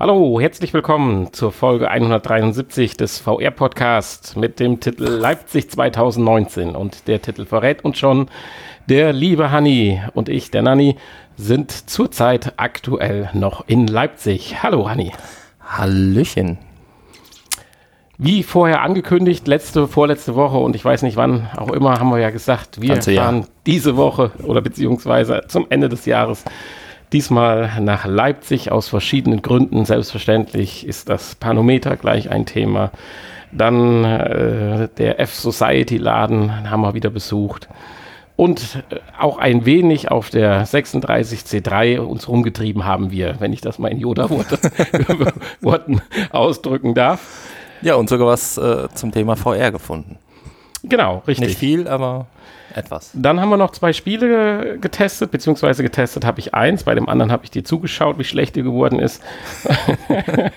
Hallo, 0.00 0.38
herzlich 0.40 0.72
willkommen 0.74 1.32
zur 1.32 1.50
Folge 1.50 1.90
173 1.90 2.96
des 2.96 3.18
VR-Podcasts 3.18 4.36
mit 4.36 4.60
dem 4.60 4.78
Titel 4.78 5.02
Leipzig 5.02 5.68
2019. 5.72 6.76
Und 6.76 7.08
der 7.08 7.20
Titel 7.20 7.44
verrät 7.44 7.84
uns 7.84 7.98
schon, 7.98 8.28
der 8.88 9.12
liebe 9.12 9.50
Hanni 9.50 10.00
und 10.14 10.28
ich, 10.28 10.52
der 10.52 10.62
Nanni, 10.62 10.94
sind 11.36 11.72
zurzeit 11.72 12.52
aktuell 12.58 13.28
noch 13.32 13.66
in 13.66 13.88
Leipzig. 13.88 14.62
Hallo, 14.62 14.88
Hanni. 14.88 15.10
Hallöchen. 15.60 16.58
Wie 18.18 18.44
vorher 18.44 18.82
angekündigt, 18.82 19.48
letzte, 19.48 19.88
vorletzte 19.88 20.36
Woche 20.36 20.58
und 20.58 20.76
ich 20.76 20.84
weiß 20.84 21.02
nicht 21.02 21.16
wann 21.16 21.48
auch 21.56 21.72
immer, 21.72 21.98
haben 21.98 22.10
wir 22.10 22.20
ja 22.20 22.30
gesagt, 22.30 22.80
wir 22.80 23.02
fahren 23.02 23.48
diese 23.66 23.96
Woche 23.96 24.30
oder 24.44 24.60
beziehungsweise 24.60 25.42
zum 25.48 25.66
Ende 25.70 25.88
des 25.88 26.06
Jahres 26.06 26.44
diesmal 27.12 27.80
nach 27.80 28.06
Leipzig 28.06 28.70
aus 28.70 28.88
verschiedenen 28.88 29.42
Gründen. 29.42 29.84
Selbstverständlich 29.84 30.86
ist 30.86 31.08
das 31.08 31.34
Panometer 31.34 31.96
gleich 31.96 32.30
ein 32.30 32.46
Thema. 32.46 32.90
Dann 33.52 34.04
äh, 34.04 34.88
der 34.98 35.20
F-Society-Laden 35.20 36.70
haben 36.70 36.80
wir 36.82 36.94
wieder 36.94 37.10
besucht. 37.10 37.68
Und 38.36 38.82
äh, 38.90 38.96
auch 39.18 39.38
ein 39.38 39.64
wenig 39.64 40.10
auf 40.10 40.30
der 40.30 40.66
36C3 40.66 41.98
uns 41.98 42.28
rumgetrieben 42.28 42.84
haben 42.84 43.10
wir, 43.10 43.36
wenn 43.40 43.52
ich 43.52 43.60
das 43.60 43.78
mal 43.78 43.88
in 43.88 43.98
Yoda-Worten 43.98 46.02
ausdrücken 46.30 46.94
darf. 46.94 47.48
Ja, 47.82 47.94
und 47.94 48.08
sogar 48.08 48.28
was 48.28 48.58
äh, 48.58 48.88
zum 48.94 49.12
Thema 49.12 49.36
VR 49.36 49.72
gefunden. 49.72 50.18
Genau, 50.84 51.22
richtig. 51.26 51.48
Nicht 51.48 51.58
viel, 51.58 51.88
aber 51.88 52.26
etwas. 52.78 53.10
Dann 53.14 53.40
haben 53.40 53.50
wir 53.50 53.56
noch 53.56 53.72
zwei 53.72 53.92
Spiele 53.92 54.78
getestet, 54.80 55.30
beziehungsweise 55.30 55.82
getestet 55.82 56.24
habe 56.24 56.40
ich 56.40 56.54
eins, 56.54 56.84
bei 56.84 56.94
dem 56.94 57.08
anderen 57.08 57.32
habe 57.32 57.44
ich 57.44 57.50
dir 57.50 57.64
zugeschaut, 57.64 58.18
wie 58.18 58.24
schlecht 58.24 58.56
dir 58.56 58.62
geworden 58.62 58.98
ist. 58.98 59.22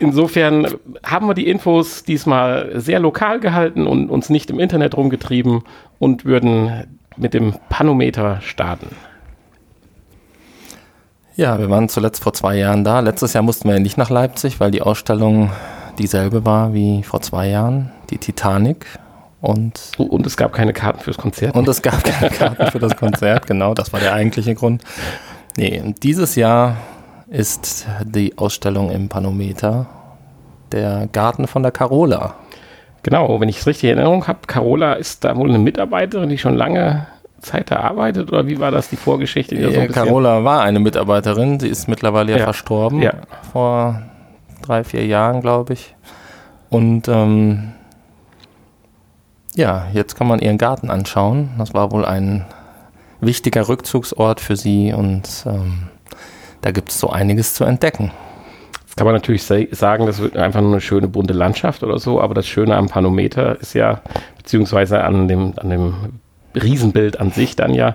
Insofern 0.00 0.74
haben 1.04 1.26
wir 1.26 1.34
die 1.34 1.48
Infos 1.48 2.04
diesmal 2.04 2.70
sehr 2.74 3.00
lokal 3.00 3.40
gehalten 3.40 3.86
und 3.86 4.10
uns 4.10 4.30
nicht 4.30 4.48
im 4.50 4.60
Internet 4.60 4.96
rumgetrieben 4.96 5.62
und 5.98 6.24
würden 6.24 6.98
mit 7.16 7.34
dem 7.34 7.54
Panometer 7.68 8.40
starten. 8.40 8.94
Ja, 11.34 11.58
wir 11.58 11.70
waren 11.70 11.88
zuletzt 11.88 12.22
vor 12.22 12.32
zwei 12.32 12.56
Jahren 12.56 12.84
da. 12.84 13.00
Letztes 13.00 13.32
Jahr 13.32 13.42
mussten 13.42 13.68
wir 13.68 13.74
ja 13.74 13.80
nicht 13.80 13.98
nach 13.98 14.10
Leipzig, 14.10 14.60
weil 14.60 14.70
die 14.70 14.82
Ausstellung 14.82 15.50
dieselbe 15.98 16.44
war 16.44 16.74
wie 16.74 17.02
vor 17.02 17.20
zwei 17.20 17.48
Jahren, 17.48 17.90
die 18.10 18.18
Titanic. 18.18 18.86
Und, 19.40 19.92
und 19.98 20.26
es 20.26 20.36
gab 20.36 20.52
keine 20.52 20.72
Karten 20.72 21.00
fürs 21.00 21.16
Konzert. 21.16 21.54
Und 21.54 21.68
es 21.68 21.80
gab 21.82 22.02
keine 22.02 22.30
Karten 22.30 22.66
für 22.70 22.78
das 22.80 22.96
Konzert, 22.96 23.46
genau, 23.46 23.74
das 23.74 23.92
war 23.92 24.00
der 24.00 24.12
eigentliche 24.12 24.54
Grund. 24.54 24.82
Nee, 25.56 25.80
und 25.80 26.02
dieses 26.02 26.34
Jahr 26.34 26.76
ist 27.28 27.86
die 28.04 28.36
Ausstellung 28.36 28.90
im 28.90 29.08
Panometer 29.08 29.86
der 30.72 31.08
Garten 31.12 31.46
von 31.46 31.62
der 31.62 31.72
Carola. 31.72 32.34
Genau, 33.02 33.40
wenn 33.40 33.48
ich 33.48 33.58
es 33.58 33.66
richtig 33.66 33.90
in 33.90 33.98
Erinnerung 33.98 34.26
habe, 34.26 34.40
Carola 34.46 34.94
ist 34.94 35.24
da 35.24 35.36
wohl 35.36 35.48
eine 35.48 35.58
Mitarbeiterin, 35.58 36.28
die 36.28 36.38
schon 36.38 36.56
lange 36.56 37.06
Zeit 37.40 37.70
da 37.70 37.76
arbeitet 37.76 38.32
oder 38.32 38.46
wie 38.48 38.58
war 38.58 38.70
das 38.70 38.88
die 38.90 38.96
Vorgeschichte? 38.96 39.54
Die 39.54 39.62
ja, 39.62 39.86
so 39.86 39.92
Carola 39.92 40.42
war 40.42 40.62
eine 40.62 40.80
Mitarbeiterin, 40.80 41.60
sie 41.60 41.68
ist 41.68 41.88
mittlerweile 41.88 42.36
ja, 42.36 42.44
verstorben, 42.44 43.00
ja. 43.00 43.12
vor 43.52 44.02
drei, 44.62 44.82
vier 44.82 45.06
Jahren, 45.06 45.40
glaube 45.40 45.74
ich. 45.74 45.94
Und 46.70 47.08
ähm, 47.08 47.72
ja, 49.58 49.88
jetzt 49.92 50.16
kann 50.16 50.28
man 50.28 50.38
ihren 50.38 50.56
Garten 50.56 50.88
anschauen. 50.88 51.50
Das 51.58 51.74
war 51.74 51.90
wohl 51.90 52.04
ein 52.04 52.46
wichtiger 53.20 53.68
Rückzugsort 53.68 54.40
für 54.40 54.56
sie 54.56 54.92
und 54.92 55.44
ähm, 55.46 55.88
da 56.60 56.70
gibt 56.70 56.90
es 56.90 57.00
so 57.00 57.10
einiges 57.10 57.54
zu 57.54 57.64
entdecken. 57.64 58.12
Jetzt 58.86 58.96
kann 58.96 59.04
man 59.04 59.14
natürlich 59.14 59.44
sagen, 59.44 60.06
das 60.06 60.20
wird 60.20 60.36
einfach 60.36 60.60
nur 60.60 60.72
eine 60.72 60.80
schöne 60.80 61.08
bunte 61.08 61.34
Landschaft 61.34 61.82
oder 61.82 61.98
so, 61.98 62.20
aber 62.20 62.34
das 62.34 62.46
Schöne 62.46 62.76
am 62.76 62.88
Panometer 62.88 63.60
ist 63.60 63.74
ja, 63.74 64.00
beziehungsweise 64.36 65.02
an 65.02 65.26
dem, 65.26 65.52
an 65.56 65.70
dem 65.70 65.94
Riesenbild 66.54 67.20
an 67.20 67.30
sich 67.30 67.56
dann 67.56 67.74
ja, 67.74 67.94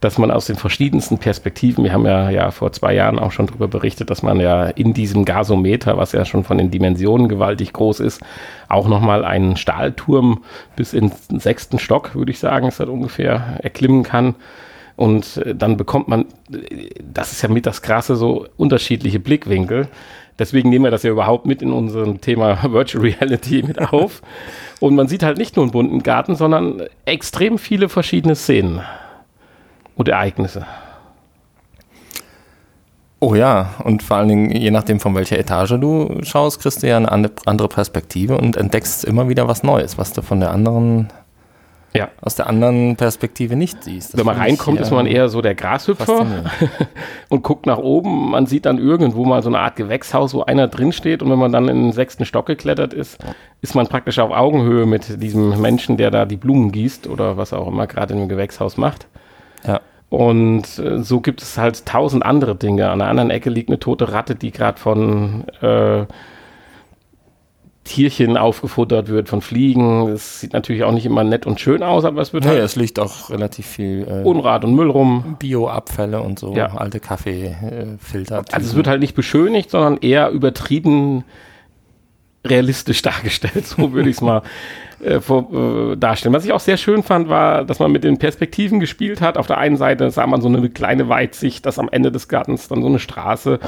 dass 0.00 0.18
man 0.18 0.32
aus 0.32 0.46
den 0.46 0.56
verschiedensten 0.56 1.18
Perspektiven, 1.18 1.84
wir 1.84 1.92
haben 1.92 2.06
ja, 2.06 2.28
ja 2.28 2.50
vor 2.50 2.72
zwei 2.72 2.94
Jahren 2.94 3.20
auch 3.20 3.30
schon 3.30 3.46
darüber 3.46 3.68
berichtet, 3.68 4.10
dass 4.10 4.22
man 4.22 4.40
ja 4.40 4.64
in 4.64 4.94
diesem 4.94 5.24
Gasometer, 5.24 5.96
was 5.96 6.12
ja 6.12 6.24
schon 6.24 6.42
von 6.42 6.58
den 6.58 6.72
Dimensionen 6.72 7.28
gewaltig 7.28 7.72
groß 7.72 8.00
ist, 8.00 8.20
auch 8.68 8.88
nochmal 8.88 9.24
einen 9.24 9.56
Stahlturm 9.56 10.42
bis 10.74 10.92
in 10.92 11.12
den 11.30 11.38
sechsten 11.38 11.78
Stock, 11.78 12.16
würde 12.16 12.32
ich 12.32 12.40
sagen, 12.40 12.66
ist 12.66 12.80
das 12.80 12.88
ungefähr, 12.88 13.58
erklimmen 13.62 14.02
kann. 14.02 14.34
Und 14.96 15.38
äh, 15.38 15.54
dann 15.54 15.76
bekommt 15.76 16.08
man, 16.08 16.26
das 17.00 17.32
ist 17.32 17.42
ja 17.42 17.48
mit 17.48 17.66
das 17.66 17.82
Krasse, 17.82 18.16
so 18.16 18.46
unterschiedliche 18.56 19.20
Blickwinkel. 19.20 19.88
Deswegen 20.38 20.70
nehmen 20.70 20.84
wir 20.84 20.90
das 20.90 21.02
ja 21.02 21.10
überhaupt 21.10 21.46
mit 21.46 21.62
in 21.62 21.72
unserem 21.72 22.20
Thema 22.20 22.62
Virtual 22.72 23.04
Reality 23.04 23.62
mit 23.62 23.80
auf. 23.80 24.22
Und 24.80 24.94
man 24.94 25.08
sieht 25.08 25.22
halt 25.22 25.38
nicht 25.38 25.56
nur 25.56 25.64
einen 25.64 25.72
bunten 25.72 26.02
Garten, 26.02 26.34
sondern 26.34 26.82
extrem 27.04 27.58
viele 27.58 27.88
verschiedene 27.88 28.34
Szenen 28.34 28.80
und 29.96 30.08
Ereignisse. 30.08 30.66
Oh 33.20 33.36
ja, 33.36 33.74
und 33.84 34.02
vor 34.02 34.16
allen 34.16 34.28
Dingen, 34.28 34.50
je 34.50 34.72
nachdem, 34.72 34.98
von 34.98 35.14
welcher 35.14 35.38
Etage 35.38 35.78
du 35.78 36.18
schaust, 36.24 36.60
kriegst 36.60 36.82
du 36.82 36.88
ja 36.88 36.96
eine 36.96 37.08
andere 37.46 37.68
Perspektive 37.68 38.36
und 38.36 38.56
entdeckst 38.56 39.04
immer 39.04 39.28
wieder 39.28 39.46
was 39.46 39.62
Neues, 39.62 39.96
was 39.96 40.12
du 40.12 40.22
von 40.22 40.40
der 40.40 40.50
anderen, 40.50 41.06
ja. 41.94 42.08
aus 42.20 42.34
der 42.34 42.46
anderen 42.46 42.96
Perspektive 42.96 43.56
nicht 43.56 43.84
siehst. 43.84 44.12
Das 44.12 44.18
Wenn 44.18 44.26
man 44.26 44.36
reinkommt, 44.36 44.80
ist 44.80 44.90
man 44.90 45.06
eher 45.06 45.28
so 45.28 45.42
der 45.42 45.54
Grashüpfer 45.54 46.26
und 47.28 47.42
guckt 47.42 47.66
nach 47.66 47.78
oben. 47.78 48.30
Man 48.30 48.46
sieht 48.46 48.66
dann 48.66 48.78
irgendwo 48.78 49.24
mal 49.24 49.42
so 49.42 49.50
eine 49.50 49.58
Art 49.58 49.76
Gewächshaus, 49.76 50.34
wo 50.34 50.42
einer 50.42 50.68
drin 50.68 50.92
steht 50.92 51.22
und 51.22 51.30
wenn 51.30 51.38
man 51.38 51.52
dann 51.52 51.68
in 51.68 51.82
den 51.82 51.92
sechsten 51.92 52.24
Stock 52.24 52.46
geklettert 52.46 52.94
ist, 52.94 53.18
ist 53.60 53.74
man 53.74 53.86
praktisch 53.86 54.18
auf 54.18 54.30
Augenhöhe 54.30 54.86
mit 54.86 55.22
diesem 55.22 55.60
Menschen, 55.60 55.96
der 55.96 56.10
da 56.10 56.24
die 56.24 56.36
Blumen 56.36 56.72
gießt 56.72 57.06
oder 57.06 57.36
was 57.36 57.52
auch 57.52 57.68
immer 57.68 57.86
gerade 57.86 58.14
in 58.14 58.20
dem 58.20 58.28
Gewächshaus 58.28 58.76
macht. 58.76 59.06
Ja. 59.66 59.80
Und 60.08 60.78
äh, 60.78 61.02
so 61.02 61.20
gibt 61.20 61.40
es 61.40 61.56
halt 61.56 61.86
tausend 61.86 62.24
andere 62.24 62.54
Dinge. 62.54 62.90
An 62.90 62.98
der 62.98 63.08
anderen 63.08 63.30
Ecke 63.30 63.48
liegt 63.48 63.70
eine 63.70 63.78
tote 63.78 64.12
Ratte, 64.12 64.34
die 64.34 64.50
gerade 64.50 64.78
von 64.78 65.44
äh, 65.62 66.04
Tierchen 67.84 68.36
aufgefuttert 68.36 69.08
wird, 69.08 69.28
von 69.28 69.42
Fliegen. 69.42 70.06
Das 70.06 70.40
sieht 70.40 70.52
natürlich 70.52 70.84
auch 70.84 70.92
nicht 70.92 71.06
immer 71.06 71.24
nett 71.24 71.46
und 71.46 71.60
schön 71.60 71.82
aus, 71.82 72.04
aber 72.04 72.22
es 72.22 72.32
wird 72.32 72.44
nee, 72.44 72.50
halt. 72.50 72.60
es 72.60 72.76
liegt 72.76 73.00
auch 73.00 73.30
relativ 73.30 73.66
viel 73.66 74.06
äh, 74.08 74.22
Unrat 74.22 74.64
und 74.64 74.74
Müll 74.74 74.90
rum. 74.90 75.36
Bioabfälle 75.38 76.20
und 76.20 76.38
so, 76.38 76.54
ja. 76.54 76.74
alte 76.76 77.00
Kaffeefilter. 77.00 78.44
also 78.52 78.68
es 78.68 78.74
wird 78.76 78.86
halt 78.86 79.00
nicht 79.00 79.14
beschönigt, 79.14 79.70
sondern 79.70 79.98
eher 79.98 80.30
übertrieben 80.30 81.24
realistisch 82.44 83.02
dargestellt, 83.02 83.66
so 83.66 83.92
würde 83.92 84.10
ich 84.10 84.16
es 84.16 84.22
mal 84.22 84.42
äh, 85.02 85.20
vor, 85.20 85.92
äh, 85.92 85.96
darstellen. 85.96 86.34
Was 86.34 86.44
ich 86.44 86.52
auch 86.52 86.60
sehr 86.60 86.76
schön 86.76 87.02
fand, 87.02 87.28
war, 87.28 87.64
dass 87.64 87.78
man 87.78 87.90
mit 87.90 88.04
den 88.04 88.18
Perspektiven 88.18 88.78
gespielt 88.78 89.20
hat. 89.20 89.36
Auf 89.36 89.48
der 89.48 89.58
einen 89.58 89.76
Seite 89.76 90.10
sah 90.10 90.26
man 90.26 90.40
so 90.40 90.48
eine 90.48 90.68
kleine 90.70 91.08
Weitsicht, 91.08 91.66
dass 91.66 91.78
am 91.78 91.88
Ende 91.88 92.12
des 92.12 92.28
Gartens 92.28 92.68
dann 92.68 92.82
so 92.82 92.88
eine 92.88 93.00
Straße, 93.00 93.58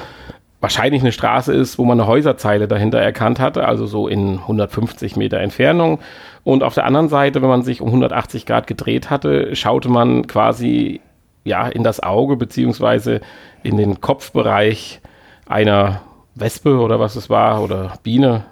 wahrscheinlich 0.64 1.02
eine 1.02 1.12
Straße 1.12 1.52
ist, 1.52 1.78
wo 1.78 1.84
man 1.84 2.00
eine 2.00 2.08
Häuserzeile 2.08 2.66
dahinter 2.66 2.98
erkannt 2.98 3.38
hatte, 3.38 3.69
also 3.69 3.84
so 3.84 4.08
in 4.08 4.38
150 4.38 5.14
Meter 5.14 5.38
Entfernung. 5.38 5.98
Und 6.42 6.62
auf 6.62 6.72
der 6.72 6.86
anderen 6.86 7.10
Seite, 7.10 7.42
wenn 7.42 7.50
man 7.50 7.62
sich 7.62 7.82
um 7.82 7.88
180 7.88 8.47
Grad 8.47 8.66
gedreht 8.66 9.10
hatte, 9.10 9.54
schaute 9.54 9.91
man 9.91 10.26
quasi 10.26 11.02
ja 11.44 11.69
in 11.69 11.84
das 11.84 12.00
Auge 12.02 12.36
beziehungsweise 12.36 13.20
in 13.62 13.76
den 13.76 14.00
Kopfbereich 14.00 15.02
einer 15.47 16.00
Wespe 16.34 16.78
oder 16.78 16.98
was 16.98 17.14
es 17.14 17.28
war 17.28 17.62
oder 17.62 17.98
Biene, 18.02 18.44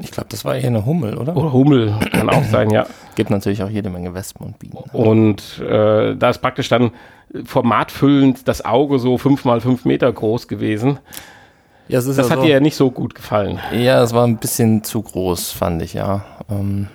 ich 0.00 0.10
glaube, 0.10 0.28
das 0.30 0.44
war 0.44 0.56
eher 0.56 0.68
eine 0.68 0.86
Hummel, 0.86 1.16
oder? 1.16 1.36
Oder 1.36 1.52
Hummel 1.52 1.94
kann 2.12 2.30
auch 2.30 2.44
sein, 2.50 2.70
ja. 2.70 2.86
Gibt 3.14 3.30
natürlich 3.30 3.62
auch 3.62 3.70
jede 3.70 3.90
Menge 3.90 4.14
Wespen 4.14 4.46
und 4.46 4.58
Bienen. 4.58 4.76
Und 4.92 5.58
äh, 5.60 6.14
da 6.16 6.30
ist 6.30 6.38
praktisch 6.38 6.68
dann 6.68 6.92
formatfüllend 7.44 8.48
das 8.48 8.64
Auge 8.64 8.98
so 8.98 9.18
fünf 9.18 9.44
mal 9.44 9.60
fünf 9.60 9.84
Meter 9.84 10.12
groß 10.12 10.48
gewesen. 10.48 10.98
Ja, 11.88 12.00
das 12.00 12.16
ja 12.16 12.28
hat 12.28 12.38
so, 12.38 12.42
dir 12.42 12.50
ja 12.50 12.60
nicht 12.60 12.76
so 12.76 12.90
gut 12.90 13.14
gefallen. 13.14 13.58
Ja, 13.72 14.02
es 14.02 14.12
war 14.12 14.26
ein 14.26 14.36
bisschen 14.36 14.84
zu 14.84 15.02
groß, 15.02 15.52
fand 15.52 15.82
ich, 15.82 15.94
ja. 15.94 16.24
Ähm, 16.50 16.88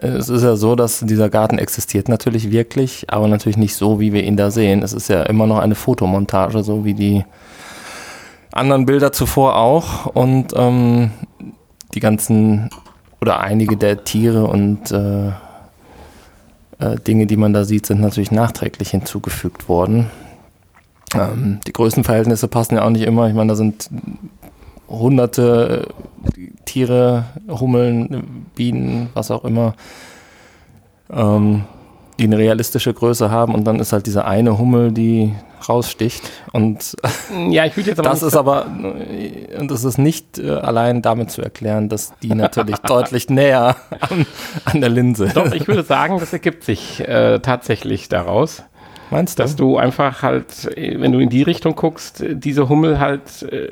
es 0.00 0.28
ist 0.28 0.42
ja 0.42 0.54
so, 0.54 0.76
dass 0.76 1.00
dieser 1.00 1.28
Garten 1.28 1.58
existiert 1.58 2.08
natürlich 2.08 2.52
wirklich, 2.52 3.06
aber 3.08 3.26
natürlich 3.26 3.56
nicht 3.56 3.74
so, 3.74 3.98
wie 3.98 4.12
wir 4.12 4.22
ihn 4.22 4.36
da 4.36 4.50
sehen. 4.50 4.82
Es 4.82 4.92
ist 4.92 5.08
ja 5.08 5.24
immer 5.24 5.46
noch 5.46 5.58
eine 5.58 5.74
Fotomontage, 5.74 6.62
so 6.62 6.84
wie 6.84 6.94
die 6.94 7.24
anderen 8.52 8.86
Bilder 8.86 9.12
zuvor 9.12 9.56
auch. 9.56 10.06
Und 10.06 10.52
ähm, 10.54 11.10
die 11.94 12.00
ganzen 12.00 12.70
oder 13.20 13.40
einige 13.40 13.76
der 13.76 14.04
Tiere 14.04 14.46
und 14.46 14.90
äh, 14.92 15.28
äh, 16.78 16.96
Dinge, 17.06 17.26
die 17.26 17.36
man 17.36 17.52
da 17.52 17.64
sieht, 17.64 17.86
sind 17.86 18.00
natürlich 18.00 18.30
nachträglich 18.30 18.90
hinzugefügt 18.90 19.68
worden. 19.68 20.10
Ähm, 21.14 21.60
die 21.66 21.72
Größenverhältnisse 21.72 22.48
passen 22.48 22.76
ja 22.76 22.84
auch 22.84 22.90
nicht 22.90 23.04
immer. 23.04 23.28
Ich 23.28 23.34
meine, 23.34 23.48
da 23.48 23.56
sind 23.56 23.90
hunderte 24.88 25.88
Tiere, 26.64 27.24
Hummeln, 27.48 28.46
Bienen, 28.54 29.10
was 29.14 29.30
auch 29.30 29.44
immer. 29.44 29.74
Ähm, 31.10 31.64
die 32.18 32.24
eine 32.24 32.38
realistische 32.38 32.92
Größe 32.92 33.30
haben 33.30 33.54
und 33.54 33.64
dann 33.64 33.78
ist 33.78 33.92
halt 33.92 34.06
diese 34.06 34.24
eine 34.24 34.58
Hummel, 34.58 34.92
die 34.92 35.34
raussticht. 35.68 36.22
Und 36.52 36.96
ja, 37.50 37.64
ich 37.64 37.76
würde 37.76 37.90
jetzt 37.90 37.98
aber 37.98 38.10
das 38.10 38.22
ist 38.22 38.36
aber, 38.36 38.66
und 38.66 39.70
das 39.70 39.84
ist 39.84 39.98
nicht 39.98 40.38
äh, 40.38 40.50
allein 40.50 41.02
damit 41.02 41.30
zu 41.30 41.42
erklären, 41.42 41.88
dass 41.88 42.12
die 42.22 42.34
natürlich 42.34 42.76
deutlich 42.86 43.28
näher 43.28 43.76
an, 44.00 44.26
an, 44.64 44.80
der 44.80 44.90
Linse. 44.90 45.30
Doch, 45.34 45.52
ich 45.52 45.68
würde 45.68 45.82
sagen, 45.82 46.18
das 46.18 46.32
ergibt 46.32 46.64
sich 46.64 47.00
äh, 47.00 47.38
tatsächlich 47.40 48.08
daraus. 48.08 48.62
Meinst 49.10 49.38
du? 49.38 49.42
Dass 49.42 49.56
du 49.56 49.76
einfach 49.76 50.22
halt, 50.22 50.70
wenn 50.76 51.12
du 51.12 51.18
in 51.18 51.28
die 51.28 51.42
Richtung 51.42 51.74
guckst, 51.74 52.24
diese 52.28 52.68
Hummel 52.68 52.98
halt 52.98 53.42
äh, 53.42 53.68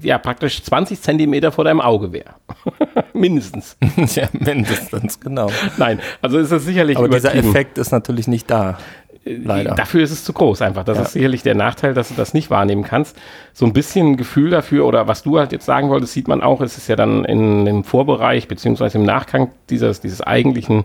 ja 0.00 0.18
praktisch 0.18 0.62
20 0.62 1.00
Zentimeter 1.00 1.52
vor 1.52 1.64
deinem 1.64 1.80
Auge 1.80 2.12
wäre. 2.12 2.34
mindestens. 3.12 3.76
ja, 4.14 4.28
mindestens, 4.32 5.20
genau. 5.20 5.50
Nein, 5.76 6.00
also 6.20 6.38
ist 6.38 6.52
das 6.52 6.64
sicherlich 6.64 6.96
Aber 6.96 7.08
dieser 7.08 7.34
Effekt 7.34 7.78
ist 7.78 7.92
natürlich 7.92 8.28
nicht 8.28 8.50
da. 8.50 8.78
Äh, 9.24 9.34
Leider. 9.34 9.74
Dafür 9.74 10.02
ist 10.02 10.10
es 10.10 10.24
zu 10.24 10.32
groß 10.32 10.62
einfach. 10.62 10.84
Das 10.84 10.98
ja. 10.98 11.04
ist 11.04 11.12
sicherlich 11.12 11.42
der 11.42 11.54
Nachteil, 11.54 11.94
dass 11.94 12.08
du 12.08 12.14
das 12.14 12.34
nicht 12.34 12.50
wahrnehmen 12.50 12.82
kannst. 12.82 13.16
So 13.52 13.66
ein 13.66 13.72
bisschen 13.72 14.16
Gefühl 14.16 14.50
dafür 14.50 14.86
oder 14.86 15.08
was 15.08 15.22
du 15.22 15.38
halt 15.38 15.52
jetzt 15.52 15.66
sagen 15.66 15.88
wolltest, 15.88 16.12
sieht 16.12 16.28
man 16.28 16.42
auch, 16.42 16.60
es 16.60 16.78
ist 16.78 16.88
ja 16.88 16.96
dann 16.96 17.24
in, 17.24 17.66
im 17.66 17.84
Vorbereich 17.84 18.48
beziehungsweise 18.48 18.98
im 18.98 19.04
Nachgang 19.04 19.50
dieses, 19.70 20.00
dieses 20.00 20.20
eigentlichen 20.20 20.84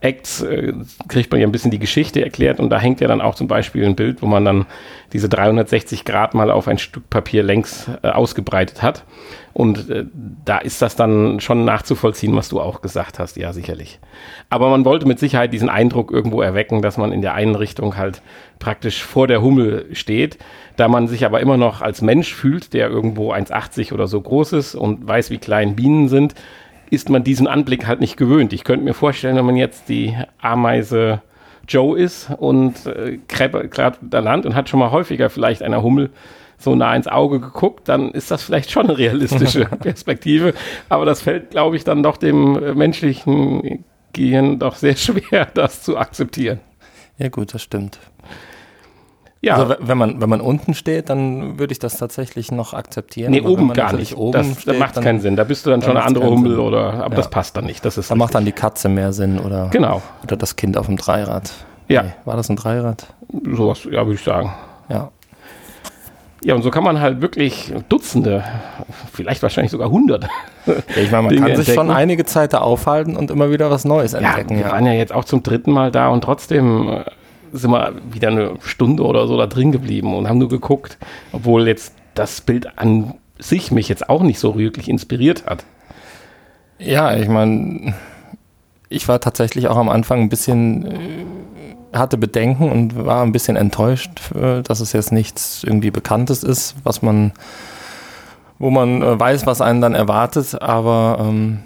Acts 0.00 0.42
äh, 0.42 0.72
kriegt 1.08 1.30
man 1.32 1.40
ja 1.40 1.46
ein 1.46 1.52
bisschen 1.52 1.70
die 1.70 1.78
Geschichte 1.78 2.22
erklärt 2.22 2.60
und 2.60 2.70
da 2.70 2.78
hängt 2.78 3.00
ja 3.00 3.08
dann 3.08 3.20
auch 3.20 3.34
zum 3.34 3.48
Beispiel 3.48 3.84
ein 3.84 3.96
Bild, 3.96 4.22
wo 4.22 4.26
man 4.26 4.44
dann 4.44 4.66
diese 5.12 5.28
360 5.28 6.04
Grad 6.04 6.34
mal 6.34 6.50
auf 6.50 6.68
ein 6.68 6.78
Stück 6.78 7.10
Papier 7.10 7.42
längs 7.42 7.90
äh, 8.02 8.08
ausgebreitet 8.08 8.82
hat. 8.82 9.04
Und 9.54 9.90
äh, 9.90 10.04
da 10.44 10.58
ist 10.58 10.82
das 10.82 10.94
dann 10.94 11.40
schon 11.40 11.64
nachzuvollziehen, 11.64 12.36
was 12.36 12.48
du 12.48 12.60
auch 12.60 12.80
gesagt 12.80 13.18
hast, 13.18 13.36
ja, 13.36 13.52
sicherlich. 13.52 13.98
Aber 14.50 14.70
man 14.70 14.84
wollte 14.84 15.06
mit 15.06 15.18
Sicherheit 15.18 15.52
diesen 15.52 15.68
Eindruck 15.68 16.12
irgendwo 16.12 16.42
erwecken, 16.42 16.80
dass 16.80 16.96
man 16.96 17.10
in 17.10 17.22
der 17.22 17.34
einen 17.34 17.56
Richtung 17.56 17.96
halt 17.96 18.22
praktisch 18.60 19.02
vor 19.02 19.26
der 19.26 19.42
Hummel 19.42 19.86
steht. 19.94 20.38
Da 20.76 20.86
man 20.86 21.08
sich 21.08 21.24
aber 21.24 21.40
immer 21.40 21.56
noch 21.56 21.80
als 21.82 22.02
Mensch 22.02 22.32
fühlt, 22.32 22.72
der 22.72 22.88
irgendwo 22.88 23.32
1,80 23.32 23.92
oder 23.92 24.06
so 24.06 24.20
groß 24.20 24.52
ist 24.52 24.74
und 24.76 25.08
weiß, 25.08 25.30
wie 25.30 25.38
klein 25.38 25.74
Bienen 25.74 26.08
sind, 26.08 26.34
ist 26.90 27.10
man 27.10 27.24
diesen 27.24 27.46
Anblick 27.46 27.86
halt 27.86 28.00
nicht 28.00 28.16
gewöhnt. 28.16 28.52
Ich 28.52 28.64
könnte 28.64 28.84
mir 28.84 28.94
vorstellen, 28.94 29.36
wenn 29.36 29.46
man 29.46 29.56
jetzt 29.56 29.88
die 29.88 30.16
Ameise 30.40 31.22
Joe 31.68 31.98
ist 31.98 32.30
und 32.38 32.86
äh, 32.86 33.18
gerade 33.28 33.98
da 34.00 34.20
Land 34.20 34.46
und 34.46 34.54
hat 34.54 34.68
schon 34.68 34.80
mal 34.80 34.90
häufiger 34.90 35.30
vielleicht 35.30 35.62
einer 35.62 35.82
Hummel 35.82 36.10
so 36.56 36.74
nah 36.74 36.94
ins 36.94 37.06
Auge 37.06 37.40
geguckt, 37.40 37.88
dann 37.88 38.10
ist 38.10 38.30
das 38.30 38.42
vielleicht 38.42 38.70
schon 38.70 38.86
eine 38.86 38.98
realistische 38.98 39.64
Perspektive. 39.80 40.54
Aber 40.88 41.04
das 41.04 41.22
fällt, 41.22 41.50
glaube 41.50 41.76
ich, 41.76 41.84
dann 41.84 42.02
doch 42.02 42.16
dem 42.16 42.62
äh, 42.62 42.74
menschlichen 42.74 43.84
Gehirn 44.12 44.58
doch 44.58 44.74
sehr 44.74 44.96
schwer, 44.96 45.46
das 45.54 45.82
zu 45.82 45.96
akzeptieren. 45.96 46.60
Ja 47.18 47.28
gut, 47.28 47.54
das 47.54 47.62
stimmt. 47.62 47.98
Ja. 49.40 49.54
Also 49.54 49.76
wenn 49.78 49.96
man, 49.96 50.20
wenn 50.20 50.28
man 50.28 50.40
unten 50.40 50.74
steht, 50.74 51.10
dann 51.10 51.58
würde 51.58 51.72
ich 51.72 51.78
das 51.78 51.96
tatsächlich 51.96 52.50
noch 52.50 52.74
akzeptieren. 52.74 53.30
Nee, 53.30 53.42
oben 53.42 53.72
gar 53.72 53.92
nicht. 53.92 54.16
Oben 54.16 54.32
das, 54.32 54.62
steht, 54.62 54.78
macht 54.78 54.96
dann, 54.96 55.04
keinen 55.04 55.20
Sinn. 55.20 55.36
Da 55.36 55.44
bist 55.44 55.64
du 55.64 55.70
dann, 55.70 55.80
dann 55.80 55.88
schon 55.88 55.96
eine 55.96 56.06
andere 56.06 56.28
Hummel 56.28 56.52
Sinn. 56.52 56.60
oder, 56.60 56.94
aber 56.94 57.10
ja. 57.10 57.16
das 57.16 57.30
passt 57.30 57.56
dann 57.56 57.64
nicht. 57.64 57.84
Das 57.84 57.98
ist 57.98 58.10
da 58.10 58.16
macht 58.16 58.34
dann 58.34 58.44
die 58.44 58.52
Katze 58.52 58.88
mehr 58.88 59.12
Sinn 59.12 59.38
oder, 59.38 59.68
genau. 59.68 60.02
oder 60.24 60.36
das 60.36 60.56
Kind 60.56 60.76
auf 60.76 60.86
dem 60.86 60.96
Dreirad. 60.96 61.52
Ja. 61.86 62.02
Nee, 62.02 62.10
war 62.24 62.36
das 62.36 62.48
ein 62.48 62.56
Dreirad? 62.56 63.06
Sowas, 63.44 63.84
ja, 63.84 64.04
würde 64.04 64.14
ich 64.14 64.22
sagen. 64.22 64.52
Ja. 64.88 65.10
Ja, 66.42 66.54
und 66.54 66.62
so 66.62 66.70
kann 66.70 66.84
man 66.84 67.00
halt 67.00 67.20
wirklich 67.20 67.72
Dutzende, 67.88 68.44
vielleicht 69.12 69.42
wahrscheinlich 69.42 69.72
sogar 69.72 69.90
hunderte. 69.90 70.28
Ja, 70.66 70.74
ich 70.96 71.10
meine, 71.10 71.22
man 71.22 71.28
Dinge 71.30 71.46
kann 71.46 71.56
sich 71.56 71.68
entdecken. 71.68 71.88
schon 71.88 71.90
einige 71.90 72.24
Zeit 72.26 72.52
da 72.52 72.58
aufhalten 72.58 73.16
und 73.16 73.30
immer 73.30 73.50
wieder 73.50 73.70
was 73.70 73.84
Neues 73.84 74.14
entdecken. 74.14 74.52
Ja, 74.52 74.58
wir 74.58 74.66
ja. 74.66 74.72
waren 74.72 74.86
ja 74.86 74.92
jetzt 74.92 75.12
auch 75.12 75.24
zum 75.24 75.42
dritten 75.42 75.72
Mal 75.72 75.90
da 75.90 76.08
und 76.08 76.22
trotzdem 76.22 76.88
äh, 76.88 77.04
sind 77.52 77.70
wir 77.70 77.94
wieder 78.10 78.28
eine 78.28 78.54
Stunde 78.60 79.04
oder 79.04 79.26
so 79.26 79.36
da 79.36 79.46
drin 79.46 79.72
geblieben 79.72 80.14
und 80.14 80.28
haben 80.28 80.38
nur 80.38 80.48
geguckt, 80.48 80.98
obwohl 81.32 81.66
jetzt 81.66 81.94
das 82.14 82.40
Bild 82.40 82.78
an 82.78 83.14
sich 83.38 83.70
mich 83.70 83.88
jetzt 83.88 84.08
auch 84.08 84.22
nicht 84.22 84.38
so 84.38 84.58
wirklich 84.58 84.88
inspiriert 84.88 85.46
hat. 85.46 85.64
Ja, 86.78 87.16
ich 87.16 87.28
meine, 87.28 87.94
ich 88.88 89.08
war 89.08 89.20
tatsächlich 89.20 89.68
auch 89.68 89.76
am 89.76 89.88
Anfang 89.88 90.22
ein 90.22 90.28
bisschen, 90.28 90.86
äh, 90.86 91.96
hatte 91.96 92.18
Bedenken 92.18 92.70
und 92.70 93.04
war 93.04 93.22
ein 93.22 93.32
bisschen 93.32 93.56
enttäuscht, 93.56 94.32
äh, 94.34 94.62
dass 94.62 94.80
es 94.80 94.92
jetzt 94.92 95.12
nichts 95.12 95.64
irgendwie 95.64 95.90
Bekanntes 95.90 96.42
ist, 96.42 96.76
was 96.84 97.02
man, 97.02 97.32
wo 98.58 98.70
man 98.70 99.02
äh, 99.02 99.18
weiß, 99.18 99.46
was 99.46 99.60
einen 99.60 99.80
dann 99.80 99.94
erwartet, 99.94 100.60
aber 100.60 101.18
ähm, 101.20 101.60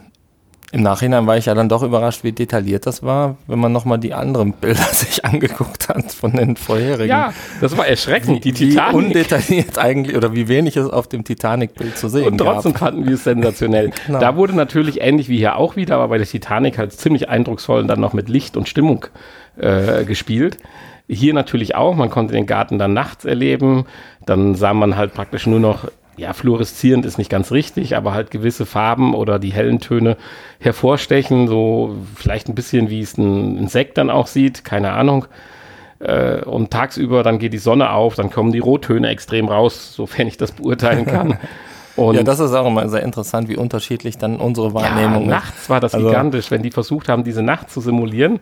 im 0.72 0.82
Nachhinein 0.82 1.26
war 1.26 1.36
ich 1.36 1.44
ja 1.44 1.54
dann 1.54 1.68
doch 1.68 1.82
überrascht, 1.82 2.24
wie 2.24 2.32
detailliert 2.32 2.86
das 2.86 3.02
war, 3.02 3.36
wenn 3.46 3.58
man 3.58 3.72
nochmal 3.72 3.98
die 3.98 4.14
anderen 4.14 4.54
Bilder 4.54 4.82
sich 4.92 5.22
angeguckt 5.22 5.90
hat 5.90 6.10
von 6.12 6.32
den 6.32 6.56
vorherigen. 6.56 7.10
Ja, 7.10 7.34
das 7.60 7.76
war 7.76 7.86
erschreckend. 7.86 8.42
Die 8.42 8.52
Titanic. 8.52 8.92
Wie 8.92 8.96
undetailliert 8.96 9.78
eigentlich 9.78 10.16
oder 10.16 10.34
wie 10.34 10.48
wenig 10.48 10.78
es 10.78 10.88
auf 10.88 11.08
dem 11.08 11.24
Titanic-Bild 11.24 11.98
zu 11.98 12.08
sehen 12.08 12.26
Und 12.26 12.38
trotzdem 12.38 12.72
gab. 12.72 12.80
fanden 12.80 13.06
wir 13.06 13.14
es 13.14 13.24
sensationell. 13.24 13.90
genau. 14.06 14.18
Da 14.18 14.34
wurde 14.34 14.56
natürlich 14.56 15.02
ähnlich 15.02 15.28
wie 15.28 15.36
hier 15.36 15.56
auch 15.56 15.76
wieder, 15.76 15.96
aber 15.96 16.08
bei 16.08 16.16
der 16.16 16.26
Titanic 16.26 16.78
halt 16.78 16.92
ziemlich 16.94 17.28
eindrucksvoll 17.28 17.82
und 17.82 17.88
dann 17.88 18.00
noch 18.00 18.14
mit 18.14 18.30
Licht 18.30 18.56
und 18.56 18.66
Stimmung 18.66 19.04
äh, 19.58 20.04
gespielt. 20.04 20.56
Hier 21.06 21.34
natürlich 21.34 21.74
auch, 21.74 21.94
man 21.94 22.08
konnte 22.08 22.32
den 22.32 22.46
Garten 22.46 22.78
dann 22.78 22.94
nachts 22.94 23.26
erleben. 23.26 23.84
Dann 24.24 24.54
sah 24.54 24.72
man 24.72 24.96
halt 24.96 25.12
praktisch 25.12 25.46
nur 25.46 25.60
noch 25.60 25.86
ja, 26.22 26.32
fluoreszierend 26.32 27.04
ist 27.04 27.18
nicht 27.18 27.30
ganz 27.30 27.50
richtig, 27.50 27.96
aber 27.96 28.14
halt 28.14 28.30
gewisse 28.30 28.64
Farben 28.64 29.12
oder 29.12 29.40
die 29.40 29.52
hellen 29.52 29.80
Töne 29.80 30.16
hervorstechen, 30.60 31.48
so 31.48 31.96
vielleicht 32.14 32.48
ein 32.48 32.54
bisschen 32.54 32.90
wie 32.90 33.00
es 33.00 33.18
ein 33.18 33.58
Insekt 33.58 33.98
dann 33.98 34.08
auch 34.08 34.28
sieht, 34.28 34.64
keine 34.64 34.92
Ahnung. 34.92 35.26
Äh, 35.98 36.42
und 36.44 36.70
tagsüber 36.70 37.24
dann 37.24 37.40
geht 37.40 37.52
die 37.52 37.58
Sonne 37.58 37.90
auf, 37.90 38.14
dann 38.14 38.30
kommen 38.30 38.52
die 38.52 38.60
Rottöne 38.60 39.08
extrem 39.08 39.48
raus, 39.48 39.94
sofern 39.94 40.28
ich 40.28 40.36
das 40.36 40.52
beurteilen 40.52 41.06
kann. 41.06 41.38
Und 41.94 42.14
ja, 42.14 42.22
das 42.22 42.40
ist 42.40 42.54
auch 42.54 42.66
immer 42.66 42.88
sehr 42.88 43.02
interessant, 43.02 43.50
wie 43.50 43.56
unterschiedlich 43.58 44.16
dann 44.16 44.36
unsere 44.36 44.72
Wahrnehmung 44.72 45.28
ja, 45.28 45.36
ist. 45.36 45.44
Nachts 45.44 45.68
war 45.68 45.78
das 45.78 45.92
also, 45.92 46.06
gigantisch, 46.06 46.50
wenn 46.50 46.62
die 46.62 46.70
versucht 46.70 47.10
haben, 47.10 47.22
diese 47.22 47.42
Nacht 47.42 47.70
zu 47.70 47.82
simulieren 47.82 48.40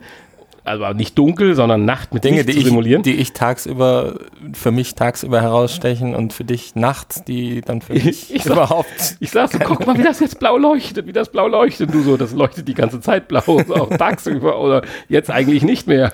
also 0.64 0.92
nicht 0.92 1.16
dunkel, 1.18 1.54
sondern 1.54 1.84
Nacht 1.84 2.12
mit 2.12 2.24
Dinge, 2.24 2.44
die 2.44 2.54
zu 2.54 2.62
simulieren. 2.62 3.00
Ich, 3.00 3.12
die 3.12 3.20
ich 3.20 3.32
tagsüber, 3.32 4.14
für 4.52 4.70
mich 4.70 4.94
tagsüber 4.94 5.40
herausstechen 5.40 6.14
und 6.14 6.32
für 6.32 6.44
dich 6.44 6.74
nachts, 6.74 7.24
die 7.24 7.60
dann 7.62 7.80
für 7.80 7.94
mich 7.94 8.34
ich, 8.34 8.46
überhaupt. 8.46 9.16
Ich 9.20 9.30
sag 9.30 9.50
so, 9.50 9.58
guck 9.58 9.86
mal, 9.86 9.96
wie 9.96 10.02
das 10.02 10.20
jetzt 10.20 10.38
blau 10.38 10.56
leuchtet, 10.56 11.06
wie 11.06 11.12
das 11.12 11.30
blau 11.30 11.48
leuchtet. 11.48 11.92
Du 11.92 12.02
so, 12.02 12.16
das 12.16 12.32
leuchtet 12.32 12.68
die 12.68 12.74
ganze 12.74 13.00
Zeit 13.00 13.28
blau, 13.28 13.42
auch 13.68 13.88
tagsüber 13.88 14.60
oder 14.60 14.82
jetzt 15.08 15.30
eigentlich 15.30 15.62
nicht 15.62 15.86
mehr. 15.86 16.12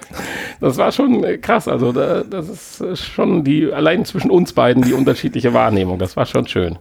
Das 0.60 0.76
war 0.76 0.92
schon 0.92 1.24
äh, 1.24 1.38
krass. 1.38 1.68
Also 1.68 1.92
da, 1.92 2.22
das 2.22 2.48
ist 2.48 2.80
äh, 2.80 2.96
schon 2.96 3.44
die, 3.44 3.72
allein 3.72 4.04
zwischen 4.04 4.30
uns 4.30 4.52
beiden 4.52 4.82
die 4.82 4.92
unterschiedliche 4.92 5.54
Wahrnehmung. 5.54 5.98
Das 5.98 6.16
war 6.16 6.26
schon 6.26 6.46
schön. 6.46 6.78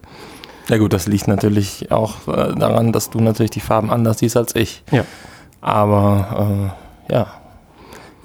Ja 0.68 0.78
gut, 0.78 0.92
das 0.92 1.06
liegt 1.06 1.28
natürlich 1.28 1.92
auch 1.92 2.26
äh, 2.26 2.54
daran, 2.56 2.92
dass 2.92 3.10
du 3.10 3.20
natürlich 3.20 3.52
die 3.52 3.60
Farben 3.60 3.90
anders 3.90 4.18
siehst 4.18 4.36
als 4.36 4.56
ich. 4.56 4.82
Ja. 4.90 5.04
Aber 5.60 6.72
äh, 7.08 7.12
ja, 7.12 7.28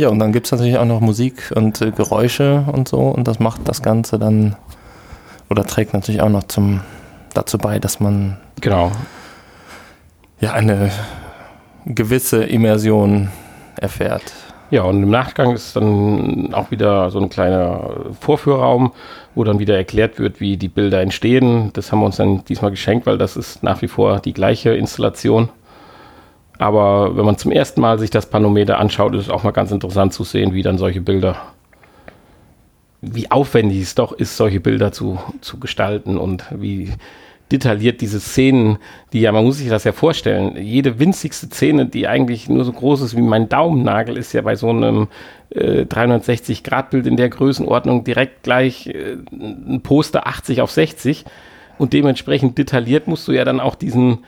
ja, 0.01 0.09
und 0.09 0.17
dann 0.17 0.31
gibt 0.33 0.47
es 0.47 0.51
natürlich 0.51 0.79
auch 0.79 0.85
noch 0.85 0.99
Musik 0.99 1.53
und 1.55 1.79
äh, 1.79 1.91
Geräusche 1.91 2.65
und 2.71 2.87
so 2.87 3.01
und 3.01 3.27
das 3.27 3.39
macht 3.39 3.61
das 3.65 3.83
Ganze 3.83 4.17
dann 4.17 4.55
oder 5.47 5.63
trägt 5.63 5.93
natürlich 5.93 6.21
auch 6.21 6.29
noch 6.29 6.43
zum 6.43 6.81
dazu 7.35 7.59
bei, 7.59 7.77
dass 7.77 7.99
man 7.99 8.37
genau 8.59 8.91
ja 10.39 10.53
eine 10.53 10.89
gewisse 11.85 12.43
Immersion 12.43 13.29
erfährt. 13.75 14.23
Ja, 14.71 14.83
und 14.83 15.03
im 15.03 15.11
Nachgang 15.11 15.51
ist 15.51 15.75
dann 15.75 16.51
auch 16.53 16.71
wieder 16.71 17.11
so 17.11 17.19
ein 17.19 17.29
kleiner 17.29 17.91
Vorführraum, 18.19 18.93
wo 19.35 19.43
dann 19.43 19.59
wieder 19.59 19.75
erklärt 19.75 20.17
wird, 20.17 20.39
wie 20.39 20.57
die 20.57 20.69
Bilder 20.69 21.01
entstehen. 21.01 21.71
Das 21.73 21.91
haben 21.91 21.99
wir 21.99 22.07
uns 22.07 22.15
dann 22.15 22.43
diesmal 22.45 22.71
geschenkt, 22.71 23.05
weil 23.05 23.19
das 23.19 23.37
ist 23.37 23.61
nach 23.61 23.83
wie 23.83 23.87
vor 23.87 24.19
die 24.19 24.33
gleiche 24.33 24.71
Installation. 24.71 25.49
Aber 26.61 27.17
wenn 27.17 27.25
man 27.25 27.39
zum 27.39 27.51
ersten 27.51 27.81
Mal 27.81 27.97
sich 27.97 28.11
das 28.11 28.27
Panometer 28.27 28.77
anschaut, 28.77 29.15
ist 29.15 29.23
es 29.23 29.29
auch 29.31 29.41
mal 29.41 29.49
ganz 29.49 29.71
interessant 29.71 30.13
zu 30.13 30.23
sehen, 30.23 30.53
wie 30.53 30.61
dann 30.61 30.77
solche 30.77 31.01
Bilder, 31.01 31.35
wie 33.01 33.31
aufwendig 33.31 33.81
es 33.81 33.95
doch 33.95 34.11
ist, 34.11 34.37
solche 34.37 34.59
Bilder 34.59 34.91
zu, 34.91 35.17
zu 35.41 35.59
gestalten 35.59 36.19
und 36.19 36.45
wie 36.51 36.91
detailliert 37.51 37.99
diese 37.99 38.19
Szenen, 38.19 38.77
die 39.11 39.21
ja, 39.21 39.31
man 39.31 39.43
muss 39.43 39.57
sich 39.57 39.69
das 39.69 39.85
ja 39.85 39.91
vorstellen, 39.91 40.55
jede 40.55 40.99
winzigste 40.99 41.47
Szene, 41.47 41.87
die 41.87 42.07
eigentlich 42.07 42.47
nur 42.47 42.63
so 42.63 42.73
groß 42.73 43.01
ist 43.01 43.17
wie 43.17 43.23
mein 43.23 43.49
Daumennagel, 43.49 44.15
ist 44.15 44.31
ja 44.33 44.43
bei 44.43 44.55
so 44.55 44.69
einem 44.69 45.07
äh, 45.49 45.81
360-Grad-Bild 45.81 47.07
in 47.07 47.17
der 47.17 47.29
Größenordnung 47.29 48.03
direkt 48.03 48.43
gleich 48.43 48.85
äh, 48.85 49.17
ein 49.31 49.81
Poster 49.81 50.27
80 50.27 50.61
auf 50.61 50.69
60 50.69 51.25
und 51.79 51.93
dementsprechend 51.93 52.59
detailliert 52.59 53.07
musst 53.07 53.27
du 53.27 53.31
ja 53.31 53.45
dann 53.45 53.59
auch 53.59 53.73
diesen 53.73 54.19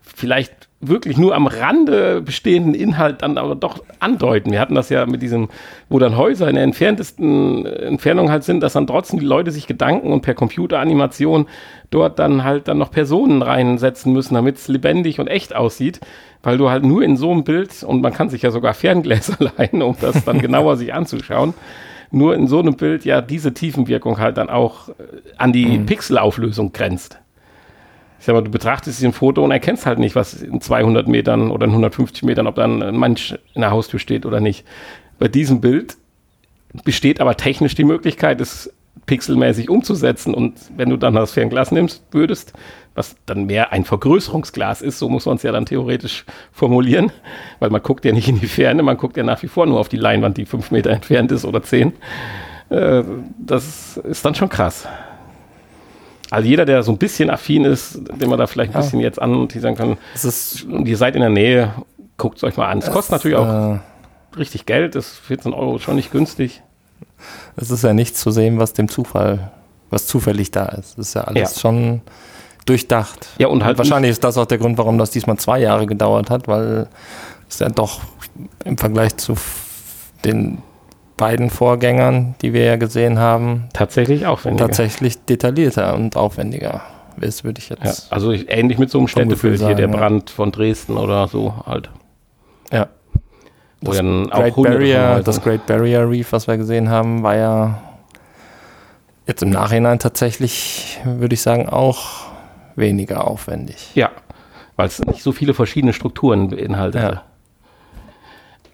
vielleicht 0.00 0.70
wirklich 0.82 1.16
nur 1.16 1.34
am 1.34 1.46
Rande 1.46 2.20
bestehenden 2.20 2.74
Inhalt 2.74 3.22
dann 3.22 3.38
aber 3.38 3.54
doch 3.54 3.82
andeuten. 4.00 4.50
Wir 4.50 4.60
hatten 4.60 4.74
das 4.74 4.88
ja 4.88 5.06
mit 5.06 5.22
diesem, 5.22 5.48
wo 5.88 6.00
dann 6.00 6.16
Häuser 6.16 6.48
in 6.48 6.56
der 6.56 6.64
entferntesten 6.64 7.64
Entfernung 7.64 8.30
halt 8.30 8.42
sind, 8.42 8.60
dass 8.62 8.72
dann 8.72 8.88
trotzdem 8.88 9.20
die 9.20 9.26
Leute 9.26 9.52
sich 9.52 9.68
Gedanken 9.68 10.12
und 10.12 10.22
per 10.22 10.34
Computeranimation 10.34 11.46
dort 11.90 12.18
dann 12.18 12.42
halt 12.42 12.66
dann 12.66 12.78
noch 12.78 12.90
Personen 12.90 13.42
reinsetzen 13.42 14.12
müssen, 14.12 14.34
damit 14.34 14.56
es 14.56 14.66
lebendig 14.66 15.20
und 15.20 15.28
echt 15.28 15.54
aussieht, 15.54 16.00
weil 16.42 16.58
du 16.58 16.68
halt 16.68 16.84
nur 16.84 17.02
in 17.02 17.16
so 17.16 17.30
einem 17.30 17.44
Bild, 17.44 17.84
und 17.84 18.02
man 18.02 18.12
kann 18.12 18.28
sich 18.28 18.42
ja 18.42 18.50
sogar 18.50 18.74
Ferngläser 18.74 19.36
leihen, 19.56 19.82
um 19.82 19.96
das 20.00 20.24
dann 20.24 20.38
genauer 20.40 20.76
sich 20.76 20.92
anzuschauen, 20.92 21.54
nur 22.10 22.34
in 22.34 22.48
so 22.48 22.58
einem 22.58 22.74
Bild 22.74 23.04
ja 23.04 23.20
diese 23.20 23.54
Tiefenwirkung 23.54 24.18
halt 24.18 24.36
dann 24.36 24.50
auch 24.50 24.88
äh, 24.88 24.92
an 25.38 25.52
die 25.52 25.78
mhm. 25.78 25.86
Pixelauflösung 25.86 26.72
grenzt. 26.72 27.21
Ich 28.22 28.26
sag 28.26 28.34
mal, 28.34 28.44
du 28.44 28.52
betrachtest 28.52 29.02
ein 29.02 29.12
Foto 29.12 29.42
und 29.42 29.50
erkennst 29.50 29.84
halt 29.84 29.98
nicht, 29.98 30.14
was 30.14 30.34
in 30.34 30.60
200 30.60 31.08
Metern 31.08 31.50
oder 31.50 31.64
in 31.64 31.70
150 31.72 32.22
Metern, 32.22 32.46
ob 32.46 32.54
dann 32.54 32.80
ein 32.80 32.96
Mensch 32.96 33.34
in 33.52 33.62
der 33.62 33.72
Haustür 33.72 33.98
steht 33.98 34.24
oder 34.24 34.38
nicht. 34.38 34.64
Bei 35.18 35.26
diesem 35.26 35.60
Bild 35.60 35.96
besteht 36.84 37.20
aber 37.20 37.36
technisch 37.36 37.74
die 37.74 37.82
Möglichkeit, 37.82 38.40
es 38.40 38.72
pixelmäßig 39.06 39.68
umzusetzen. 39.68 40.34
Und 40.34 40.54
wenn 40.76 40.88
du 40.88 40.96
dann 40.96 41.14
das 41.14 41.32
Fernglas 41.32 41.72
nimmst, 41.72 42.04
würdest, 42.12 42.52
was 42.94 43.16
dann 43.26 43.46
mehr 43.46 43.72
ein 43.72 43.84
Vergrößerungsglas 43.84 44.82
ist, 44.82 45.00
so 45.00 45.08
muss 45.08 45.26
man 45.26 45.34
es 45.34 45.42
ja 45.42 45.50
dann 45.50 45.66
theoretisch 45.66 46.24
formulieren, 46.52 47.10
weil 47.58 47.70
man 47.70 47.82
guckt 47.82 48.04
ja 48.04 48.12
nicht 48.12 48.28
in 48.28 48.38
die 48.38 48.46
Ferne, 48.46 48.84
man 48.84 48.98
guckt 48.98 49.16
ja 49.16 49.24
nach 49.24 49.42
wie 49.42 49.48
vor 49.48 49.66
nur 49.66 49.80
auf 49.80 49.88
die 49.88 49.96
Leinwand, 49.96 50.36
die 50.36 50.46
fünf 50.46 50.70
Meter 50.70 50.90
entfernt 50.90 51.32
ist 51.32 51.44
oder 51.44 51.64
zehn. 51.64 51.92
Äh, 52.68 53.02
das 53.36 53.96
ist 53.96 54.24
dann 54.24 54.36
schon 54.36 54.48
krass. 54.48 54.86
Also 56.32 56.48
jeder, 56.48 56.64
der 56.64 56.82
so 56.82 56.90
ein 56.92 56.96
bisschen 56.96 57.28
affin 57.28 57.66
ist, 57.66 58.00
den 58.18 58.30
man 58.30 58.38
da 58.38 58.46
vielleicht 58.46 58.74
ein 58.74 58.80
bisschen 58.80 59.00
jetzt 59.00 59.20
an 59.20 59.34
und 59.34 59.52
sagen 59.52 59.76
kann, 59.76 59.98
ist, 60.14 60.64
und 60.64 60.88
ihr 60.88 60.96
seid 60.96 61.14
in 61.14 61.20
der 61.20 61.28
Nähe, 61.28 61.74
guckt 62.16 62.38
es 62.38 62.44
euch 62.44 62.56
mal 62.56 62.70
an. 62.70 62.78
Es 62.78 62.90
kostet 62.90 63.12
natürlich 63.12 63.36
auch 63.36 63.74
äh, 63.74 63.78
richtig 64.38 64.64
Geld, 64.64 64.94
das 64.94 65.08
ist 65.08 65.18
14 65.18 65.52
Euro 65.52 65.78
schon 65.78 65.96
nicht 65.96 66.10
günstig. 66.10 66.62
Es 67.56 67.70
ist 67.70 67.84
ja 67.84 67.92
nichts 67.92 68.20
zu 68.20 68.30
sehen, 68.30 68.58
was 68.58 68.72
dem 68.72 68.88
Zufall, 68.88 69.52
was 69.90 70.06
zufällig 70.06 70.50
da 70.50 70.64
ist. 70.64 70.96
Das 70.96 71.08
ist 71.08 71.14
ja 71.14 71.24
alles 71.24 71.54
ja. 71.56 71.60
schon 71.60 72.00
durchdacht. 72.64 73.28
Ja, 73.36 73.48
und 73.48 73.62
halt. 73.62 73.78
Und 73.78 73.78
wahrscheinlich 73.80 74.12
ist 74.12 74.24
das 74.24 74.38
auch 74.38 74.46
der 74.46 74.56
Grund, 74.56 74.78
warum 74.78 74.96
das 74.96 75.10
diesmal 75.10 75.36
zwei 75.36 75.60
Jahre 75.60 75.84
gedauert 75.84 76.30
hat, 76.30 76.48
weil 76.48 76.88
es 77.46 77.58
ja 77.58 77.68
doch 77.68 78.00
im 78.64 78.78
Vergleich 78.78 79.18
zu 79.18 79.34
den 80.24 80.62
beiden 81.22 81.50
Vorgängern, 81.50 82.34
die 82.42 82.52
wir 82.52 82.64
ja 82.64 82.76
gesehen 82.76 83.20
haben, 83.20 83.68
tatsächlich 83.72 84.26
aufwendiger. 84.26 84.66
Tatsächlich 84.66 85.24
detaillierter 85.24 85.94
und 85.94 86.16
aufwendiger 86.16 86.80
ist, 87.20 87.44
würde 87.44 87.60
ich 87.60 87.68
jetzt. 87.68 87.84
Ja, 87.84 87.92
also 88.10 88.32
ähnlich 88.32 88.78
mit 88.78 88.90
so 88.90 88.98
einem 88.98 89.06
Städtebild 89.06 89.60
hier, 89.60 89.76
der 89.76 89.86
Brand 89.86 90.30
von 90.30 90.50
Dresden 90.50 90.96
oder 90.96 91.28
so 91.28 91.54
halt. 91.64 91.90
Ja. 92.72 92.88
Das, 93.80 93.98
Great 93.98 94.56
Barrier, 94.56 95.22
das 95.24 95.40
Great 95.40 95.64
Barrier 95.66 96.10
Reef, 96.10 96.32
was 96.32 96.48
wir 96.48 96.56
gesehen 96.56 96.88
haben, 96.90 97.22
war 97.22 97.36
ja 97.36 97.82
jetzt 99.28 99.44
im 99.44 99.50
Nachhinein 99.50 100.00
tatsächlich, 100.00 100.98
würde 101.04 101.34
ich 101.34 101.42
sagen, 101.42 101.68
auch 101.68 102.26
weniger 102.74 103.28
aufwendig. 103.28 103.92
Ja, 103.94 104.10
weil 104.74 104.88
es 104.88 104.98
nicht 105.04 105.22
so 105.22 105.30
viele 105.30 105.54
verschiedene 105.54 105.92
Strukturen 105.92 106.48
beinhaltet. 106.48 107.02
Ja. 107.02 107.22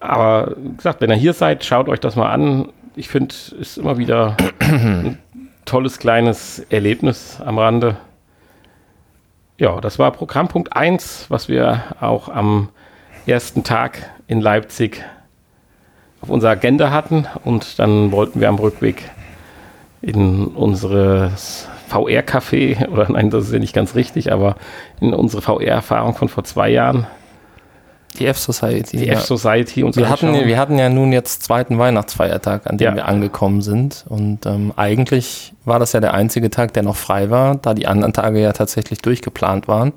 Aber 0.01 0.55
wie 0.57 0.77
gesagt, 0.77 1.01
wenn 1.01 1.11
ihr 1.11 1.17
hier 1.17 1.33
seid, 1.33 1.65
schaut 1.65 1.89
euch 1.89 2.01
das 2.01 2.17
mal 2.17 2.31
an. 2.31 2.69
Ich 2.97 3.09
finde, 3.09 3.35
es 3.35 3.53
ist 3.53 3.79
immer 3.79 3.99
wieder 3.99 4.37
ein 4.61 5.19
tolles 5.65 5.99
kleines 5.99 6.61
Erlebnis 6.71 7.41
am 7.45 7.59
Rande. 7.59 7.97
Ja, 9.59 9.81
das 9.81 9.99
war 9.99 10.13
Programmpunkt 10.13 10.75
1, 10.75 11.27
was 11.29 11.49
wir 11.49 11.83
auch 12.01 12.29
am 12.29 12.69
ersten 13.27 13.65
Tag 13.65 14.11
in 14.29 14.41
Leipzig 14.41 15.05
auf 16.21 16.31
unserer 16.31 16.53
Agenda 16.53 16.91
hatten. 16.91 17.27
Und 17.45 17.79
dann 17.79 18.13
wollten 18.13 18.41
wir 18.41 18.49
am 18.49 18.59
Rückweg 18.59 19.11
in 20.01 20.47
unseres 20.47 21.69
VR-Café, 21.89 22.89
oder 22.93 23.11
nein, 23.11 23.31
das 23.31 23.47
ist 23.47 23.53
ja 23.53 23.59
nicht 23.59 23.75
ganz 23.75 23.95
richtig, 23.95 24.33
aber 24.33 24.57
in 25.01 25.13
unsere 25.13 25.43
VR-Erfahrung 25.43 26.15
von 26.15 26.29
vor 26.29 26.45
zwei 26.45 26.69
Jahren 26.71 27.07
die 28.19 28.27
F-Society. 28.27 28.97
Die 28.99 29.07
ja. 29.07 29.15
F-Society 29.15 29.83
und 29.83 29.97
wir 29.97 30.09
hatten, 30.09 30.33
wir 30.33 30.59
hatten 30.59 30.79
ja 30.79 30.89
nun 30.89 31.13
jetzt 31.13 31.43
zweiten 31.43 31.79
Weihnachtsfeiertag, 31.79 32.67
an 32.67 32.79
dem 32.79 32.91
ja. 32.91 32.95
wir 32.97 33.07
angekommen 33.07 33.63
sind. 33.63 34.05
Und 34.09 34.47
ähm, 34.47 34.73
eigentlich 34.77 35.55
war 35.65 35.79
das 35.79 35.93
ja 35.93 36.01
der 36.01 36.15
einzige 36.15 36.51
Tag, 36.51 36.73
der 36.75 36.83
noch 36.83 36.97
frei 36.97 37.31
war, 37.31 37.57
da 37.57 37.75
die 37.75 37.87
anderen 37.87 38.13
Tage 38.13 38.41
ja 38.41 38.53
tatsächlich 38.53 39.01
durchgeplant 39.01 39.69
waren. 39.69 39.93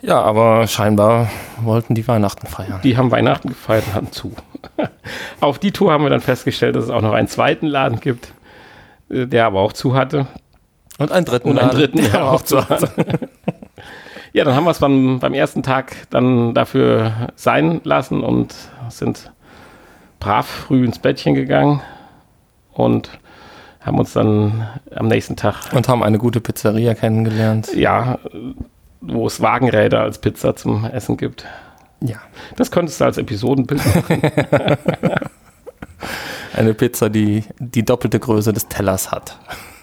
Ja, 0.00 0.20
aber 0.20 0.66
scheinbar 0.68 1.28
wollten 1.60 1.94
die 1.94 2.06
Weihnachten 2.06 2.46
feiern. 2.46 2.80
Die 2.84 2.96
haben 2.96 3.10
Weihnachten 3.10 3.48
gefeiert 3.48 3.84
und 3.88 3.94
hatten 3.94 4.12
zu. 4.12 4.32
Auf 5.40 5.58
die 5.58 5.72
Tour 5.72 5.92
haben 5.92 6.04
wir 6.04 6.10
dann 6.10 6.20
festgestellt, 6.20 6.76
dass 6.76 6.84
es 6.84 6.90
auch 6.90 7.02
noch 7.02 7.12
einen 7.12 7.28
zweiten 7.28 7.66
Laden 7.66 7.98
gibt, 7.98 8.32
äh, 9.10 9.26
der 9.26 9.46
aber 9.46 9.60
auch 9.60 9.72
zu 9.72 9.94
hatte. 9.94 10.26
Und 10.98 11.12
einen 11.12 11.26
dritten 11.26 11.50
und 11.50 11.58
einen 11.58 11.70
dritten, 11.70 11.98
der 11.98 12.24
auch 12.24 12.42
zu 12.42 12.68
hatte. 12.68 12.90
Ja, 14.38 14.44
dann 14.44 14.54
haben 14.54 14.66
wir 14.66 14.70
es 14.70 14.78
beim, 14.78 15.18
beim 15.18 15.34
ersten 15.34 15.64
Tag 15.64 15.96
dann 16.10 16.54
dafür 16.54 17.28
sein 17.34 17.80
lassen 17.82 18.22
und 18.22 18.54
sind 18.88 19.32
brav 20.20 20.46
früh 20.46 20.84
ins 20.84 21.00
Bettchen 21.00 21.34
gegangen 21.34 21.82
und 22.72 23.18
haben 23.80 23.98
uns 23.98 24.12
dann 24.12 24.68
am 24.94 25.08
nächsten 25.08 25.34
Tag. 25.34 25.72
Und 25.72 25.88
haben 25.88 26.04
eine 26.04 26.18
gute 26.18 26.40
Pizzeria 26.40 26.94
kennengelernt. 26.94 27.74
Ja, 27.74 28.20
wo 29.00 29.26
es 29.26 29.40
Wagenräder 29.40 30.02
als 30.02 30.20
Pizza 30.20 30.54
zum 30.54 30.84
Essen 30.84 31.16
gibt. 31.16 31.44
Ja. 32.00 32.18
Das 32.54 32.70
könntest 32.70 33.00
du 33.00 33.06
als 33.06 33.18
Episodenbild 33.18 33.84
machen. 33.92 34.22
eine 36.58 36.74
Pizza, 36.74 37.08
die 37.08 37.44
die 37.58 37.84
doppelte 37.84 38.18
Größe 38.18 38.52
des 38.52 38.68
Tellers 38.68 39.10
hat. 39.10 39.38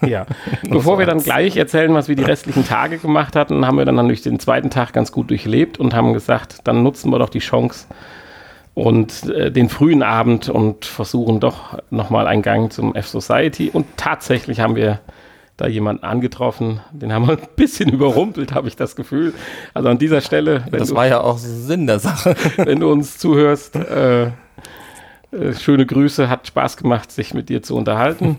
Ja. 0.06 0.26
Bevor 0.68 0.98
wir 0.98 1.06
dann 1.06 1.22
gleich 1.22 1.56
erzählen, 1.56 1.92
was 1.94 2.08
wir 2.08 2.16
die 2.16 2.22
restlichen 2.22 2.66
Tage 2.66 2.98
gemacht 2.98 3.34
hatten, 3.34 3.66
haben 3.66 3.78
wir 3.78 3.84
dann 3.84 3.94
natürlich 3.96 4.22
den 4.22 4.38
zweiten 4.38 4.70
Tag 4.70 4.92
ganz 4.92 5.12
gut 5.12 5.30
durchlebt 5.30 5.78
und 5.78 5.94
haben 5.94 6.12
gesagt, 6.12 6.60
dann 6.64 6.82
nutzen 6.82 7.10
wir 7.10 7.18
doch 7.18 7.30
die 7.30 7.38
Chance 7.38 7.86
und 8.74 9.30
äh, 9.30 9.50
den 9.50 9.70
frühen 9.70 10.02
Abend 10.02 10.50
und 10.50 10.84
versuchen 10.84 11.40
doch 11.40 11.78
nochmal 11.90 12.26
einen 12.26 12.42
Gang 12.42 12.70
zum 12.70 12.94
F-Society. 12.94 13.70
Und 13.72 13.86
tatsächlich 13.96 14.60
haben 14.60 14.76
wir 14.76 15.00
da 15.56 15.66
jemanden 15.66 16.04
angetroffen, 16.04 16.80
den 16.92 17.12
haben 17.12 17.26
wir 17.26 17.38
ein 17.38 17.48
bisschen 17.56 17.88
überrumpelt, 17.92 18.52
habe 18.52 18.68
ich 18.68 18.76
das 18.76 18.94
Gefühl. 18.94 19.32
Also 19.72 19.88
an 19.88 19.96
dieser 19.96 20.20
Stelle. 20.20 20.66
Das 20.70 20.90
du, 20.90 20.94
war 20.94 21.06
ja 21.06 21.22
auch 21.22 21.38
Sinn 21.38 21.86
der 21.86 22.00
Sache. 22.00 22.34
wenn 22.58 22.80
du 22.80 22.92
uns 22.92 23.16
zuhörst, 23.16 23.76
äh, 23.76 24.32
äh, 25.32 25.52
schöne 25.54 25.86
Grüße, 25.86 26.28
hat 26.28 26.46
Spaß 26.46 26.76
gemacht, 26.76 27.12
sich 27.12 27.34
mit 27.34 27.48
dir 27.48 27.62
zu 27.62 27.76
unterhalten. 27.76 28.38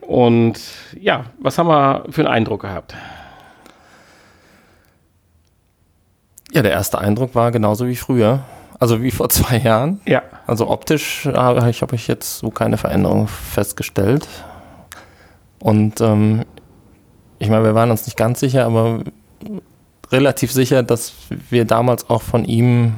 Und 0.00 0.58
ja, 0.98 1.26
was 1.38 1.58
haben 1.58 1.68
wir 1.68 2.04
für 2.10 2.22
einen 2.22 2.32
Eindruck 2.32 2.62
gehabt? 2.62 2.94
Ja, 6.52 6.62
der 6.62 6.72
erste 6.72 6.98
Eindruck 6.98 7.34
war 7.34 7.52
genauso 7.52 7.86
wie 7.86 7.96
früher. 7.96 8.40
Also 8.78 9.02
wie 9.02 9.10
vor 9.10 9.28
zwei 9.30 9.58
Jahren. 9.58 10.00
Ja. 10.06 10.22
Also 10.46 10.68
optisch 10.68 11.26
habe 11.26 11.68
ich, 11.68 11.82
hab 11.82 11.92
ich 11.92 12.08
jetzt 12.08 12.38
so 12.38 12.50
keine 12.50 12.78
Veränderung 12.78 13.28
festgestellt. 13.28 14.26
Und 15.58 16.00
ähm, 16.00 16.44
ich 17.38 17.48
meine, 17.48 17.64
wir 17.64 17.74
waren 17.74 17.90
uns 17.90 18.06
nicht 18.06 18.16
ganz 18.16 18.40
sicher, 18.40 18.64
aber 18.64 19.00
relativ 20.10 20.52
sicher, 20.52 20.82
dass 20.82 21.12
wir 21.50 21.64
damals 21.64 22.08
auch 22.08 22.22
von 22.22 22.44
ihm 22.44 22.94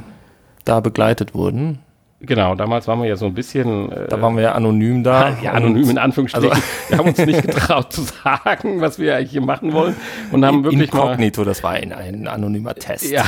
da 0.64 0.80
begleitet 0.80 1.34
wurden. 1.34 1.80
Genau, 2.22 2.54
damals 2.54 2.86
waren 2.86 3.00
wir 3.00 3.08
ja 3.08 3.16
so 3.16 3.24
ein 3.24 3.32
bisschen. 3.32 3.90
Äh, 3.90 4.08
da 4.08 4.20
waren 4.20 4.36
wir 4.36 4.42
ja 4.42 4.52
anonym 4.52 5.02
da. 5.02 5.38
Ja, 5.42 5.52
anonym 5.52 5.88
in 5.88 5.96
Anführungsstrichen. 5.96 6.50
Also, 6.50 6.62
wir 6.88 6.98
haben 6.98 7.08
uns 7.08 7.18
nicht 7.18 7.42
getraut 7.42 7.90
zu 7.94 8.02
sagen, 8.02 8.82
was 8.82 8.98
wir 8.98 9.16
eigentlich 9.16 9.30
hier 9.30 9.40
machen 9.40 9.72
wollen. 9.72 9.96
Und 10.30 10.44
haben 10.44 10.62
wirklich 10.62 10.82
Inkognito, 10.82 11.40
mal, 11.40 11.44
das 11.46 11.62
war 11.62 11.70
ein, 11.72 11.94
ein 11.94 12.28
anonymer 12.28 12.74
Test. 12.74 13.10
Ja, 13.10 13.24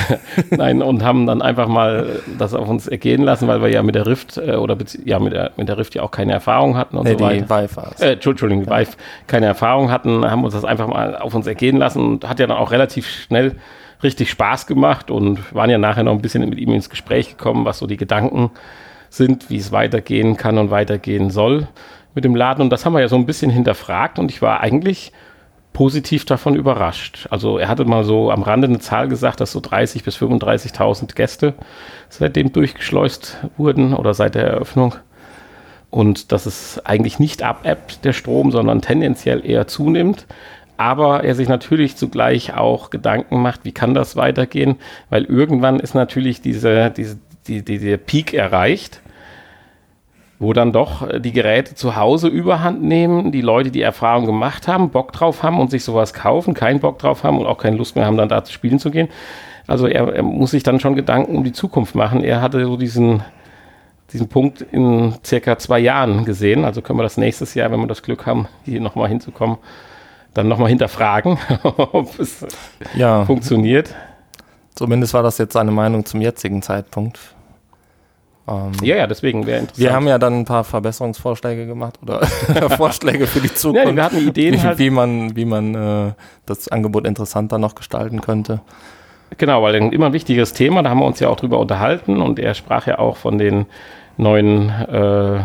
nein, 0.51 0.83
und 0.83 1.03
haben 1.03 1.27
dann 1.27 1.41
einfach 1.41 1.69
mal 1.69 2.21
das 2.39 2.53
auf 2.53 2.69
uns 2.69 2.87
ergehen 2.87 3.23
lassen, 3.23 3.49
weil 3.49 3.63
wir 3.63 3.71
ja 3.71 3.83
mit 3.83 3.95
der 3.95 4.07
Rift 4.07 4.37
äh, 4.37 4.57
oder 4.57 4.77
ja 5.07 5.19
mit 5.19 5.33
der, 5.33 5.53
mit 5.57 5.71
der 5.71 5.79
Rift 5.79 5.95
ja 5.95 6.03
auch 6.03 6.11
keine 6.11 6.33
Erfahrung 6.33 6.77
hatten 6.77 6.99
und 6.99 7.05
nee, 7.05 7.15
so 7.15 7.21
weiter. 7.21 7.49
Vive 7.49 7.95
äh, 7.99 8.13
Entschuldigung, 8.13 8.65
die 8.65 8.71
ja. 8.71 8.79
Vive 8.79 8.93
keine 9.27 9.47
Erfahrung 9.47 9.91
hatten, 9.91 10.31
haben 10.31 10.45
uns 10.45 10.53
das 10.53 10.67
einfach 10.67 10.89
mal 10.89 11.17
auf 11.17 11.35
uns 11.35 11.47
ergehen 11.47 11.79
lassen 11.79 12.05
und 12.05 12.29
hat 12.29 12.39
ja 12.41 12.47
dann 12.47 12.59
auch 12.59 12.71
relativ 12.71 13.09
schnell 13.09 13.57
richtig 14.03 14.31
Spaß 14.31 14.67
gemacht 14.67 15.11
und 15.11 15.55
waren 15.55 15.71
ja 15.71 15.79
nachher 15.79 16.03
noch 16.03 16.13
ein 16.13 16.21
bisschen 16.21 16.47
mit 16.49 16.59
ihm 16.59 16.73
ins 16.73 16.91
Gespräch 16.91 17.37
gekommen, 17.37 17.65
was 17.65 17.79
so 17.79 17.87
die 17.87 17.97
Gedanken 17.97 18.51
sind, 19.13 19.51
wie 19.51 19.59
es 19.59 19.73
weitergehen 19.73 20.37
kann 20.37 20.59
und 20.59 20.71
weitergehen 20.71 21.31
soll 21.31 21.69
mit 22.15 22.25
dem 22.25 22.35
Laden. 22.35 22.63
Und 22.63 22.71
das 22.71 22.85
haben 22.85 22.95
wir 22.95 23.01
ja 23.01 23.09
so 23.09 23.17
ein 23.17 23.27
bisschen 23.27 23.51
hinterfragt 23.51 24.19
und 24.19 24.31
ich 24.31 24.41
war 24.43 24.61
eigentlich 24.61 25.13
positiv 25.73 26.25
davon 26.25 26.55
überrascht. 26.55 27.27
Also 27.31 27.59
er 27.59 27.69
hatte 27.69 27.85
mal 27.85 28.05
so 28.05 28.31
am 28.31 28.43
Rande 28.43 28.69
eine 28.69 28.79
Zahl 28.79 29.09
gesagt, 29.09 29.41
dass 29.41 29.53
so 29.53 29.61
30 29.61 30.05
bis 30.05 30.17
35.000 30.17 31.15
Gäste 31.15 31.55
seitdem 32.09 32.53
durchgeschleust 32.53 33.39
wurden 33.57 33.95
oder 33.95 34.15
seit 34.15 34.35
der 34.35 34.45
Eröffnung. 34.45 34.95
Und 35.91 36.33
dass 36.33 36.47
es 36.47 36.85
eigentlich 36.85 37.19
nicht 37.19 37.43
abebbt, 37.43 38.05
der 38.05 38.15
Strom, 38.15 38.51
sondern 38.51 38.81
tendenziell 38.81 39.45
eher 39.45 39.67
zunimmt 39.67 40.27
aber 40.79 41.23
er 41.23 41.35
sich 41.37 41.49
natürlich 41.49 41.97
zugleich 41.97 42.55
auch 42.55 42.91
Gedanken 42.91 43.41
macht, 43.41 43.65
wie 43.65 43.73
kann 43.73 43.95
das 43.95 44.17
weitergehen, 44.17 44.77
weil 45.11 45.25
irgendwann 45.25 45.79
ist 45.79 45.95
natürlich 45.95 46.41
diese, 46.41 46.91
diese, 46.91 47.19
die, 47.47 47.63
die, 47.63 47.79
der 47.79 47.99
Peak 47.99 48.35
erreicht, 48.35 49.02
wo 50.43 50.53
dann 50.53 50.73
doch 50.73 51.09
die 51.21 51.33
Geräte 51.33 51.77
zu 51.77 51.95
Hause 51.95 52.27
überhand 52.27 52.83
nehmen, 52.83 53.31
die 53.31 53.43
Leute, 53.43 53.71
die 53.71 53.81
Erfahrung 53.81 54.27
gemacht 54.27 54.67
haben, 54.67 54.91
Bock 54.91 55.13
drauf 55.13 55.45
haben 55.45 55.61
und 55.61 55.71
sich 55.71 55.85
sowas 55.85 56.13
kaufen, 56.13 56.53
keinen 56.53 56.81
Bock 56.81 56.99
drauf 56.99 57.23
haben 57.23 57.39
und 57.39 57.47
auch 57.47 57.59
keine 57.59 57.77
Lust 57.77 57.95
mehr 57.95 58.07
haben, 58.07 58.17
dann 58.17 58.29
da 58.29 58.43
zu 58.43 58.53
spielen 58.53 58.81
zu 58.81 58.91
gehen. 58.91 59.09
Also 59.69 59.87
er, 59.87 60.13
er 60.13 60.23
muss 60.25 60.51
sich 60.51 60.65
dann 60.65 60.81
schon 60.81 60.97
Gedanken 60.97 61.37
um 61.37 61.45
die 61.45 61.53
Zukunft 61.53 61.95
machen. 61.95 62.25
Er 62.25 62.43
hatte 62.43 62.65
so 62.65 62.77
diesen, 62.77 63.23
diesen 64.13 64.29
Punkt 64.29 64.63
in 64.63 65.15
circa 65.25 65.59
zwei 65.59 65.79
Jahren 65.79 66.25
gesehen. 66.25 66.65
Also 66.65 66.83
können 66.83 66.99
wir 66.99 67.05
das 67.05 67.17
nächstes 67.17 67.55
Jahr, 67.55 67.71
wenn 67.71 67.79
wir 67.79 67.87
das 67.87 68.03
Glück 68.03 68.27
haben, 68.27 68.49
hier 68.65 68.81
nochmal 68.81 69.09
hinzukommen, 69.09 69.59
dann 70.35 70.49
nochmal 70.49 70.71
hinterfragen, 70.71 71.39
ob 71.63 72.19
es 72.19 72.45
ja. 72.97 73.25
funktioniert. 73.25 73.95
Zumindest 74.75 75.15
war 75.15 75.23
das 75.23 75.39
jetzt 75.39 75.53
seine 75.53 75.71
Meinung 75.71 76.05
zum 76.05 76.21
jetzigen 76.21 76.63
Zeitpunkt. 76.63 77.21
Ähm, 78.49 78.73
ja, 78.83 78.97
ja, 78.97 79.07
deswegen 79.07 79.47
wäre 79.47 79.61
interessant. 79.61 79.79
Wir 79.79 79.93
haben 79.93 80.09
ja 80.09 80.19
dann 80.19 80.41
ein 80.41 80.45
paar 80.45 80.65
Verbesserungsvorschläge 80.65 81.67
gemacht 81.67 81.99
oder 82.03 82.27
Vorschläge 82.77 83.27
für 83.27 83.41
die 83.41 83.55
Zukunft. 83.55 83.87
Ja, 83.87 83.95
wir 83.95 84.05
hatten 84.05 84.29
Ideen, 84.29 84.55
wie, 84.55 84.61
halt. 84.61 84.79
wie 84.79 84.91
man, 84.91 85.37
wie 85.37 85.45
man 85.45 85.75
äh, 85.75 86.13
das 86.47 86.69
Angebot 86.69 87.07
interessanter 87.07 87.59
noch 87.59 87.75
gestalten 87.75 88.21
könnte. 88.21 88.61
Genau, 89.39 89.63
weil 89.63 89.77
ein 89.77 89.93
immer 89.93 90.07
ein 90.07 90.13
wichtiges 90.13 90.53
Thema, 90.53 90.83
da 90.83 90.91
haben 90.91 90.99
wir 90.99 91.07
uns 91.07 91.21
ja 91.21 91.29
auch 91.29 91.37
drüber 91.37 91.59
unterhalten 91.59 92.21
und 92.21 92.39
er 92.39 92.55
sprach 92.55 92.87
ja 92.87 92.99
auch 92.99 93.17
von 93.17 93.39
den 93.39 93.67
neuen 94.17 94.69
äh, 94.69 95.37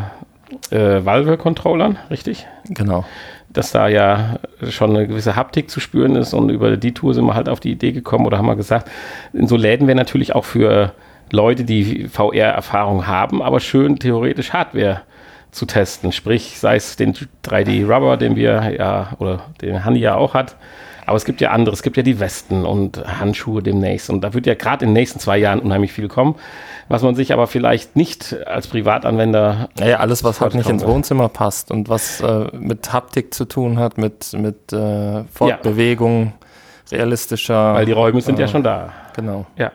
äh, 0.71 1.05
Valve-Controllern, 1.05 1.97
richtig? 2.09 2.47
Genau 2.69 3.05
dass 3.49 3.71
da 3.71 3.87
ja 3.87 4.39
schon 4.69 4.91
eine 4.91 5.07
gewisse 5.07 5.35
Haptik 5.35 5.71
zu 5.71 5.79
spüren 5.79 6.15
ist 6.15 6.33
und 6.33 6.49
über 6.49 6.77
die 6.77 6.93
Tour 6.93 7.15
sind 7.15 7.25
wir 7.25 7.33
halt 7.33 7.49
auf 7.49 7.59
die 7.59 7.71
Idee 7.71 7.91
gekommen 7.91 8.27
oder 8.27 8.37
haben 8.37 8.45
wir 8.45 8.55
gesagt, 8.55 8.89
in 9.33 9.47
so 9.47 9.57
Läden 9.57 9.87
wäre 9.87 9.95
natürlich 9.95 10.35
auch 10.35 10.45
für 10.45 10.93
Leute, 11.31 11.63
die 11.63 12.07
VR-Erfahrung 12.07 13.07
haben, 13.07 13.41
aber 13.41 13.59
schön 13.59 13.99
theoretisch 13.99 14.53
Hardware 14.53 15.01
zu 15.51 15.65
testen. 15.65 16.11
Sprich, 16.11 16.59
sei 16.59 16.75
es 16.75 16.95
den 16.95 17.13
3D-Rubber, 17.45 18.17
den 18.17 18.35
wir 18.35 18.75
ja, 18.77 19.09
oder 19.19 19.41
den 19.61 19.83
Hanni 19.83 19.99
ja 19.99 20.15
auch 20.15 20.33
hat, 20.33 20.55
aber 21.07 21.15
es 21.15 21.23
gibt 21.23 21.39
ja 21.39 21.51
andere, 21.51 21.73
es 21.73 21.83
gibt 21.83 21.95
ja 21.95 22.03
die 22.03 22.19
Westen 22.19 22.65
und 22.65 23.01
Handschuhe 23.19 23.63
demnächst. 23.63 24.09
Und 24.09 24.21
da 24.21 24.33
wird 24.33 24.45
ja 24.45 24.55
gerade 24.55 24.83
in 24.83 24.89
den 24.89 24.93
nächsten 24.93 25.19
zwei 25.19 25.37
Jahren 25.37 25.59
unheimlich 25.61 25.93
viel 25.93 26.09
kommen, 26.09 26.35
was 26.89 27.01
man 27.01 27.15
sich 27.15 27.31
aber 27.31 27.47
vielleicht 27.47 27.95
nicht 27.95 28.35
als 28.45 28.67
Privatanwender. 28.67 29.69
Naja, 29.79 29.97
alles, 29.97 30.25
was 30.25 30.41
halt 30.41 30.53
nicht 30.53 30.69
ins 30.69 30.85
Wohnzimmer 30.85 31.29
passt 31.29 31.71
und 31.71 31.87
was 31.87 32.19
äh, 32.19 32.47
mit 32.59 32.91
Haptik 32.91 33.33
zu 33.33 33.45
tun 33.45 33.79
hat, 33.79 33.97
mit, 33.97 34.33
mit 34.33 34.73
äh, 34.73 35.23
Fortbewegung, 35.31 36.33
ja. 36.91 36.97
realistischer. 36.97 37.75
Weil 37.75 37.85
die 37.85 37.93
Räume 37.93 38.19
sind 38.19 38.37
äh, 38.37 38.41
ja 38.41 38.47
schon 38.49 38.63
da. 38.63 38.91
Genau. 39.15 39.45
Ja. 39.57 39.71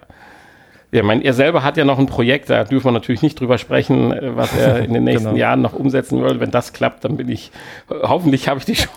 Ja, 0.95 1.03
mein, 1.03 1.23
er 1.23 1.33
selber 1.33 1.63
hat 1.63 1.79
ja 1.79 1.87
noch 1.87 1.99
ein 1.99 2.07
Projekt, 2.07 2.51
da 2.51 2.65
dürfen 2.65 2.89
wir 2.89 2.93
natürlich 2.93 3.23
nicht 3.23 3.41
drüber 3.41 3.57
sprechen, 3.57 4.13
äh, 4.13 4.37
was 4.37 4.55
er 4.55 4.81
in 4.85 4.93
den 4.93 5.05
nächsten 5.05 5.29
genau. 5.29 5.39
Jahren 5.39 5.63
noch 5.63 5.73
umsetzen 5.73 6.23
will. 6.23 6.39
Wenn 6.39 6.51
das 6.51 6.75
klappt, 6.75 7.05
dann 7.05 7.17
bin 7.17 7.31
ich, 7.31 7.51
hoffentlich 7.89 8.49
habe 8.49 8.59
ich 8.59 8.67
die 8.67 8.75
Chance, 8.75 8.91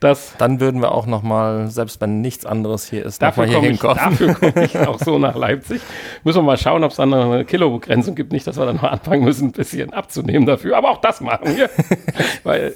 dass. 0.00 0.34
Dann 0.38 0.60
würden 0.60 0.80
wir 0.80 0.92
auch 0.92 1.06
nochmal, 1.06 1.68
selbst 1.68 2.00
wenn 2.00 2.20
nichts 2.20 2.46
anderes 2.46 2.88
hier 2.88 3.04
ist, 3.04 3.22
dafür 3.22 3.44
ich, 3.44 3.80
dafür 3.80 4.34
komme 4.34 4.64
ich 4.64 4.78
auch 4.78 4.98
so 4.98 5.18
nach 5.18 5.36
Leipzig. 5.36 5.80
Müssen 6.24 6.38
wir 6.38 6.42
mal 6.42 6.56
schauen, 6.56 6.84
ob 6.84 6.90
es 6.90 6.96
dann 6.96 7.12
eine 7.12 7.44
Kilobegrenzung 7.44 8.14
gibt. 8.14 8.32
Nicht, 8.32 8.46
dass 8.46 8.58
wir 8.58 8.66
dann 8.66 8.76
noch 8.76 8.84
anfangen 8.84 9.24
müssen, 9.24 9.48
ein 9.48 9.52
bisschen 9.52 9.92
abzunehmen 9.92 10.46
dafür. 10.46 10.76
Aber 10.76 10.90
auch 10.90 11.00
das 11.00 11.20
machen 11.20 11.56
wir. 11.56 11.70
Weil 12.44 12.74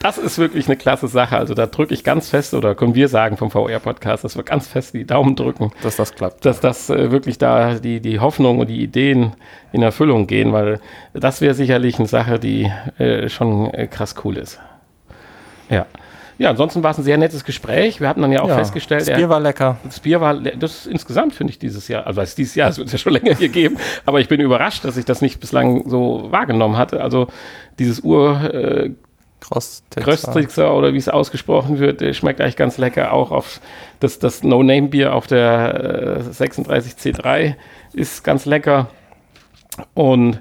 das 0.00 0.18
ist 0.18 0.38
wirklich 0.38 0.66
eine 0.66 0.76
klasse 0.76 1.08
Sache. 1.08 1.36
Also 1.36 1.54
da 1.54 1.66
drücke 1.66 1.94
ich 1.94 2.04
ganz 2.04 2.28
fest, 2.28 2.54
oder 2.54 2.74
können 2.74 2.94
wir 2.94 3.08
sagen 3.08 3.36
vom 3.36 3.50
VR-Podcast, 3.50 4.24
dass 4.24 4.36
wir 4.36 4.42
ganz 4.42 4.66
fest 4.66 4.94
die 4.94 5.06
Daumen 5.06 5.36
drücken. 5.36 5.72
Dass 5.82 5.96
das 5.96 6.14
klappt. 6.14 6.44
Dass 6.44 6.60
das 6.60 6.90
äh, 6.90 7.10
wirklich 7.10 7.38
da 7.38 7.74
die, 7.74 8.00
die 8.00 8.20
Hoffnung 8.20 8.58
und 8.58 8.68
die 8.68 8.82
Ideen 8.82 9.34
in 9.72 9.82
Erfüllung 9.82 10.26
gehen, 10.26 10.52
weil 10.52 10.80
das 11.12 11.40
wäre 11.40 11.54
sicherlich 11.54 11.98
eine 11.98 12.06
Sache, 12.06 12.38
die 12.38 12.70
äh, 12.98 13.28
schon 13.28 13.72
äh, 13.74 13.86
krass 13.86 14.14
cool 14.24 14.36
ist. 14.36 14.60
Ja. 15.68 15.86
Ja, 16.36 16.50
ansonsten 16.50 16.82
war 16.82 16.90
es 16.90 16.98
ein 16.98 17.04
sehr 17.04 17.16
nettes 17.16 17.44
Gespräch. 17.44 18.00
Wir 18.00 18.08
hatten 18.08 18.20
dann 18.20 18.32
ja 18.32 18.42
auch 18.42 18.48
ja, 18.48 18.56
festgestellt. 18.56 19.08
Das 19.08 19.16
Bier 19.16 19.28
war 19.28 19.38
lecker. 19.38 19.78
Das 19.84 20.00
Bier 20.00 20.20
war, 20.20 20.34
das 20.34 20.86
insgesamt 20.86 21.32
finde 21.32 21.52
ich 21.52 21.60
dieses 21.60 21.86
Jahr, 21.86 22.06
also 22.06 22.20
es 22.20 22.34
dieses 22.34 22.56
Jahr, 22.56 22.70
es 22.70 22.78
wird 22.78 22.88
es 22.88 22.92
ja 22.92 22.98
schon 22.98 23.12
länger 23.12 23.36
hier 23.36 23.48
geben, 23.48 23.76
aber 24.04 24.20
ich 24.20 24.26
bin 24.26 24.40
überrascht, 24.40 24.84
dass 24.84 24.96
ich 24.96 25.04
das 25.04 25.20
nicht 25.20 25.38
bislang 25.38 25.88
so 25.88 26.26
wahrgenommen 26.30 26.76
hatte. 26.76 27.02
Also 27.02 27.28
dieses 27.78 28.00
Ur, 28.00 28.52
äh, 28.52 28.90
Kröstrixer 29.94 30.74
oder 30.74 30.94
wie 30.94 30.98
es 30.98 31.08
ausgesprochen 31.08 31.78
wird, 31.78 32.16
schmeckt 32.16 32.40
eigentlich 32.40 32.56
ganz 32.56 32.78
lecker. 32.78 33.12
Auch 33.12 33.30
auf 33.30 33.60
das, 34.00 34.18
das 34.18 34.42
No-Name-Bier 34.42 35.14
auf 35.14 35.26
der 35.26 36.22
äh, 36.26 36.30
36C3 36.30 37.54
ist 37.92 38.24
ganz 38.24 38.46
lecker. 38.46 38.88
Und 39.92 40.40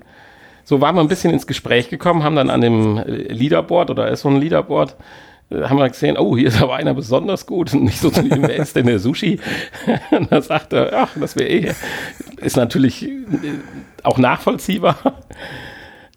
so 0.63 0.82
waren 0.82 0.95
wir 0.95 1.02
ein 1.02 1.08
bisschen 1.08 1.34
ins 1.34 1.47
Gespräch 1.47 1.89
gekommen, 1.89 2.23
haben 2.23 2.36
dann 2.36 2.49
an 2.49 2.62
dem 2.62 3.02
Leaderboard 3.06 3.89
oder 3.89 4.08
ist 4.10 4.21
so 4.21 4.30
ein 4.30 4.39
Leaderboard, 4.39 4.95
äh, 5.49 5.63
haben 5.63 5.78
wir 5.78 5.89
gesehen, 5.89 6.17
oh, 6.17 6.38
hier 6.38 6.47
ist 6.47 6.62
aber 6.62 6.76
einer 6.76 6.93
besonders 6.93 7.45
gut 7.45 7.73
und 7.73 7.84
nicht 7.86 7.99
so 7.99 8.10
zu 8.10 8.23
wer 8.30 8.56
ist 8.56 8.76
denn 8.76 8.88
der 8.88 8.99
Sushi? 8.99 9.39
und 10.12 10.32
da 10.32 10.41
sagte 10.41 10.78
er, 10.91 11.04
ach, 11.04 11.10
das 11.19 11.36
wäre 11.36 11.49
eh, 11.49 11.71
ist 12.38 12.58
natürlich 12.58 13.04
äh, 13.04 13.19
auch 14.04 14.17
nachvollziehbar. 14.17 14.97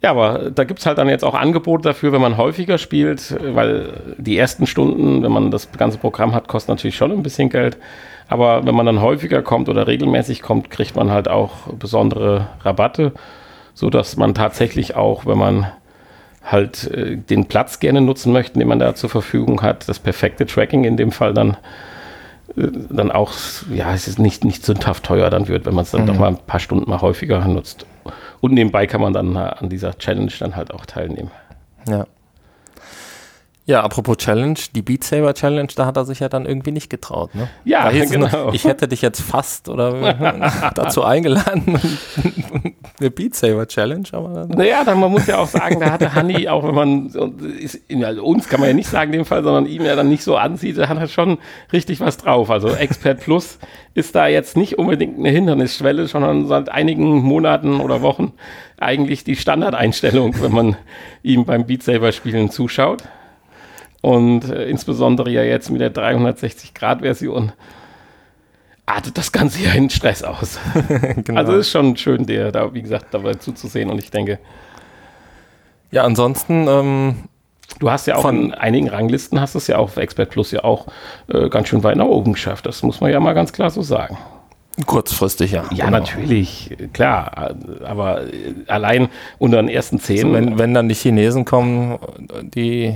Ja, 0.02 0.10
aber 0.10 0.50
da 0.50 0.64
gibt 0.64 0.80
es 0.80 0.86
halt 0.86 0.98
dann 0.98 1.08
jetzt 1.08 1.24
auch 1.24 1.34
Angebote 1.34 1.88
dafür, 1.88 2.12
wenn 2.12 2.20
man 2.20 2.36
häufiger 2.36 2.78
spielt, 2.78 3.34
weil 3.54 4.14
die 4.18 4.36
ersten 4.36 4.66
Stunden, 4.66 5.22
wenn 5.22 5.32
man 5.32 5.50
das 5.50 5.72
ganze 5.72 5.98
Programm 5.98 6.34
hat, 6.34 6.48
kostet 6.48 6.68
natürlich 6.68 6.96
schon 6.96 7.12
ein 7.12 7.22
bisschen 7.22 7.48
Geld. 7.48 7.78
Aber 8.28 8.66
wenn 8.66 8.74
man 8.74 8.86
dann 8.86 9.00
häufiger 9.00 9.42
kommt 9.42 9.68
oder 9.68 9.86
regelmäßig 9.86 10.42
kommt, 10.42 10.70
kriegt 10.70 10.96
man 10.96 11.10
halt 11.10 11.28
auch 11.28 11.72
besondere 11.78 12.48
Rabatte, 12.62 13.12
sodass 13.76 14.16
man 14.16 14.34
tatsächlich 14.34 14.96
auch, 14.96 15.26
wenn 15.26 15.36
man 15.36 15.66
halt 16.42 16.90
äh, 16.90 17.16
den 17.16 17.44
Platz 17.44 17.78
gerne 17.78 18.00
nutzen 18.00 18.32
möchte, 18.32 18.58
den 18.58 18.66
man 18.66 18.78
da 18.78 18.94
zur 18.94 19.10
Verfügung 19.10 19.60
hat, 19.60 19.86
das 19.86 19.98
perfekte 19.98 20.46
Tracking 20.46 20.84
in 20.84 20.96
dem 20.96 21.12
Fall 21.12 21.34
dann 21.34 21.58
äh, 22.56 22.68
dann 22.88 23.12
auch, 23.12 23.34
ja, 23.72 23.92
es 23.92 24.08
ist 24.08 24.18
nicht, 24.18 24.44
nicht 24.44 24.64
sündhaft 24.64 25.04
teuer 25.04 25.28
dann 25.28 25.46
wird, 25.46 25.66
wenn 25.66 25.74
man 25.74 25.82
es 25.82 25.90
dann 25.90 26.02
mhm. 26.02 26.06
doch 26.06 26.18
mal 26.18 26.28
ein 26.28 26.38
paar 26.38 26.58
Stunden 26.58 26.88
mal 26.88 27.02
häufiger 27.02 27.46
nutzt. 27.46 27.84
Und 28.40 28.54
nebenbei 28.54 28.86
kann 28.86 29.02
man 29.02 29.12
dann 29.12 29.36
an 29.36 29.68
dieser 29.68 29.98
Challenge 29.98 30.32
dann 30.38 30.56
halt 30.56 30.72
auch 30.72 30.86
teilnehmen. 30.86 31.30
Ja. 31.86 32.06
Ja, 33.68 33.82
apropos 33.82 34.18
Challenge, 34.18 34.58
die 34.76 34.82
Beat 34.82 35.02
Saber 35.02 35.34
Challenge, 35.34 35.68
da 35.74 35.86
hat 35.86 35.96
er 35.96 36.04
sich 36.04 36.20
ja 36.20 36.28
dann 36.28 36.46
irgendwie 36.46 36.70
nicht 36.70 36.88
getraut, 36.88 37.34
ne? 37.34 37.48
Ja, 37.64 37.90
genau. 37.90 38.28
Noch, 38.28 38.54
ich 38.54 38.64
hätte 38.64 38.86
dich 38.86 39.02
jetzt 39.02 39.20
fast 39.20 39.68
oder 39.68 40.14
dazu 40.76 41.02
eingeladen, 41.02 41.76
eine 43.00 43.10
Beat 43.10 43.34
Saber 43.34 43.66
Challenge, 43.66 44.06
aber. 44.12 44.46
Naja, 44.46 44.84
dann, 44.84 45.00
man 45.00 45.10
muss 45.10 45.26
ja 45.26 45.38
auch 45.38 45.48
sagen, 45.48 45.80
da 45.80 45.90
hatte 45.90 46.14
Hanni, 46.14 46.48
auch 46.48 46.62
wenn 46.62 46.76
man, 46.76 47.06
ist, 47.58 47.80
also 48.00 48.24
uns 48.24 48.48
kann 48.48 48.60
man 48.60 48.68
ja 48.68 48.74
nicht 48.74 48.88
sagen 48.88 49.12
in 49.12 49.20
dem 49.20 49.26
Fall, 49.26 49.42
sondern 49.42 49.66
ihm 49.66 49.84
ja 49.84 49.96
dann 49.96 50.08
nicht 50.08 50.22
so 50.22 50.36
ansieht, 50.36 50.78
da 50.78 50.88
hat 50.88 50.98
er 50.98 51.08
schon 51.08 51.38
richtig 51.72 51.98
was 51.98 52.18
drauf. 52.18 52.50
Also 52.50 52.68
Expert 52.68 53.18
Plus 53.18 53.58
ist 53.94 54.14
da 54.14 54.28
jetzt 54.28 54.56
nicht 54.56 54.78
unbedingt 54.78 55.18
eine 55.18 55.30
Hindernisschwelle, 55.30 56.06
sondern 56.06 56.46
seit 56.46 56.68
einigen 56.68 57.20
Monaten 57.20 57.80
oder 57.80 58.00
Wochen 58.00 58.32
eigentlich 58.78 59.24
die 59.24 59.34
Standardeinstellung, 59.34 60.40
wenn 60.40 60.52
man 60.52 60.76
ihm 61.24 61.44
beim 61.46 61.66
Beat 61.66 61.82
Saber 61.82 62.12
Spielen 62.12 62.50
zuschaut. 62.50 63.02
Und 64.02 64.50
äh, 64.50 64.68
insbesondere 64.68 65.30
ja 65.30 65.42
jetzt 65.42 65.70
mit 65.70 65.80
der 65.80 65.92
360-Grad-Version 65.92 67.52
artet 68.86 69.18
das 69.18 69.32
Ganze 69.32 69.64
ja 69.64 69.72
in 69.72 69.90
Stress 69.90 70.22
aus. 70.22 70.58
genau. 71.24 71.38
Also 71.38 71.56
ist 71.56 71.70
schon 71.70 71.96
schön, 71.96 72.24
der 72.26 72.52
da, 72.52 72.72
wie 72.72 72.82
gesagt, 72.82 73.06
dabei 73.10 73.34
zuzusehen. 73.34 73.90
Und 73.90 73.98
ich 73.98 74.10
denke. 74.10 74.38
Ja, 75.90 76.04
ansonsten. 76.04 76.66
Ähm, 76.68 77.16
du 77.80 77.90
hast 77.90 78.06
ja 78.06 78.16
auch 78.16 78.22
von 78.22 78.46
in 78.46 78.54
einigen 78.54 78.88
Ranglisten, 78.88 79.40
hast 79.40 79.54
es 79.54 79.66
ja 79.66 79.78
auch 79.78 79.84
auf 79.84 79.96
Expert 79.96 80.30
Plus 80.30 80.52
ja 80.52 80.62
auch 80.64 80.86
äh, 81.28 81.48
ganz 81.48 81.68
schön 81.68 81.82
weit 81.82 81.96
nach 81.96 82.06
oben 82.06 82.34
geschafft. 82.34 82.66
Das 82.66 82.82
muss 82.82 83.00
man 83.00 83.10
ja 83.10 83.20
mal 83.20 83.34
ganz 83.34 83.52
klar 83.52 83.70
so 83.70 83.82
sagen. 83.82 84.16
Kurzfristig, 84.84 85.52
ja. 85.52 85.64
Ja, 85.72 85.86
genau. 85.86 85.98
natürlich, 85.98 86.76
klar. 86.92 87.54
Aber 87.84 88.24
äh, 88.24 88.54
allein 88.66 89.08
unter 89.38 89.56
den 89.56 89.68
ersten 89.68 89.98
zehn. 89.98 90.26
Also 90.26 90.32
wenn, 90.34 90.58
wenn 90.58 90.74
dann 90.74 90.88
die 90.88 90.94
Chinesen 90.94 91.44
kommen, 91.44 91.98
die 92.42 92.94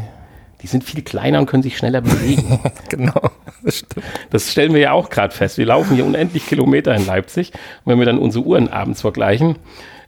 die 0.62 0.66
sind 0.66 0.84
viel 0.84 1.02
kleiner 1.02 1.38
und 1.38 1.46
können 1.46 1.62
sich 1.62 1.76
schneller 1.76 2.00
bewegen. 2.00 2.60
genau, 2.88 3.30
das 3.62 3.78
stimmt. 3.78 4.06
Das 4.30 4.50
stellen 4.50 4.74
wir 4.74 4.80
ja 4.80 4.92
auch 4.92 5.10
gerade 5.10 5.34
fest. 5.34 5.58
Wir 5.58 5.66
laufen 5.66 5.94
hier 5.94 6.04
unendlich 6.04 6.46
Kilometer 6.46 6.94
in 6.94 7.06
Leipzig. 7.06 7.52
Und 7.84 7.92
wenn 7.92 7.98
wir 7.98 8.06
dann 8.06 8.18
unsere 8.18 8.44
Uhren 8.44 8.68
abends 8.68 9.00
vergleichen, 9.00 9.56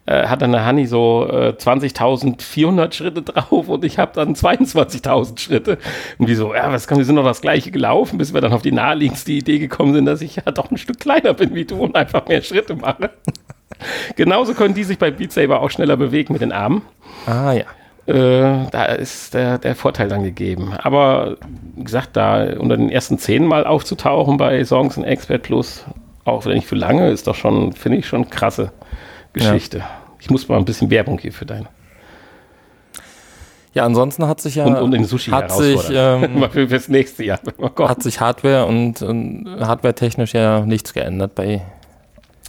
äh, 0.04 0.26
hat 0.26 0.42
dann 0.42 0.52
der 0.52 0.64
Hanni 0.64 0.86
so 0.86 1.28
äh, 1.30 1.54
20.400 1.56 2.92
Schritte 2.92 3.22
drauf 3.22 3.68
und 3.68 3.84
ich 3.84 3.98
habe 3.98 4.12
dann 4.14 4.34
22.000 4.34 5.38
Schritte. 5.38 5.78
Und 6.18 6.28
wie 6.28 6.34
so, 6.34 6.54
ja, 6.54 6.72
was 6.72 6.88
kann, 6.88 6.98
wir 6.98 7.04
sind 7.04 7.16
doch 7.16 7.24
das 7.24 7.40
gleiche 7.40 7.70
gelaufen, 7.70 8.18
bis 8.18 8.34
wir 8.34 8.40
dann 8.40 8.52
auf 8.52 8.62
die 8.62 8.72
naheliegendste 8.72 9.32
Idee 9.32 9.58
gekommen 9.58 9.94
sind, 9.94 10.06
dass 10.06 10.20
ich 10.20 10.36
ja 10.36 10.42
doch 10.50 10.70
ein 10.70 10.76
Stück 10.76 10.98
kleiner 10.98 11.34
bin 11.34 11.54
wie 11.54 11.64
du 11.64 11.76
und 11.76 11.94
einfach 11.94 12.26
mehr 12.26 12.42
Schritte 12.42 12.74
mache. 12.74 13.10
Genauso 14.16 14.54
können 14.54 14.74
die 14.74 14.84
sich 14.84 14.98
bei 14.98 15.10
Beat 15.10 15.32
Saber 15.32 15.60
auch 15.60 15.70
schneller 15.70 15.96
bewegen 15.96 16.32
mit 16.32 16.42
den 16.42 16.52
Armen. 16.52 16.82
Ah 17.26 17.52
ja. 17.52 17.64
Äh, 18.06 18.66
da 18.70 18.84
ist 18.86 19.34
der, 19.34 19.58
der 19.58 19.76
Vorteil 19.76 20.08
dann 20.08 20.24
gegeben. 20.24 20.72
Aber 20.76 21.36
wie 21.76 21.84
gesagt, 21.84 22.16
da 22.16 22.42
unter 22.58 22.76
den 22.76 22.90
ersten 22.90 23.18
zehn 23.18 23.46
Mal 23.46 23.64
aufzutauchen 23.64 24.38
bei 24.38 24.64
Songs 24.64 24.96
in 24.96 25.04
Expert 25.04 25.44
Plus, 25.44 25.84
auch 26.24 26.44
wenn 26.44 26.54
nicht 26.54 26.66
für 26.66 26.74
lange, 26.74 27.10
ist 27.10 27.26
doch 27.28 27.36
schon, 27.36 27.72
finde 27.72 27.98
ich, 27.98 28.06
schon 28.06 28.28
krasse 28.28 28.72
Geschichte. 29.32 29.78
Ja. 29.78 29.90
Ich 30.18 30.30
muss 30.30 30.48
mal 30.48 30.58
ein 30.58 30.64
bisschen 30.64 30.90
Werbung 30.90 31.18
hier 31.18 31.32
für 31.32 31.46
dein. 31.46 31.68
Ja, 33.74 33.84
ansonsten 33.84 34.26
hat 34.26 34.40
sich 34.40 34.56
ja 34.56 34.66
und, 34.66 34.76
und 34.76 34.90
den 34.90 35.04
Sushi 35.04 35.30
hat 35.30 35.50
sich 35.50 35.80
ähm, 35.90 36.44
für 36.50 36.68
fürs 36.68 36.88
nächste 36.88 37.24
Jahr 37.24 37.40
hat 37.78 38.02
sich 38.02 38.20
Hardware 38.20 38.66
und, 38.66 39.00
und 39.00 39.46
Hardware 39.60 39.94
technisch 39.94 40.34
ja 40.34 40.60
nichts 40.60 40.92
geändert 40.92 41.34
bei. 41.34 41.62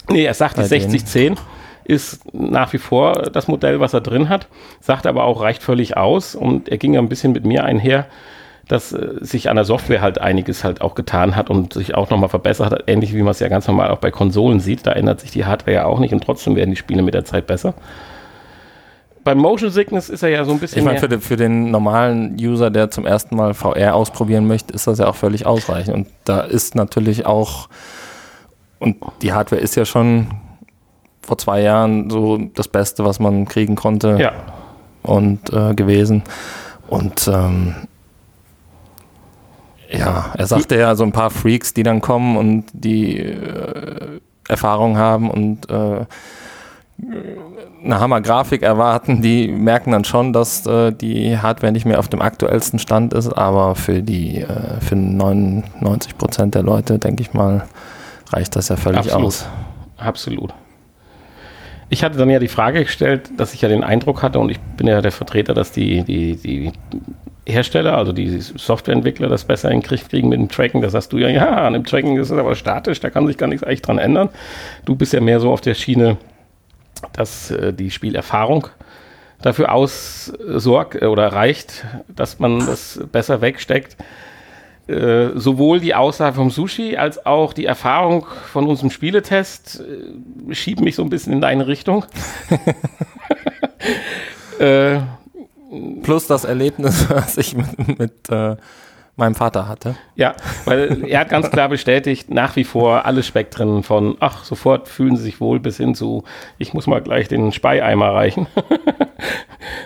Nee, 0.09 0.25
er 0.25 0.33
sagt 0.33 0.57
die 0.57 0.65
6010 0.65 1.37
ist 1.83 2.21
nach 2.33 2.73
wie 2.73 2.77
vor 2.77 3.13
das 3.33 3.47
Modell, 3.47 3.79
was 3.79 3.93
er 3.93 4.01
drin 4.01 4.29
hat, 4.29 4.47
sagt 4.79 5.05
aber 5.05 5.23
auch, 5.23 5.41
reicht 5.41 5.63
völlig 5.63 5.97
aus 5.97 6.35
und 6.35 6.69
er 6.69 6.77
ging 6.77 6.93
ja 6.93 7.01
ein 7.01 7.09
bisschen 7.09 7.31
mit 7.31 7.45
mir 7.45 7.63
einher, 7.63 8.05
dass 8.67 8.93
äh, 8.93 9.15
sich 9.19 9.49
an 9.49 9.55
der 9.55 9.65
Software 9.65 10.01
halt 10.01 10.19
einiges 10.19 10.63
halt 10.63 10.81
auch 10.81 10.95
getan 10.95 11.35
hat 11.35 11.49
und 11.49 11.73
sich 11.73 11.95
auch 11.95 12.09
nochmal 12.09 12.29
verbessert 12.29 12.71
hat, 12.71 12.83
ähnlich 12.87 13.13
wie 13.13 13.21
man 13.21 13.31
es 13.31 13.39
ja 13.39 13.49
ganz 13.49 13.67
normal 13.67 13.91
auch 13.91 13.99
bei 13.99 14.11
Konsolen 14.11 14.59
sieht, 14.59 14.87
da 14.87 14.93
ändert 14.93 15.19
sich 15.19 15.31
die 15.31 15.45
Hardware 15.45 15.75
ja 15.75 15.85
auch 15.85 15.99
nicht 15.99 16.13
und 16.13 16.23
trotzdem 16.23 16.55
werden 16.55 16.69
die 16.69 16.77
Spiele 16.77 17.01
mit 17.01 17.13
der 17.13 17.25
Zeit 17.25 17.47
besser. 17.47 17.73
Beim 19.23 19.37
Motion 19.37 19.69
Sickness 19.69 20.09
ist 20.09 20.21
er 20.21 20.29
ja 20.29 20.43
so 20.43 20.51
ein 20.51 20.59
bisschen. 20.59 20.79
Ich 20.79 20.85
meine, 20.85 20.99
für, 20.99 21.07
den, 21.07 21.21
für 21.21 21.37
den 21.37 21.71
normalen 21.71 22.35
User, 22.39 22.69
der 22.69 22.91
zum 22.91 23.05
ersten 23.05 23.37
Mal 23.37 23.53
VR 23.53 23.95
ausprobieren 23.95 24.47
möchte, 24.47 24.73
ist 24.73 24.85
das 24.85 24.99
ja 24.99 25.07
auch 25.07 25.15
völlig 25.15 25.45
ausreichend. 25.45 25.95
Und 25.95 26.07
da 26.25 26.41
ist 26.41 26.75
natürlich 26.75 27.25
auch, 27.25 27.69
und 28.79 28.97
die 29.21 29.31
Hardware 29.31 29.61
ist 29.61 29.75
ja 29.75 29.85
schon 29.85 30.27
vor 31.25 31.37
zwei 31.37 31.61
Jahren 31.61 32.09
so 32.09 32.37
das 32.37 32.67
Beste, 32.67 33.05
was 33.05 33.19
man 33.19 33.45
kriegen 33.45 33.75
konnte. 33.75 34.17
Ja. 34.19 34.33
Und 35.01 35.51
äh, 35.51 35.73
gewesen. 35.73 36.23
Und 36.87 37.27
ähm, 37.27 37.75
ja, 39.91 40.31
er 40.37 40.47
sagte 40.47 40.77
ja 40.77 40.95
so 40.95 41.03
ein 41.03 41.11
paar 41.11 41.29
Freaks, 41.29 41.73
die 41.73 41.83
dann 41.83 42.01
kommen 42.01 42.37
und 42.37 42.65
die 42.73 43.19
äh, 43.19 44.19
Erfahrung 44.47 44.97
haben 44.97 45.29
und 45.29 45.69
äh, 45.69 46.05
eine 47.83 47.99
Hammer-Grafik 47.99 48.61
erwarten, 48.61 49.21
die 49.21 49.47
merken 49.47 49.91
dann 49.91 50.05
schon, 50.05 50.31
dass 50.31 50.65
äh, 50.65 50.91
die 50.91 51.37
Hardware 51.37 51.71
nicht 51.71 51.85
mehr 51.85 51.99
auf 51.99 52.07
dem 52.07 52.21
aktuellsten 52.21 52.79
Stand 52.79 53.13
ist, 53.13 53.29
aber 53.29 53.75
für 53.75 54.01
die 54.01 54.41
äh, 54.41 54.79
für 54.79 54.95
99 54.95 56.17
Prozent 56.17 56.55
der 56.55 56.63
Leute, 56.63 56.99
denke 56.99 57.21
ich 57.21 57.33
mal, 57.33 57.65
reicht 58.31 58.55
das 58.55 58.69
ja 58.69 58.77
völlig 58.77 58.99
Absolut. 58.99 59.27
aus. 59.27 59.45
Absolut. 59.97 60.53
Ich 61.93 62.03
hatte 62.03 62.17
dann 62.17 62.31
ja 62.31 62.39
die 62.39 62.47
Frage 62.47 62.85
gestellt, 62.85 63.29
dass 63.37 63.53
ich 63.53 63.61
ja 63.61 63.69
den 63.69 63.83
Eindruck 63.83 64.23
hatte, 64.23 64.39
und 64.39 64.49
ich 64.49 64.59
bin 64.59 64.87
ja 64.87 64.99
der 64.99 65.11
Vertreter, 65.11 65.53
dass 65.53 65.71
die, 65.71 66.01
die, 66.01 66.35
die 66.37 66.71
Hersteller, 67.45 67.95
also 67.95 68.11
die 68.13 68.39
Softwareentwickler, 68.39 69.29
das 69.29 69.43
besser 69.43 69.69
in 69.69 69.81
den 69.81 69.83
Griff 69.87 70.09
kriegen 70.09 70.27
mit 70.27 70.39
dem 70.39 70.49
Tracking. 70.49 70.81
Da 70.81 70.89
sagst 70.89 71.13
du 71.13 71.19
ja, 71.19 71.27
ja, 71.29 71.51
an 71.51 71.73
dem 71.73 71.85
Tracking 71.85 72.17
ist 72.17 72.31
es 72.31 72.39
aber 72.39 72.55
statisch, 72.55 72.99
da 72.99 73.11
kann 73.11 73.27
sich 73.27 73.37
gar 73.37 73.45
nichts 73.45 73.63
eigentlich 73.63 73.83
dran 73.83 73.99
ändern. 73.99 74.29
Du 74.85 74.95
bist 74.95 75.13
ja 75.13 75.21
mehr 75.21 75.39
so 75.39 75.51
auf 75.51 75.61
der 75.61 75.75
Schiene, 75.75 76.17
dass 77.13 77.51
äh, 77.51 77.71
die 77.73 77.91
Spielerfahrung 77.91 78.69
dafür 79.43 79.71
aussorgt 79.71 80.99
äh, 80.99 81.05
oder 81.05 81.27
reicht, 81.27 81.85
dass 82.07 82.39
man 82.39 82.65
das 82.65 83.01
besser 83.11 83.41
wegsteckt. 83.41 83.97
Äh, 84.87 85.29
sowohl 85.35 85.79
die 85.79 85.95
Aussage 85.95 86.35
vom 86.35 86.49
Sushi 86.49 86.97
als 86.97 87.25
auch 87.25 87.53
die 87.53 87.65
Erfahrung 87.65 88.25
von 88.51 88.67
unserem 88.67 88.89
Spieletest 88.89 89.81
äh, 89.81 90.53
schieben 90.53 90.83
mich 90.83 90.95
so 90.95 91.03
ein 91.03 91.09
bisschen 91.09 91.31
in 91.31 91.41
deine 91.41 91.67
Richtung. 91.67 92.05
äh, 94.59 94.99
Plus 96.03 96.27
das 96.27 96.43
Erlebnis, 96.43 97.05
was 97.09 97.37
ich 97.37 97.55
mit, 97.55 97.99
mit 97.99 98.29
äh, 98.29 98.55
meinem 99.15 99.35
Vater 99.35 99.67
hatte. 99.67 99.95
Ja, 100.15 100.35
weil 100.65 101.05
er 101.07 101.21
hat 101.21 101.29
ganz 101.29 101.49
klar 101.49 101.69
bestätigt, 101.69 102.29
nach 102.29 102.55
wie 102.55 102.63
vor 102.63 103.05
alle 103.05 103.23
Spektren 103.23 103.83
von, 103.83 104.17
ach, 104.19 104.43
sofort 104.43 104.87
fühlen 104.87 105.15
sie 105.15 105.23
sich 105.23 105.39
wohl 105.39 105.59
bis 105.59 105.77
hin 105.77 105.95
zu, 105.95 106.23
ich 106.57 106.73
muss 106.73 106.87
mal 106.87 107.01
gleich 107.01 107.27
den 107.27 107.51
Speieimer 107.51 108.13
reichen. 108.13 108.47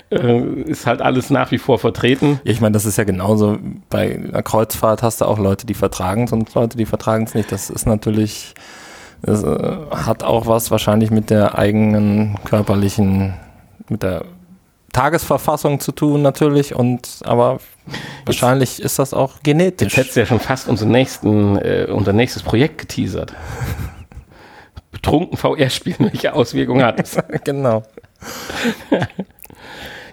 äh, 0.10 0.42
ist 0.63 0.86
halt 0.86 1.02
alles 1.02 1.30
nach 1.30 1.52
wie 1.52 1.58
vor 1.58 1.80
vertreten. 1.80 2.40
Ja, 2.44 2.52
ich 2.52 2.62
meine, 2.62 2.74
das 2.74 2.86
ist 2.86 2.98
ja 2.98 3.04
genauso, 3.04 3.58
bei 3.90 4.16
einer 4.16 4.44
Kreuzfahrt 4.44 5.04
hast 5.04 5.22
du 5.22 5.26
auch 5.26 5.40
Leute, 5.40 5.66
die 5.66 5.74
vertragen 5.74 6.26
es 6.26 6.32
und 6.32 6.54
Leute, 6.54 6.78
die 6.78 6.86
vertragen 6.86 7.26
es 7.26 7.34
nicht. 7.34 7.52
Das 7.52 7.70
ist 7.70 7.86
natürlich, 7.86 8.54
das 9.22 9.44
äh, 9.44 9.78
hat 9.92 10.24
auch 10.24 10.48
was 10.48 10.72
wahrscheinlich 10.72 11.12
mit 11.12 11.30
der 11.30 11.58
eigenen 11.58 12.38
körperlichen, 12.44 13.34
mit 13.90 14.04
der 14.04 14.24
Tagesverfassung 14.94 15.80
zu 15.80 15.92
tun 15.92 16.22
natürlich 16.24 16.74
und 16.74 17.20
aber 17.24 17.60
wahrscheinlich 18.26 18.82
ist 18.82 18.98
das 18.98 19.13
auch 19.13 19.44
genetisch. 19.44 19.90
Jetzt 19.90 19.98
hättest 19.98 20.16
du 20.16 20.20
ja 20.22 20.26
schon 20.26 20.40
fast 20.40 20.68
unseren 20.68 20.90
nächsten, 20.90 21.58
äh, 21.58 21.88
unser 21.90 22.13
nächstes 22.13 22.42
Projekt 22.42 22.80
geteasert. 22.80 23.34
Betrunken 24.92 25.38
VR-Spielen, 25.38 26.12
welche 26.12 26.34
Auswirkungen 26.34 26.84
hat 26.84 27.00
es? 27.00 27.16
genau. 27.44 27.84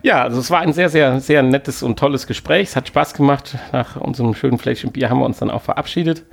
Ja, 0.04 0.22
also 0.22 0.38
es 0.38 0.50
war 0.50 0.60
ein 0.60 0.72
sehr, 0.72 0.88
sehr, 0.88 1.18
sehr 1.20 1.42
nettes 1.42 1.82
und 1.82 1.98
tolles 1.98 2.26
Gespräch. 2.26 2.68
Es 2.68 2.76
hat 2.76 2.86
Spaß 2.86 3.14
gemacht. 3.14 3.56
Nach 3.72 3.96
unserem 3.96 4.34
schönen 4.34 4.58
Fläschchen 4.58 4.92
Bier 4.92 5.10
haben 5.10 5.18
wir 5.18 5.26
uns 5.26 5.38
dann 5.38 5.50
auch 5.50 5.62
verabschiedet 5.62 6.24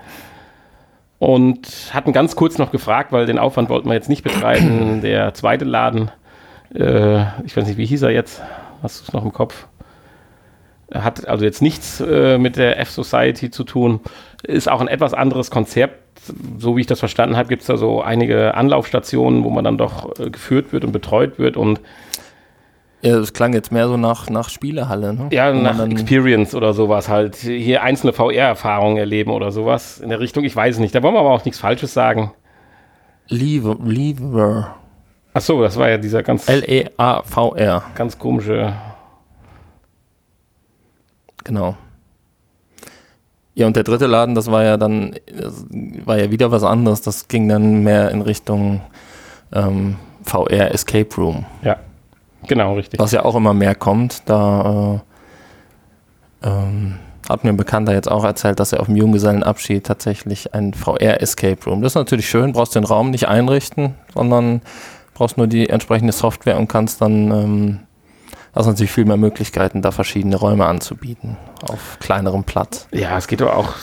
und 1.17 1.91
hatten 1.93 2.13
ganz 2.13 2.35
kurz 2.35 2.57
noch 2.57 2.71
gefragt, 2.71 3.11
weil 3.11 3.25
den 3.25 3.39
Aufwand 3.39 3.69
wollten 3.69 3.87
wir 3.87 3.95
jetzt 3.95 4.09
nicht 4.09 4.23
betreiben. 4.23 5.01
Der 5.03 5.33
zweite 5.33 5.65
Laden 5.65 6.11
äh, 6.73 7.21
ich 7.43 7.55
weiß 7.55 7.65
nicht, 7.65 7.77
wie 7.77 7.85
hieß 7.85 8.01
er 8.03 8.11
jetzt? 8.11 8.41
Hast 8.81 8.99
du 8.99 9.03
es 9.07 9.13
noch 9.13 9.23
im 9.23 9.33
Kopf? 9.33 9.67
Hat 10.93 11.27
also 11.27 11.45
jetzt 11.45 11.61
nichts 11.61 12.01
äh, 12.01 12.37
mit 12.37 12.57
der 12.57 12.79
F-Society 12.79 13.49
zu 13.49 13.63
tun. 13.63 14.01
Ist 14.43 14.69
auch 14.69 14.81
ein 14.81 14.87
etwas 14.87 15.13
anderes 15.13 15.49
Konzept. 15.49 15.99
So 16.57 16.75
wie 16.75 16.81
ich 16.81 16.87
das 16.87 16.99
verstanden 16.99 17.37
habe, 17.37 17.49
gibt 17.49 17.61
es 17.61 17.67
da 17.67 17.77
so 17.77 18.01
einige 18.01 18.55
Anlaufstationen, 18.55 19.43
wo 19.43 19.49
man 19.49 19.63
dann 19.63 19.77
doch 19.77 20.19
äh, 20.19 20.29
geführt 20.29 20.73
wird 20.73 20.83
und 20.83 20.91
betreut 20.91 21.39
wird 21.39 21.55
und 21.55 21.79
ja, 23.01 23.17
das 23.17 23.33
klang 23.33 23.53
jetzt 23.53 23.71
mehr 23.71 23.87
so 23.87 23.97
nach, 23.97 24.29
nach 24.29 24.49
Spielehalle, 24.49 25.13
ne? 25.13 25.29
Ja, 25.31 25.51
nach 25.51 25.79
Experience 25.87 26.53
oder 26.53 26.73
sowas 26.73 27.09
halt. 27.09 27.35
Hier 27.35 27.81
einzelne 27.81 28.13
VR-Erfahrungen 28.13 28.97
erleben 28.97 29.31
oder 29.31 29.51
sowas 29.51 29.99
in 29.99 30.09
der 30.09 30.19
Richtung. 30.19 30.43
Ich 30.43 30.55
weiß 30.55 30.77
nicht. 30.77 30.93
Da 30.93 31.01
wollen 31.01 31.15
wir 31.15 31.19
aber 31.19 31.31
auch 31.31 31.43
nichts 31.43 31.59
Falsches 31.59 31.93
sagen. 31.93 32.31
Lever. 33.27 33.77
Lever. 33.83 34.75
Ach 35.33 35.41
so, 35.41 35.61
das 35.61 35.77
war 35.77 35.89
ja 35.89 35.97
dieser 35.97 36.21
ganz 36.21 36.47
L-E-A-V-R. 36.47 37.83
Ganz 37.95 38.19
komische. 38.19 38.73
Genau. 41.43 41.75
Ja, 43.55 43.65
und 43.67 43.75
der 43.75 43.83
dritte 43.83 44.05
Laden, 44.05 44.35
das 44.35 44.51
war 44.51 44.63
ja 44.63 44.77
dann, 44.77 45.15
war 46.05 46.19
ja 46.19 46.29
wieder 46.29 46.51
was 46.51 46.63
anderes. 46.63 47.01
Das 47.01 47.27
ging 47.27 47.49
dann 47.49 47.81
mehr 47.83 48.11
in 48.11 48.21
Richtung 48.21 48.81
ähm, 49.53 49.95
VR 50.23 50.71
Escape 50.71 51.15
Room. 51.17 51.45
Ja, 51.63 51.77
genau, 52.47 52.75
richtig. 52.75 52.99
Was 52.99 53.11
ja 53.11 53.23
auch 53.23 53.35
immer 53.35 53.53
mehr 53.53 53.75
kommt. 53.75 54.23
Da 54.25 55.01
äh, 56.43 56.47
ähm, 56.47 56.95
hat 57.29 57.43
mir 57.43 57.51
ein 57.51 57.57
Bekannter 57.57 57.93
jetzt 57.93 58.09
auch 58.09 58.23
erzählt, 58.23 58.59
dass 58.59 58.73
er 58.73 58.79
auf 58.79 58.87
dem 58.87 58.95
Junggesellenabschied 58.95 59.85
tatsächlich 59.85 60.53
ein 60.53 60.73
VR 60.73 61.21
Escape 61.21 61.63
Room. 61.65 61.81
Das 61.81 61.93
ist 61.93 61.95
natürlich 61.95 62.29
schön, 62.29 62.51
brauchst 62.51 62.75
den 62.75 62.83
Raum 62.83 63.11
nicht 63.11 63.27
einrichten, 63.27 63.95
sondern 64.13 64.61
brauchst 65.13 65.37
nur 65.37 65.47
die 65.47 65.69
entsprechende 65.69 66.13
Software 66.13 66.57
und 66.57 66.67
kannst 66.67 67.01
dann, 67.01 67.31
ähm, 67.31 67.79
hast 68.55 68.65
natürlich 68.65 68.91
viel 68.91 69.05
mehr 69.05 69.17
Möglichkeiten, 69.17 69.81
da 69.81 69.91
verschiedene 69.91 70.35
Räume 70.35 70.65
anzubieten 70.65 71.37
auf 71.69 71.97
kleinerem 71.99 72.43
Platz. 72.43 72.87
Ja, 72.91 73.17
es 73.17 73.27
geht 73.27 73.41
aber 73.41 73.55
auch 73.55 73.73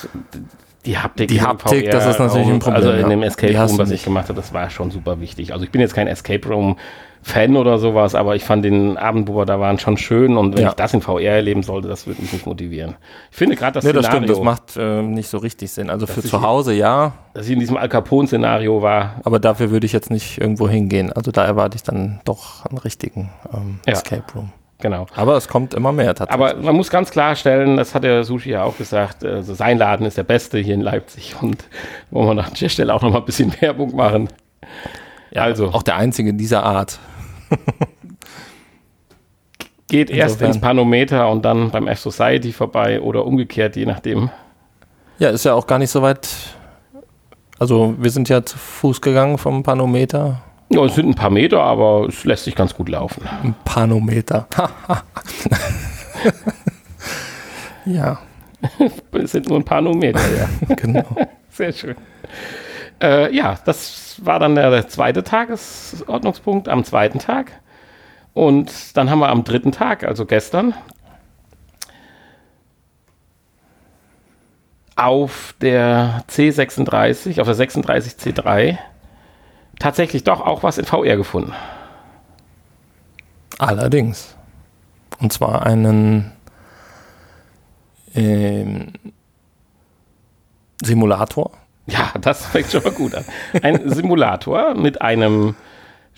die 0.88 0.96
Haptik. 0.96 1.28
Die 1.28 1.42
Haptik, 1.42 1.90
das 1.90 2.06
ist 2.06 2.18
natürlich 2.18 2.48
ein 2.48 2.60
Problem. 2.60 2.76
Also 2.76 2.92
in 2.92 3.10
dem 3.10 3.22
Escape 3.22 3.54
Room, 3.58 3.78
was 3.78 3.90
ich 3.90 4.02
gemacht 4.02 4.28
habe, 4.28 4.40
das 4.40 4.54
war 4.54 4.70
schon 4.70 4.90
super 4.90 5.20
wichtig. 5.20 5.52
Also 5.52 5.64
ich 5.64 5.70
bin 5.70 5.82
jetzt 5.82 5.94
kein 5.94 6.06
Escape 6.06 6.48
Room 6.48 6.76
Fan 7.20 7.56
oder 7.56 7.78
sowas, 7.78 8.14
aber 8.14 8.36
ich 8.36 8.44
fand 8.44 8.64
den 8.64 8.96
Abend, 8.96 9.28
wo 9.28 9.36
wir 9.36 9.44
da 9.44 9.60
waren, 9.60 9.78
schon 9.78 9.98
schön 9.98 10.36
und 10.36 10.56
wenn 10.56 10.62
ja. 10.62 10.68
ich 10.68 10.74
das 10.74 10.94
in 10.94 11.02
VR 11.02 11.32
erleben 11.32 11.62
sollte, 11.62 11.88
das 11.88 12.06
würde 12.06 12.22
mich 12.22 12.32
nicht 12.32 12.46
motivieren. 12.46 12.96
Ich 13.30 13.36
finde 13.36 13.56
gerade 13.56 13.72
das 13.74 13.84
nee, 13.84 13.92
das 13.92 14.06
Szenario... 14.06 14.28
das 14.28 14.40
macht 14.40 14.76
äh, 14.76 15.02
nicht 15.02 15.28
so 15.28 15.38
richtig 15.38 15.70
Sinn. 15.70 15.90
Also 15.90 16.06
für 16.06 16.22
zu 16.22 16.40
Hause, 16.40 16.72
ja. 16.72 17.12
Dass 17.34 17.46
ich 17.46 17.52
in 17.52 17.60
diesem 17.60 17.76
Al 17.76 17.88
Capone-Szenario 17.88 18.80
war. 18.80 19.16
Aber 19.24 19.40
dafür 19.40 19.70
würde 19.70 19.84
ich 19.84 19.92
jetzt 19.92 20.10
nicht 20.10 20.40
irgendwo 20.40 20.68
hingehen. 20.68 21.12
Also 21.12 21.30
da 21.30 21.44
erwarte 21.44 21.76
ich 21.76 21.82
dann 21.82 22.20
doch 22.24 22.64
einen 22.64 22.78
richtigen 22.78 23.30
ähm, 23.52 23.80
ja. 23.86 23.92
Escape 23.92 24.24
Room. 24.34 24.52
Genau. 24.80 25.06
Aber 25.16 25.36
es 25.36 25.48
kommt 25.48 25.74
immer 25.74 25.90
mehr 25.90 26.14
tatsächlich. 26.14 26.50
Aber 26.50 26.62
man 26.62 26.76
muss 26.76 26.88
ganz 26.88 27.10
klarstellen, 27.10 27.76
das 27.76 27.94
hat 27.96 28.04
der 28.04 28.22
Sushi 28.22 28.50
ja 28.50 28.62
auch 28.62 28.78
gesagt, 28.78 29.24
also 29.24 29.52
sein 29.54 29.76
Laden 29.76 30.06
ist 30.06 30.16
der 30.16 30.22
beste 30.22 30.58
hier 30.58 30.74
in 30.74 30.82
Leipzig 30.82 31.34
und 31.40 31.64
wollen 32.10 32.36
wir 32.36 32.44
an 32.44 32.52
der 32.60 32.68
Stelle 32.68 32.94
auch 32.94 33.02
noch 33.02 33.10
mal 33.10 33.18
ein 33.18 33.24
bisschen 33.24 33.52
Werbung 33.60 33.96
machen. 33.96 34.28
Ja, 35.32 35.42
also. 35.42 35.68
Auch 35.68 35.82
der 35.82 35.96
einzige 35.96 36.32
dieser 36.32 36.62
Art. 36.62 37.00
Geht 39.88 40.10
Insofern. 40.10 40.30
erst 40.30 40.42
ins 40.42 40.60
Panometer 40.60 41.28
und 41.30 41.44
dann 41.44 41.70
beim 41.70 41.88
F-Society 41.88 42.52
vorbei 42.52 43.00
oder 43.00 43.24
umgekehrt, 43.24 43.74
je 43.74 43.86
nachdem. 43.86 44.30
Ja, 45.18 45.30
ist 45.30 45.44
ja 45.44 45.54
auch 45.54 45.66
gar 45.66 45.78
nicht 45.78 45.90
so 45.90 46.02
weit. 46.02 46.28
Also, 47.58 47.94
wir 47.98 48.10
sind 48.10 48.28
ja 48.28 48.44
zu 48.44 48.58
Fuß 48.58 49.00
gegangen 49.00 49.38
vom 49.38 49.62
Panometer. 49.62 50.42
Ja, 50.70 50.84
es 50.84 50.94
sind 50.94 51.08
ein 51.08 51.14
paar 51.14 51.30
Meter, 51.30 51.62
aber 51.62 52.06
es 52.08 52.24
lässt 52.24 52.44
sich 52.44 52.54
ganz 52.54 52.74
gut 52.74 52.88
laufen. 52.90 53.22
Ein 53.42 53.54
Panometer. 53.64 54.46
ja. 57.86 58.18
Es 59.12 59.32
sind 59.32 59.48
nur 59.48 59.58
ein 59.58 59.64
paar 59.64 59.80
Meter, 59.80 60.20
ja. 60.36 60.74
genau. 60.76 61.04
Sehr 61.50 61.72
schön. 61.72 61.96
Äh, 63.00 63.34
ja, 63.34 63.56
das 63.64 64.20
war 64.22 64.38
dann 64.38 64.54
der, 64.56 64.70
der 64.70 64.88
zweite 64.88 65.22
Tagesordnungspunkt 65.22 66.68
am 66.68 66.84
zweiten 66.84 67.18
Tag. 67.18 67.52
Und 68.34 68.96
dann 68.96 69.10
haben 69.10 69.20
wir 69.20 69.28
am 69.28 69.44
dritten 69.44 69.72
Tag, 69.72 70.04
also 70.04 70.26
gestern, 70.26 70.74
auf 74.96 75.54
der 75.60 76.24
C36, 76.28 77.40
auf 77.40 77.46
der 77.46 77.56
36C3 77.56 78.78
tatsächlich 79.78 80.24
doch 80.24 80.40
auch 80.40 80.62
was 80.62 80.78
in 80.78 80.84
VR 80.84 81.16
gefunden. 81.16 81.52
Allerdings. 83.58 84.36
Und 85.20 85.32
zwar 85.32 85.66
einen 85.66 86.32
ähm, 88.14 88.92
Simulator. 90.82 91.50
Ja, 91.86 92.12
das 92.20 92.46
fängt 92.46 92.70
schon 92.70 92.82
mal 92.82 92.92
gut 92.92 93.14
an. 93.14 93.24
Ein 93.62 93.90
Simulator 93.90 94.74
mit 94.74 95.00
einem 95.00 95.56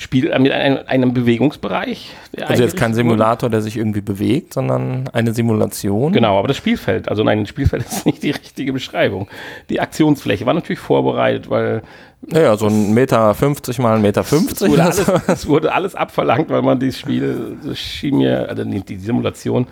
Spiel, 0.00 0.30
äh, 0.30 0.38
mit 0.38 0.50
einem, 0.50 0.78
einem 0.86 1.12
Bewegungsbereich. 1.12 2.14
Also 2.46 2.62
jetzt 2.62 2.74
kein 2.74 2.94
Simulator, 2.94 3.50
der 3.50 3.60
sich 3.60 3.76
irgendwie 3.76 4.00
bewegt, 4.00 4.54
sondern 4.54 5.10
eine 5.12 5.34
Simulation. 5.34 6.14
Genau, 6.14 6.38
aber 6.38 6.48
das 6.48 6.56
Spielfeld, 6.56 7.10
also 7.10 7.22
nein, 7.22 7.40
das 7.40 7.50
Spielfeld 7.50 7.82
ist 7.90 8.06
nicht 8.06 8.22
die 8.22 8.30
richtige 8.30 8.72
Beschreibung. 8.72 9.28
Die 9.68 9.78
Aktionsfläche 9.78 10.46
war 10.46 10.54
natürlich 10.54 10.78
vorbereitet, 10.78 11.50
weil 11.50 11.82
naja, 12.26 12.56
so 12.56 12.68
ein 12.68 12.94
Meter 12.94 13.34
50 13.34 13.78
mal 13.78 13.96
ein 13.96 14.02
Meter 14.02 14.24
50. 14.24 14.62
Es 14.62 14.70
wurde, 14.70 14.82
alles, 14.82 15.08
es 15.26 15.46
wurde 15.46 15.72
alles 15.74 15.94
abverlangt, 15.94 16.48
weil 16.48 16.62
man 16.62 16.80
dieses 16.80 16.98
Spiel, 16.98 17.58
das 17.62 17.78
schien 17.78 18.16
mir, 18.16 18.48
also 18.48 18.64
die 18.64 18.96
Simulation 18.96 19.66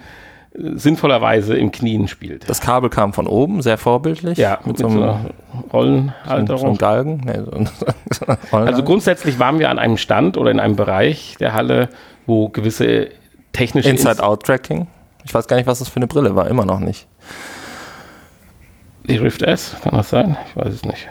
sinnvollerweise 0.58 1.56
im 1.56 1.70
Knien 1.70 2.08
spielt. 2.08 2.48
Das 2.48 2.60
Kabel 2.60 2.90
kam 2.90 3.12
von 3.12 3.26
oben, 3.26 3.62
sehr 3.62 3.78
vorbildlich. 3.78 4.38
Ja, 4.38 4.58
mit, 4.64 4.66
mit 4.66 4.78
so 4.78 4.88
einer 4.88 5.20
Rollenhalterung. 5.72 6.58
So, 6.58 6.72
so 6.72 6.78
Galgen. 6.78 7.22
Nee, 7.24 7.40
so, 8.10 8.26
also 8.56 8.82
grundsätzlich 8.82 9.38
waren 9.38 9.58
wir 9.58 9.70
an 9.70 9.78
einem 9.78 9.96
Stand 9.96 10.36
oder 10.36 10.50
in 10.50 10.60
einem 10.60 10.76
Bereich 10.76 11.36
der 11.38 11.54
Halle, 11.54 11.88
wo 12.26 12.48
gewisse 12.48 13.08
technische... 13.52 13.88
Inside-Out-Tracking. 13.90 14.88
Ich 15.24 15.32
weiß 15.32 15.46
gar 15.46 15.56
nicht, 15.56 15.66
was 15.66 15.78
das 15.78 15.88
für 15.88 15.96
eine 15.96 16.06
Brille 16.06 16.34
war, 16.34 16.48
immer 16.48 16.64
noch 16.64 16.80
nicht. 16.80 17.06
Die 19.04 19.16
Rift 19.16 19.42
S, 19.42 19.76
kann 19.82 19.94
das 19.94 20.10
sein? 20.10 20.36
Ich 20.48 20.56
weiß 20.56 20.72
es 20.72 20.84
nicht. 20.84 21.08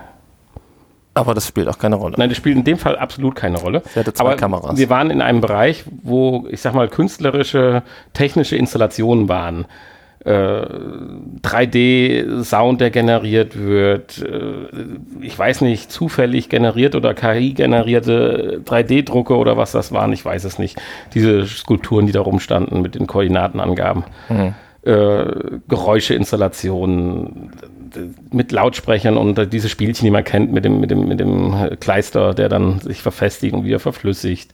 Aber 1.18 1.34
das 1.34 1.48
spielt 1.48 1.68
auch 1.68 1.80
keine 1.80 1.96
Rolle. 1.96 2.16
Nein, 2.18 2.30
das 2.30 2.38
spielt 2.38 2.56
in 2.58 2.64
dem 2.64 2.78
Fall 2.78 2.96
absolut 2.96 3.36
keine 3.36 3.58
Rolle. 3.58 3.82
Sie 3.94 4.00
hatte 4.00 4.14
zwei 4.14 4.26
Aber 4.26 4.36
Kameras. 4.36 4.78
Wir 4.78 4.90
waren 4.90 5.10
in 5.10 5.22
einem 5.22 5.42
Bereich, 5.42 5.84
wo, 6.04 6.46
ich 6.50 6.62
sag 6.62 6.76
mal, 6.76 6.88
künstlerische, 6.88 7.82
technische 8.14 8.56
Installationen 8.56 9.28
waren. 9.28 9.66
Äh, 10.24 10.66
3D-Sound, 11.42 12.82
der 12.82 12.92
generiert 12.92 13.58
wird, 13.58 14.20
äh, 14.20 14.68
ich 15.22 15.38
weiß 15.40 15.62
nicht, 15.62 15.92
zufällig 15.92 16.50
generiert 16.50 16.94
oder 16.96 17.16
KI-generierte 17.16 18.62
3D-Drucke 18.64 19.36
oder 19.38 19.58
was 19.58 19.72
das 19.72 19.92
waren, 19.92 20.14
ich 20.14 20.24
weiß 20.24 20.44
es 20.44 20.60
nicht. 20.60 20.80
Diese 21.16 21.48
Skulpturen, 21.48 22.06
die 22.06 22.12
da 22.12 22.22
rumstanden 22.22 22.82
mit 22.82 22.94
den 22.96 23.08
Koordinatenangaben. 23.08 24.04
Mhm. 24.30 24.54
Äh, 24.84 25.26
Geräuscheinstallationen, 25.68 27.52
mit 28.32 28.52
Lautsprechern 28.52 29.18
und 29.18 29.54
diese 29.54 29.70
Spielchen, 29.70 30.06
die 30.06 30.12
man 30.12 30.24
kennt, 30.24 30.52
mit 30.52 30.66
dem, 30.66 30.80
mit 30.80 30.92
dem, 30.92 31.08
mit 31.08 31.20
dem 31.20 31.78
Kleister, 31.80 32.34
der 32.34 32.50
dann 32.50 32.80
sich 32.80 33.02
verfestigt 33.02 33.54
und 33.54 33.64
wieder 33.64 33.80
verflüssigt. 33.80 34.52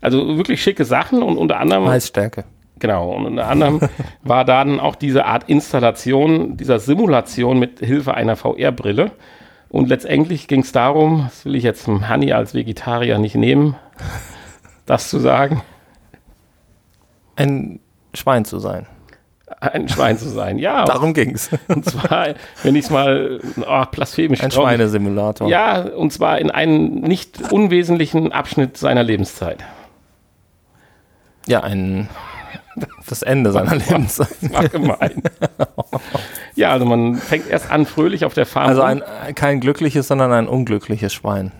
Also 0.00 0.36
wirklich 0.36 0.62
schicke 0.62 0.84
Sachen 0.84 1.22
und 1.22 1.36
unter 1.36 1.58
anderem. 1.58 1.84
Maisstärke. 1.84 2.44
Genau, 2.78 3.12
und 3.12 3.26
unter 3.26 3.48
anderem 3.48 3.80
war 4.22 4.44
dann 4.44 4.80
auch 4.80 4.96
diese 4.96 5.24
Art 5.24 5.48
Installation 5.48 6.56
dieser 6.56 6.78
Simulation 6.78 7.58
mit 7.58 7.80
Hilfe 7.80 8.14
einer 8.14 8.36
VR-Brille. 8.36 9.12
Und 9.68 9.88
letztendlich 9.88 10.46
ging 10.46 10.60
es 10.60 10.72
darum, 10.72 11.24
das 11.24 11.44
will 11.44 11.56
ich 11.56 11.64
jetzt 11.64 11.86
dem 11.86 12.08
Honey 12.08 12.32
als 12.32 12.54
Vegetarier 12.54 13.18
nicht 13.18 13.34
nehmen, 13.34 13.76
das 14.86 15.10
zu 15.10 15.18
sagen. 15.18 15.62
Ein 17.34 17.80
Schwein 18.14 18.44
zu 18.44 18.58
sein 18.58 18.86
ein 19.60 19.88
Schwein 19.88 20.18
zu 20.18 20.28
sein. 20.28 20.58
Ja. 20.58 20.84
Darum 20.84 21.14
ging 21.14 21.34
es. 21.34 21.50
Und 21.68 21.84
zwar, 21.84 22.34
wenn 22.62 22.74
ich 22.74 22.86
es 22.86 22.90
mal 22.90 23.40
oh, 23.66 23.84
blasphemisch 23.90 24.42
Ein 24.42 24.50
Schweinesimulator. 24.50 25.48
Ja, 25.48 25.80
und 25.82 26.12
zwar 26.12 26.38
in 26.38 26.50
einem 26.50 27.00
nicht 27.00 27.52
unwesentlichen 27.52 28.32
Abschnitt 28.32 28.76
seiner 28.76 29.02
Lebenszeit. 29.02 29.64
Ja, 31.46 31.62
ein 31.62 32.08
das 33.08 33.22
Ende 33.22 33.52
seiner 33.52 33.76
Lebenszeit. 33.76 34.28
Das 34.40 34.52
war 34.52 34.68
gemein. 34.68 35.22
ja, 36.54 36.70
also 36.70 36.84
man 36.84 37.16
fängt 37.16 37.48
erst 37.48 37.70
an 37.70 37.86
fröhlich 37.86 38.24
auf 38.24 38.34
der 38.34 38.46
Farm. 38.46 38.68
Also 38.68 38.82
ein, 38.82 39.02
kein 39.34 39.60
glückliches, 39.60 40.08
sondern 40.08 40.32
ein 40.32 40.48
unglückliches 40.48 41.12
Schwein. 41.12 41.52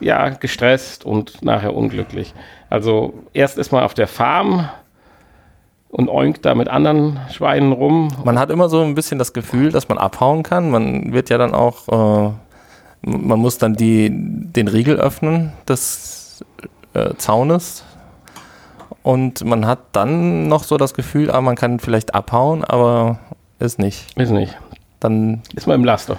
Ja, 0.00 0.30
gestresst 0.30 1.04
und 1.04 1.42
nachher 1.42 1.74
unglücklich. 1.74 2.34
Also 2.70 3.14
erst 3.32 3.58
ist 3.58 3.72
man 3.72 3.84
auf 3.84 3.94
der 3.94 4.08
Farm, 4.08 4.68
und 5.94 6.08
oinkt 6.08 6.44
da 6.44 6.56
mit 6.56 6.68
anderen 6.68 7.20
Schweinen 7.30 7.70
rum. 7.70 8.08
Man 8.24 8.36
hat 8.36 8.50
immer 8.50 8.68
so 8.68 8.82
ein 8.82 8.96
bisschen 8.96 9.20
das 9.20 9.32
Gefühl, 9.32 9.70
dass 9.70 9.88
man 9.88 9.96
abhauen 9.96 10.42
kann. 10.42 10.70
Man 10.72 11.12
wird 11.12 11.30
ja 11.30 11.38
dann 11.38 11.54
auch, 11.54 11.86
äh, 11.86 12.32
man 13.02 13.38
muss 13.38 13.58
dann 13.58 13.74
die, 13.74 14.10
den 14.10 14.66
Riegel 14.66 14.96
öffnen 14.96 15.52
des 15.68 16.44
äh, 16.94 17.14
Zaunes. 17.16 17.84
Und 19.04 19.44
man 19.44 19.66
hat 19.66 19.78
dann 19.92 20.48
noch 20.48 20.64
so 20.64 20.78
das 20.78 20.94
Gefühl, 20.94 21.30
ah, 21.30 21.40
man 21.40 21.54
kann 21.54 21.78
vielleicht 21.78 22.12
abhauen, 22.12 22.64
aber 22.64 23.20
ist 23.60 23.78
nicht. 23.78 24.18
Ist 24.18 24.32
nicht. 24.32 24.58
Dann 24.98 25.42
ist 25.54 25.68
man 25.68 25.76
im 25.76 25.84
Laster. 25.84 26.16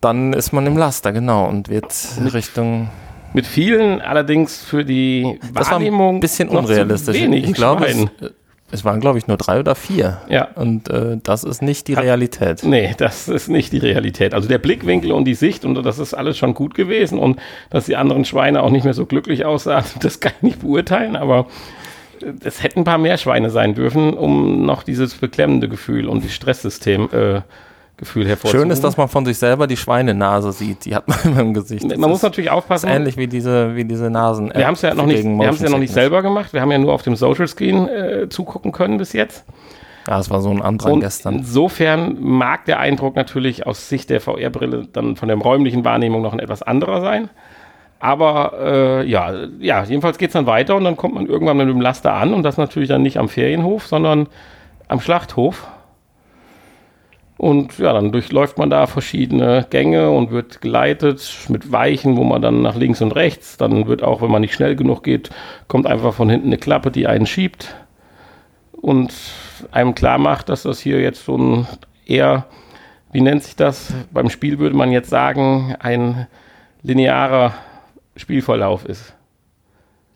Dann 0.00 0.32
ist 0.32 0.54
man 0.54 0.66
im 0.66 0.78
Laster, 0.78 1.12
genau, 1.12 1.48
und 1.48 1.68
wird 1.68 1.94
mit 2.18 2.32
Richtung 2.32 2.88
mit 3.34 3.46
vielen 3.46 4.00
allerdings 4.00 4.62
für 4.62 4.84
die 4.84 5.38
Wahrnehmung 5.52 6.16
ein 6.16 6.20
bisschen 6.20 6.48
unrealistisch. 6.48 7.16
ich 7.16 7.52
glaube, 7.54 7.86
es, 7.86 8.06
es, 8.70 8.84
waren 8.84 9.00
glaube 9.00 9.18
ich 9.18 9.26
nur 9.26 9.36
drei 9.36 9.60
oder 9.60 9.74
vier. 9.74 10.20
Ja. 10.28 10.48
Und 10.54 10.88
äh, 10.90 11.18
das 11.22 11.44
ist 11.44 11.62
nicht 11.62 11.88
die 11.88 11.94
Realität. 11.94 12.62
Nee, 12.62 12.94
das 12.96 13.28
ist 13.28 13.48
nicht 13.48 13.72
die 13.72 13.78
Realität. 13.78 14.34
Also 14.34 14.48
der 14.48 14.58
Blickwinkel 14.58 15.12
und 15.12 15.24
die 15.24 15.34
Sicht 15.34 15.64
und 15.64 15.82
das 15.82 15.98
ist 15.98 16.14
alles 16.14 16.38
schon 16.38 16.54
gut 16.54 16.74
gewesen 16.74 17.18
und 17.18 17.38
dass 17.70 17.86
die 17.86 17.96
anderen 17.96 18.24
Schweine 18.24 18.62
auch 18.62 18.70
nicht 18.70 18.84
mehr 18.84 18.94
so 18.94 19.06
glücklich 19.06 19.44
aussahen, 19.44 19.84
das 20.00 20.20
kann 20.20 20.32
ich 20.38 20.42
nicht 20.42 20.60
beurteilen, 20.60 21.16
aber 21.16 21.46
äh, 22.20 22.32
es 22.44 22.62
hätten 22.62 22.80
ein 22.80 22.84
paar 22.84 22.98
mehr 22.98 23.18
Schweine 23.18 23.50
sein 23.50 23.74
dürfen, 23.74 24.14
um 24.14 24.64
noch 24.66 24.82
dieses 24.82 25.14
beklemmende 25.14 25.68
Gefühl 25.68 26.08
und 26.08 26.24
das 26.24 26.32
Stresssystem 26.32 27.08
äh, 27.12 27.40
Gefühl 28.02 28.26
hervorzuholen. 28.26 28.64
Schön 28.64 28.72
ist, 28.72 28.82
dass 28.82 28.96
man 28.96 29.06
von 29.06 29.24
sich 29.24 29.38
selber 29.38 29.68
die 29.68 29.76
Schweinenase 29.76 30.50
sieht. 30.50 30.84
Die 30.86 30.94
hat 30.96 31.06
man 31.06 31.18
immer 31.24 31.40
im 31.40 31.54
Gesicht. 31.54 31.88
Das 31.88 31.96
man 31.98 32.10
muss 32.10 32.22
natürlich 32.22 32.50
aufpassen. 32.50 32.88
ähnlich 32.88 33.16
wie 33.16 33.28
diese, 33.28 33.76
wie 33.76 33.84
diese 33.84 34.10
Nasen. 34.10 34.52
Wir 34.52 34.66
haben 34.66 34.74
es 34.74 34.82
ja 34.82 34.92
noch 34.92 35.06
nicht, 35.06 35.22
wir 35.22 35.46
haben 35.46 35.54
es 35.54 35.62
ja 35.62 35.70
noch 35.70 35.78
nicht 35.78 35.92
selber 35.92 36.20
gemacht. 36.20 36.52
Wir 36.52 36.60
haben 36.60 36.72
ja 36.72 36.78
nur 36.78 36.92
auf 36.92 37.02
dem 37.02 37.14
Social 37.14 37.46
Screen 37.46 37.86
äh, 37.86 38.28
zugucken 38.28 38.72
können 38.72 38.98
bis 38.98 39.12
jetzt. 39.12 39.44
Ja, 40.08 40.18
es 40.18 40.30
war 40.30 40.40
so 40.40 40.50
ein 40.50 40.60
Andrang 40.60 40.98
gestern. 40.98 41.36
Insofern 41.36 42.16
mag 42.20 42.64
der 42.64 42.80
Eindruck 42.80 43.14
natürlich 43.14 43.68
aus 43.68 43.88
Sicht 43.88 44.10
der 44.10 44.20
VR-Brille 44.20 44.88
dann 44.92 45.14
von 45.14 45.28
der 45.28 45.38
räumlichen 45.38 45.84
Wahrnehmung 45.84 46.22
noch 46.22 46.32
ein 46.32 46.40
etwas 46.40 46.62
anderer 46.62 47.00
sein. 47.02 47.30
Aber 48.00 48.54
äh, 48.60 49.08
ja, 49.08 49.32
ja, 49.60 49.84
jedenfalls 49.84 50.18
geht 50.18 50.30
es 50.30 50.32
dann 50.32 50.46
weiter 50.46 50.74
und 50.74 50.82
dann 50.82 50.96
kommt 50.96 51.14
man 51.14 51.26
irgendwann 51.26 51.56
mit 51.56 51.68
dem 51.68 51.80
Laster 51.80 52.14
an 52.14 52.34
und 52.34 52.42
das 52.42 52.56
natürlich 52.56 52.88
dann 52.88 53.02
nicht 53.02 53.16
am 53.16 53.28
Ferienhof, 53.28 53.86
sondern 53.86 54.26
am 54.88 54.98
Schlachthof. 54.98 55.68
Und 57.42 57.80
ja, 57.80 57.92
dann 57.92 58.12
durchläuft 58.12 58.56
man 58.56 58.70
da 58.70 58.86
verschiedene 58.86 59.66
Gänge 59.68 60.12
und 60.12 60.30
wird 60.30 60.60
geleitet 60.60 61.48
mit 61.48 61.72
Weichen, 61.72 62.16
wo 62.16 62.22
man 62.22 62.40
dann 62.40 62.62
nach 62.62 62.76
links 62.76 63.02
und 63.02 63.16
rechts, 63.16 63.56
dann 63.56 63.88
wird 63.88 64.04
auch, 64.04 64.22
wenn 64.22 64.30
man 64.30 64.42
nicht 64.42 64.54
schnell 64.54 64.76
genug 64.76 65.02
geht, 65.02 65.30
kommt 65.66 65.88
einfach 65.88 66.14
von 66.14 66.30
hinten 66.30 66.46
eine 66.46 66.58
Klappe, 66.58 66.92
die 66.92 67.08
einen 67.08 67.26
schiebt 67.26 67.74
und 68.80 69.12
einem 69.72 69.96
klar 69.96 70.18
macht, 70.18 70.50
dass 70.50 70.62
das 70.62 70.78
hier 70.78 71.00
jetzt 71.00 71.24
so 71.24 71.36
ein 71.36 71.66
eher, 72.06 72.46
wie 73.10 73.20
nennt 73.22 73.42
sich 73.42 73.56
das? 73.56 73.92
Beim 74.12 74.30
Spiel 74.30 74.60
würde 74.60 74.76
man 74.76 74.92
jetzt 74.92 75.10
sagen, 75.10 75.74
ein 75.80 76.28
linearer 76.84 77.54
Spielverlauf 78.14 78.84
ist. 78.84 79.14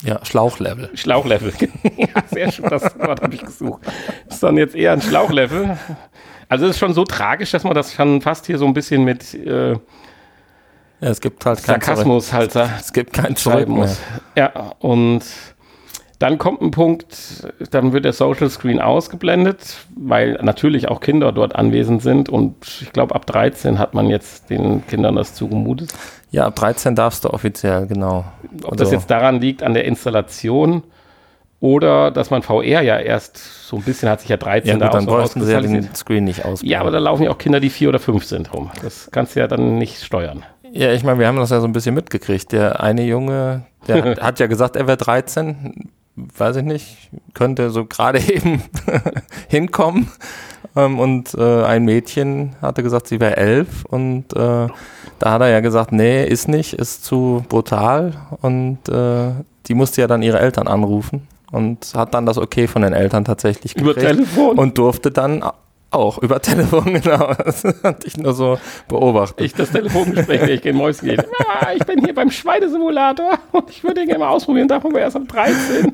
Ja, 0.05 0.25
Schlauchlevel. 0.25 0.91
Schlauchlevel. 0.95 1.53
ja, 1.97 2.23
sehr 2.31 2.53
schön, 2.53 2.71
das 2.71 2.97
Wort 3.01 3.21
habe 3.21 3.35
ich 3.35 3.45
gesucht. 3.45 3.83
Ist 4.29 4.45
dann 4.45 4.57
jetzt 4.57 4.77
eher 4.77 4.93
ein 4.93 5.03
Schlauchlevel. 5.03 5.77
Also 6.49 6.67
es 6.67 6.73
ist 6.73 6.79
schon 6.79 6.95
so 6.95 7.05
tragisch, 7.05 7.51
dass 7.51 7.65
man 7.65 7.75
das 7.75 7.93
schon 7.93 8.21
fast 8.21 8.47
hier 8.47 8.59
so 8.59 8.67
ein 8.67 8.75
bisschen 8.75 9.05
mit 9.05 9.35
äh, 9.35 9.73
ja, 9.73 9.79
es 11.11 11.21
gibt 11.21 11.45
halt 11.45 11.61
Sarkasmus 11.61 12.33
halt 12.33 12.57
Es 12.57 12.93
gibt 12.93 13.13
keinen 13.13 13.37
Zurück 13.37 13.69
muss. 13.69 13.99
Ja, 14.35 14.73
und 14.79 15.25
Dann 16.19 16.39
kommt 16.39 16.63
ein 16.63 16.71
Punkt, 16.71 17.47
dann 17.73 17.93
wird 17.93 18.07
der 18.07 18.15
Social 18.15 18.49
Screen 18.49 18.81
ausgeblendet, 18.81 19.77
weil 19.95 20.39
natürlich 20.41 20.89
auch 20.89 21.01
Kinder 21.01 21.31
dort 21.31 21.55
anwesend 21.55 22.01
sind 22.03 22.31
und 22.31 22.55
ich 22.81 22.91
glaube 22.93 23.15
ab 23.15 23.27
13 23.27 23.79
hat 23.79 23.93
man 23.93 24.09
jetzt 24.09 24.49
den 24.49 24.87
Kindern 24.87 25.17
das 25.17 25.35
zugemutet. 25.35 25.93
Ja, 26.31 26.47
ab 26.47 26.55
13 26.57 26.95
darfst 26.95 27.25
du 27.25 27.31
offiziell, 27.31 27.87
genau. 27.87 28.25
Ob 28.63 28.73
also, 28.73 28.85
das 28.85 28.93
jetzt 28.93 29.11
daran 29.11 29.43
liegt 29.43 29.63
an 29.63 29.75
der 29.75 29.85
Installation 29.85 30.85
oder 31.61 32.11
dass 32.11 32.31
man 32.31 32.43
VR 32.43 32.83
ja 32.83 32.99
erst 32.99 33.67
so 33.67 33.77
ein 33.77 33.83
bisschen 33.83 34.09
hat 34.09 34.21
sich 34.21 34.29
ja 34.29 34.37
13 34.37 34.69
ja, 34.69 34.75
gut, 34.75 34.83
da 34.83 34.89
dann 34.89 35.07
bräuchten 35.07 35.43
sie 35.43 35.53
ja 35.53 35.61
den 35.61 35.95
Screen 35.95 36.25
nicht 36.25 36.45
aus. 36.45 36.61
Ja, 36.63 36.81
aber 36.81 36.91
da 36.91 36.99
laufen 36.99 37.23
ja 37.23 37.31
auch 37.31 37.39
Kinder, 37.39 37.61
die 37.61 37.71
vier 37.71 37.89
oder 37.89 37.99
fünf 37.99 38.25
sind 38.25 38.53
rum. 38.53 38.71
Das 38.83 39.09
kannst 39.11 39.37
du 39.37 39.41
ja 39.41 39.49
dann 39.49 39.79
nicht 39.79 40.03
steuern. 40.03 40.45
Ja, 40.71 40.93
ich 40.93 41.05
meine, 41.05 41.19
wir 41.19 41.27
haben 41.27 41.39
das 41.39 41.51
ja 41.51 41.61
so 41.61 41.67
ein 41.67 41.73
bisschen 41.73 41.95
mitgekriegt. 41.95 42.53
Der 42.53 42.83
eine 42.83 43.05
Junge, 43.05 43.63
der 43.89 44.17
hat 44.17 44.39
ja 44.41 44.47
gesagt, 44.47 44.77
er 44.77 44.87
wäre 44.87 44.99
13. 44.99 45.91
Weiß 46.15 46.57
ich 46.57 46.65
nicht, 46.65 47.11
könnte 47.35 47.71
so 47.71 47.87
gerade 47.87 48.19
eben 48.33 48.63
hinkommen. 49.49 50.11
Ähm, 50.75 50.99
und 50.99 51.35
äh, 51.35 51.65
ein 51.65 51.85
Mädchen 51.85 52.57
hatte 52.61 52.83
gesagt, 52.83 53.07
sie 53.07 53.21
wäre 53.21 53.37
elf. 53.39 53.87
Und 53.87 54.35
äh, 54.35 54.69
da 55.19 55.33
hat 55.33 55.41
er 55.41 55.49
ja 55.49 55.61
gesagt, 55.61 55.93
nee, 55.93 56.25
ist 56.27 56.49
nicht, 56.49 56.75
ist 56.75 57.05
zu 57.05 57.45
brutal. 57.49 58.13
Und 58.43 58.89
äh, 58.91 59.31
die 59.69 59.75
musste 59.75 60.03
ja 60.03 60.07
dann 60.07 60.23
ihre 60.23 60.39
Eltern 60.39 60.69
anrufen 60.69 61.27
und 61.57 61.93
hat 61.95 62.15
dann 62.15 62.27
das 62.27 62.37
Okay 62.37 62.67
von 62.67 62.83
den 62.83 62.93
Eltern 62.93 63.25
tatsächlich 63.25 63.75
gekriegt. 63.75 63.97
Über 63.97 64.07
Telefon? 64.07 64.59
Und 64.59 64.77
durfte 64.79 65.11
dann 65.11 65.43
auch 65.91 66.19
über 66.19 66.41
Telefon, 66.43 67.01
genau. 67.01 67.33
Das 67.35 67.65
hatte 67.65 68.07
ich 68.07 68.17
nur 68.17 68.35
so 68.35 68.59
beobachtet. 68.89 69.41
Ich 69.41 69.55
das 69.55 69.71
Telefongespräch, 69.71 70.43
ich 70.49 70.63
gehe 70.63 70.73
Mäuschen 70.73 71.09
geht. 71.09 71.25
Ah, 71.49 71.73
ich 71.75 71.85
bin 71.85 72.05
hier 72.05 72.15
beim 72.15 72.31
Schweinesimulator 72.31 73.39
und 73.53 73.71
ich 73.71 73.83
würde 73.85 74.03
ihn 74.03 74.09
gerne 74.09 74.21
mal 74.21 74.31
ausprobieren, 74.31 74.69
davon 74.69 74.93
wir 74.93 75.01
erst 75.01 75.17
am 75.17 75.27
13. 75.27 75.93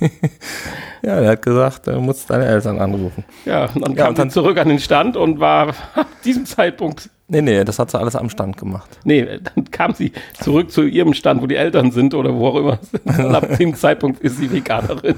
ja, 1.02 1.20
er 1.20 1.30
hat 1.30 1.42
gesagt, 1.42 1.86
du 1.86 2.00
musst 2.00 2.30
deine 2.30 2.46
Eltern 2.46 2.80
anrufen. 2.80 3.24
Ja, 3.44 3.66
und 3.74 3.82
dann 3.82 3.94
ja, 3.94 4.02
kam 4.02 4.08
und 4.10 4.18
dann 4.18 4.30
zurück 4.30 4.58
an 4.58 4.68
den 4.68 4.78
Stand 4.78 5.16
und 5.16 5.40
war 5.40 5.68
ab 5.94 6.06
diesem 6.24 6.46
Zeitpunkt 6.46 7.10
Nee, 7.32 7.42
nee, 7.42 7.62
das 7.62 7.78
hat 7.78 7.92
sie 7.92 7.98
alles 7.98 8.16
am 8.16 8.28
Stand 8.28 8.56
gemacht. 8.56 8.98
Nee, 9.04 9.24
dann 9.54 9.70
kam 9.70 9.94
sie 9.94 10.10
zurück 10.40 10.72
zu 10.72 10.82
ihrem 10.82 11.14
Stand, 11.14 11.40
wo 11.40 11.46
die 11.46 11.54
Eltern 11.54 11.92
sind 11.92 12.12
oder 12.12 12.34
wo 12.34 12.48
auch 12.48 12.56
immer. 12.56 12.80
Und 13.04 13.34
ab 13.36 13.56
dem 13.56 13.76
Zeitpunkt 13.76 14.20
ist 14.20 14.38
sie 14.38 14.50
Veganerin. 14.50 15.14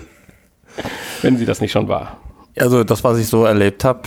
Wenn 1.23 1.39
sie 1.39 1.47
das 1.47 1.63
nicht 1.63 1.73
schon 1.73 1.89
war. 1.89 2.19
Also 2.59 2.85
das, 2.85 3.03
was 3.03 3.19
ich 3.19 3.29
so 3.29 3.45
erlebt 3.45 3.85
habe, 3.85 4.03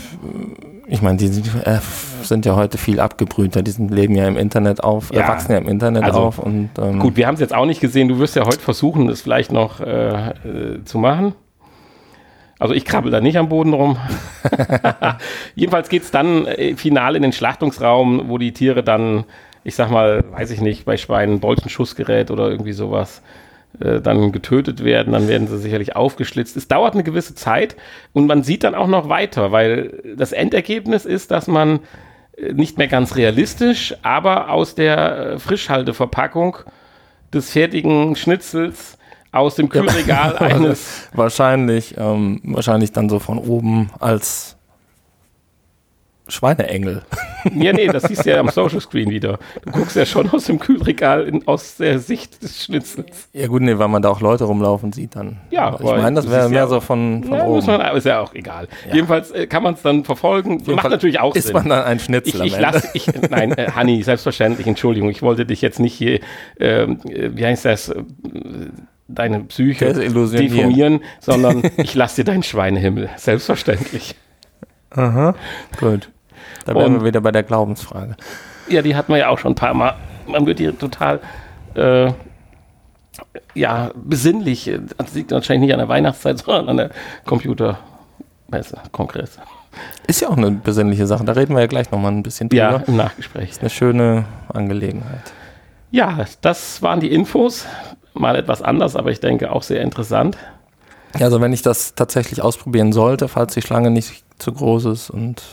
ich 0.88 1.02
meine, 1.02 1.18
die 1.18 1.26
äh, 1.26 1.80
sind 2.22 2.46
ja 2.46 2.56
heute 2.56 2.78
viel 2.78 3.00
abgebrühter, 3.00 3.64
die 3.64 3.72
sind, 3.72 3.90
leben 3.92 4.16
ja 4.16 4.28
im 4.28 4.38
Internet 4.38 4.84
auf, 4.84 5.12
ja. 5.12 5.28
wachsen 5.28 5.52
ja 5.52 5.58
im 5.58 5.68
Internet 5.68 6.04
also, 6.04 6.20
auf. 6.20 6.40
Und, 6.40 6.70
ähm, 6.78 7.00
gut, 7.00 7.16
wir 7.16 7.28
haben 7.28 7.34
es 7.36 7.40
jetzt 7.40 7.56
auch 7.56 7.66
nicht 7.66 7.82
gesehen, 7.82 8.08
du 8.08 8.20
wirst 8.20 8.36
ja 8.36 8.46
heute 8.46 8.60
versuchen, 8.60 9.10
es 9.10 9.22
vielleicht 9.22 9.52
noch 9.52 9.80
äh, 9.80 10.30
äh, 10.30 10.84
zu 10.86 11.00
machen. 11.00 11.34
Also 12.60 12.74
ich 12.74 12.86
krabbel 12.86 13.12
da 13.12 13.20
nicht 13.20 13.38
am 13.38 13.50
Boden 13.50 13.74
rum. 13.74 13.98
Jedenfalls 15.56 15.90
geht 15.90 16.04
es 16.04 16.12
dann 16.12 16.46
äh, 16.46 16.76
final 16.76 17.16
in 17.16 17.24
den 17.24 17.34
Schlachtungsraum, 17.34 18.30
wo 18.30 18.38
die 18.38 18.54
Tiere 18.54 18.84
dann, 18.84 19.26
ich 19.64 19.76
sag 19.76 19.90
mal, 19.90 20.24
weiß 20.32 20.52
ich 20.52 20.62
nicht, 20.62 20.86
bei 20.86 20.98
Schweinen 20.98 21.40
Bolzenschussgerät 21.40 22.30
oder 22.30 22.50
irgendwie 22.50 22.74
sowas 22.74 23.22
äh, 23.80 24.02
dann 24.02 24.32
getötet 24.32 24.84
werden, 24.84 25.14
dann 25.14 25.28
werden 25.28 25.48
sie 25.48 25.58
sicherlich 25.58 25.96
aufgeschlitzt. 25.96 26.58
Es 26.58 26.68
dauert 26.68 26.94
eine 26.94 27.04
gewisse 27.04 27.36
Zeit 27.36 27.76
und 28.14 28.28
man 28.28 28.44
sieht 28.44 28.64
dann 28.64 28.76
auch 28.76 28.88
noch 28.88 29.10
weiter, 29.10 29.52
weil 29.52 30.16
das 30.18 30.32
Endergebnis 30.32 31.06
ist, 31.06 31.32
dass 31.32 31.48
man 31.48 31.80
äh, 32.38 32.54
nicht 32.54 32.78
mehr 32.78 32.88
ganz 32.88 33.16
realistisch, 33.16 33.96
aber 34.02 34.50
aus 34.50 34.76
der 34.76 35.18
äh, 35.18 35.40
Frischhalteverpackung 35.40 36.58
des 37.34 37.52
fertigen 37.52 38.16
Schnitzels 38.16 38.98
aus 39.32 39.56
dem 39.56 39.70
Kühlregal 39.70 40.38
ja. 40.40 40.42
eines. 40.42 41.10
wahrscheinlich, 41.14 41.96
ähm, 41.98 42.42
wahrscheinlich 42.44 42.92
dann 42.92 43.10
so 43.10 43.20
von 43.20 43.38
oben 43.38 43.90
als 44.00 44.55
Schweineengel. 46.28 47.04
Ja, 47.54 47.74
nee, 47.74 47.86
das 47.86 48.02
siehst 48.02 48.26
du 48.26 48.32
ja 48.32 48.40
am 48.40 48.50
Social 48.50 48.82
Screen 48.82 49.12
wieder. 49.12 49.38
Du 49.64 49.72
guckst 49.72 49.96
ja 49.96 50.04
schon 50.08 50.28
aus 50.32 50.46
dem 50.46 50.58
Kühlregal 50.58 51.28
in, 51.28 51.48
aus 51.48 51.78
der 51.78 52.00
Sicht 52.00 52.42
des 52.42 52.64
Schnitzels. 52.64 53.30
Ja 53.34 53.46
gut, 53.46 53.62
nee, 53.62 53.78
weil 53.78 53.88
man 53.88 54.02
da 54.02 54.10
auch 54.10 54.20
Leute 54.20 54.46
rumlaufen 54.46 54.92
sieht 54.92 55.16
dann. 55.16 55.38
Ja, 55.52 55.76
ich 55.76 55.86
meine, 55.86 56.16
das 56.16 56.28
wäre 56.28 56.50
mehr 56.50 56.62
ja 56.62 56.68
so 56.68 56.80
von, 56.80 57.24
von 57.24 57.38
ja, 57.38 57.46
oben. 57.46 57.66
Man, 57.68 57.96
ist 57.96 58.06
ja 58.08 58.20
auch 58.22 58.34
egal. 58.34 58.68
Ja. 58.88 58.96
Jedenfalls 58.96 59.30
äh, 59.30 59.46
kann 59.46 59.62
man 59.62 59.76
es 59.76 59.84
dann 59.84 60.04
verfolgen. 60.04 60.64
Macht 60.66 60.82
Fall 60.82 60.90
natürlich 60.90 61.20
auch 61.20 61.36
ist 61.36 61.44
Sinn. 61.48 61.56
Ist 61.56 61.62
man 61.62 61.70
dann 61.70 61.84
ein 61.84 62.00
Schnitzel 62.00 62.44
ich, 62.46 62.54
ich 62.54 62.60
lass, 62.60 62.96
ich, 62.96 63.08
Nein, 63.30 63.52
äh, 63.52 63.70
Hanni, 63.76 64.02
selbstverständlich, 64.02 64.66
Entschuldigung, 64.66 65.12
ich 65.12 65.22
wollte 65.22 65.46
dich 65.46 65.62
jetzt 65.62 65.80
nicht 65.80 65.94
hier, 65.94 66.22
ähm, 66.60 67.00
äh, 67.08 67.30
wie 67.36 67.46
heißt 67.46 67.66
das, 67.66 67.90
äh, 67.90 68.04
deine 69.08 69.42
Psyche 69.42 69.94
deformieren, 69.94 71.02
sondern 71.20 71.62
ich 71.78 71.94
lasse 71.94 72.24
dir 72.24 72.32
deinen 72.32 72.42
Schweinehimmel. 72.42 73.10
Selbstverständlich. 73.18 74.16
Aha, 74.90 75.36
gut. 75.80 76.10
Da 76.65 76.75
wären 76.75 76.99
wir 76.99 77.06
wieder 77.06 77.21
bei 77.21 77.32
der 77.32 77.43
Glaubensfrage. 77.43 78.15
Ja, 78.67 78.82
die 78.82 78.95
hat 78.95 79.10
man 79.10 79.19
ja 79.19 79.30
auch 79.30 79.38
schon 79.38 79.54
ein 79.54 79.56
paar 79.56 79.73
Mal. 79.73 79.95
Man 80.28 80.45
wird 80.45 80.60
hier 80.60 80.78
total 80.78 81.19
äh, 81.75 82.12
ja, 83.54 83.91
besinnlich. 83.95 84.71
Das 84.97 85.13
liegt 85.13 85.32
wahrscheinlich 85.32 85.67
nicht 85.67 85.73
an 85.73 85.80
der 85.80 85.88
Weihnachtszeit, 85.88 86.39
sondern 86.45 86.69
an 86.69 86.78
der 86.78 86.89
Computermesse, 87.25 88.78
Kongress. 88.91 89.38
Ist 90.08 90.21
ja 90.21 90.30
auch 90.30 90.38
eine 90.38 90.51
besinnliche 90.51 91.06
Sache. 91.06 91.23
Da 91.25 91.34
reden 91.34 91.54
wir 91.54 91.62
ja 91.62 91.67
gleich 91.67 91.91
nochmal 91.91 92.12
ein 92.12 92.23
bisschen 92.23 92.49
drüber. 92.49 92.62
Ja, 92.62 92.84
im 92.88 92.95
Nachgespräch. 92.95 93.51
Ist 93.51 93.62
eine 93.62 93.69
schöne 93.69 94.25
Angelegenheit. 94.54 95.34
Ja, 95.91 96.25
das 96.41 96.82
waren 96.82 96.99
die 96.99 97.12
Infos 97.12 97.65
mal 98.13 98.36
etwas 98.36 98.62
anders, 98.62 98.95
aber 98.95 99.12
ich 99.12 99.19
denke 99.19 99.51
auch 99.51 99.63
sehr 99.63 99.82
interessant. 99.82 100.38
Also 101.13 101.41
wenn 101.41 101.54
ich 101.54 101.62
das 101.62 101.95
tatsächlich 101.95 102.41
ausprobieren 102.41 102.91
sollte, 102.91 103.28
falls 103.28 103.54
die 103.54 103.62
Schlange 103.62 103.91
nicht 103.91 104.23
zu 104.38 104.51
groß 104.51 104.86
ist 104.86 105.10
und 105.10 105.43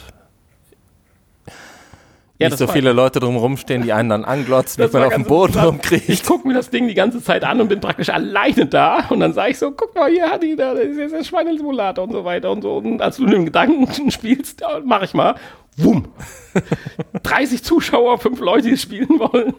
ja, 2.43 2.49
nicht 2.49 2.59
so 2.59 2.67
viele 2.67 2.93
Leute 2.93 3.21
drumherum 3.21 3.57
stehen, 3.57 3.83
die 3.83 3.93
einen 3.93 4.09
dann 4.09 4.25
anglotzen, 4.25 4.85
wie 4.85 4.93
man 4.93 5.05
auf 5.05 5.15
dem 5.15 5.25
Boden 5.25 5.59
rumkriegt. 5.59 6.09
Ich 6.09 6.25
gucke 6.25 6.47
mir 6.47 6.55
das 6.55 6.71
Ding 6.71 6.89
die 6.89 6.95
ganze 6.95 7.23
Zeit 7.23 7.45
an 7.45 7.61
und 7.61 7.69
bin 7.69 7.81
praktisch 7.81 8.11
alleine 8.11 8.67
da 8.67 9.07
und 9.09 9.21
dann 9.21 9.33
sage 9.33 9.53
ich 9.53 9.59
so, 9.59 9.71
guck 9.73 9.95
mal, 9.95 10.11
hier 10.11 10.31
hat 10.31 10.43
die 10.43 10.57
da, 10.57 10.75
das 10.75 10.85
ist 10.85 10.99
jetzt 10.99 11.15
der 11.15 11.25
Schweinesimulator 11.25 12.05
und 12.05 12.13
so 12.13 12.25
weiter 12.25 12.51
und 12.51 12.63
so. 12.63 12.77
Und 12.77 13.01
als 13.01 13.17
du 13.17 13.25
mit 13.25 13.35
dem 13.35 13.45
Gedanken 13.45 14.11
spielst, 14.11 14.63
mache 14.85 15.05
ich 15.05 15.15
mal, 15.15 15.35
wumm. 15.77 16.09
30 17.23 17.63
Zuschauer, 17.63 18.19
fünf 18.19 18.41
Leute, 18.41 18.69
die 18.69 18.77
spielen 18.77 19.19
wollen. 19.19 19.55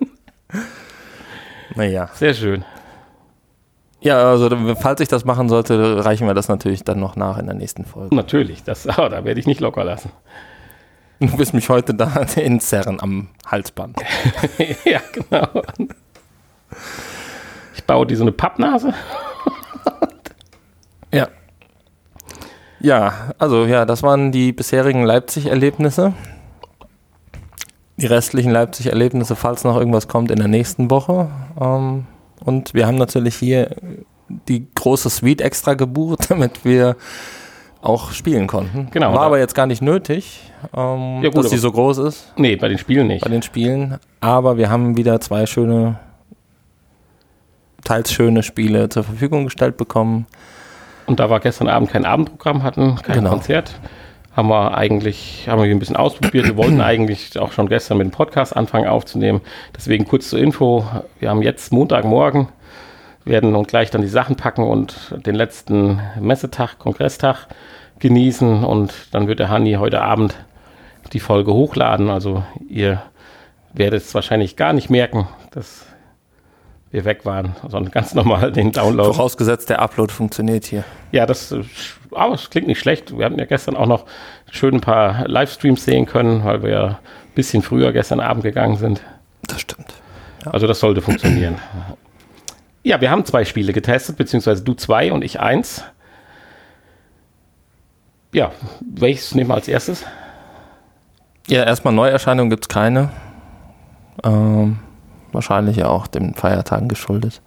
Naja. 1.76 2.10
Sehr 2.14 2.34
schön. 2.34 2.64
Ja, 4.04 4.32
also 4.32 4.50
falls 4.76 5.00
ich 5.00 5.08
das 5.08 5.24
machen 5.24 5.48
sollte, 5.48 6.04
reichen 6.04 6.28
wir 6.28 6.34
das 6.34 6.50
natürlich 6.50 6.84
dann 6.84 7.00
noch 7.00 7.16
nach 7.16 7.38
in 7.38 7.46
der 7.46 7.56
nächsten 7.56 7.86
Folge. 7.86 8.14
Natürlich, 8.14 8.64
das, 8.64 8.86
oh, 8.98 9.08
da 9.10 9.24
werde 9.24 9.40
ich 9.40 9.48
nicht 9.48 9.62
locker 9.62 9.84
lassen. 9.84 10.12
Du 11.20 11.38
wirst 11.38 11.54
mich 11.54 11.70
heute 11.70 11.94
da 11.94 12.08
inzerren 12.36 13.00
am 13.00 13.30
Halsband. 13.46 13.98
ja, 14.86 15.02
genau. 15.12 15.64
Ich 17.76 17.84
baue 17.86 18.06
dir 18.06 18.18
so 18.18 18.24
eine 18.24 18.32
Pappnase. 18.32 18.94
ja. 21.14 21.28
Ja, 22.80 23.34
also 23.38 23.66
ja, 23.66 23.86
das 23.86 24.04
waren 24.04 24.32
die 24.32 24.52
bisherigen 24.52 25.04
Leipzig-Erlebnisse. 25.04 26.14
Die 27.98 28.08
restlichen 28.08 28.52
Leipzig-Erlebnisse, 28.52 29.36
falls 29.36 29.64
noch 29.64 29.78
irgendwas 29.78 30.08
kommt, 30.08 30.32
in 30.32 30.40
der 30.40 30.50
nächsten 30.50 30.90
Woche. 30.92 31.30
Ähm, 31.60 32.06
und 32.44 32.74
wir 32.74 32.88
haben 32.88 32.98
natürlich 32.98 33.36
hier 33.36 33.76
die 34.50 34.68
große 34.76 35.10
Suite 35.10 35.42
extra 35.42 35.76
gebucht, 35.76 36.30
damit 36.30 36.66
wir 36.66 36.98
auch 37.84 38.12
spielen 38.12 38.48
konnten. 38.48 38.88
Genau. 38.92 39.14
War 39.14 39.24
aber 39.24 39.40
jetzt 39.40 39.56
gar 39.56 39.68
nicht 39.68 39.82
nötig, 39.82 40.52
ähm, 40.76 41.22
ja, 41.22 41.30
gut, 41.30 41.44
dass 41.44 41.52
sie 41.52 41.58
so 41.58 41.72
groß 41.72 41.98
ist. 42.00 42.34
Nee, 42.38 42.56
bei 42.56 42.70
den 42.70 42.78
Spielen 42.78 43.08
nicht. 43.08 43.24
Bei 43.24 43.30
den 43.30 43.42
Spielen. 43.42 43.98
Aber 44.22 44.58
wir 44.58 44.70
haben 44.70 44.96
wieder 44.96 45.20
zwei 45.20 45.46
schöne, 45.46 46.00
teils 47.84 48.14
schöne 48.14 48.42
Spiele 48.42 48.88
zur 48.90 49.04
Verfügung 49.04 49.44
gestellt 49.44 49.76
bekommen. 49.76 50.28
Und 51.06 51.20
da 51.20 51.30
wir 51.30 51.42
gestern 51.42 51.68
Abend 51.68 51.90
kein 51.90 52.06
Abendprogramm 52.06 52.64
hatten, 52.64 52.96
kein 52.96 53.18
genau. 53.18 53.32
Konzert, 53.32 53.78
haben 54.34 54.48
wir 54.48 54.78
eigentlich, 54.78 55.48
haben 55.50 55.62
wir 55.62 55.70
ein 55.70 55.80
bisschen 55.80 55.98
ausprobiert. 55.98 56.46
Wir 56.46 56.56
wollten 56.56 56.80
eigentlich 56.82 57.38
auch 57.38 57.52
schon 57.52 57.68
gestern 57.68 57.98
mit 57.98 58.08
dem 58.08 58.12
Podcast 58.12 58.56
anfangen 58.56 58.88
aufzunehmen. 58.88 59.42
Deswegen 59.76 60.08
kurz 60.08 60.30
zur 60.30 60.40
Info. 60.40 60.86
Wir 61.20 61.30
haben 61.30 61.42
jetzt 61.42 61.74
Montagmorgen, 61.74 62.48
werden 63.26 63.56
und 63.56 63.68
gleich 63.68 63.92
dann 63.92 64.02
die 64.02 64.08
Sachen 64.08 64.38
packen 64.38 64.64
und 64.64 65.16
den 65.26 65.36
letzten 65.36 66.00
Messetag, 66.20 66.80
Kongresstag 66.80 67.48
genießen 68.00 68.64
und 68.64 68.94
dann 69.12 69.28
wird 69.28 69.40
der 69.40 69.50
Hanni 69.50 69.74
heute 69.74 70.02
Abend 70.02 70.36
die 71.14 71.20
Folge 71.20 71.54
hochladen. 71.54 72.10
Also 72.10 72.44
ihr 72.68 73.02
werdet 73.74 74.04
es 74.04 74.14
wahrscheinlich 74.14 74.56
gar 74.56 74.74
nicht 74.74 74.90
merken, 74.90 75.28
dass 75.52 75.86
wir 76.92 77.06
weg 77.06 77.26
waren, 77.26 77.56
sondern 77.68 77.92
ganz 77.92 78.14
normal 78.14 78.52
den 78.52 78.72
Download. 78.72 79.14
Vorausgesetzt, 79.14 79.70
der 79.70 79.82
Upload 79.82 80.14
funktioniert 80.14 80.66
hier. 80.66 80.84
Ja, 81.12 81.26
das, 81.26 81.54
aber 82.12 82.34
das 82.34 82.50
klingt 82.52 82.68
nicht 82.68 82.80
schlecht. 82.80 83.18
Wir 83.18 83.26
hatten 83.26 83.40
ja 83.40 83.46
gestern 83.46 83.76
auch 83.76 83.88
noch 83.88 84.06
schön 84.52 84.76
ein 84.76 84.82
paar 84.82 85.28
Livestreams 85.28 85.84
sehen 85.84 86.06
können, 86.06 86.44
weil 86.44 86.62
wir 86.62 86.70
ja 86.70 86.86
ein 86.86 86.98
bisschen 87.34 87.64
früher 87.64 87.92
gestern 87.94 88.20
Abend 88.20 88.44
gegangen 88.44 88.78
sind. 88.78 89.02
Das 89.42 89.62
stimmt. 89.62 89.94
Ja. 90.46 90.52
Also 90.52 90.68
das 90.68 90.80
sollte 90.80 91.02
funktionieren. 91.02 91.58
Ja, 92.84 93.02
wir 93.02 93.10
haben 93.10 93.26
zwei 93.26 93.46
Spiele 93.46 93.74
getestet, 93.74 94.18
beziehungsweise 94.18 94.64
du 94.64 94.74
zwei 94.74 95.12
und 95.12 95.24
ich 95.24 95.40
eins. 95.40 95.84
Ja, 98.34 98.52
welches 98.82 99.36
nehmen 99.36 99.50
wir 99.50 99.56
als 99.56 99.68
erstes? 99.68 100.04
Ja, 101.48 101.64
erstmal 101.64 101.94
Neuerscheinungen 101.94 102.50
gibt 102.50 102.66
es 102.66 102.70
keine. 102.70 103.10
Ähm, 104.24 104.80
wahrscheinlich 105.32 105.84
auch 105.84 106.08
den 106.08 106.34
Feiertagen 106.34 106.88
geschuldet. 106.88 107.42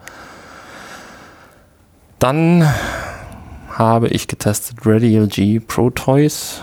Dann 2.20 2.68
habe 3.70 4.08
ich 4.08 4.28
getestet 4.28 4.78
Radio 4.84 5.26
G 5.26 5.58
Pro 5.58 5.90
Toys 5.90 6.62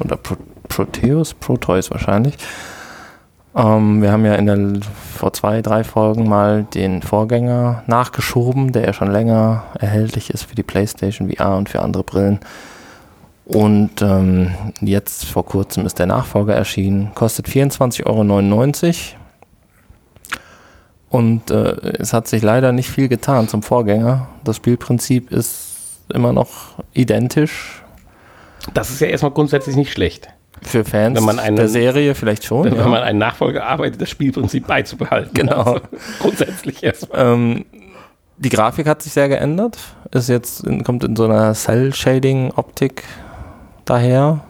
oder 0.00 0.16
Pro, 0.16 0.36
Proteus, 0.68 1.34
Proteus 1.34 1.90
wahrscheinlich. 1.90 2.34
Ähm, 3.54 4.00
wir 4.00 4.10
haben 4.10 4.24
ja 4.24 4.36
in 4.36 4.46
der, 4.46 4.80
vor 5.14 5.34
zwei, 5.34 5.60
drei 5.60 5.84
Folgen 5.84 6.28
mal 6.28 6.64
den 6.64 7.02
Vorgänger 7.02 7.82
nachgeschoben, 7.86 8.72
der 8.72 8.86
ja 8.86 8.92
schon 8.94 9.10
länger 9.10 9.64
erhältlich 9.78 10.30
ist 10.30 10.44
für 10.44 10.54
die 10.54 10.62
PlayStation 10.62 11.30
VR 11.30 11.56
und 11.56 11.68
für 11.68 11.82
andere 11.82 12.04
Brillen. 12.04 12.40
Und 13.48 14.02
ähm, 14.02 14.54
jetzt 14.82 15.24
vor 15.24 15.46
kurzem 15.46 15.86
ist 15.86 15.98
der 15.98 16.04
Nachfolger 16.06 16.54
erschienen, 16.54 17.12
kostet 17.14 17.46
24,99 17.48 18.04
Euro. 18.06 19.18
Und 21.08 21.50
äh, 21.50 21.72
es 21.98 22.12
hat 22.12 22.28
sich 22.28 22.42
leider 22.42 22.72
nicht 22.72 22.90
viel 22.90 23.08
getan 23.08 23.48
zum 23.48 23.62
Vorgänger. 23.62 24.28
Das 24.44 24.56
Spielprinzip 24.56 25.32
ist 25.32 26.02
immer 26.12 26.34
noch 26.34 26.74
identisch. 26.92 27.82
Das 28.74 28.90
ist 28.90 29.00
ja 29.00 29.06
erstmal 29.06 29.32
grundsätzlich 29.32 29.76
nicht 29.76 29.92
schlecht. 29.92 30.28
Für 30.60 30.84
Fans 30.84 31.16
Wenn 31.16 31.24
man 31.24 31.38
einen- 31.38 31.56
der 31.56 31.70
Serie 31.70 32.14
vielleicht 32.14 32.44
schon. 32.44 32.64
Wenn 32.64 32.76
ja. 32.76 32.86
man 32.86 33.02
einen 33.02 33.18
Nachfolger 33.18 33.64
arbeitet, 33.64 34.02
das 34.02 34.10
Spielprinzip 34.10 34.66
beizubehalten. 34.66 35.32
Genau. 35.32 35.62
Also, 35.62 35.80
grundsätzlich 36.20 36.82
erstmal. 36.82 37.32
Ähm, 37.32 37.64
die 38.36 38.50
Grafik 38.50 38.86
hat 38.86 39.00
sich 39.00 39.12
sehr 39.14 39.30
geändert. 39.30 39.78
Ist 40.12 40.28
jetzt 40.28 40.64
in, 40.64 40.84
kommt 40.84 41.02
in 41.02 41.16
so 41.16 41.24
einer 41.24 41.54
Cell-Shading-Optik 41.54 43.04
daher. 43.90 44.44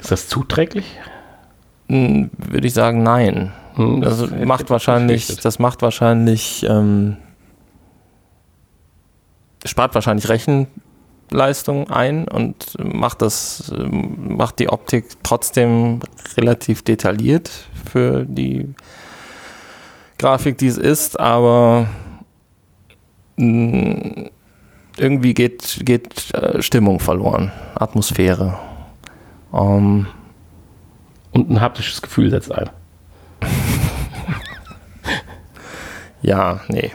Ist 0.00 0.10
das 0.10 0.28
zuträglich? 0.28 0.98
Hm, 1.88 2.30
Würde 2.36 2.66
ich 2.66 2.74
sagen, 2.74 3.02
nein. 3.02 3.52
Hm, 3.74 4.00
Das 4.00 4.20
hätte 4.20 4.36
ich 4.36 4.44
macht 4.46 4.70
wahrscheinlich, 4.70 5.36
das 5.40 5.58
macht 5.58 5.82
wahrscheinlich, 5.82 6.64
ähm, 6.68 7.16
spart 9.64 9.94
wahrscheinlich 9.94 10.28
Rechenleistung 10.28 11.90
ein 11.90 12.28
und 12.28 12.76
macht 12.82 13.22
das, 13.22 13.72
ähm, 13.76 14.36
macht 14.36 14.58
die 14.58 14.68
Optik 14.68 15.06
trotzdem 15.22 16.00
relativ 16.36 16.82
detailliert 16.82 17.50
für 17.90 18.24
die 18.24 18.74
Grafik, 20.18 20.58
die 20.58 20.66
es 20.66 20.78
ist, 20.78 21.18
aber 21.18 21.88
mh, 23.36 24.30
irgendwie 25.00 25.34
geht, 25.34 25.80
geht 25.82 26.34
äh, 26.34 26.62
Stimmung 26.62 27.00
verloren, 27.00 27.52
Atmosphäre. 27.74 28.58
Ähm, 29.52 30.06
Und 31.32 31.50
ein 31.50 31.60
haptisches 31.60 32.02
Gefühl 32.02 32.30
setzt 32.30 32.52
ein. 32.52 32.70
ja, 36.22 36.60
nee. 36.68 36.92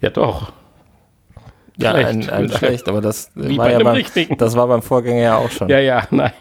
Ja, 0.00 0.10
doch. 0.10 0.52
Ja, 1.76 1.90
Schlecht. 1.92 2.08
ein, 2.08 2.30
ein 2.30 2.48
schlecht, 2.50 2.88
aber 2.88 3.00
das 3.00 3.30
war 3.34 3.70
ja 3.70 3.82
beim, 3.82 4.04
das 4.38 4.54
war 4.54 4.68
beim 4.68 4.82
Vorgänger 4.82 5.20
ja 5.20 5.36
auch 5.36 5.50
schon. 5.50 5.68
Ja, 5.68 5.80
ja, 5.80 6.06
nein. 6.10 6.32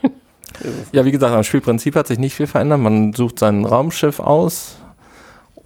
Ja, 0.92 1.04
wie 1.06 1.12
gesagt, 1.12 1.34
am 1.34 1.44
Spielprinzip 1.44 1.96
hat 1.96 2.08
sich 2.08 2.20
nicht 2.20 2.36
viel 2.36 2.46
verändert. 2.46 2.80
Man 2.80 3.14
sucht 3.14 3.40
sein 3.40 3.66
Raumschiff 3.66 4.20
aus 4.20 4.78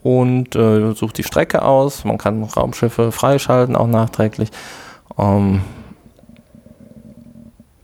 und 0.08 0.56
äh, 0.56 0.94
sucht 0.94 1.18
die 1.18 1.24
Strecke 1.24 1.64
aus. 1.64 2.06
Man 2.06 2.18
kann 2.18 2.42
Raumschiffe 2.42 3.12
freischalten, 3.12 3.76
auch 3.76 3.88
nachträglich. 3.88 4.52
Ähm, 5.18 5.64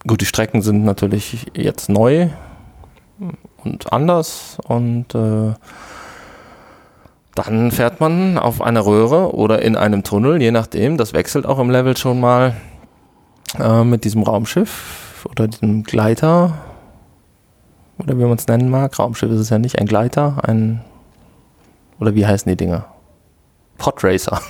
gut, 0.08 0.22
die 0.22 0.26
Strecken 0.26 0.62
sind 0.62 0.86
natürlich 0.86 1.48
jetzt 1.54 1.90
neu 1.90 2.30
und 3.66 3.92
anders 3.92 4.58
und 4.66 5.14
äh, 5.14 5.52
dann 7.36 7.72
fährt 7.72 8.00
man 8.00 8.38
auf 8.38 8.62
einer 8.62 8.86
Röhre 8.86 9.36
oder 9.36 9.62
in 9.62 9.76
einem 9.76 10.04
Tunnel, 10.04 10.42
je 10.42 10.52
nachdem. 10.52 10.96
Das 10.98 11.12
wechselt 11.12 11.46
auch 11.46 11.60
im 11.60 11.70
Level 11.70 11.98
schon 11.98 12.22
mal 12.22 12.56
äh, 13.60 13.84
mit 13.84 14.06
diesem 14.06 14.24
Raumschiff 14.24 15.28
oder 15.30 15.50
diesem 15.50 15.84
Gleiter 15.84 16.54
oder 17.98 18.18
wie 18.18 18.24
man 18.24 18.38
es 18.38 18.48
nennen 18.48 18.70
mag. 18.70 18.98
Raumschiff 18.98 19.30
ist 19.30 19.42
es 19.42 19.50
ja 19.50 19.60
nicht, 19.60 19.78
ein 19.78 19.88
Gleiter, 19.88 20.38
ein 20.48 20.86
oder 22.04 22.16
wie 22.16 22.26
heißen 22.26 22.50
die 22.50 22.58
Dinger? 22.58 22.86
Podracer 23.78 24.42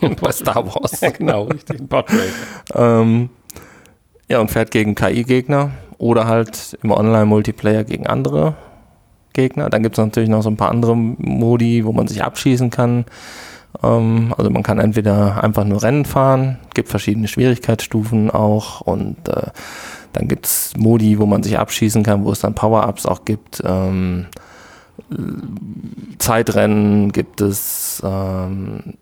bei 0.20 0.32
Star 0.32 0.66
Wars. 0.66 1.00
Ja, 1.00 1.10
genau, 1.10 1.44
richtig. 1.44 1.88
Portrait. 1.88 2.32
ähm, 2.74 3.28
ja, 4.28 4.40
und 4.40 4.50
fährt 4.50 4.70
gegen 4.70 4.94
KI-Gegner 4.94 5.70
oder 5.98 6.26
halt 6.26 6.78
im 6.82 6.90
Online-Multiplayer 6.90 7.84
gegen 7.84 8.06
andere 8.06 8.54
Gegner. 9.34 9.68
Dann 9.68 9.82
gibt 9.82 9.98
es 9.98 10.04
natürlich 10.04 10.30
noch 10.30 10.42
so 10.42 10.48
ein 10.48 10.56
paar 10.56 10.70
andere 10.70 10.96
Modi, 10.96 11.84
wo 11.84 11.92
man 11.92 12.08
sich 12.08 12.24
abschießen 12.24 12.70
kann. 12.70 13.04
Ähm, 13.82 14.34
also 14.38 14.50
man 14.50 14.62
kann 14.62 14.78
entweder 14.78 15.44
einfach 15.44 15.64
nur 15.64 15.82
Rennen 15.82 16.06
fahren, 16.06 16.58
gibt 16.72 16.88
verschiedene 16.88 17.28
Schwierigkeitsstufen 17.28 18.30
auch 18.30 18.80
und 18.80 19.28
äh, 19.28 19.48
dann 20.14 20.28
gibt 20.28 20.46
es 20.46 20.72
Modi, 20.78 21.18
wo 21.18 21.26
man 21.26 21.42
sich 21.42 21.58
abschießen 21.58 22.02
kann, 22.02 22.24
wo 22.24 22.32
es 22.32 22.40
dann 22.40 22.54
Power-Ups 22.54 23.04
auch 23.04 23.26
gibt. 23.26 23.62
Ähm, 23.66 24.26
Zeitrennen 26.18 27.12
gibt 27.12 27.40
es, 27.40 28.02
ähm, 28.04 28.94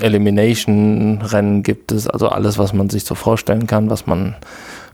Elimination-Rennen 0.00 1.62
gibt 1.62 1.92
es, 1.92 2.08
also 2.08 2.28
alles, 2.28 2.58
was 2.58 2.72
man 2.72 2.88
sich 2.90 3.04
so 3.04 3.14
vorstellen 3.14 3.66
kann, 3.66 3.90
was 3.90 4.06
man 4.06 4.36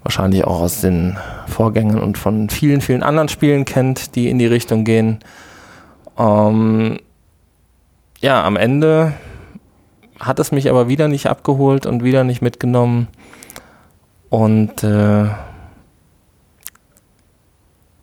wahrscheinlich 0.02 0.44
auch 0.44 0.60
aus 0.60 0.80
den 0.80 1.16
Vorgängern 1.46 2.00
und 2.00 2.18
von 2.18 2.50
vielen, 2.50 2.80
vielen 2.80 3.02
anderen 3.02 3.28
Spielen 3.28 3.64
kennt, 3.64 4.14
die 4.16 4.28
in 4.28 4.38
die 4.38 4.46
Richtung 4.46 4.84
gehen. 4.84 5.20
Ähm, 6.18 6.98
ja, 8.20 8.44
am 8.44 8.56
Ende 8.56 9.12
hat 10.18 10.38
es 10.40 10.50
mich 10.50 10.68
aber 10.68 10.88
wieder 10.88 11.08
nicht 11.08 11.26
abgeholt 11.26 11.86
und 11.86 12.02
wieder 12.02 12.24
nicht 12.24 12.42
mitgenommen. 12.42 13.08
Und 14.30 14.82
äh, 14.82 15.26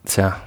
tja, 0.06 0.38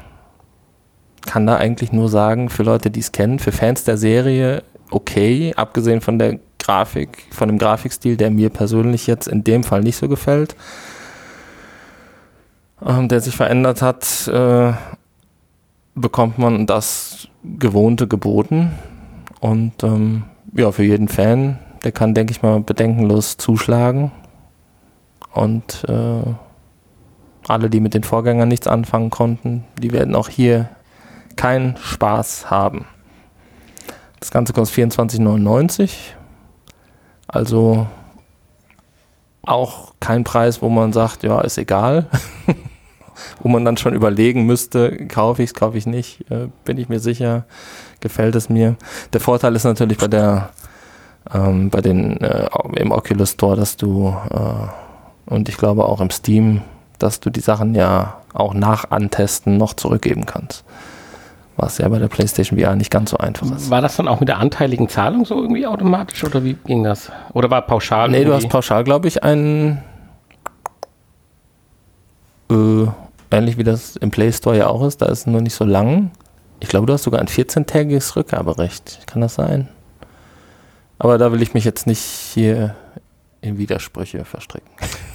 kann 1.29 1.47
da 1.47 1.57
eigentlich 1.57 1.93
nur 1.93 2.09
sagen, 2.09 2.49
für 2.49 2.63
Leute, 2.63 2.91
die 2.91 3.01
es 3.01 3.13
kennen, 3.13 3.39
für 3.39 3.53
Fans 3.53 3.85
der 3.85 3.99
Serie 3.99 4.63
okay, 4.91 5.53
abgesehen 5.55 6.01
von 6.01 6.19
der 6.19 6.39
Grafik, 6.59 7.27
von 7.31 7.49
dem 7.49 7.59
Grafikstil, 7.59 8.17
der 8.17 8.31
mir 8.31 8.49
persönlich 8.49 9.07
jetzt 9.07 9.29
in 9.29 9.45
dem 9.45 9.63
Fall 9.63 9.83
nicht 9.83 9.97
so 9.97 10.09
gefällt, 10.09 10.57
ähm, 12.85 13.09
der 13.09 13.21
sich 13.21 13.37
verändert 13.37 13.83
hat, 13.83 14.27
äh, 14.29 14.73
bekommt 15.95 16.39
man 16.39 16.67
das 16.67 17.29
Gewohnte 17.45 18.09
geboten. 18.09 18.73
Und 19.41 19.83
ähm, 19.83 20.25
ja, 20.55 20.73
für 20.73 20.85
jeden 20.85 21.09
Fan, 21.09 21.59
der 21.85 21.93
kann, 21.93 22.15
denke 22.15 22.33
ich 22.33 22.43
mal, 22.43 22.61
bedenkenlos 22.61 23.37
zuschlagen. 23.37 24.13
Und 25.35 25.85
äh, 25.89 26.23
alle, 27.47 27.71
die 27.71 27.81
mit 27.81 27.95
den 27.95 28.03
Vorgängern 28.03 28.49
nichts 28.49 28.67
anfangen 28.67 29.11
konnten, 29.11 29.65
die 29.79 29.93
werden 29.93 30.15
auch 30.15 30.29
hier 30.29 30.69
keinen 31.39 31.77
Spaß 31.79 32.51
haben. 32.51 32.85
Das 34.21 34.31
Ganze 34.31 34.53
kostet 34.53 34.93
24,99. 34.93 35.91
Also 37.29 37.87
auch 39.43 39.95
kein 40.01 40.25
Preis, 40.25 40.61
wo 40.61 40.69
man 40.69 40.93
sagt, 40.93 41.23
ja, 41.23 41.41
ist 41.41 41.57
egal. 41.57 42.07
wo 43.41 43.49
man 43.49 43.65
dann 43.65 43.77
schon 43.77 43.95
überlegen 43.95 44.47
müsste, 44.47 45.07
kaufe 45.07 45.43
ich 45.43 45.51
es, 45.51 45.55
kaufe 45.55 45.79
ich 45.79 45.87
nicht, 45.87 46.31
äh, 46.31 46.49
bin 46.65 46.79
ich 46.79 46.89
mir 46.89 47.01
sicher, 47.01 47.45
gefällt 48.01 48.35
es 48.35 48.49
mir. 48.49 48.77
Der 49.13 49.21
Vorteil 49.21 49.57
ist 49.57 49.65
natürlich 49.65 49.99
bei 49.99 50.09
der 50.09 50.51
ähm, 51.33 51.71
bei 51.71 51.81
den 51.81 52.21
äh, 52.21 52.49
im 52.77 52.93
Oculus 52.93 53.33
Store, 53.33 53.57
dass 53.57 53.77
du 53.77 54.15
äh, 54.31 55.33
und 55.33 55.49
ich 55.49 55.57
glaube 55.57 55.85
auch 55.85 56.01
im 56.01 56.11
Steam, 56.11 56.63
dass 56.99 57.21
du 57.21 57.31
die 57.31 57.41
Sachen 57.41 57.75
ja 57.75 58.21
auch 58.33 58.55
nach 58.55 58.91
Antesten 58.91 59.57
noch 59.57 59.75
zurückgeben 59.75 60.27
kannst. 60.27 60.65
Was 61.61 61.79
ja 61.79 61.89
bei 61.89 61.99
der 61.99 62.07
PlayStation 62.07 62.59
VR 62.59 62.77
nicht 62.77 62.91
ganz 62.91 63.11
so 63.11 63.19
einfach 63.19 63.51
ist. 63.51 63.69
War 63.69 63.81
das 63.81 63.97
dann 63.97 64.07
auch 64.07 64.21
mit 64.21 64.29
der 64.29 64.39
anteiligen 64.39 64.89
Zahlung 64.89 65.25
so 65.25 65.35
irgendwie 65.43 65.67
automatisch 65.67 66.23
oder 66.23 66.45
wie 66.45 66.55
ging 66.55 66.85
das? 66.85 67.11
Oder 67.33 67.51
war 67.51 67.63
pauschal? 67.63 68.09
Nee, 68.09 68.25
du 68.25 68.33
hast 68.33 68.49
pauschal, 68.49 68.85
glaube 68.85 69.09
ich, 69.09 69.25
einen 69.25 69.83
äh, 72.49 72.87
ähnlich 73.33 73.59
wie 73.59 73.65
das 73.65 73.97
im 73.97 74.11
Play 74.11 74.33
Store 74.33 74.57
ja 74.57 74.69
auch 74.69 74.87
ist, 74.87 75.03
da 75.03 75.07
ist 75.07 75.21
es 75.21 75.27
nur 75.27 75.41
nicht 75.41 75.55
so 75.55 75.65
lang. 75.65 76.13
Ich 76.61 76.69
glaube, 76.69 76.87
du 76.87 76.93
hast 76.93 77.03
sogar 77.03 77.21
ein 77.21 77.27
14-tägiges 77.27 78.15
Rückgaberecht. 78.15 79.07
Kann 79.07 79.21
das 79.21 79.35
sein? 79.35 79.69
Aber 80.99 81.19
da 81.19 81.33
will 81.33 81.43
ich 81.43 81.55
mich 81.55 81.65
jetzt 81.65 81.87
nicht 81.87 82.01
hier 82.01 82.75
in 83.41 83.59
Widersprüche 83.59 84.25
verstricken. 84.25 84.71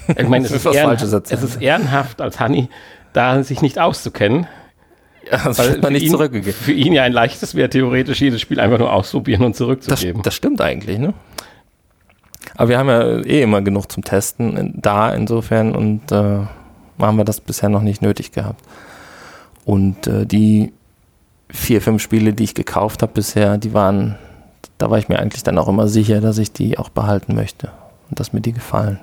Ich 0.07 0.27
meine, 0.27 0.45
es 0.45 0.51
ist, 0.51 0.65
was 0.65 0.75
ehren, 0.75 0.97
Falsches 0.97 1.13
es 1.13 1.43
ist 1.43 1.61
ehrenhaft 1.61 2.21
als 2.21 2.39
Honey, 2.39 2.69
da 3.13 3.43
sich 3.43 3.61
nicht 3.61 3.79
auszukennen. 3.79 4.47
Das 5.32 5.57
Weil 5.59 5.69
wird 5.69 5.82
man 5.82 5.88
für 5.89 5.93
nicht 5.93 6.03
ihn, 6.05 6.11
zurückgegeben. 6.11 6.53
Für 6.53 6.71
ihn 6.71 6.93
ja 6.93 7.03
ein 7.03 7.13
leichtes 7.13 7.55
wäre 7.55 7.69
theoretisch 7.69 8.21
jedes 8.21 8.41
Spiel 8.41 8.59
einfach 8.59 8.80
nur 8.80 8.91
ausprobieren 8.91 9.43
und 9.43 9.51
Das, 9.51 9.57
zurückzugeben. 9.57 10.21
das 10.21 10.34
stimmt 10.34 10.61
eigentlich, 10.61 10.99
ne? 10.99 11.13
Aber 12.55 12.69
wir 12.69 12.78
haben 12.78 12.89
ja 12.89 13.19
eh 13.19 13.41
immer 13.41 13.61
genug 13.61 13.91
zum 13.91 14.03
Testen 14.03 14.57
in, 14.57 14.74
da 14.82 15.13
insofern 15.13 15.74
und 15.76 16.11
äh, 16.11 16.41
haben 16.99 17.17
wir 17.17 17.24
das 17.26 17.41
bisher 17.41 17.69
noch 17.69 17.82
nicht 17.82 18.01
nötig 18.01 18.32
gehabt. 18.32 18.61
Und 19.65 20.07
äh, 20.07 20.26
die 20.26 20.74
vier, 21.49 21.82
fünf 21.82 22.01
Spiele, 22.01 22.34
die 22.34 22.43
ich 22.43 22.53
gekauft 22.53 23.01
habe 23.01 23.13
bisher, 23.13 23.57
die 23.57 23.74
waren, 23.74 24.15
da 24.78 24.89
war 24.89 24.97
ich 24.97 25.07
mir 25.09 25.19
eigentlich 25.19 25.43
dann 25.43 25.57
auch 25.57 25.67
immer 25.67 25.88
sicher, 25.88 26.19
dass 26.21 26.38
ich 26.38 26.51
die 26.51 26.78
auch 26.78 26.89
behalten 26.89 27.34
möchte 27.36 27.71
und 28.09 28.19
dass 28.19 28.34
mir 28.34 28.41
die 28.41 28.53
gefallen. 28.53 28.99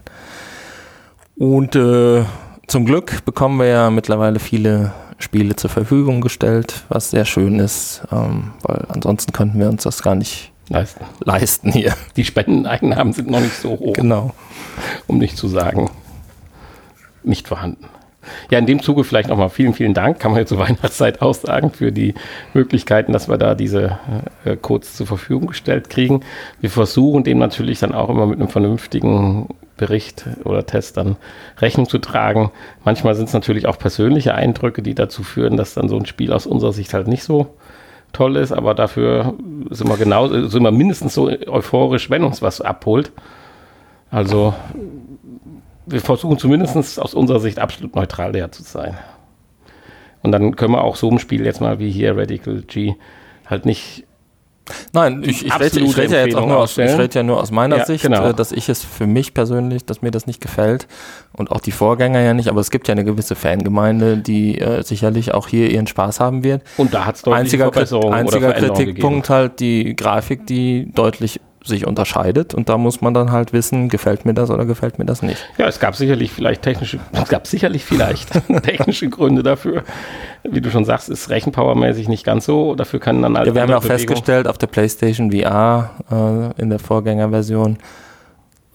Und 1.36 1.74
äh, 1.76 2.24
zum 2.66 2.84
Glück 2.84 3.24
bekommen 3.24 3.58
wir 3.58 3.66
ja 3.66 3.90
mittlerweile 3.90 4.38
viele 4.38 4.92
Spiele 5.20 5.54
zur 5.54 5.70
Verfügung 5.70 6.20
gestellt, 6.20 6.84
was 6.88 7.10
sehr 7.10 7.24
schön 7.24 7.58
ist, 7.58 8.02
ähm, 8.10 8.52
weil 8.62 8.86
ansonsten 8.88 9.32
könnten 9.32 9.58
wir 9.60 9.68
uns 9.68 9.84
das 9.84 10.02
gar 10.02 10.14
nicht 10.14 10.50
leisten. 10.68 11.04
leisten 11.24 11.70
hier. 11.72 11.94
Die 12.16 12.24
Spendeneinnahmen 12.24 13.12
sind 13.12 13.30
noch 13.30 13.40
nicht 13.40 13.54
so 13.56 13.70
hoch, 13.70 13.92
Genau. 13.92 14.32
um 15.06 15.18
nicht 15.18 15.36
zu 15.36 15.46
sagen, 15.48 15.90
nicht 17.22 17.48
vorhanden. 17.48 17.84
Ja, 18.50 18.58
in 18.58 18.66
dem 18.66 18.82
Zuge 18.82 19.04
vielleicht 19.04 19.28
nochmal 19.28 19.50
vielen, 19.50 19.74
vielen 19.74 19.94
Dank, 19.94 20.18
kann 20.18 20.32
man 20.32 20.40
jetzt 20.40 20.50
zur 20.50 20.58
Weihnachtszeit 20.60 21.22
aussagen, 21.22 21.70
für 21.70 21.92
die 21.92 22.14
Möglichkeiten, 22.54 23.12
dass 23.12 23.28
wir 23.28 23.38
da 23.38 23.54
diese 23.54 23.98
äh, 24.44 24.56
Codes 24.56 24.96
zur 24.96 25.06
Verfügung 25.06 25.48
gestellt 25.48 25.90
kriegen. 25.90 26.20
Wir 26.60 26.70
versuchen 26.70 27.24
dem 27.24 27.38
natürlich 27.38 27.80
dann 27.80 27.94
auch 27.94 28.08
immer 28.08 28.26
mit 28.26 28.38
einem 28.38 28.48
vernünftigen 28.48 29.48
Bericht 29.76 30.26
oder 30.44 30.66
Test 30.66 30.98
dann 30.98 31.16
Rechnung 31.58 31.88
zu 31.88 31.98
tragen. 31.98 32.52
Manchmal 32.84 33.14
sind 33.14 33.28
es 33.28 33.32
natürlich 33.32 33.66
auch 33.66 33.78
persönliche 33.78 34.34
Eindrücke, 34.34 34.82
die 34.82 34.94
dazu 34.94 35.22
führen, 35.22 35.56
dass 35.56 35.72
dann 35.72 35.88
so 35.88 35.96
ein 35.96 36.04
Spiel 36.04 36.34
aus 36.34 36.46
unserer 36.46 36.74
Sicht 36.74 36.92
halt 36.92 37.08
nicht 37.08 37.24
so 37.24 37.54
toll 38.12 38.36
ist, 38.36 38.52
aber 38.52 38.74
dafür 38.74 39.34
sind 39.70 39.88
wir 39.88 39.96
genau, 39.96 40.28
sind 40.28 40.62
wir 40.62 40.70
mindestens 40.70 41.14
so 41.14 41.30
euphorisch, 41.46 42.10
wenn 42.10 42.24
uns 42.24 42.42
was 42.42 42.60
abholt. 42.60 43.12
Also 44.10 44.54
wir 45.90 46.00
versuchen 46.00 46.38
zumindest 46.38 46.98
aus 46.98 47.14
unserer 47.14 47.40
Sicht 47.40 47.58
absolut 47.58 47.94
neutral 47.94 48.32
der 48.32 48.52
zu 48.52 48.62
sein. 48.62 48.96
Und 50.22 50.32
dann 50.32 50.56
können 50.56 50.72
wir 50.72 50.84
auch 50.84 50.96
so 50.96 51.10
ein 51.10 51.18
Spiel 51.18 51.44
jetzt 51.44 51.60
mal 51.60 51.78
wie 51.78 51.90
hier 51.90 52.16
Radical 52.16 52.62
G 52.62 52.94
halt 53.46 53.66
nicht 53.66 54.04
Nein, 54.92 55.22
ich, 55.24 55.44
ich, 55.44 55.58
rede, 55.58 55.80
ich 55.80 55.96
rede 55.96 56.14
ja 56.14 56.24
jetzt 56.24 56.36
auch 56.36 56.46
nur 56.46 56.58
aus, 56.58 56.78
ich 56.78 56.96
rede 56.96 57.12
ja 57.12 57.22
nur 57.22 57.40
aus 57.40 57.50
meiner 57.50 57.78
Ja, 57.78 57.86
Sicht, 57.86 58.04
genau. 58.04 58.28
äh, 58.28 58.34
dass 58.34 58.52
ich 58.52 58.68
es 58.68 58.84
für 58.84 59.06
mich 59.06 59.34
persönlich, 59.34 59.84
dass 59.84 60.02
mir 60.02 60.10
das 60.10 60.26
nicht 60.26 60.40
gefällt 60.40 60.86
und 61.32 61.50
auch 61.50 61.60
die 61.60 61.72
Vorgänger 61.72 62.20
ja 62.20 62.34
nicht, 62.34 62.48
aber 62.48 62.60
es 62.60 62.70
gibt 62.70 62.88
ja 62.88 62.92
eine 62.92 63.04
gewisse 63.04 63.34
Fangemeinde, 63.34 64.18
die 64.18 64.60
äh, 64.60 64.82
sicherlich 64.82 65.34
auch 65.34 65.48
hier 65.48 65.70
ihren 65.70 65.86
Spaß 65.88 66.20
haben 66.20 66.44
wird. 66.44 66.62
und 66.76 66.94
da 66.94 67.04
hat 67.04 67.16
es 67.16 67.22
deutliche 67.22 67.40
Einziger, 67.40 67.64
Verbesserungen 67.72 68.14
einziger 68.14 68.52
Kritikpunkt 68.52 69.30
halt 69.30 69.60
die 69.60 69.96
Grafik, 69.96 70.46
die 70.46 70.90
deutlich 70.92 71.40
sich 71.62 71.86
unterscheidet 71.86 72.54
und 72.54 72.68
da 72.70 72.78
muss 72.78 73.00
man 73.02 73.12
dann 73.12 73.32
halt 73.32 73.52
wissen, 73.52 73.88
gefällt 73.90 74.24
mir 74.24 74.32
das 74.34 74.50
oder 74.50 74.64
gefällt 74.64 74.98
mir 74.98 75.04
das 75.04 75.20
nicht. 75.22 75.44
Ja, 75.58 75.66
es 75.66 75.78
gab 75.78 75.94
sicherlich 75.94 76.32
vielleicht 76.32 76.62
technische, 76.62 76.98
es 77.12 77.28
gab 77.28 77.46
sicherlich 77.46 77.84
vielleicht 77.84 78.30
technische 78.62 79.08
Gründe 79.10 79.42
dafür. 79.42 79.84
Wie 80.42 80.60
du 80.62 80.70
schon 80.70 80.84
sagst, 80.86 81.08
ist 81.10 81.28
rechenpowermäßig 81.28 82.08
nicht 82.08 82.24
ganz 82.24 82.46
so. 82.46 82.74
Dafür 82.74 82.98
kann 82.98 83.20
dann 83.20 83.36
halt 83.36 83.46
Ja, 83.46 83.54
wir 83.54 83.60
haben 83.62 83.68
ja 83.70 83.76
auch 83.76 83.82
andere 83.82 83.94
Bewegungen- 83.98 84.16
festgestellt, 84.16 84.48
auf 84.48 84.56
der 84.58 84.68
PlayStation 84.68 85.30
VR 85.32 85.90
äh, 86.10 86.60
in 86.62 86.70
der 86.70 86.78
Vorgängerversion 86.78 87.76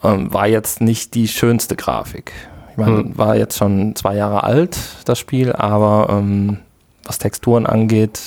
ähm, 0.04 0.32
war 0.34 0.48
jetzt 0.48 0.82
nicht 0.82 1.16
die 1.16 1.28
schönste 1.28 1.76
Grafik. 1.76 2.34
Ich 2.72 2.78
meine, 2.78 2.98
Hm. 2.98 3.18
war 3.18 3.36
jetzt 3.36 3.58
schon 3.58 3.96
zwei 3.96 4.16
Jahre 4.16 4.44
alt, 4.44 4.78
das 5.06 5.18
Spiel, 5.18 5.54
aber 5.54 6.08
ähm, 6.12 6.58
was 7.06 7.18
Texturen 7.18 7.66
angeht, 7.66 8.20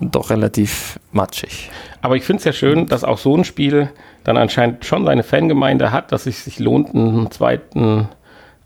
doch 0.00 0.30
relativ 0.30 0.98
matschig. 1.12 1.70
Aber 2.00 2.16
ich 2.16 2.24
finde 2.24 2.38
es 2.38 2.44
ja 2.44 2.52
schön, 2.52 2.86
dass 2.86 3.04
auch 3.04 3.18
so 3.18 3.36
ein 3.36 3.44
Spiel 3.44 3.90
dann 4.24 4.36
anscheinend 4.36 4.84
schon 4.84 5.04
seine 5.04 5.22
Fangemeinde 5.22 5.90
hat, 5.90 6.12
dass 6.12 6.26
es 6.26 6.44
sich 6.44 6.58
lohnt, 6.58 6.94
einen 6.94 7.30
zweiten 7.30 8.08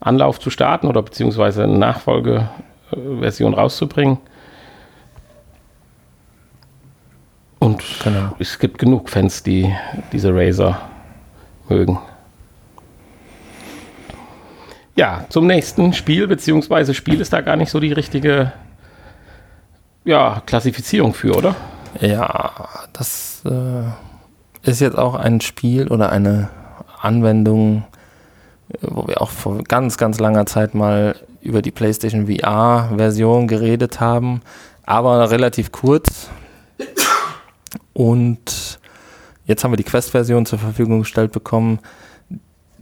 Anlauf 0.01 0.39
zu 0.41 0.51
starten 0.51 0.87
oder 0.87 1.03
beziehungsweise 1.03 1.65
eine 1.65 1.79
Nachfolgeversion 1.79 3.55
rauszubringen. 3.55 4.19
Und 7.59 7.83
Genau. 8.03 8.35
es 8.41 8.59
gibt 8.59 8.79
genug 8.79 9.09
Fans, 9.09 9.45
die 9.45 9.73
diese 10.11 10.35
Razer 10.35 10.81
mögen. 11.69 11.99
Ja, 14.97 15.25
zum 15.31 15.47
nächsten 15.47 15.95
Spiel, 15.95 16.27
beziehungsweise 16.27 16.93
Spiel 16.93 17.21
ist 17.21 17.33
da 17.33 17.41
gar 17.41 17.57
nicht 17.57 17.71
so 17.71 17.81
die 17.81 17.93
richtige 17.93 18.53
ja, 20.05 20.43
Klassifizierung 20.45 21.15
für, 21.15 21.37
oder? 21.37 21.55
Ja, 22.01 22.69
das 22.93 23.43
äh, 23.45 24.69
ist 24.69 24.81
jetzt 24.81 24.97
auch 24.97 25.15
ein 25.15 25.41
Spiel 25.41 25.89
oder 25.89 26.11
eine 26.11 26.49
Anwendung, 27.01 27.85
äh, 28.71 28.79
wo 28.83 29.07
wir 29.07 29.21
auch 29.21 29.31
vor 29.31 29.63
ganz, 29.65 29.99
ganz 29.99 30.19
langer 30.19 30.47
Zeit 30.47 30.75
mal 30.75 31.17
über 31.41 31.61
die 31.61 31.71
PlayStation 31.71 32.27
VR-Version 32.27 33.49
geredet 33.49 34.01
haben, 34.01 34.43
aber 34.85 35.31
relativ 35.31 35.73
kurz. 35.73 36.29
Und 37.93 38.79
jetzt 39.45 39.65
haben 39.65 39.73
wir 39.73 39.77
die 39.77 39.85
Quest-Version 39.85 40.47
zur 40.47 40.59
Verfügung 40.59 41.01
gestellt 41.01 41.33
bekommen. 41.33 41.81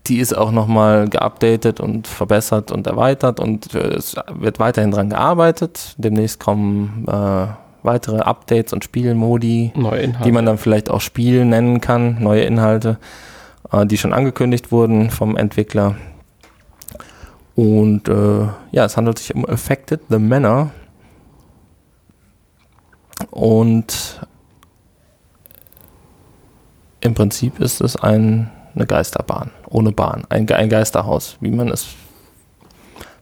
Die 0.06 0.18
ist 0.18 0.36
auch 0.36 0.50
nochmal 0.52 1.08
geupdatet 1.08 1.80
und 1.80 2.06
verbessert 2.06 2.70
und 2.70 2.86
erweitert 2.86 3.40
und 3.40 3.74
äh, 3.74 3.94
es 3.94 4.14
wird 4.32 4.58
weiterhin 4.58 4.90
dran 4.92 5.10
gearbeitet. 5.10 5.94
Demnächst 5.98 6.40
kommen 6.40 7.06
äh, 7.08 7.48
weitere 7.82 8.18
Updates 8.18 8.72
und 8.72 8.84
Spielmodi, 8.84 9.72
die 10.24 10.32
man 10.32 10.46
dann 10.46 10.58
vielleicht 10.58 10.90
auch 10.90 11.00
Spiel 11.00 11.44
nennen 11.44 11.80
kann, 11.80 12.22
neue 12.22 12.42
Inhalte, 12.42 12.98
äh, 13.72 13.86
die 13.86 13.98
schon 13.98 14.12
angekündigt 14.12 14.72
wurden 14.72 15.10
vom 15.10 15.36
Entwickler. 15.36 15.96
Und 17.56 18.08
äh, 18.08 18.48
ja, 18.72 18.84
es 18.84 18.96
handelt 18.96 19.18
sich 19.18 19.34
um 19.34 19.44
Affected 19.46 20.00
the 20.08 20.18
Manor. 20.18 20.70
Und 23.30 24.20
im 27.00 27.14
Prinzip 27.14 27.60
ist 27.60 27.80
es 27.80 27.96
ein, 27.96 28.50
eine 28.74 28.86
Geisterbahn, 28.86 29.50
ohne 29.68 29.92
Bahn, 29.92 30.24
ein, 30.28 30.48
ein 30.50 30.68
Geisterhaus, 30.68 31.36
wie 31.40 31.50
man 31.50 31.68
es, 31.68 31.88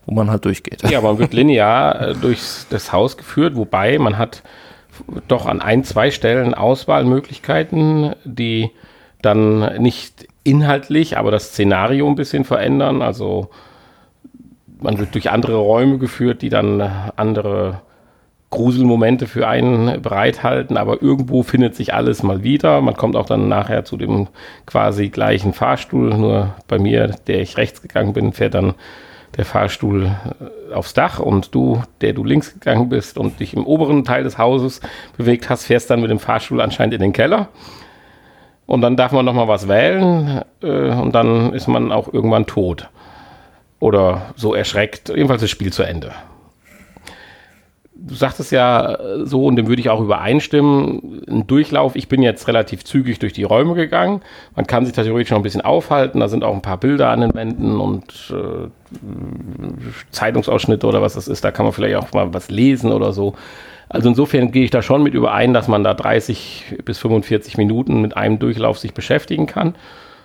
wo 0.09 0.15
man 0.15 0.31
halt 0.31 0.45
durchgeht. 0.45 0.89
Ja, 0.89 1.01
man 1.01 1.19
wird 1.19 1.33
linear 1.33 2.01
äh, 2.01 2.13
durch 2.15 2.41
das 2.71 2.91
Haus 2.91 3.15
geführt, 3.15 3.55
wobei 3.55 3.99
man 3.99 4.17
hat 4.17 4.41
doch 5.27 5.45
an 5.45 5.61
ein, 5.61 5.83
zwei 5.83 6.09
Stellen 6.09 6.53
Auswahlmöglichkeiten, 6.53 8.15
die 8.25 8.71
dann 9.21 9.81
nicht 9.81 10.27
inhaltlich, 10.43 11.17
aber 11.17 11.29
das 11.31 11.49
Szenario 11.49 12.07
ein 12.07 12.15
bisschen 12.15 12.43
verändern. 12.43 13.01
Also 13.01 13.49
man 14.79 14.97
wird 14.97 15.13
durch 15.13 15.29
andere 15.29 15.57
Räume 15.57 15.99
geführt, 15.99 16.41
die 16.41 16.49
dann 16.49 16.81
andere 17.15 17.81
Gruselmomente 18.49 19.27
für 19.27 19.47
einen 19.47 20.01
bereithalten, 20.01 20.75
aber 20.75 21.03
irgendwo 21.03 21.43
findet 21.43 21.75
sich 21.75 21.93
alles 21.93 22.23
mal 22.23 22.41
wieder. 22.41 22.81
Man 22.81 22.95
kommt 22.95 23.15
auch 23.15 23.27
dann 23.27 23.47
nachher 23.47 23.85
zu 23.85 23.95
dem 23.95 24.27
quasi 24.65 25.09
gleichen 25.09 25.53
Fahrstuhl, 25.53 26.17
nur 26.17 26.55
bei 26.67 26.79
mir, 26.79 27.15
der 27.27 27.41
ich 27.41 27.57
rechts 27.57 27.83
gegangen 27.83 28.13
bin, 28.13 28.33
fährt 28.33 28.55
dann 28.55 28.73
der 29.39 29.45
Fahrstuhl 29.45 30.11
äh, 30.69 30.73
aufs 30.73 30.93
Dach 30.93 31.19
und 31.19 31.55
du, 31.55 31.81
der 32.01 32.11
du 32.11 32.25
links 32.25 32.53
gegangen 32.53 32.89
bist 32.89 33.17
und 33.17 33.39
dich 33.39 33.55
im 33.55 33.65
oberen 33.65 34.03
Teil 34.03 34.23
des 34.23 34.37
Hauses 34.37 34.81
bewegt 35.17 35.49
hast, 35.49 35.65
fährst 35.65 35.89
dann 35.89 36.01
mit 36.01 36.11
dem 36.11 36.19
Fahrstuhl 36.19 36.59
anscheinend 36.59 36.93
in 36.93 37.01
den 37.01 37.13
Keller. 37.13 37.47
Und 38.65 38.81
dann 38.81 38.97
darf 38.97 39.13
man 39.13 39.23
noch 39.23 39.33
mal 39.33 39.47
was 39.47 39.69
wählen 39.69 40.41
äh, 40.61 40.91
und 40.91 41.15
dann 41.15 41.53
ist 41.53 41.67
man 41.67 41.93
auch 41.93 42.13
irgendwann 42.13 42.47
tot. 42.47 42.89
Oder 43.79 44.33
so 44.35 44.53
erschreckt. 44.53 45.07
Jedenfalls 45.07 45.39
das 45.39 45.49
Spiel 45.49 45.71
zu 45.71 45.83
Ende. 45.83 46.11
Du 48.01 48.15
sagtest 48.15 48.51
ja 48.51 48.93
äh, 48.95 49.25
so, 49.25 49.45
und 49.45 49.55
dem 49.55 49.67
würde 49.67 49.81
ich 49.81 49.89
auch 49.89 49.99
übereinstimmen, 49.99 51.21
ein 51.27 51.47
Durchlauf. 51.47 51.95
Ich 51.95 52.07
bin 52.07 52.21
jetzt 52.21 52.47
relativ 52.47 52.83
zügig 52.83 53.19
durch 53.19 53.33
die 53.33 53.43
Räume 53.43 53.75
gegangen. 53.75 54.21
Man 54.55 54.65
kann 54.67 54.85
sich 54.85 54.93
theoretisch 54.93 55.31
noch 55.31 55.39
ein 55.39 55.43
bisschen 55.43 55.61
aufhalten. 55.61 56.19
Da 56.19 56.27
sind 56.27 56.43
auch 56.43 56.53
ein 56.53 56.61
paar 56.61 56.77
Bilder 56.77 57.09
an 57.09 57.21
den 57.21 57.33
Wänden 57.33 57.79
und 57.79 58.33
äh, 58.33 58.69
Zeitungsausschnitte 60.11 60.87
oder 60.87 61.01
was 61.01 61.15
das 61.15 61.27
ist. 61.27 61.43
Da 61.43 61.51
kann 61.51 61.65
man 61.65 61.73
vielleicht 61.73 61.97
auch 61.97 62.13
mal 62.13 62.33
was 62.33 62.49
lesen 62.49 62.91
oder 62.91 63.11
so. 63.11 63.35
Also 63.89 64.09
insofern 64.09 64.51
gehe 64.51 64.63
ich 64.63 64.71
da 64.71 64.81
schon 64.81 65.03
mit 65.03 65.15
überein, 65.15 65.53
dass 65.53 65.67
man 65.67 65.83
da 65.83 65.93
30 65.93 66.77
bis 66.85 66.99
45 66.99 67.57
Minuten 67.57 68.01
mit 68.01 68.15
einem 68.15 68.39
Durchlauf 68.39 68.77
sich 68.77 68.93
beschäftigen 68.93 69.47
kann. 69.47 69.75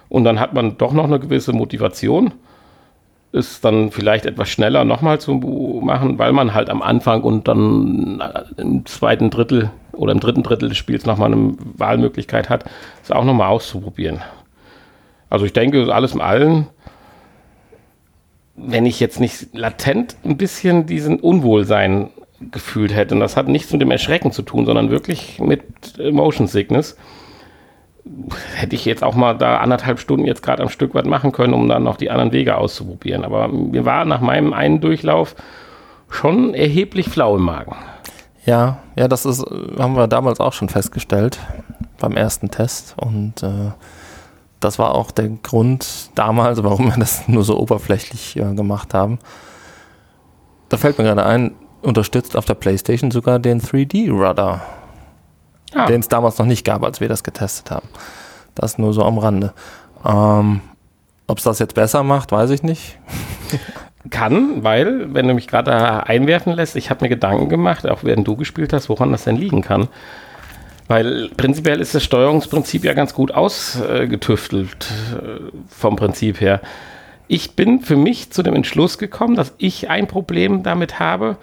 Und 0.09 0.25
dann 0.25 0.39
hat 0.39 0.53
man 0.53 0.77
doch 0.77 0.93
noch 0.93 1.05
eine 1.05 1.19
gewisse 1.19 1.53
Motivation 1.53 2.33
ist 3.35 3.65
dann 3.65 3.91
vielleicht 3.91 4.27
etwas 4.27 4.49
schneller 4.49 4.85
nochmal 4.85 5.21
zu 5.21 5.33
machen, 5.83 6.19
weil 6.21 6.33
man 6.33 6.55
halt 6.55 6.71
am 6.71 6.83
Anfang 6.83 7.23
und 7.23 7.49
dann 7.49 8.23
im 8.57 8.87
zweiten 8.87 9.29
Drittel 9.29 9.73
oder 9.91 10.13
im 10.13 10.21
dritten 10.21 10.45
Drittel 10.45 10.69
des 10.69 10.79
Spiels 10.79 11.05
nochmal 11.05 11.33
eine 11.33 11.55
Wahlmöglichkeit 11.77 12.49
hat, 12.49 12.65
es 13.03 13.11
auch 13.11 13.25
nochmal 13.25 13.49
auszuprobieren. 13.49 14.21
Also 15.31 15.47
ich 15.47 15.53
denke, 15.53 15.93
alles 15.93 16.15
im 16.15 16.21
Allen, 16.21 16.69
wenn 18.55 18.87
ich 18.87 19.01
jetzt 19.01 19.19
nicht 19.19 19.49
latent 19.53 20.15
ein 20.25 20.37
bisschen 20.37 20.87
diesen 20.87 21.19
Unwohlsein 21.19 22.11
gefühlt 22.53 22.95
hätte. 22.95 23.15
Und 23.15 23.21
das 23.21 23.37
hat 23.37 23.49
nichts 23.49 23.73
mit 23.73 23.83
dem 23.83 23.91
Erschrecken 23.91 24.31
zu 24.31 24.43
tun, 24.43 24.65
sondern 24.65 24.91
wirklich 24.91 25.41
mit 25.41 25.65
Motion 26.13 26.47
Sickness. 26.47 26.97
Hätte 28.55 28.77
ich 28.77 28.85
jetzt 28.85 29.03
auch 29.03 29.15
mal 29.15 29.35
da 29.35 29.59
anderthalb 29.59 29.99
Stunden 29.99 30.27
jetzt 30.27 30.43
gerade 30.43 30.63
am 30.63 30.69
Stück 30.69 30.95
was 30.95 31.07
machen 31.07 31.33
können, 31.33 31.55
um 31.55 31.69
dann 31.69 31.83
noch 31.83 31.97
die 31.97 32.11
anderen 32.11 32.33
Wege 32.33 32.57
auszuprobieren. 32.57 33.25
Aber 33.25 33.49
mir 33.49 33.85
war 33.85 34.05
nach 34.05 34.21
meinem 34.21 34.53
einen 34.53 34.81
Durchlauf 34.81 35.35
schon 36.11 36.55
erheblich 36.55 37.09
flau 37.09 37.37
im 37.37 37.43
Magen. 37.43 37.77
Ja, 38.45 38.79
ja, 38.95 39.09
das 39.09 39.25
ist, 39.25 39.45
haben 39.79 39.97
wir 39.97 40.07
damals 40.07 40.39
auch 40.39 40.53
schon 40.53 40.69
festgestellt 40.69 41.39
beim 41.99 42.13
ersten 42.13 42.51
Test. 42.51 42.95
Und 42.99 43.43
äh, 43.43 43.73
das 44.61 44.79
war 44.79 44.95
auch 44.95 45.11
der 45.11 45.29
Grund 45.29 46.11
damals, 46.15 46.63
warum 46.65 46.87
wir 46.87 46.99
das 46.99 47.27
nur 47.29 47.45
so 47.45 47.59
oberflächlich 47.59 48.37
äh, 48.37 48.55
gemacht 48.55 48.95
haben. 48.95 49.19
Da 50.69 50.77
fällt 50.77 50.99
mir 50.99 51.05
gerade 51.05 51.25
ein, 51.25 51.55
unterstützt 51.83 52.37
auf 52.37 52.45
der 52.45 52.55
PlayStation 52.55 53.11
sogar 53.11 53.39
den 53.39 53.61
3D-Rudder, 53.61 54.63
ah. 55.75 55.87
den 55.87 56.01
es 56.01 56.09
damals 56.09 56.39
noch 56.39 56.47
nicht 56.47 56.65
gab, 56.65 56.83
als 56.83 57.01
wir 57.01 57.09
das 57.09 57.23
getestet 57.23 57.71
haben. 57.71 57.89
Das 58.55 58.79
nur 58.79 58.93
so 58.93 59.05
am 59.05 59.19
Rande. 59.19 59.53
Ähm, 60.05 60.61
Ob 61.27 61.39
es 61.39 61.45
das 61.45 61.59
jetzt 61.59 61.75
besser 61.75 62.03
macht, 62.03 62.33
weiß 62.33 62.51
ich 62.51 62.63
nicht. 62.63 62.99
Kann, 64.11 64.63
weil, 64.63 65.15
wenn 65.15 65.27
du 65.27 65.35
mich 65.35 65.49
gerade 65.49 66.07
einwerfen 66.07 66.53
lässt, 66.53 66.77
ich 66.77 66.91
habe 66.91 67.05
mir 67.05 67.09
Gedanken 67.09 67.49
gemacht, 67.49 67.89
auch 67.89 68.05
während 68.05 68.29
du 68.29 68.37
gespielt 68.37 68.75
hast, 68.75 68.91
woran 68.91 69.13
das 69.13 69.25
denn 69.25 69.37
liegen 69.37 69.63
kann. 69.63 69.89
Weil 70.89 71.31
prinzipiell 71.31 71.81
ist 71.81 71.95
das 71.95 72.05
Steuerungsprinzip 72.05 72.85
ja 72.85 72.93
ganz 72.93 73.15
gut 73.15 73.33
ausgetüftelt 73.33 74.87
äh, 75.15 75.41
vom 75.69 75.97
Prinzip 75.97 76.43
her. 76.43 76.61
Ich 77.29 77.57
bin 77.57 77.81
für 77.81 77.97
mich 77.97 78.31
zu 78.31 78.43
dem 78.43 78.55
Entschluss 78.55 78.99
gekommen, 78.99 79.37
dass 79.37 79.55
ich 79.57 79.89
ein 79.89 80.07
Problem 80.07 80.63
damit 80.63 81.01
habe, 81.01 81.39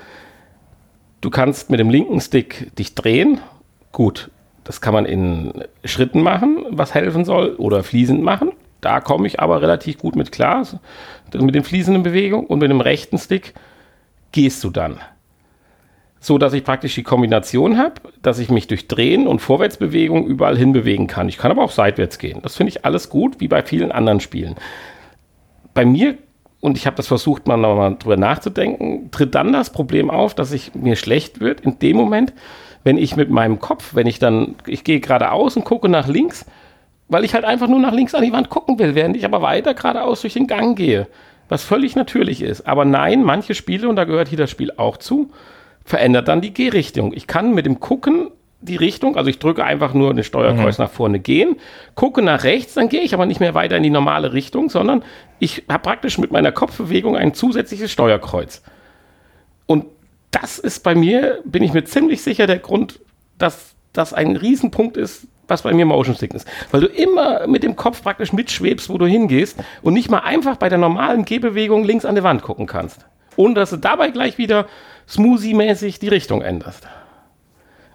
Du 1.22 1.30
kannst 1.30 1.70
mit 1.70 1.80
dem 1.80 1.92
linken 1.92 2.20
Stick 2.20 2.76
dich 2.78 2.96
drehen. 2.96 3.40
Gut, 3.92 4.30
das 4.64 4.82
kann 4.82 4.94
man 4.94 5.06
in 5.06 5.64
Schritten 5.84 6.22
machen, 6.22 6.66
was 6.70 6.94
helfen 6.94 7.26
soll, 7.26 7.56
oder 7.56 7.84
fließend 7.84 8.22
machen. 8.22 8.52
Da 8.80 9.00
komme 9.00 9.28
ich 9.28 9.40
aber 9.40 9.62
relativ 9.62 10.00
gut 10.00 10.16
mit 10.16 10.32
klar, 10.32 10.66
mit 11.34 11.56
den 11.56 11.64
fließenden 11.64 12.04
Bewegungen. 12.04 12.48
Und 12.48 12.60
mit 12.60 12.72
dem 12.72 12.82
rechten 12.82 13.18
Stick 13.18 13.54
gehst 14.32 14.64
du 14.64 14.70
dann. 14.70 14.98
So 16.20 16.38
dass 16.38 16.54
ich 16.54 16.64
praktisch 16.64 16.96
die 16.96 17.04
Kombination 17.04 17.78
habe, 17.78 17.96
dass 18.22 18.40
ich 18.40 18.50
mich 18.50 18.68
durch 18.68 18.88
Drehen 18.88 19.28
und 19.28 19.40
Vorwärtsbewegung 19.40 20.26
überall 20.26 20.58
hin 20.58 20.72
bewegen 20.72 21.08
kann. 21.08 21.30
Ich 21.30 21.38
kann 21.38 21.52
aber 21.52 21.64
auch 21.64 21.72
seitwärts 21.72 22.20
gehen. 22.20 22.42
Das 22.44 22.56
finde 22.56 22.70
ich 22.70 22.86
alles 22.86 23.10
gut, 23.10 23.40
wie 23.40 23.48
bei 23.48 23.64
vielen 23.64 23.92
anderen 23.92 24.20
Spielen. 24.20 24.56
Bei 25.74 25.86
mir 25.86 26.18
und 26.62 26.78
ich 26.78 26.86
habe 26.86 26.96
das 26.96 27.08
versucht, 27.08 27.48
mal 27.48 27.58
nochmal 27.58 27.98
drüber 27.98 28.18
nachzudenken, 28.18 29.10
tritt 29.12 29.36
dann 29.36 29.52
das 29.52 29.72
Problem 29.72 30.10
auf, 30.10 30.36
dass 30.36 30.52
ich 30.52 30.74
mir 30.76 30.96
schlecht 30.96 31.42
wird 31.42 31.62
in 31.62 31.80
dem 31.80 31.98
Moment, 31.98 32.34
wenn 32.84 32.98
ich 32.98 33.16
mit 33.16 33.30
meinem 33.30 33.60
Kopf, 33.60 33.96
wenn 33.96 34.08
ich 34.08 34.20
dann, 34.20 34.56
ich 34.66 34.84
gehe 34.84 35.00
geradeaus 35.00 35.56
und 35.56 35.66
gucke 35.66 35.90
nach 35.90 36.08
links, 36.08 36.46
weil 37.08 37.26
ich 37.26 37.34
halt 37.34 37.46
einfach 37.46 37.68
nur 37.68 37.80
nach 37.80 37.94
links 37.94 38.16
an 38.16 38.24
die 38.24 38.32
Wand 38.32 38.50
gucken 38.50 38.80
will, 38.80 38.96
während 38.96 39.18
ich 39.18 39.26
aber 39.26 39.42
weiter 39.42 39.74
geradeaus 39.74 40.22
durch 40.22 40.34
den 40.34 40.48
Gang 40.48 40.78
gehe, 40.78 41.08
was 41.50 41.64
völlig 41.64 41.96
natürlich 41.96 42.42
ist. 42.42 42.68
Aber 42.68 42.86
nein, 42.86 43.24
manche 43.24 43.54
Spiele, 43.54 43.90
und 43.90 43.98
da 43.98 44.06
gehört 44.06 44.30
hier 44.30 44.38
das 44.38 44.50
Spiel 44.50 44.72
auch 44.78 44.98
zu, 44.98 45.32
verändert 45.84 46.28
dann 46.28 46.42
die 46.42 46.54
Gehrichtung. 46.54 47.14
Ich 47.14 47.28
kann 47.28 47.54
mit 47.54 47.66
dem 47.66 47.80
Gucken 47.80 48.30
die 48.62 48.76
Richtung, 48.76 49.18
also 49.18 49.30
ich 49.30 49.40
drücke 49.40 49.66
einfach 49.66 49.94
nur 49.94 50.14
den 50.14 50.24
Steuerkreuz 50.24 50.78
mhm. 50.78 50.84
nach 50.84 50.92
vorne 50.92 51.20
gehen, 51.20 51.58
gucke 51.96 52.22
nach 52.22 52.44
rechts, 52.44 52.76
dann 52.76 52.90
gehe 52.90 53.02
ich 53.02 53.14
aber 53.14 53.26
nicht 53.26 53.40
mehr 53.40 53.56
weiter 53.56 53.76
in 53.76 53.84
die 53.84 53.90
normale 53.90 54.34
Richtung, 54.34 54.70
sondern 54.70 55.04
ich 55.40 55.64
habe 55.68 55.82
praktisch 55.82 56.20
mit 56.20 56.32
meiner 56.32 56.52
Kopfbewegung 56.52 57.18
ein 57.18 57.34
zusätzliches 57.34 57.92
Steuerkreuz. 57.92 58.62
Das 60.32 60.60
ist 60.60 60.84
bei 60.84 60.96
mir, 60.96 61.40
bin 61.44 61.62
ich 61.62 61.74
mir 61.74 61.84
ziemlich 61.84 62.22
sicher, 62.22 62.48
der 62.48 62.60
Grund, 62.60 63.00
dass 63.38 63.76
das 63.94 64.14
ein 64.14 64.38
Riesenpunkt 64.38 64.98
ist, 64.98 65.28
was 65.48 65.64
bei 65.64 65.74
mir 65.74 65.86
Motion 65.86 66.16
Sickness. 66.16 66.46
Weil 66.72 66.82
du 66.82 66.88
immer 66.88 67.46
mit 67.48 67.64
dem 67.64 67.76
Kopf 67.76 68.02
praktisch 68.02 68.32
mitschwebst, 68.32 68.90
wo 68.90 68.98
du 68.98 69.06
hingehst 69.06 69.58
und 69.82 69.94
nicht 69.94 70.10
mal 70.10 70.20
einfach 70.20 70.56
bei 70.56 70.70
der 70.70 70.78
normalen 70.78 71.26
Gehbewegung 71.26 71.84
links 71.84 72.06
an 72.06 72.16
die 72.16 72.24
Wand 72.24 72.42
gucken 72.42 72.68
kannst. 72.68 73.06
Ohne 73.36 73.54
dass 73.56 73.70
du 73.70 73.78
dabei 73.78 74.10
gleich 74.10 74.38
wieder 74.38 74.68
smoothie-mäßig 75.08 76.00
die 76.00 76.08
Richtung 76.08 76.42
änderst. 76.42 76.88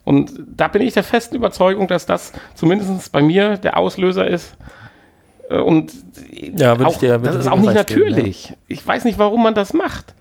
Und 0.04 0.32
da 0.54 0.68
bin 0.68 0.82
ich 0.82 0.94
der 0.94 1.02
festen 1.02 1.34
Überzeugung, 1.34 1.88
dass 1.88 2.06
das 2.06 2.32
zumindest 2.54 3.10
bei 3.10 3.22
mir 3.22 3.56
der 3.56 3.76
Auslöser 3.76 4.26
ist. 4.28 4.56
Äh, 5.50 5.58
und 5.58 5.92
ja, 6.30 6.74
auch, 6.74 6.92
ich 6.92 6.98
dir, 6.98 7.18
das 7.18 7.36
ist 7.36 7.48
auch 7.48 7.58
nicht 7.58 7.74
natürlich. 7.74 8.48
Geben, 8.48 8.58
ja. 8.60 8.74
Ich 8.74 8.86
weiß 8.86 9.04
nicht, 9.04 9.18
warum 9.18 9.42
man 9.42 9.54
das 9.54 9.72
macht. 9.72 10.14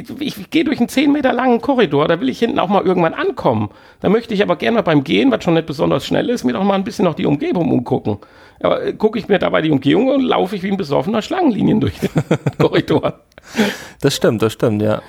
Ich, 0.00 0.38
ich, 0.38 0.50
gehe 0.50 0.64
durch 0.64 0.78
einen 0.78 0.88
10 0.88 1.12
Meter 1.12 1.32
langen 1.32 1.60
Korridor, 1.60 2.08
da 2.08 2.20
will 2.20 2.28
ich 2.28 2.38
hinten 2.38 2.58
auch 2.58 2.68
mal 2.68 2.84
irgendwann 2.84 3.14
ankommen. 3.14 3.70
Da 4.00 4.08
möchte 4.08 4.34
ich 4.34 4.42
aber 4.42 4.56
gerne 4.56 4.82
beim 4.82 5.04
Gehen, 5.04 5.30
was 5.30 5.44
schon 5.44 5.54
nicht 5.54 5.66
besonders 5.66 6.06
schnell 6.06 6.28
ist, 6.30 6.44
mir 6.44 6.52
doch 6.52 6.64
mal 6.64 6.74
ein 6.74 6.84
bisschen 6.84 7.04
noch 7.04 7.14
die 7.14 7.26
Umgebung 7.26 7.70
umgucken. 7.70 8.18
Aber 8.62 8.82
äh, 8.84 8.92
gucke 8.92 9.18
ich 9.18 9.28
mir 9.28 9.38
dabei 9.38 9.62
die 9.62 9.70
Umgebung 9.70 10.08
und 10.08 10.22
laufe 10.22 10.56
ich 10.56 10.62
wie 10.62 10.70
ein 10.70 10.76
besoffener 10.76 11.22
Schlangenlinien 11.22 11.80
durch 11.80 11.98
den 11.98 12.10
Korridor. 12.58 13.20
Das 14.00 14.16
stimmt, 14.16 14.42
das 14.42 14.52
stimmt, 14.52 14.82
ja. 14.82 15.02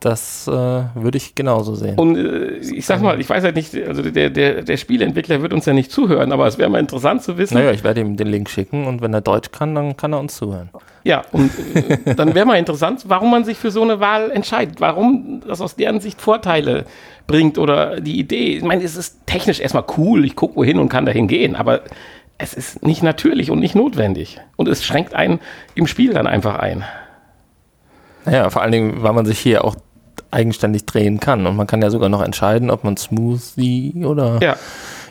Das 0.00 0.46
äh, 0.46 0.50
würde 0.52 1.16
ich 1.16 1.34
genauso 1.34 1.74
sehen. 1.74 1.98
Und 1.98 2.16
äh, 2.16 2.58
ich 2.58 2.86
sag 2.86 3.02
mal, 3.02 3.20
ich 3.20 3.28
weiß 3.28 3.42
halt 3.42 3.56
nicht, 3.56 3.74
also 3.74 4.02
der, 4.02 4.30
der, 4.30 4.62
der 4.62 4.76
Spieleentwickler 4.76 5.42
wird 5.42 5.52
uns 5.52 5.66
ja 5.66 5.72
nicht 5.72 5.90
zuhören, 5.90 6.30
aber 6.30 6.46
es 6.46 6.56
wäre 6.56 6.70
mal 6.70 6.78
interessant 6.78 7.22
zu 7.24 7.36
wissen. 7.36 7.54
Naja, 7.54 7.72
ich 7.72 7.82
werde 7.82 8.00
ihm 8.00 8.16
den 8.16 8.28
Link 8.28 8.48
schicken 8.48 8.86
und 8.86 9.02
wenn 9.02 9.12
er 9.12 9.22
Deutsch 9.22 9.50
kann, 9.50 9.74
dann 9.74 9.96
kann 9.96 10.12
er 10.12 10.20
uns 10.20 10.36
zuhören. 10.36 10.70
Ja, 11.02 11.22
und 11.32 11.50
äh, 11.74 12.14
dann 12.14 12.36
wäre 12.36 12.46
mal 12.46 12.58
interessant, 12.58 13.06
warum 13.08 13.32
man 13.32 13.42
sich 13.44 13.58
für 13.58 13.72
so 13.72 13.82
eine 13.82 13.98
Wahl 13.98 14.30
entscheidet, 14.30 14.80
warum 14.80 15.42
das 15.46 15.60
aus 15.60 15.74
deren 15.74 15.98
Sicht 15.98 16.20
Vorteile 16.20 16.84
bringt 17.26 17.58
oder 17.58 18.00
die 18.00 18.20
Idee. 18.20 18.56
Ich 18.56 18.62
meine, 18.62 18.84
es 18.84 18.94
ist 18.94 19.26
technisch 19.26 19.58
erstmal 19.58 19.84
cool, 19.96 20.24
ich 20.24 20.36
gucke 20.36 20.54
wohin 20.54 20.78
und 20.78 20.88
kann 20.88 21.06
dahin 21.06 21.26
gehen, 21.26 21.56
aber 21.56 21.80
es 22.38 22.54
ist 22.54 22.86
nicht 22.86 23.02
natürlich 23.02 23.50
und 23.50 23.58
nicht 23.58 23.74
notwendig. 23.74 24.40
Und 24.54 24.68
es 24.68 24.84
schränkt 24.84 25.12
einen 25.14 25.40
im 25.74 25.88
Spiel 25.88 26.12
dann 26.12 26.28
einfach 26.28 26.56
ein. 26.56 26.84
Naja, 28.24 28.50
vor 28.50 28.62
allen 28.62 28.72
Dingen, 28.72 29.02
weil 29.02 29.12
man 29.12 29.26
sich 29.26 29.38
hier 29.38 29.64
auch 29.64 29.74
eigenständig 30.30 30.86
drehen 30.86 31.20
kann. 31.20 31.46
Und 31.46 31.56
man 31.56 31.66
kann 31.66 31.82
ja 31.82 31.90
sogar 31.90 32.08
noch 32.08 32.22
entscheiden, 32.22 32.70
ob 32.70 32.84
man 32.84 32.96
Smoothie 32.96 34.04
oder 34.04 34.38
ja. 34.42 34.56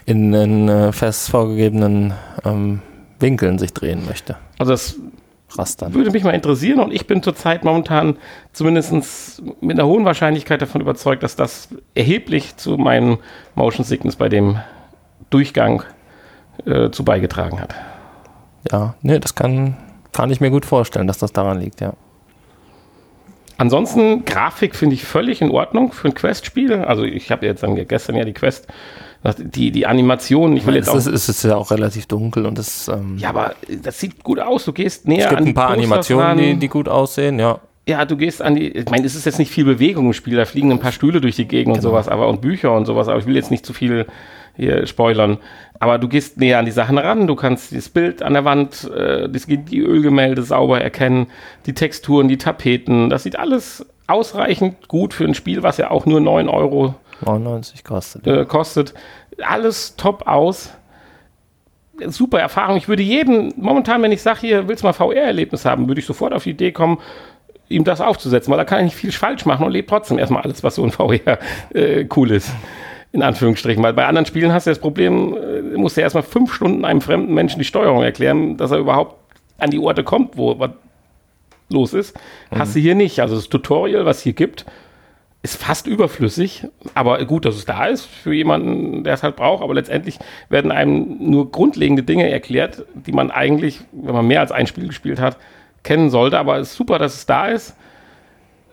in, 0.05 0.34
in 0.34 0.70
äh, 0.70 0.91
fest 0.91 1.30
vorgegebenen 1.30 2.13
ähm, 2.45 2.82
Winkeln 3.20 3.57
sich 3.57 3.74
drehen 3.74 4.05
möchte. 4.05 4.38
Also 4.59 4.72
das 4.72 4.95
Rastern. 5.55 5.93
würde 5.93 6.11
mich 6.11 6.24
mal 6.24 6.32
interessieren 6.32 6.80
und 6.80 6.93
ich 6.93 7.07
bin 7.07 7.24
zurzeit 7.24 7.63
momentan 7.63 8.18
zumindest 8.51 9.41
mit 9.61 9.80
einer 9.80 9.88
hohen 9.88 10.03
Wahrscheinlichkeit 10.03 10.61
davon 10.61 10.82
überzeugt, 10.82 11.24
dass 11.24 11.36
das 11.36 11.70
erheblich 11.95 12.57
zu 12.57 12.78
meinem 12.78 13.20
Motion 13.55 13.86
Sickness 13.86 14.18
bei 14.18 14.30
dem 14.30 14.59
Durchgang 15.30 15.84
äh, 16.65 16.89
zu 16.89 17.03
beigetragen 17.05 17.61
hat. 17.61 17.76
Ja, 18.72 18.95
nee, 19.01 19.20
das 19.20 19.36
kann, 19.36 19.78
kann 20.11 20.30
ich 20.32 20.41
mir 20.41 20.51
gut 20.51 20.65
vorstellen, 20.65 21.07
dass 21.07 21.18
das 21.18 21.32
daran 21.32 21.59
liegt, 21.59 21.80
ja. 21.80 21.93
Ansonsten, 23.58 24.24
Grafik 24.26 24.76
finde 24.76 24.95
ich 24.95 25.03
völlig 25.03 25.41
in 25.41 25.49
Ordnung 25.49 25.91
für 25.91 26.08
ein 26.08 26.14
Quest-Spiel. 26.14 26.74
Also 26.74 27.03
ich 27.03 27.32
habe 27.32 27.45
jetzt 27.45 27.66
gestern 27.88 28.16
ja 28.16 28.24
die 28.24 28.34
Quest, 28.34 28.68
die, 29.38 29.72
die 29.72 29.88
Animation, 29.88 30.55
ich 30.55 30.66
will 30.66 30.76
jetzt 30.76 30.89
auch... 30.89 30.95
Es 30.95 31.08
ist, 31.08 31.28
ist 31.28 31.43
ja 31.43 31.55
auch 31.55 31.72
relativ 31.72 32.05
dunkel 32.05 32.45
und 32.45 32.58
das... 32.58 32.88
Ähm 32.88 33.18
ja, 33.18 33.30
aber 33.30 33.55
das 33.84 33.99
sieht 33.99 34.24
gut 34.24 34.39
aus. 34.39 34.66
Du 34.66 34.74
gehst 34.74 35.08
näher 35.08 35.18
an 35.18 35.24
Es 35.24 35.30
gibt 35.30 35.41
an 35.41 35.47
ein 35.47 35.53
paar 35.55 35.70
Animationen, 35.70 36.38
die, 36.38 36.55
die 36.58 36.68
gut 36.68 36.88
aussehen, 36.88 37.39
ja. 37.39 37.60
Ja, 37.88 38.03
du 38.03 38.18
gehst 38.18 38.41
an 38.41 38.55
die, 38.55 38.68
ich 38.68 38.89
meine, 38.89 39.05
es 39.05 39.16
ist 39.16 39.26
jetzt 39.26 39.39
nicht 39.39 39.49
viel 39.49 39.64
Bewegung 39.64 40.08
im 40.08 40.14
Spiel, 40.14 40.36
da 40.36 40.43
fliegen 40.43 40.72
ein 40.72 40.80
paar 40.80 40.91
Stühle 40.91 41.22
durch 41.22 41.38
die 41.38 41.47
Gegend 41.47 41.76
genau. 41.76 41.78
und 41.78 41.82
sowas, 41.82 42.10
aber 42.10 42.28
und 42.28 42.41
Bücher 42.41 42.76
und 42.76 42.86
sowas, 42.86 43.08
aber 43.08 43.20
ich 43.20 43.26
will 43.26 43.36
jetzt 43.36 43.49
nicht 43.49 43.66
zu 43.66 43.72
viel 43.72 44.05
hier 44.58 44.86
spoilern. 44.88 45.38
Aber 45.80 45.97
du 45.99 46.07
gehst 46.07 46.38
näher 46.38 46.59
an 46.59 46.65
die 46.65 46.71
Sachen 46.71 46.97
ran, 46.97 47.28
du 47.28 47.36
kannst 47.36 47.75
das 47.75 47.89
Bild 47.89 48.23
an 48.23 48.34
der 48.34 48.45
Wand, 48.45 48.89
äh, 48.91 49.30
die 49.30 49.80
Ölgemälde 49.80 50.41
sauber 50.41 50.82
erkennen, 50.82 51.28
die 51.65 51.73
Texturen, 51.73 52.28
die 52.28 52.38
Tapeten, 52.38 53.09
das 53.09 53.23
sieht 53.23 53.38
alles 53.38 53.86
ausreichend 54.07 54.88
gut 54.88 55.13
für 55.13 55.25
ein 55.25 55.36
Spiel, 55.36 55.63
was 55.63 55.78
ja 55.78 55.91
auch 55.91 56.05
nur 56.05 56.21
9 56.21 56.49
Euro 56.49 56.95
99 57.25 57.84
kostet. 57.84 58.28
Äh, 58.28 58.45
kostet. 58.45 58.93
Alles 59.41 59.95
top 59.95 60.28
aus. 60.28 60.71
Super 62.05 62.39
Erfahrung. 62.39 62.78
Ich 62.78 62.88
würde 62.88 63.01
jedem, 63.01 63.53
momentan, 63.57 64.03
wenn 64.03 64.11
ich 64.11 64.21
sage, 64.21 64.41
hier 64.41 64.67
willst 64.67 64.84
du 64.84 64.88
mal 64.88 64.93
VR-Erlebnis 64.93 65.65
haben, 65.65 65.88
würde 65.88 65.99
ich 65.99 66.05
sofort 66.05 66.32
auf 66.32 66.43
die 66.43 66.51
Idee 66.51 66.71
kommen, 66.71 66.99
ihm 67.69 67.84
das 67.84 68.01
aufzusetzen, 68.01 68.51
weil 68.51 68.57
da 68.57 68.65
kann 68.65 68.80
er 68.80 68.84
nicht 68.86 68.95
viel 68.95 69.11
falsch 69.11 69.45
machen 69.45 69.65
und 69.65 69.71
lebt 69.71 69.89
trotzdem 69.89 70.19
erstmal 70.19 70.43
alles, 70.43 70.63
was 70.63 70.75
so 70.75 70.86
in 70.86 70.91
VR 70.91 71.39
äh, 71.73 72.07
cool 72.15 72.32
ist 72.32 72.51
in 73.12 73.24
Anführungsstrichen. 73.24 73.84
Weil 73.84 73.93
bei 73.93 74.05
anderen 74.05 74.26
Spielen 74.26 74.51
hast 74.51 74.68
du 74.68 74.72
das 74.72 74.80
Problem, 74.80 75.36
äh, 75.36 75.78
musst 75.78 75.97
du 75.97 76.01
erstmal 76.01 76.24
fünf 76.24 76.53
Stunden 76.53 76.86
einem 76.86 77.01
fremden 77.01 77.34
Menschen 77.34 77.60
die 77.60 77.66
Steuerung 77.66 78.03
erklären, 78.03 78.58
dass 78.58 78.72
er 78.72 78.78
überhaupt 78.78 79.16
an 79.58 79.72
die 79.72 79.80
Orte 79.80 80.03
kommt, 80.03 80.38
wo 80.38 80.60
was 80.60 80.72
los 81.70 81.93
ist. 81.93 82.18
Mhm. 82.51 82.60
Hast 82.60 82.76
du 82.76 82.80
hier 82.80 82.95
nicht. 82.95 83.20
Also 83.20 83.36
das 83.36 83.49
Tutorial, 83.49 84.05
was 84.05 84.22
hier 84.22 84.34
gibt, 84.34 84.66
ist 85.41 85.62
fast 85.62 85.88
überflüssig. 85.88 86.68
Aber 86.93 87.24
gut, 87.26 87.45
dass 87.45 87.55
es 87.55 87.66
da 87.66 87.86
ist 87.86 88.05
für 88.05 88.34
jemanden, 88.34 89.03
der 89.03 89.14
es 89.14 89.24
halt 89.24 89.36
braucht. 89.36 89.64
Aber 89.64 89.74
letztendlich 89.74 90.20
werden 90.49 90.72
einem 90.72 91.18
nur 91.20 91.51
grundlegende 91.51 92.03
Dinge 92.03 92.30
erklärt, 92.30 92.86
die 92.93 93.12
man 93.12 93.32
eigentlich, 93.32 93.82
wenn 93.91 94.14
man 94.14 94.28
mehr 94.28 94.41
als 94.41 94.51
ein 94.51 94.68
Spiel 94.68 94.88
gespielt 94.88 95.20
hat, 95.20 95.38
kennen 95.84 96.10
sollte. 96.10 96.38
Aber 96.39 96.58
es 96.58 96.72
ist 96.72 96.78
super, 96.78 96.99
dass 96.99 97.16
es 97.16 97.26
da 97.26 97.47
ist. 97.47 97.76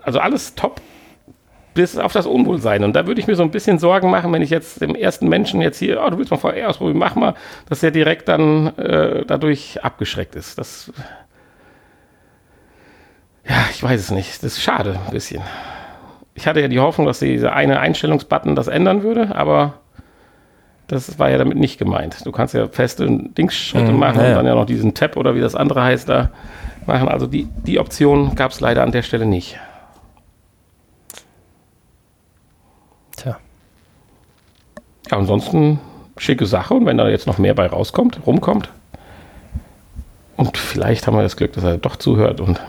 Also 0.02 0.18
alles 0.18 0.54
top 0.54 0.80
bis 1.74 1.98
auf 1.98 2.12
das 2.12 2.26
Unwohlsein. 2.26 2.84
Und 2.84 2.94
da 2.94 3.06
würde 3.06 3.20
ich 3.20 3.26
mir 3.26 3.34
so 3.34 3.42
ein 3.42 3.50
bisschen 3.50 3.78
Sorgen 3.78 4.10
machen, 4.10 4.32
wenn 4.32 4.42
ich 4.42 4.50
jetzt 4.50 4.80
dem 4.80 4.94
ersten 4.94 5.28
Menschen 5.28 5.60
jetzt 5.60 5.78
hier, 5.78 6.02
oh, 6.04 6.08
du 6.10 6.18
willst 6.18 6.30
mal 6.30 6.38
VR 6.38 6.70
ausprobieren, 6.70 6.98
mach 6.98 7.16
mal, 7.16 7.34
dass 7.68 7.82
er 7.82 7.90
direkt 7.90 8.28
dann 8.28 8.76
äh, 8.78 9.24
dadurch 9.26 9.84
abgeschreckt 9.84 10.36
ist. 10.36 10.56
Das, 10.58 10.92
ja, 13.48 13.56
ich 13.70 13.82
weiß 13.82 14.00
es 14.00 14.10
nicht. 14.10 14.42
Das 14.42 14.52
ist 14.52 14.62
schade 14.62 14.98
ein 15.04 15.12
bisschen. 15.12 15.42
Ich 16.34 16.46
hatte 16.46 16.60
ja 16.60 16.68
die 16.68 16.80
Hoffnung, 16.80 17.06
dass 17.06 17.18
dieser 17.18 17.52
eine 17.52 17.80
Einstellungsbutton 17.80 18.56
das 18.56 18.68
ändern 18.68 19.02
würde, 19.02 19.34
aber 19.36 19.74
das 20.86 21.18
war 21.18 21.30
ja 21.30 21.38
damit 21.38 21.56
nicht 21.58 21.78
gemeint. 21.78 22.24
Du 22.26 22.32
kannst 22.32 22.54
ja 22.54 22.68
feste 22.68 23.06
Dingsschritte 23.08 23.92
Mhm, 23.92 23.98
machen 23.98 24.20
ja, 24.20 24.28
und 24.28 24.34
dann 24.34 24.46
ja 24.46 24.54
noch 24.54 24.66
diesen 24.66 24.94
Tab 24.94 25.16
oder 25.16 25.34
wie 25.34 25.40
das 25.40 25.54
andere 25.54 25.82
heißt 25.82 26.08
da 26.08 26.30
machen. 26.86 27.08
Also 27.08 27.26
die, 27.26 27.48
die 27.66 27.78
Option 27.78 28.34
gab 28.34 28.50
es 28.50 28.60
leider 28.60 28.82
an 28.82 28.92
der 28.92 29.02
Stelle 29.02 29.26
nicht. 29.26 29.58
Tja. 33.16 33.38
Ja, 35.10 35.18
ansonsten 35.18 35.80
schicke 36.16 36.46
Sache 36.46 36.74
und 36.74 36.86
wenn 36.86 36.96
da 36.96 37.08
jetzt 37.08 37.26
noch 37.26 37.38
mehr 37.38 37.54
bei 37.54 37.66
rauskommt, 37.66 38.20
rumkommt. 38.26 38.70
Und 40.36 40.56
vielleicht 40.56 41.06
haben 41.06 41.16
wir 41.16 41.22
das 41.22 41.36
Glück, 41.36 41.52
dass 41.52 41.64
er 41.64 41.78
doch 41.78 41.96
zuhört 41.96 42.40
und 42.40 42.60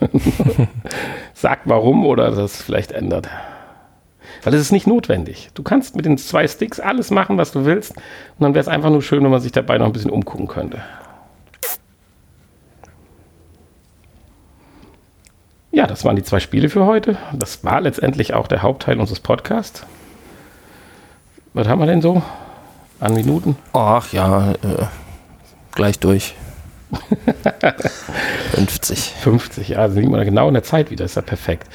sagt 1.34 1.62
warum 1.66 2.04
oder 2.04 2.30
das 2.30 2.60
vielleicht 2.60 2.92
ändert. 2.92 3.28
Weil 4.42 4.54
es 4.54 4.60
ist 4.60 4.72
nicht 4.72 4.86
notwendig. 4.86 5.48
Du 5.54 5.62
kannst 5.62 5.96
mit 5.96 6.04
den 6.04 6.18
zwei 6.18 6.46
Sticks 6.46 6.80
alles 6.80 7.10
machen, 7.10 7.38
was 7.38 7.52
du 7.52 7.64
willst. 7.64 7.96
Und 7.96 8.40
dann 8.40 8.54
wäre 8.54 8.60
es 8.60 8.68
einfach 8.68 8.90
nur 8.90 9.00
schön, 9.00 9.24
wenn 9.24 9.30
man 9.30 9.40
sich 9.40 9.52
dabei 9.52 9.78
noch 9.78 9.86
ein 9.86 9.92
bisschen 9.92 10.10
umgucken 10.10 10.48
könnte. 10.48 10.82
Ja, 15.70 15.86
das 15.86 16.04
waren 16.04 16.14
die 16.14 16.22
zwei 16.22 16.40
Spiele 16.40 16.68
für 16.68 16.84
heute. 16.84 17.16
Das 17.32 17.64
war 17.64 17.80
letztendlich 17.80 18.34
auch 18.34 18.46
der 18.46 18.62
Hauptteil 18.62 19.00
unseres 19.00 19.20
Podcasts. 19.20 19.86
Was 21.54 21.68
haben 21.68 21.78
wir 21.78 21.86
denn 21.86 22.02
so 22.02 22.20
an 22.98 23.14
Minuten? 23.14 23.56
Ach 23.72 24.12
ja, 24.12 24.50
äh, 24.50 24.86
gleich 25.72 26.00
durch. 26.00 26.34
50. 28.54 29.14
50, 29.20 29.68
ja, 29.68 29.78
also 29.78 30.00
liegen 30.00 30.12
wir 30.12 30.24
genau 30.24 30.48
in 30.48 30.54
der 30.54 30.64
Zeit 30.64 30.90
wieder, 30.90 31.04
ist 31.04 31.14
ja 31.14 31.22
perfekt. 31.22 31.68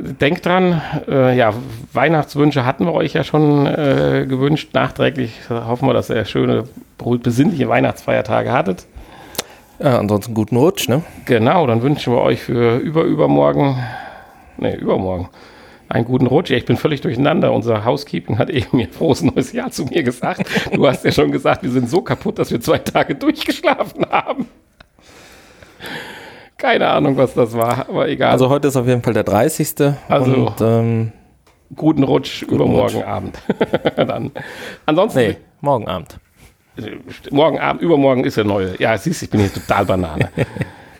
Denkt 0.00 0.46
dran, 0.46 0.80
äh, 1.06 1.36
ja, 1.36 1.52
Weihnachtswünsche 1.92 2.64
hatten 2.64 2.86
wir 2.86 2.94
euch 2.94 3.12
ja 3.12 3.24
schon 3.24 3.66
äh, 3.66 4.24
gewünscht. 4.26 4.72
Nachträglich 4.72 5.38
hoffen 5.50 5.86
wir, 5.86 5.92
dass 5.92 6.08
ihr 6.08 6.24
schöne, 6.24 6.64
besinnliche 7.22 7.68
Weihnachtsfeiertage 7.68 8.52
hattet. 8.52 8.86
Ja, 9.80 9.98
ansonsten 9.98 10.32
guten 10.32 10.56
Rutsch, 10.56 10.88
ne? 10.88 11.02
Genau, 11.26 11.66
dann 11.66 11.82
wünschen 11.82 12.14
wir 12.14 12.22
euch 12.22 12.40
für 12.40 12.78
über 12.78 13.02
übermorgen, 13.02 13.76
ne, 14.56 14.76
übermorgen, 14.76 15.28
einen 15.88 16.04
guten 16.04 16.26
Rutsch. 16.26 16.50
Ja, 16.50 16.56
ich 16.56 16.64
bin 16.64 16.76
völlig 16.76 17.00
durcheinander. 17.00 17.52
Unser 17.52 17.84
Housekeeping 17.84 18.38
hat 18.38 18.50
eben 18.50 18.76
mir 18.76 18.88
frohes 18.88 19.22
neues 19.22 19.52
Jahr 19.52 19.70
zu 19.70 19.84
mir 19.86 20.02
gesagt. 20.02 20.46
Du 20.72 20.86
hast 20.86 21.04
ja 21.04 21.12
schon 21.12 21.32
gesagt, 21.32 21.62
wir 21.62 21.70
sind 21.70 21.88
so 21.88 22.02
kaputt, 22.02 22.38
dass 22.38 22.50
wir 22.50 22.60
zwei 22.60 22.78
Tage 22.78 23.14
durchgeschlafen 23.14 24.04
haben. 24.10 24.46
Keine 26.56 26.88
Ahnung, 26.88 27.16
was 27.16 27.34
das 27.34 27.54
war, 27.54 27.88
aber 27.88 28.08
egal. 28.08 28.32
Also 28.32 28.48
heute 28.48 28.68
ist 28.68 28.76
auf 28.76 28.86
jeden 28.86 29.02
Fall 29.02 29.14
der 29.14 29.24
30. 29.24 29.94
Also- 30.08 30.32
und 30.34 30.60
ähm, 30.60 31.12
guten 31.74 32.02
Rutsch 32.02 32.42
übermorgen 32.42 33.04
Abend. 33.04 33.38
dann. 33.96 34.32
Ansonsten, 34.84 35.18
nee, 35.20 35.36
morgen 35.60 35.86
Abend. 35.86 36.18
morgen 37.30 37.60
Abend, 37.60 37.80
übermorgen 37.80 38.24
ist 38.24 38.36
der 38.36 38.44
neue. 38.44 38.74
Ja, 38.80 38.98
siehst 38.98 39.22
du, 39.22 39.24
ich 39.26 39.30
bin 39.30 39.40
hier 39.40 39.52
total 39.52 39.84
Banane. 39.86 40.30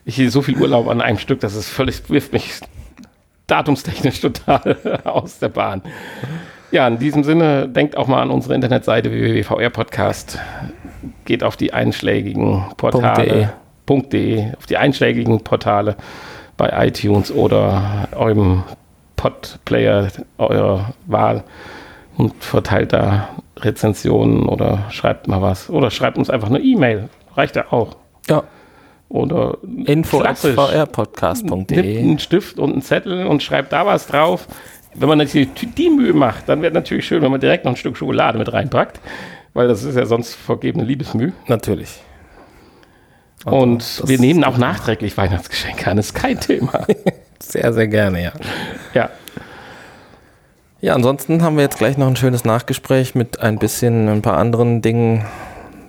Ich 0.04 0.14
hier 0.14 0.30
so 0.30 0.42
viel 0.42 0.56
Urlaub 0.58 0.88
an 0.88 1.02
einem 1.02 1.18
Stück, 1.18 1.40
das 1.40 1.54
ist 1.54 1.68
völlig, 1.68 2.08
wirft 2.08 2.32
mich 2.32 2.60
datumstechnisch 3.48 4.20
total 4.22 4.76
aus 5.04 5.40
der 5.40 5.48
Bahn. 5.48 5.82
Ja, 6.70 6.86
in 6.86 6.98
diesem 6.98 7.24
Sinne, 7.24 7.68
denkt 7.68 7.96
auch 7.96 8.06
mal 8.06 8.22
an 8.22 8.30
unsere 8.30 8.54
Internetseite 8.54 9.10
www.vrpodcast. 9.10 10.38
Geht 11.24 11.42
auf 11.42 11.56
die 11.56 11.72
einschlägigen 11.72 12.64
Portale. 12.76 13.52
.de, 13.88 14.54
auf 14.58 14.66
die 14.66 14.76
einschlägigen 14.76 15.42
Portale 15.42 15.96
bei 16.58 16.86
iTunes 16.86 17.32
oder 17.32 18.08
eurem 18.14 18.64
Podplayer 19.16 20.08
eurer 20.36 20.92
Wahl 21.06 21.42
und 22.18 22.44
verteilt 22.44 22.92
da 22.92 23.30
Rezensionen 23.56 24.46
oder 24.46 24.84
schreibt 24.90 25.26
mal 25.26 25.40
was. 25.40 25.70
Oder 25.70 25.90
schreibt 25.90 26.18
uns 26.18 26.28
einfach 26.28 26.48
eine 26.48 26.60
E-Mail. 26.60 27.08
Reicht 27.34 27.56
ja 27.56 27.72
auch. 27.72 27.96
Ja, 28.28 28.42
Oder 29.08 29.56
info 29.86 30.18
at 30.20 30.24
Klassisch. 30.24 30.56
Nimmt 31.82 31.98
einen 31.98 32.18
Stift 32.18 32.58
und 32.58 32.72
einen 32.72 32.82
Zettel 32.82 33.26
und 33.26 33.42
schreibt 33.42 33.72
da 33.72 33.86
was 33.86 34.06
drauf. 34.06 34.46
Wenn 34.94 35.08
man 35.08 35.18
natürlich 35.18 35.48
die 35.76 35.90
Mühe 35.90 36.12
macht, 36.12 36.48
dann 36.48 36.60
wäre 36.60 36.72
natürlich 36.72 37.06
schön, 37.06 37.22
wenn 37.22 37.30
man 37.30 37.40
direkt 37.40 37.64
noch 37.64 37.72
ein 37.72 37.76
Stück 37.76 37.96
Schokolade 37.96 38.38
mit 38.38 38.52
reinpackt, 38.52 39.00
weil 39.54 39.68
das 39.68 39.84
ist 39.84 39.96
ja 39.96 40.06
sonst 40.06 40.34
vergebene 40.34 40.84
Liebesmüh. 40.84 41.32
Natürlich. 41.46 42.00
Und 43.44 43.78
das 43.78 44.08
wir 44.08 44.18
nehmen 44.18 44.44
auch 44.44 44.58
nachträglich 44.58 45.16
Weihnachtsgeschenke 45.16 45.90
an, 45.90 45.96
das 45.96 46.06
ist 46.06 46.14
kein 46.14 46.40
Thema. 46.40 46.84
Sehr, 47.40 47.72
sehr 47.72 47.86
gerne, 47.86 48.20
ja. 48.20 48.32
ja, 48.94 49.10
Ja, 50.80 50.94
ansonsten 50.96 51.40
haben 51.42 51.54
wir 51.54 51.62
jetzt 51.62 51.78
gleich 51.78 51.96
noch 51.96 52.08
ein 52.08 52.16
schönes 52.16 52.44
Nachgespräch 52.44 53.14
mit 53.14 53.38
ein 53.40 53.60
bisschen 53.60 54.08
ein 54.08 54.22
paar 54.22 54.36
anderen 54.36 54.82
Dingen 54.82 55.24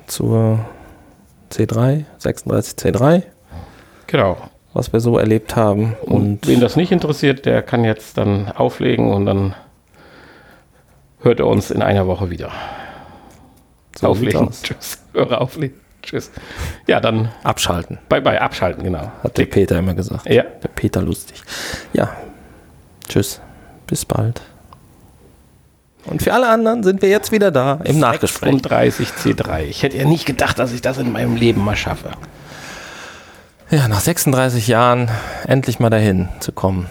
zur 0.05 0.59
C3, 1.51 2.05
36C3, 2.21 3.23
genau. 4.07 4.37
was 4.73 4.93
wir 4.93 4.99
so 4.99 5.17
erlebt 5.17 5.55
haben. 5.55 5.95
Und 6.01 6.13
Und 6.13 6.47
wen 6.47 6.59
das 6.59 6.75
nicht 6.75 6.91
interessiert, 6.91 7.45
der 7.45 7.61
kann 7.61 7.83
jetzt 7.83 8.17
dann 8.17 8.51
auflegen 8.51 9.11
und 9.11 9.25
dann 9.25 9.55
hört 11.21 11.39
er 11.39 11.47
uns 11.47 11.71
in 11.71 11.81
einer 11.81 12.07
Woche 12.07 12.29
wieder. 12.29 12.51
so 13.97 14.07
auflegen. 14.07 14.49
Tschüss. 14.63 14.99
Höre 15.13 15.41
auflegen. 15.41 15.79
Tschüss. 16.01 16.31
Ja, 16.87 17.01
dann 17.01 17.29
abschalten, 17.43 17.99
bye 18.07 18.21
bye, 18.21 18.39
abschalten, 18.39 18.83
genau. 18.83 19.11
hat 19.21 19.37
der 19.37 19.45
Peter 19.45 19.77
immer 19.79 19.93
gesagt. 19.93 20.29
Ja. 20.29 20.43
Der 20.43 20.69
Peter 20.69 21.01
lustig. 21.01 21.41
Ja, 21.91 22.15
tschüss, 23.07 23.41
bis 23.85 24.05
bald. 24.05 24.41
Und 26.05 26.23
für 26.23 26.33
alle 26.33 26.47
anderen 26.49 26.83
sind 26.83 27.01
wir 27.01 27.09
jetzt 27.09 27.31
wieder 27.31 27.51
da 27.51 27.79
im 27.83 27.99
Nachgespräch. 27.99 28.51
36 28.53 29.09
C3. 29.09 29.63
Ich 29.63 29.83
hätte 29.83 29.97
ja 29.97 30.05
nicht 30.05 30.25
gedacht, 30.25 30.57
dass 30.57 30.71
ich 30.71 30.81
das 30.81 30.97
in 30.97 31.11
meinem 31.11 31.35
Leben 31.35 31.63
mal 31.63 31.75
schaffe. 31.75 32.11
Ja, 33.69 33.87
nach 33.87 33.99
36 33.99 34.67
Jahren 34.67 35.11
endlich 35.45 35.79
mal 35.79 35.89
dahin 35.89 36.29
zu 36.39 36.51
kommen. 36.51 36.87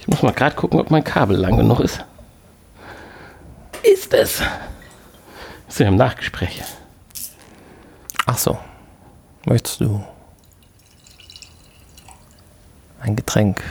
Ich 0.00 0.08
muss 0.08 0.22
mal 0.22 0.32
gerade 0.32 0.56
gucken, 0.56 0.80
ob 0.80 0.90
mein 0.90 1.04
Kabel 1.04 1.36
lang 1.36 1.56
genug 1.56 1.78
ist. 1.80 2.04
Ist 3.84 4.12
es? 4.12 4.42
Ist 5.68 5.78
ja 5.78 5.86
im 5.86 5.96
Nachgespräch. 5.96 6.62
Ach 8.26 8.38
so. 8.38 8.58
Möchtest 9.46 9.80
du 9.80 10.02
ein 13.00 13.14
Getränk 13.16 13.62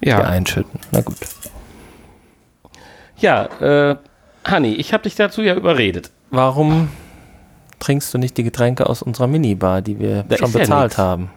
Ja. 0.00 0.16
hier 0.16 0.28
einschütten? 0.28 0.80
Na 0.90 1.00
gut. 1.00 1.16
Ja, 3.20 3.44
äh, 3.60 3.96
Hanni, 4.44 4.74
ich 4.74 4.92
habe 4.92 5.02
dich 5.04 5.14
dazu 5.14 5.42
ja 5.42 5.54
überredet. 5.54 6.10
Warum 6.30 6.88
trinkst 7.78 8.12
du 8.12 8.18
nicht 8.18 8.36
die 8.36 8.42
Getränke 8.44 8.88
aus 8.88 9.02
unserer 9.02 9.26
Minibar, 9.26 9.82
die 9.82 9.98
wir 9.98 10.24
Da 10.24 10.36
schon 10.38 10.52
ja 10.52 10.58
bezahlt 10.58 10.90
nix. 10.92 10.98
haben? 10.98 11.30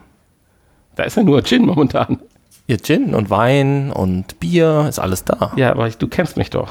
Da 0.96 1.04
ist 1.04 1.18
ja 1.18 1.24
nur 1.24 1.44
Gin 1.44 1.66
momentan. 1.66 2.20
Ihr 2.68 2.78
Gin 2.78 3.14
und 3.14 3.30
Wein 3.30 3.92
und 3.92 4.40
Bier 4.40 4.86
ist 4.88 5.00
alles 5.00 5.26
da. 5.26 5.52
Ja, 5.56 5.72
aber 5.72 5.88
ich, 5.88 5.98
du 5.98 6.08
kennst 6.08 6.38
mich 6.38 6.50
doch. 6.50 6.70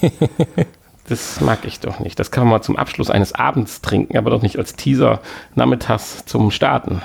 Das 1.08 1.40
mag 1.40 1.60
ich 1.64 1.78
doch 1.78 2.00
nicht. 2.00 2.18
Das 2.18 2.32
kann 2.32 2.42
man 2.44 2.50
mal 2.50 2.62
zum 2.62 2.76
Abschluss 2.76 3.10
eines 3.10 3.32
Abends 3.32 3.80
trinken, 3.80 4.18
aber 4.18 4.30
doch 4.30 4.42
nicht 4.42 4.58
als 4.58 4.74
Teaser 4.74 5.20
nachmittags 5.54 6.24
zum 6.26 6.50
Starten. 6.50 7.00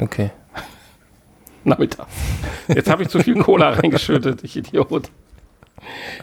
Okay. 0.00 0.30
Nachmittags. 1.64 2.08
Jetzt 2.68 2.88
habe 2.88 3.02
ich 3.02 3.10
zu 3.10 3.18
viel 3.22 3.34
Cola 3.42 3.68
reingeschüttet, 3.72 4.42
ich 4.42 4.56
Idiot. 4.56 5.10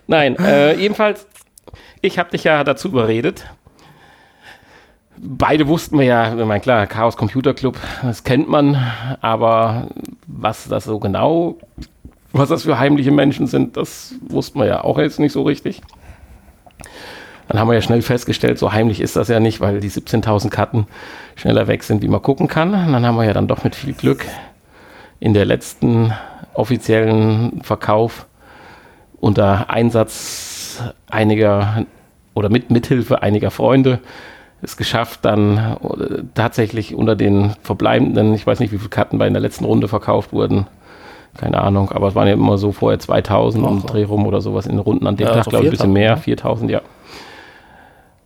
Nein, 0.08 0.36
äh, 0.38 0.76
jedenfalls, 0.76 1.28
ich 2.02 2.20
habe 2.20 2.32
dich 2.32 2.44
ja 2.44 2.64
dazu 2.64 2.90
überredet. 2.90 3.46
Beide 5.18 5.68
wussten 5.68 5.98
wir 6.00 6.06
ja, 6.06 6.38
ich 6.38 6.46
meine, 6.46 6.60
klar, 6.60 6.88
Chaos 6.88 7.16
Computer 7.16 7.54
Club, 7.54 7.78
das 8.02 8.24
kennt 8.24 8.50
man, 8.50 8.76
aber 9.22 9.88
was 10.28 10.68
das 10.68 10.86
so 10.86 11.00
genau, 11.00 11.58
was 12.32 12.50
das 12.50 12.64
für 12.64 12.80
heimliche 12.80 13.12
Menschen 13.12 13.48
sind, 13.48 13.78
das 13.78 14.16
wussten 14.22 14.60
wir 14.60 14.66
ja 14.66 14.84
auch 14.84 14.98
jetzt 14.98 15.20
nicht 15.20 15.32
so 15.32 15.44
richtig. 15.44 15.82
Dann 17.48 17.60
haben 17.60 17.68
wir 17.68 17.76
ja 17.76 17.82
schnell 17.82 18.02
festgestellt, 18.02 18.58
so 18.58 18.74
heimlich 18.74 19.00
ist 19.00 19.16
das 19.16 19.28
ja 19.28 19.40
nicht, 19.40 19.62
weil 19.62 19.80
die 19.80 19.90
17.000 19.90 20.50
Karten 20.50 20.88
schneller 21.36 21.68
weg 21.68 21.84
sind, 21.84 22.02
wie 22.02 22.08
man 22.08 22.22
gucken 22.22 22.48
kann. 22.48 22.74
Und 22.74 22.94
dann 22.94 23.06
haben 23.06 23.16
wir 23.16 23.26
ja 23.26 23.34
dann 23.34 23.48
doch 23.48 23.64
mit 23.64 23.76
viel 23.76 23.94
Glück 23.94 24.26
in 25.20 25.34
der 25.34 25.46
letzten 25.46 26.14
offiziellen 26.54 27.62
Verkauf 27.64 28.26
unter 29.24 29.70
Einsatz 29.70 30.84
einiger 31.10 31.86
oder 32.34 32.50
mit 32.50 32.72
Mithilfe 32.72 33.22
einiger 33.22 33.52
Freunde 33.52 34.00
es 34.62 34.76
geschafft, 34.76 35.22
dann 35.24 35.58
äh, 35.58 36.24
tatsächlich 36.34 36.94
unter 36.94 37.16
den 37.16 37.54
verbleibenden, 37.62 38.34
ich 38.34 38.46
weiß 38.46 38.60
nicht, 38.60 38.74
wie 38.74 38.78
viele 38.78 38.90
Karten 38.90 39.18
bei 39.18 39.28
in 39.28 39.34
der 39.34 39.42
letzten 39.42 39.64
Runde 39.64 39.88
verkauft 39.88 40.34
wurden, 40.34 40.68
keine 41.38 41.62
Ahnung, 41.62 41.92
aber 41.92 42.10
es 42.10 42.16
waren 42.16 42.28
ja 42.28 42.34
immer 42.34 42.58
so 42.58 42.74
vorher 42.74 43.00
2000 43.00 43.66
und 43.66 43.92
Dreh 43.92 44.04
rum 44.04 44.28
oder 44.28 44.42
sowas 44.42 44.66
in 44.66 44.74
den 44.74 44.80
Runden 44.80 45.08
an 45.08 45.16
dem 45.16 45.28
ja, 45.28 45.34
Tag, 45.34 45.46
glaube 45.46 45.66
ich, 45.66 45.70
ein 45.70 45.72
bisschen 45.72 45.94
mehr, 45.94 46.18
4000, 46.18 46.70
ja. 46.70 46.82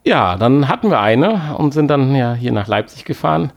Ja, 0.04 0.36
dann 0.36 0.68
hatten 0.68 0.90
wir 0.90 1.00
eine 1.00 1.56
und 1.58 1.74
sind 1.74 1.90
dann 1.90 2.16
ja 2.16 2.34
hier 2.34 2.52
nach 2.52 2.68
Leipzig 2.68 3.06
gefahren, 3.06 3.52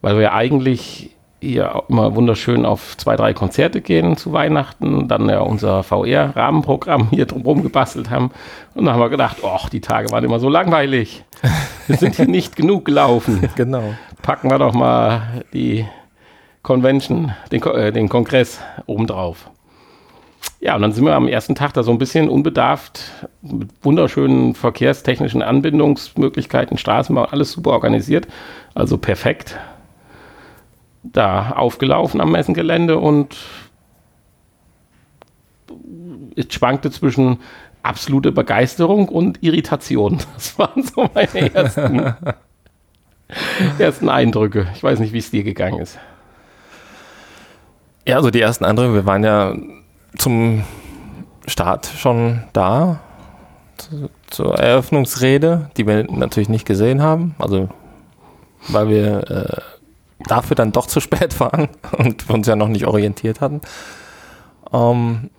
weil 0.00 0.18
wir 0.18 0.32
eigentlich 0.32 1.15
hier 1.48 1.84
immer 1.88 2.14
wunderschön 2.14 2.64
auf 2.64 2.96
zwei, 2.96 3.16
drei 3.16 3.34
Konzerte 3.34 3.80
gehen 3.80 4.16
zu 4.16 4.32
Weihnachten, 4.32 5.08
dann 5.08 5.28
ja 5.28 5.40
unser 5.40 5.82
VR-Rahmenprogramm 5.82 7.08
hier 7.10 7.26
drumherum 7.26 7.62
gebastelt 7.62 8.10
haben. 8.10 8.30
Und 8.74 8.84
dann 8.84 8.94
haben 8.94 9.00
wir 9.00 9.10
gedacht, 9.10 9.38
ach, 9.44 9.68
die 9.68 9.80
Tage 9.80 10.10
waren 10.10 10.24
immer 10.24 10.38
so 10.38 10.48
langweilig. 10.48 11.24
Wir 11.86 11.96
sind 11.96 12.16
hier 12.16 12.26
nicht 12.28 12.56
genug 12.56 12.84
gelaufen. 12.84 13.48
Genau. 13.56 13.94
Packen 14.22 14.50
wir 14.50 14.58
doch 14.58 14.74
mal 14.74 15.42
die 15.52 15.86
Convention, 16.62 17.32
den, 17.52 17.62
äh, 17.62 17.92
den 17.92 18.08
Kongress 18.08 18.60
obendrauf. 18.86 19.48
Ja, 20.60 20.74
und 20.74 20.82
dann 20.82 20.92
sind 20.92 21.04
wir 21.04 21.14
am 21.14 21.28
ersten 21.28 21.54
Tag 21.54 21.74
da 21.74 21.82
so 21.82 21.90
ein 21.90 21.98
bisschen 21.98 22.28
unbedarft 22.28 23.26
mit 23.42 23.68
wunderschönen 23.82 24.54
verkehrstechnischen 24.54 25.42
Anbindungsmöglichkeiten, 25.42 26.76
Straßenbau, 26.78 27.24
alles 27.24 27.52
super 27.52 27.70
organisiert, 27.70 28.26
also 28.74 28.98
perfekt. 28.98 29.56
Da 31.12 31.52
aufgelaufen 31.52 32.20
am 32.20 32.32
Messengelände 32.32 32.98
und 32.98 33.36
es 36.36 36.52
schwankte 36.52 36.90
zwischen 36.90 37.38
absolute 37.82 38.32
Begeisterung 38.32 39.08
und 39.08 39.42
Irritation. 39.42 40.18
Das 40.34 40.58
waren 40.58 40.82
so 40.82 41.08
meine 41.14 41.54
ersten, 41.54 42.14
ersten 43.78 44.08
Eindrücke. 44.08 44.66
Ich 44.74 44.82
weiß 44.82 44.98
nicht, 44.98 45.12
wie 45.12 45.18
es 45.18 45.30
dir 45.30 45.44
gegangen 45.44 45.80
ist. 45.80 45.98
Ja, 48.06 48.16
also 48.16 48.30
die 48.30 48.40
ersten 48.40 48.64
Eindrücke, 48.64 48.94
wir 48.94 49.06
waren 49.06 49.24
ja 49.24 49.54
zum 50.16 50.64
Start 51.46 51.86
schon 51.86 52.44
da, 52.52 53.00
zu, 53.76 54.10
zur 54.28 54.58
Eröffnungsrede, 54.58 55.70
die 55.76 55.86
wir 55.86 56.04
natürlich 56.04 56.48
nicht 56.48 56.66
gesehen 56.66 57.02
haben, 57.02 57.34
also 57.38 57.68
weil 58.68 58.88
wir 58.88 59.30
äh, 59.30 59.75
dafür 60.26 60.54
dann 60.56 60.72
doch 60.72 60.86
zu 60.86 61.00
spät 61.06 61.38
waren 61.40 61.68
und 61.98 62.28
uns 62.30 62.46
ja 62.46 62.56
noch 62.56 62.68
nicht 62.68 62.86
orientiert 62.86 63.40
hatten. 63.40 63.60
Ähm, 64.72 65.30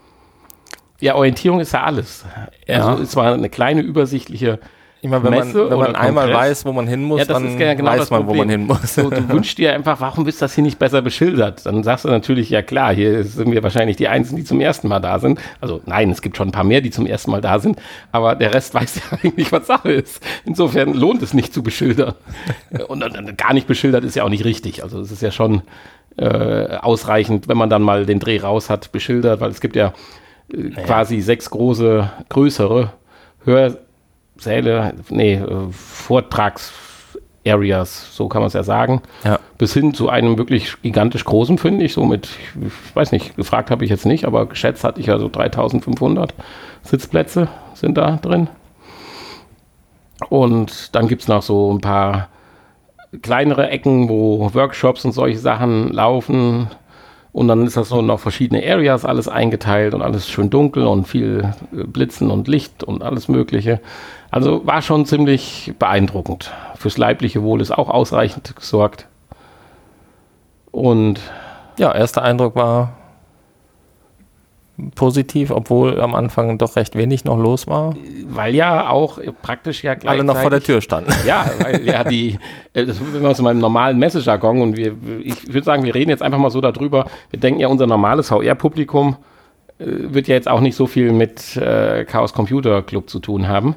ja, 1.00 1.16
Orientierung 1.16 1.60
ist 1.60 1.74
ja 1.74 1.84
alles. 1.84 2.26
Ja. 2.66 2.88
Also 2.88 3.04
es 3.04 3.16
war 3.16 3.34
eine 3.34 3.50
kleine 3.50 3.82
übersichtliche 3.82 4.60
Immer 5.02 5.24
wenn 5.24 5.30
Messe 5.32 5.58
man, 5.58 5.70
wenn 5.70 5.78
man 5.78 5.96
einmal 5.96 6.34
weiß, 6.34 6.66
wo 6.66 6.74
man 6.74 6.88
hin 6.88 7.04
muss, 7.04 7.20
ja, 7.20 7.26
dann 7.26 7.58
genau 7.58 7.92
weiß 7.92 8.10
man, 8.10 8.26
wo 8.26 8.34
man 8.34 8.50
hin 8.50 8.66
muss. 8.66 8.96
So, 8.96 9.10
du 9.10 9.30
wünschst 9.30 9.58
dir 9.58 9.74
einfach, 9.74 10.02
warum 10.02 10.28
ist 10.28 10.42
das 10.42 10.56
hier 10.56 10.64
nicht 10.64 10.80
besser 10.80 11.04
beschildert? 11.04 11.66
Dann 11.68 11.84
sagst 11.84 12.06
du 12.06 12.10
natürlich, 12.10 12.50
ja 12.50 12.64
klar, 12.64 12.94
hier 12.96 13.24
sind 13.24 13.52
wir 13.52 13.62
wahrscheinlich 13.62 13.98
die 13.98 14.08
Einzigen, 14.08 14.38
die 14.38 14.44
zum 14.44 14.60
ersten 14.60 14.88
Mal 14.88 15.00
da 15.00 15.20
sind. 15.20 15.40
Also 15.62 15.82
nein, 15.86 16.10
es 16.10 16.22
gibt 16.24 16.36
schon 16.36 16.50
ein 16.50 16.52
paar 16.52 16.64
mehr, 16.64 16.82
die 16.82 16.90
zum 16.90 17.06
ersten 17.06 17.30
Mal 17.30 17.42
da 17.42 17.60
sind, 17.60 17.80
aber 18.12 18.34
der 18.36 18.54
Rest 18.54 18.74
weiß 18.74 18.96
ja 18.96 19.18
eigentlich, 19.22 19.52
was 19.52 19.68
Sache 19.68 19.92
ist. 19.92 20.26
Insofern 20.46 20.94
lohnt 20.94 21.22
es 21.22 21.34
nicht 21.34 21.54
zu 21.54 21.62
beschildern. 21.62 22.16
Und, 22.88 23.04
und 23.04 23.38
gar 23.38 23.54
nicht 23.54 23.68
beschildert 23.68 24.04
ist 24.04 24.16
ja 24.16 24.24
auch 24.24 24.30
nicht 24.30 24.46
richtig. 24.46 24.84
Also 24.84 25.00
es 25.00 25.12
ist 25.12 25.22
ja 25.22 25.32
schon 25.32 25.62
äh, 26.18 26.78
ausreichend, 26.78 27.48
wenn 27.48 27.58
man 27.58 27.70
dann 27.70 27.82
mal 27.82 28.06
den 28.06 28.20
Dreh 28.20 28.40
raus 28.40 28.70
hat, 28.70 28.92
beschildert, 28.92 29.40
weil 29.42 29.52
es 29.52 29.62
gibt 29.62 29.76
ja 29.76 29.94
äh, 30.54 30.58
naja. 30.58 30.86
quasi 30.86 31.22
sechs 31.22 31.50
große, 31.50 32.10
größere 32.30 32.92
Hör 33.44 33.78
Säle, 34.40 34.96
nee, 35.10 35.36
äh, 35.36 35.72
Vortrags-Areas, 35.72 38.16
so 38.16 38.28
kann 38.28 38.42
man 38.42 38.48
es 38.48 38.54
ja 38.54 38.64
sagen. 38.64 39.02
Ja. 39.24 39.40
Bis 39.58 39.74
hin 39.74 39.94
zu 39.94 40.10
einem 40.10 40.38
wirklich 40.38 40.82
gigantisch 40.82 41.24
großen, 41.26 41.58
finde 41.58 41.86
ich. 41.86 41.94
So 41.94 42.06
mit, 42.06 42.30
ich 42.62 42.96
weiß 42.96 43.12
nicht, 43.12 43.36
gefragt 43.36 43.72
habe 43.72 43.84
ich 43.84 43.90
jetzt 43.90 44.06
nicht, 44.06 44.26
aber 44.26 44.46
geschätzt 44.46 44.84
hatte 44.84 45.00
ich 45.00 45.08
ja 45.08 45.18
so 45.20 45.30
3500 45.30 46.34
Sitzplätze 46.84 47.48
sind 47.74 47.98
da 47.98 48.18
drin. 48.18 48.50
Und 50.30 50.96
dann 50.96 51.08
gibt 51.08 51.24
es 51.24 51.28
noch 51.28 51.42
so 51.42 51.72
ein 51.72 51.82
paar 51.82 52.30
kleinere 53.22 53.70
Ecken, 53.70 54.10
wo 54.10 54.54
Workshops 54.54 55.06
und 55.06 55.12
solche 55.12 55.40
Sachen 55.40 55.92
laufen. 55.92 56.68
Und 57.32 57.48
dann 57.48 57.66
ist 57.66 57.78
das 57.78 57.90
so 57.90 58.02
noch 58.02 58.20
verschiedene 58.20 58.64
Areas 58.66 59.06
alles 59.06 59.28
eingeteilt 59.28 59.94
und 59.94 60.02
alles 60.02 60.28
schön 60.28 60.50
dunkel 60.50 60.88
und 60.88 61.08
viel 61.08 61.54
äh, 61.72 61.84
Blitzen 61.84 62.32
und 62.32 62.48
Licht 62.48 62.84
und 62.84 63.04
alles 63.04 63.28
Mögliche. 63.28 63.80
Also 64.32 64.66
war 64.66 64.82
schon 64.82 65.06
ziemlich 65.06 65.74
beeindruckend. 65.80 66.52
Fürs 66.76 66.98
leibliche 66.98 67.44
Wohl 67.44 67.62
ist 67.62 67.72
auch 67.72 67.90
ausreichend 67.90 68.56
gesorgt. 68.56 69.08
Und 70.72 71.20
ja, 71.78 71.94
erster 71.94 72.22
Eindruck 72.22 72.56
war 72.56 72.94
positiv, 74.94 75.50
obwohl 75.52 76.00
am 76.00 76.14
Anfang 76.14 76.58
doch 76.58 76.76
recht 76.76 76.96
wenig 76.96 77.26
noch 77.26 77.38
los 77.38 77.68
war. 77.68 77.96
Weil 78.28 78.54
ja 78.54 78.90
auch 78.90 79.20
praktisch 79.42 79.84
ja 79.84 79.96
alle 80.06 80.24
noch 80.24 80.38
vor 80.38 80.52
der 80.52 80.62
Tür 80.62 80.82
standen. 80.82 81.12
Ja, 81.26 81.50
weil 81.60 81.84
ja 81.86 82.04
die, 82.04 82.38
äh, 82.74 82.86
das 82.86 82.98
sind 82.98 83.20
wir 83.20 83.28
aus 83.28 83.42
meinem 83.42 83.60
normalen 83.60 83.98
Messejargon 83.98 84.62
und 84.62 84.78
wir, 84.78 84.96
ich 85.24 85.48
würde 85.48 85.64
sagen, 85.64 85.84
wir 85.84 85.96
reden 85.96 86.12
jetzt 86.12 86.22
einfach 86.22 86.38
mal 86.38 86.52
so 86.52 86.62
darüber. 86.62 87.06
Wir 87.32 87.40
denken 87.40 87.60
ja, 87.60 87.68
unser 87.68 87.88
normales 87.88 88.28
VR-Publikum 88.30 89.18
äh, 89.80 89.86
wird 89.88 90.28
ja 90.28 90.36
jetzt 90.36 90.48
auch 90.48 90.60
nicht 90.60 90.76
so 90.76 90.86
viel 90.86 91.12
mit 91.12 91.56
äh, 91.58 92.06
Chaos 92.06 92.34
Computer 92.34 92.84
Club 92.84 93.10
zu 93.10 93.20
tun 93.20 93.48
haben. 93.48 93.76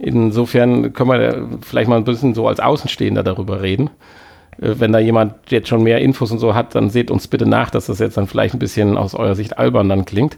Insofern 0.00 0.92
können 0.94 1.10
wir 1.10 1.48
vielleicht 1.60 1.88
mal 1.88 1.96
ein 1.96 2.04
bisschen 2.04 2.34
so 2.34 2.48
als 2.48 2.58
Außenstehender 2.58 3.22
darüber 3.22 3.60
reden. 3.62 3.90
Äh, 4.60 4.74
wenn 4.78 4.92
da 4.92 4.98
jemand 4.98 5.34
jetzt 5.50 5.68
schon 5.68 5.82
mehr 5.82 6.00
Infos 6.00 6.30
und 6.30 6.38
so 6.38 6.54
hat, 6.54 6.74
dann 6.74 6.90
seht 6.90 7.10
uns 7.10 7.28
bitte 7.28 7.46
nach, 7.46 7.70
dass 7.70 7.86
das 7.86 7.98
jetzt 7.98 8.16
dann 8.16 8.26
vielleicht 8.26 8.54
ein 8.54 8.58
bisschen 8.58 8.96
aus 8.96 9.14
eurer 9.14 9.34
Sicht 9.34 9.58
albern 9.58 9.88
dann 9.88 10.04
klingt. 10.04 10.34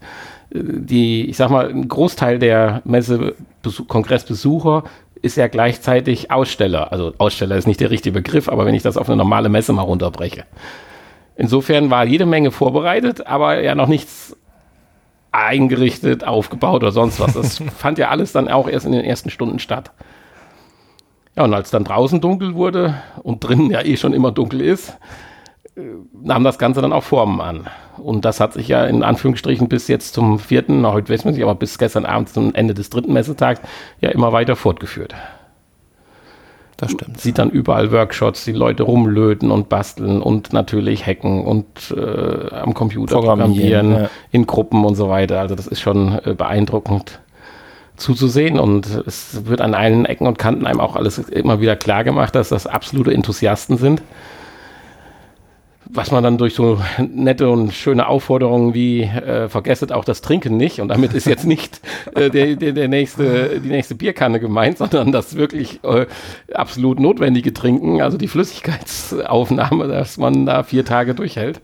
Äh, 0.53 0.61
die, 0.63 1.29
ich 1.29 1.37
sag 1.37 1.51
mal, 1.51 1.69
ein 1.69 1.89
Großteil 1.89 2.39
der 2.39 2.83
Messe 2.85 3.35
Kongressbesucher 3.87 4.85
ist 5.23 5.37
ja 5.37 5.47
gleichzeitig 5.47 6.33
Aussteller. 6.33 6.91
Also 6.91 7.15
Aussteller 7.19 7.57
ist 7.57 7.69
nicht 7.69 7.81
der 7.81 7.91
richtige 7.91 8.15
Begriff, 8.15 8.49
aber 8.49 8.67
wenn 8.67 8.75
ich 8.75 8.83
das 8.83 8.97
auf 8.97 9.09
eine 9.09 9.17
normale 9.17 9.49
Messe 9.49 9.73
mal 9.73 9.83
runterbreche. 9.83 10.45
Insofern 11.37 11.91
war 11.91 12.05
jede 12.05 12.27
Menge 12.27 12.51
vorbereitet, 12.51 13.27
aber 13.27 13.63
ja 13.63 13.77
noch 13.77 13.87
nichts 13.87 14.37
eingerichtet, 15.33 16.25
aufgebaut 16.25 16.83
oder 16.83 16.93
sonst 16.93 17.19
was. 17.19 17.35
Das 17.35 17.59
fand 17.77 17.99
ja 17.99 18.11
alles 18.11 18.33
dann 18.33 18.49
auch 18.49 18.69
erst 18.69 18.87
in 18.87 18.93
den 18.93 19.05
ersten 19.05 19.31
Stunden 19.31 19.59
statt. 19.59 19.91
Ja, 21.35 21.45
und 21.45 21.55
als 21.55 21.71
dann 21.71 21.85
draußen 21.85 22.21
dunkel 22.21 22.55
wurde 22.55 22.95
und 23.23 23.43
drinnen 23.43 23.71
ja 23.71 23.83
eh 23.83 23.97
schon 23.97 24.13
immer 24.13 24.31
dunkel 24.31 24.61
ist, 24.61 24.99
äh, 25.77 25.81
nahm 26.13 26.45
das 26.45 26.59
Ganze 26.59 26.83
dann 26.83 26.93
auch 26.93 27.05
Formen 27.05 27.41
an. 27.41 27.67
Und 27.97 28.25
das 28.27 28.41
hat 28.41 28.53
sich 28.53 28.69
ja 28.69 28.85
in 28.85 29.03
Anführungsstrichen 29.03 29.69
bis 29.69 29.89
jetzt 29.89 30.13
zum 30.13 30.39
vierten, 30.39 30.87
heute 30.87 31.13
weiß 31.13 31.25
man 31.25 31.35
nicht, 31.35 31.43
aber 31.43 31.55
bis 31.55 31.79
gestern 31.79 32.05
Abend 32.05 32.29
zum 32.29 32.55
Ende 32.55 32.75
des 32.75 32.91
dritten 32.91 33.13
Messetags 33.13 33.61
ja 34.01 34.11
immer 34.11 34.33
weiter 34.33 34.57
fortgeführt. 34.57 35.15
Das 36.83 36.91
stimmt. 36.91 37.21
Sieht 37.21 37.39
dann 37.39 37.49
überall 37.49 37.93
Workshops, 37.93 38.45
die 38.45 38.51
Leute 38.51 38.83
rumlöten 38.83 39.53
und 39.53 39.69
basteln 39.69 40.21
und 40.21 40.53
natürlich 40.53 41.07
hacken 41.07 41.45
und 41.45 41.95
äh, 41.97 42.53
am 42.57 42.75
Computer 42.75 43.21
programmieren, 43.21 43.53
programmieren 43.53 43.93
ja. 43.93 44.11
in 44.33 44.47
Gruppen 44.49 44.85
und 44.85 44.97
so 44.97 45.09
weiter. 45.09 45.39
Also 45.39 45.55
das 45.55 45.69
ist 45.69 45.81
schon 45.81 46.19
äh, 46.25 46.35
beeindruckend 46.35 47.21
zuzusehen 47.97 48.59
und 48.59 48.87
es 49.07 49.47
wird 49.47 49.61
an 49.61 49.75
allen 49.75 50.07
Ecken 50.07 50.27
und 50.27 50.39
Kanten 50.39 50.67
einem 50.67 50.81
auch 50.81 50.97
alles 50.97 51.19
immer 51.19 51.61
wieder 51.61 51.77
klar 51.77 52.03
gemacht, 52.03 52.35
dass 52.35 52.49
das 52.49 52.67
absolute 52.67 53.15
Enthusiasten 53.15 53.77
sind 53.77 54.03
was 55.95 56.11
man 56.11 56.25
dann 56.25 56.39
durch 56.39 56.55
so 56.55 56.81
nette 56.99 57.51
und 57.51 57.73
schöne 57.73 58.07
Aufforderungen 58.07 58.73
wie 58.73 59.03
äh, 59.03 59.49
vergesset 59.49 59.93
auch 59.93 60.05
das 60.05 60.23
Trinken 60.23 60.57
nicht 60.57 60.81
und 60.81 60.89
damit 60.89 61.13
ist 61.13 61.27
jetzt 61.27 61.45
nicht 61.45 61.81
äh, 62.15 62.31
der, 62.31 62.57
der, 62.57 62.73
der 62.73 62.89
nächste, 62.89 63.61
die 63.61 63.69
nächste 63.69 63.95
Bierkanne 63.95 64.41
gemeint, 64.41 64.79
sondern 64.79 65.13
das 65.13 65.37
wirklich 65.37 65.81
äh, 65.85 66.07
absolut 66.55 66.99
notwendige 66.99 67.53
Trinken, 67.53 68.01
also 68.01 68.17
die 68.17 68.29
Flüssigkeitsaufnahme, 68.29 69.87
dass 69.89 70.17
man 70.17 70.47
da 70.47 70.63
vier 70.63 70.85
Tage 70.85 71.15
durchhält. 71.15 71.61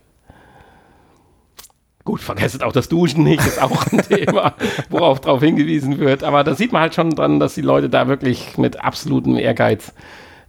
Gut, 2.05 2.21
vergesset 2.21 2.63
auch 2.63 2.73
das 2.73 2.89
Duschen 2.89 3.25
nicht, 3.25 3.41
ist 3.47 3.63
auch 3.63 3.87
ein 3.93 4.01
Thema, 4.09 4.55
worauf 4.89 5.21
darauf 5.21 5.43
hingewiesen 5.43 5.99
wird. 5.99 6.25
Aber 6.25 6.43
da 6.43 6.55
sieht 6.55 6.73
man 6.73 6.83
halt 6.83 6.95
schon 6.95 7.11
dran, 7.11 7.39
dass 7.39 7.55
die 7.55 7.61
Leute 7.61 7.91
da 7.91 8.09
wirklich 8.09 8.57
mit 8.57 8.83
absolutem 8.83 9.37
Ehrgeiz 9.37 9.93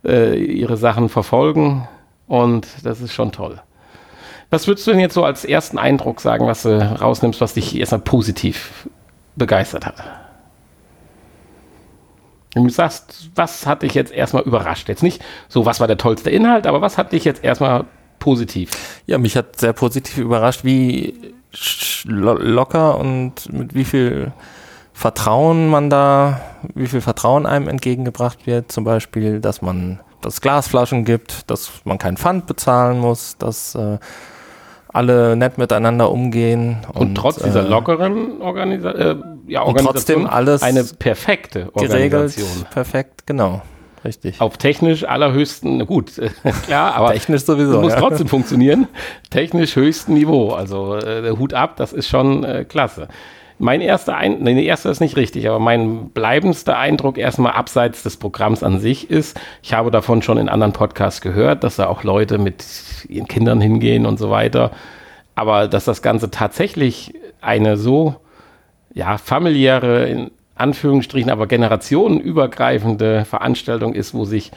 äh, 0.06 0.42
ihre 0.42 0.78
Sachen 0.78 1.10
verfolgen. 1.10 1.88
Und 2.28 2.68
das 2.84 3.02
ist 3.02 3.14
schon 3.14 3.34
toll. 3.34 3.62
Was 4.50 4.68
würdest 4.68 4.88
du 4.88 4.92
denn 4.92 5.00
jetzt 5.00 5.14
so 5.14 5.24
als 5.24 5.46
ersten 5.46 5.78
Eindruck 5.78 6.22
sagen, 6.22 6.48
was 6.48 6.64
du 6.64 6.80
rausnimmst, 6.80 7.40
was 7.40 7.54
dich 7.54 7.78
erstmal 7.78 8.02
positiv 8.02 8.90
begeistert 9.36 9.86
hat? 9.86 9.96
Du 12.56 12.68
sagst, 12.70 13.30
was 13.36 13.68
hat 13.68 13.84
dich 13.84 13.94
jetzt 13.94 14.12
erstmal 14.12 14.44
überrascht? 14.44 14.90
Jetzt 14.90 15.04
nicht 15.04 15.22
so, 15.50 15.66
was 15.66 15.80
war 15.80 15.88
der 15.88 15.98
tollste 15.98 16.32
Inhalt, 16.32 16.66
aber 16.66 16.82
was 16.82 16.98
hat 16.98 17.12
dich 17.12 17.24
jetzt 17.26 17.44
erstmal 17.44 17.86
positiv? 18.18 18.72
Ja, 19.06 19.20
mich 19.20 19.38
hat 19.38 19.60
sehr 19.60 19.74
positiv 19.74 20.18
überrascht, 20.18 20.64
wie 20.64 21.14
locker 22.06 22.98
und 22.98 23.52
mit 23.54 23.76
wie 23.76 23.86
viel 23.86 24.32
Vertrauen 24.94 25.70
man 25.70 25.90
da, 25.92 26.42
wie 26.74 26.88
viel 26.88 27.02
Vertrauen 27.02 27.46
einem 27.46 27.68
entgegengebracht 27.68 28.48
wird. 28.48 28.72
Zum 28.72 28.84
Beispiel, 28.84 29.40
dass 29.40 29.62
man, 29.62 30.00
dass 30.22 30.42
Glasflaschen 30.42 31.06
gibt, 31.06 31.50
dass 31.52 31.72
man 31.86 32.00
kein 32.00 32.18
Pfand 32.18 32.48
bezahlen 32.48 33.00
muss, 33.00 33.38
dass 33.38 33.76
äh, 33.76 34.00
alle 34.90 35.36
nett 35.36 35.58
miteinander 35.58 36.12
umgehen. 36.12 36.78
Und, 36.94 37.02
und 37.02 37.16
trotz 37.16 37.38
dieser 37.38 37.66
äh, 37.66 37.70
lockeren 37.70 38.42
Organisa 38.42 38.92
äh, 38.92 39.16
ja, 39.48 39.64
Organisation 39.64 40.24
trotzdem 40.24 40.28
alles 40.28 40.64
eine 40.64 40.84
perfekte 40.84 41.70
Organisation. 41.74 42.48
Geregelt, 42.48 42.70
perfekt, 42.72 43.28
genau. 43.28 43.62
Richtig. 44.04 44.40
Auf 44.40 44.58
technisch 44.58 45.04
allerhöchsten, 45.04 45.86
gut, 45.86 46.14
klar, 46.66 46.96
aber 46.96 47.14
technisch 47.14 47.44
sowieso. 47.44 47.82
Muss 47.82 47.94
ja. 47.94 48.00
trotzdem 48.00 48.28
funktionieren. 48.28 48.88
Technisch 49.30 49.76
höchsten 49.76 50.14
Niveau. 50.14 50.52
Also 50.52 50.96
äh, 50.96 51.22
der 51.22 51.38
Hut 51.38 51.54
ab, 51.54 51.76
das 51.76 51.92
ist 51.92 52.08
schon 52.08 52.44
äh, 52.44 52.64
klasse. 52.64 53.10
Mein 53.62 53.82
erster 53.82 54.16
Eindruck, 54.16 54.42
nee, 54.42 54.54
der 54.56 54.64
erste 54.64 54.88
ist 54.88 55.02
nicht 55.02 55.18
richtig, 55.18 55.48
aber 55.50 55.60
mein 55.60 56.12
bleibendster 56.12 56.78
Eindruck 56.78 57.18
erstmal 57.18 57.52
abseits 57.52 58.04
des 58.04 58.16
Programms 58.16 58.64
an 58.64 58.80
sich 58.80 59.10
ist, 59.10 59.40
ich 59.62 59.74
habe 59.74 59.92
davon 59.92 60.22
schon 60.22 60.38
in 60.38 60.48
anderen 60.48 60.72
Podcasts 60.72 61.20
gehört, 61.20 61.66
dass 61.66 61.76
da 61.76 61.88
auch 61.88 62.04
Leute 62.04 62.38
mit 62.38 62.64
ihren 63.10 63.28
Kindern 63.28 63.60
hingehen 63.60 64.06
und 64.06 64.18
so 64.18 64.30
weiter. 64.30 64.72
Aber 65.36 65.68
dass 65.68 65.84
das 65.84 66.02
Ganze 66.02 66.32
tatsächlich 66.32 67.14
eine 67.42 67.76
so 67.76 68.16
ja, 68.94 69.18
familiäre, 69.18 70.08
in 70.08 70.32
Anführungsstrichen, 70.56 71.30
aber 71.30 71.48
generationenübergreifende 71.48 73.26
Veranstaltung 73.26 73.94
ist, 73.94 74.14
wo 74.14 74.26
sich 74.26 74.52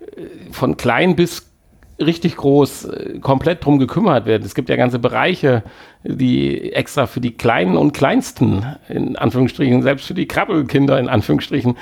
äh, 0.00 0.52
von 0.52 0.76
klein 0.76 1.16
bis 1.16 1.51
richtig 2.00 2.36
groß 2.36 2.84
äh, 2.84 3.18
komplett 3.20 3.64
drum 3.64 3.78
gekümmert 3.78 4.26
wird. 4.26 4.44
Es 4.44 4.54
gibt 4.54 4.68
ja 4.68 4.76
ganze 4.76 4.98
Bereiche, 4.98 5.62
die 6.04 6.72
extra 6.72 7.06
für 7.06 7.20
die 7.20 7.32
Kleinen 7.32 7.76
und 7.76 7.92
Kleinsten, 7.92 8.64
in 8.88 9.16
Anführungsstrichen, 9.16 9.82
selbst 9.82 10.06
für 10.06 10.14
die 10.14 10.26
Krabbelkinder, 10.26 10.98
in 10.98 11.08
Anführungsstrichen, 11.08 11.76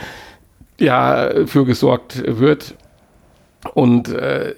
ja, 0.78 1.30
für 1.46 1.64
gesorgt 1.64 2.22
wird. 2.26 2.74
Und 3.74 4.08
äh, 4.08 4.54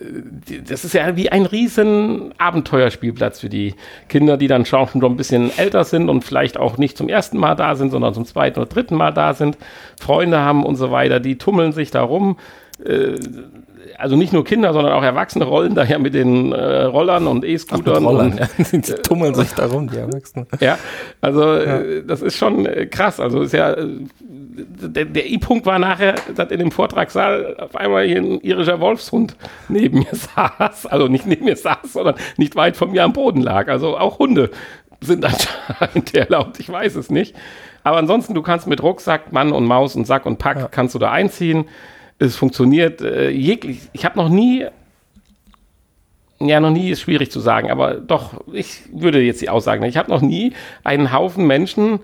das 0.64 0.84
ist 0.84 0.94
ja 0.94 1.16
wie 1.16 1.28
ein 1.28 1.44
riesen 1.44 2.32
Abenteuerspielplatz 2.38 3.40
für 3.40 3.48
die 3.48 3.74
Kinder, 4.08 4.36
die 4.36 4.46
dann 4.46 4.64
schon 4.64 4.88
ein 5.02 5.16
bisschen 5.16 5.50
älter 5.58 5.82
sind 5.82 6.08
und 6.08 6.22
vielleicht 6.22 6.56
auch 6.56 6.78
nicht 6.78 6.96
zum 6.96 7.08
ersten 7.08 7.36
Mal 7.36 7.56
da 7.56 7.74
sind, 7.74 7.90
sondern 7.90 8.14
zum 8.14 8.24
zweiten 8.24 8.60
oder 8.60 8.68
dritten 8.68 8.94
Mal 8.94 9.10
da 9.10 9.34
sind, 9.34 9.58
Freunde 10.00 10.38
haben 10.38 10.64
und 10.64 10.76
so 10.76 10.92
weiter, 10.92 11.18
die 11.18 11.36
tummeln 11.36 11.72
sich 11.72 11.90
da 11.90 12.02
rum. 12.02 12.36
Äh, 12.84 13.18
also 13.98 14.16
nicht 14.16 14.32
nur 14.32 14.44
Kinder, 14.44 14.72
sondern 14.72 14.92
auch 14.92 15.02
Erwachsene 15.02 15.44
rollen 15.44 15.74
daher 15.74 15.98
mit 15.98 16.14
den 16.14 16.52
äh, 16.52 16.82
Rollern 16.84 17.26
und 17.26 17.44
E-Scootern. 17.44 18.04
Und, 18.04 18.38
ja. 18.38 18.48
Die 18.72 18.80
tummeln 18.80 19.34
sich 19.34 19.52
darum, 19.52 19.88
die 19.88 19.96
Erwachsenen. 19.96 20.46
Ja, 20.60 20.78
also 21.20 21.42
ja. 21.42 21.80
Äh, 21.80 22.04
das 22.04 22.22
ist 22.22 22.36
schon 22.36 22.66
äh, 22.66 22.86
krass. 22.86 23.20
Also 23.20 23.42
ist 23.42 23.52
ja, 23.52 23.72
äh, 23.72 23.86
der, 24.18 25.06
der 25.06 25.30
I-Punkt 25.30 25.66
war 25.66 25.78
nachher, 25.78 26.14
dass 26.34 26.50
in 26.50 26.58
dem 26.58 26.70
Vortragssaal 26.70 27.56
auf 27.58 27.76
einmal 27.76 28.06
hier 28.06 28.18
ein 28.18 28.40
irischer 28.40 28.80
Wolfshund 28.80 29.36
neben 29.68 30.00
mir 30.00 30.06
saß. 30.12 30.86
Also 30.86 31.08
nicht 31.08 31.26
neben 31.26 31.44
mir 31.44 31.56
saß, 31.56 31.92
sondern 31.92 32.14
nicht 32.36 32.56
weit 32.56 32.76
von 32.76 32.90
mir 32.90 33.04
am 33.04 33.12
Boden 33.12 33.42
lag. 33.42 33.68
Also 33.68 33.96
auch 33.96 34.18
Hunde 34.18 34.50
sind 35.00 35.24
anscheinend 35.24 36.14
erlaubt, 36.14 36.60
ich 36.60 36.70
weiß 36.70 36.96
es 36.96 37.10
nicht. 37.10 37.34
Aber 37.84 37.96
ansonsten, 37.96 38.34
du 38.34 38.42
kannst 38.42 38.68
mit 38.68 38.82
Rucksack, 38.82 39.32
Mann 39.32 39.52
und 39.52 39.64
Maus 39.64 39.96
und 39.96 40.06
Sack 40.06 40.26
und 40.26 40.38
Pack, 40.38 40.56
ja. 40.56 40.68
kannst 40.70 40.94
du 40.94 40.98
da 40.98 41.10
einziehen 41.10 41.66
es 42.22 42.36
funktioniert 42.36 43.00
äh, 43.00 43.30
jeglich. 43.30 43.80
Ich 43.92 44.04
habe 44.04 44.18
noch 44.18 44.28
nie, 44.28 44.66
ja, 46.40 46.60
noch 46.60 46.70
nie 46.70 46.90
ist 46.90 47.00
schwierig 47.00 47.30
zu 47.30 47.40
sagen, 47.40 47.70
aber 47.70 47.94
doch, 47.94 48.44
ich 48.52 48.82
würde 48.92 49.20
jetzt 49.20 49.42
die 49.42 49.48
Aussagen, 49.48 49.82
ich 49.84 49.96
habe 49.96 50.10
noch 50.10 50.22
nie 50.22 50.52
einen 50.84 51.12
Haufen 51.12 51.46
Menschen 51.46 52.00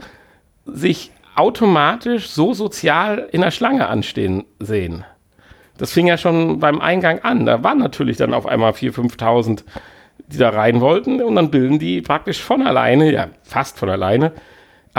sich 0.64 1.12
automatisch 1.34 2.28
so 2.28 2.52
sozial 2.52 3.28
in 3.30 3.40
der 3.40 3.50
Schlange 3.50 3.86
anstehen 3.88 4.44
sehen. 4.58 5.04
Das 5.78 5.92
fing 5.92 6.08
ja 6.08 6.18
schon 6.18 6.58
beim 6.58 6.80
Eingang 6.80 7.20
an. 7.20 7.46
Da 7.46 7.62
waren 7.62 7.78
natürlich 7.78 8.16
dann 8.16 8.34
auf 8.34 8.46
einmal 8.46 8.72
4.000, 8.72 9.16
5.000, 9.16 9.64
die 10.26 10.38
da 10.38 10.50
rein 10.50 10.80
wollten 10.80 11.22
und 11.22 11.36
dann 11.36 11.52
bilden 11.52 11.78
die 11.78 12.02
praktisch 12.02 12.42
von 12.42 12.66
alleine, 12.66 13.12
ja, 13.12 13.28
fast 13.44 13.78
von 13.78 13.88
alleine, 13.88 14.32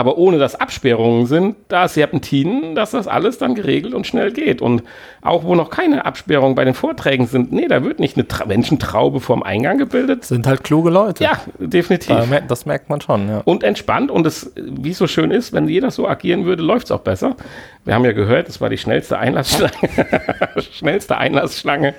aber 0.00 0.16
ohne 0.16 0.38
dass 0.38 0.54
Absperrungen 0.54 1.26
sind, 1.26 1.56
da 1.68 1.86
Serpentinen, 1.86 2.74
dass 2.74 2.92
das 2.92 3.06
alles 3.06 3.36
dann 3.36 3.54
geregelt 3.54 3.92
und 3.92 4.06
schnell 4.06 4.32
geht. 4.32 4.62
Und 4.62 4.82
auch 5.20 5.44
wo 5.44 5.54
noch 5.54 5.68
keine 5.68 6.06
Absperrungen 6.06 6.54
bei 6.54 6.64
den 6.64 6.72
Vorträgen 6.72 7.26
sind, 7.26 7.52
nee, 7.52 7.68
da 7.68 7.84
wird 7.84 8.00
nicht 8.00 8.16
eine 8.16 8.26
Tra 8.26 8.46
Menschentraube 8.46 9.20
vorm 9.20 9.42
Eingang 9.42 9.76
gebildet. 9.76 10.24
Sind 10.24 10.46
halt 10.46 10.64
kluge 10.64 10.88
Leute. 10.88 11.22
Ja, 11.22 11.32
definitiv. 11.58 12.16
Da, 12.16 12.40
das 12.40 12.64
merkt 12.64 12.88
man 12.88 13.02
schon, 13.02 13.28
ja. 13.28 13.42
Und 13.44 13.62
entspannt 13.62 14.10
und 14.10 14.26
es, 14.26 14.50
wie 14.56 14.92
es 14.92 14.96
so 14.96 15.06
schön 15.06 15.30
ist, 15.30 15.52
wenn 15.52 15.68
jeder 15.68 15.90
so 15.90 16.08
agieren 16.08 16.46
würde, 16.46 16.62
läuft 16.62 16.86
es 16.86 16.92
auch 16.92 17.00
besser. 17.00 17.36
Wir 17.84 17.92
haben 17.92 18.06
ja 18.06 18.12
gehört, 18.12 18.48
es 18.48 18.58
war 18.62 18.70
die 18.70 18.78
schnellste 18.78 19.18
Einlassschlange. 19.18 19.90
schnellste 20.72 21.18
Einlassschlange. 21.18 21.92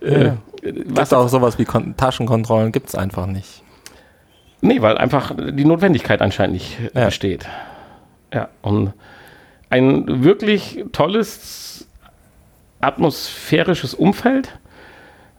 Ja. 0.00 0.08
Äh, 0.08 0.32
was 0.86 1.12
auch 1.12 1.28
sowas 1.28 1.58
wie 1.58 1.64
Kon 1.64 1.96
Taschenkontrollen 1.96 2.70
gibt 2.70 2.90
es 2.90 2.94
einfach 2.94 3.26
nicht. 3.26 3.64
Nee, 4.60 4.82
weil 4.82 4.98
einfach 4.98 5.32
die 5.36 5.64
Notwendigkeit 5.64 6.20
anscheinend 6.20 6.54
nicht 6.54 6.78
ja. 6.94 7.06
besteht. 7.06 7.46
Ja, 8.32 8.48
und 8.62 8.92
ein 9.70 10.24
wirklich 10.24 10.84
tolles 10.92 11.88
atmosphärisches 12.80 13.94
Umfeld, 13.94 14.58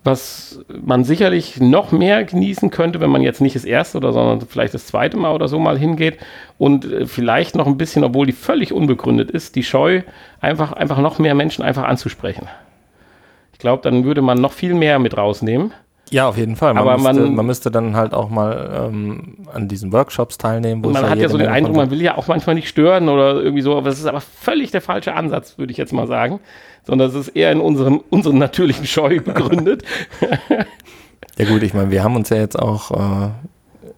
was 0.03 0.63
man 0.70 1.03
sicherlich 1.03 1.59
noch 1.59 1.91
mehr 1.91 2.24
genießen 2.24 2.70
könnte, 2.70 3.01
wenn 3.01 3.09
man 3.09 3.22
jetzt 3.22 3.41
nicht 3.41 3.55
das 3.55 3.65
erste 3.65 3.97
oder 3.97 4.13
sondern 4.13 4.47
vielleicht 4.47 4.74
das 4.74 4.88
zweite 4.88 5.17
Mal 5.17 5.34
oder 5.34 5.47
so 5.47 5.59
mal 5.59 5.78
hingeht 5.78 6.17
und 6.57 6.86
äh, 6.86 7.05
vielleicht 7.05 7.55
noch 7.55 7.67
ein 7.67 7.78
bisschen, 7.78 8.03
obwohl 8.03 8.26
die 8.26 8.32
völlig 8.34 8.72
unbegründet 8.72 9.30
ist, 9.30 9.55
die 9.55 9.63
Scheu 9.63 10.01
einfach, 10.39 10.72
einfach 10.72 10.99
noch 10.99 11.20
mehr 11.20 11.36
Menschen 11.36 11.63
einfach 11.63 11.84
anzusprechen. 11.84 12.47
Ich 13.51 13.59
glaube, 13.59 13.84
dann 13.84 14.05
würde 14.05 14.22
man 14.22 14.39
noch 14.39 14.53
viel 14.53 14.74
mehr 14.74 14.99
mit 14.99 15.17
rausnehmen. 15.17 15.74
Ja, 16.12 16.28
auf 16.28 16.38
jeden 16.38 16.55
Fall. 16.55 16.74
Man 16.74 16.84
aber 16.84 16.97
müsste, 16.97 17.22
man, 17.22 17.36
man 17.36 17.45
müsste 17.45 17.72
dann 17.72 17.95
halt 17.95 18.14
auch 18.14 18.30
mal 18.30 18.89
ähm, 18.89 19.38
an 19.53 19.68
diesen 19.68 19.91
Workshops 19.91 20.38
teilnehmen. 20.38 20.82
man 20.82 21.10
hat 21.10 21.20
ja 21.20 21.30
so 21.30 21.38
den 21.38 21.47
Eindruck, 21.47 21.76
man 21.76 21.91
will 21.91 22.01
ja 22.01 22.18
auch 22.18 22.28
manchmal 22.28 22.55
nicht 22.55 22.68
stören 22.68 23.10
oder 23.10 23.36
irgendwie 23.36 23.62
so, 23.62 23.78
aber 23.78 23.89
das 23.89 23.99
ist 23.99 24.05
aber 24.05 24.22
völlig 24.22 24.72
der 24.72 24.82
falsche 24.82 25.14
Ansatz, 25.14 25.57
würde 25.57 25.72
ich 25.72 25.78
jetzt 25.78 25.93
mal 25.93 26.07
sagen. 26.07 26.39
Sondern 26.84 27.10
es 27.10 27.16
ist 27.16 27.30
eher 27.30 27.51
in 27.51 27.60
unserem, 27.60 28.01
unseren 28.10 28.38
natürlichen 28.38 28.86
Scheu 28.86 29.20
begründet. 29.24 29.84
ja 31.38 31.45
gut, 31.45 31.62
ich 31.64 31.74
meine, 31.74 31.91
wir 31.91 32.03
haben 32.03 32.16
uns 32.16 32.30
ja 32.30 32.38
jetzt 32.38 32.57
auch 32.57 32.91
äh, 32.91 33.30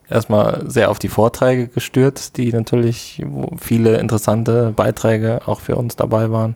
erstmal 0.09 0.64
sehr 0.68 0.91
auf 0.91 0.99
die 0.99 1.07
Vorträge 1.07 1.68
gestürzt, 1.68 2.38
die 2.38 2.51
natürlich 2.51 3.24
viele 3.59 3.97
interessante 3.97 4.74
Beiträge 4.76 5.41
auch 5.45 5.62
für 5.62 5.76
uns 5.76 5.95
dabei 5.95 6.32
waren. 6.32 6.55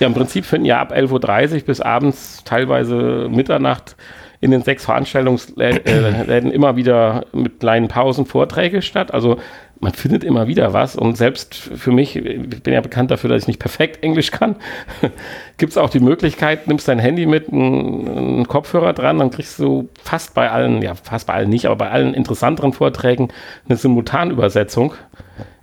Ja, 0.00 0.08
im 0.08 0.14
Prinzip 0.14 0.44
finden 0.44 0.66
ja 0.66 0.80
ab 0.80 0.92
11.30 0.92 1.54
Uhr 1.54 1.60
bis 1.62 1.80
abends 1.80 2.42
teilweise 2.44 3.28
Mitternacht 3.30 3.96
in 4.40 4.50
den 4.50 4.62
sechs 4.62 4.84
Veranstaltungsläden 4.84 6.50
immer 6.50 6.76
wieder 6.76 7.26
mit 7.32 7.60
kleinen 7.60 7.88
Pausen 7.88 8.26
Vorträge 8.26 8.82
statt. 8.82 9.12
Also 9.12 9.38
man 9.80 9.92
findet 9.92 10.24
immer 10.24 10.46
wieder 10.46 10.72
was 10.72 10.96
und 10.96 11.16
selbst 11.16 11.54
für 11.54 11.92
mich, 11.92 12.16
ich 12.16 12.62
bin 12.62 12.72
ja 12.72 12.80
bekannt 12.80 13.10
dafür, 13.10 13.30
dass 13.30 13.42
ich 13.42 13.48
nicht 13.48 13.58
perfekt 13.58 14.02
Englisch 14.02 14.30
kann, 14.30 14.56
gibt 15.58 15.72
es 15.72 15.78
auch 15.78 15.90
die 15.90 16.00
Möglichkeit, 16.00 16.66
nimmst 16.66 16.88
dein 16.88 16.98
Handy 16.98 17.26
mit, 17.26 17.52
einen, 17.52 18.46
Kopfhörer 18.48 18.92
dran, 18.92 19.18
dann 19.18 19.30
kriegst 19.30 19.58
du 19.58 19.88
fast 20.02 20.34
bei 20.34 20.50
allen, 20.50 20.80
ja 20.82 20.94
fast 20.94 21.26
bei 21.26 21.34
allen 21.34 21.50
nicht, 21.50 21.66
aber 21.66 21.76
bei 21.76 21.90
allen 21.90 22.14
interessanteren 22.14 22.72
Vorträgen 22.72 23.28
eine 23.68 23.76
Simultanübersetzung 23.76 24.94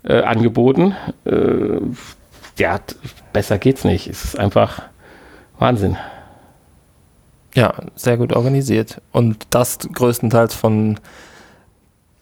äh, 0.04 0.22
angeboten. 0.22 0.96
Äh, 1.26 1.80
ja, 2.60 2.80
besser 3.32 3.58
geht's 3.58 3.84
nicht. 3.84 4.08
Es 4.08 4.24
ist 4.24 4.40
einfach 4.40 4.84
Wahnsinn. 5.58 5.98
Ja, 7.56 7.74
sehr 7.96 8.18
gut 8.18 8.34
organisiert. 8.34 9.02
Und 9.12 9.48
das 9.52 9.80
größtenteils 9.80 10.56
von 10.56 11.00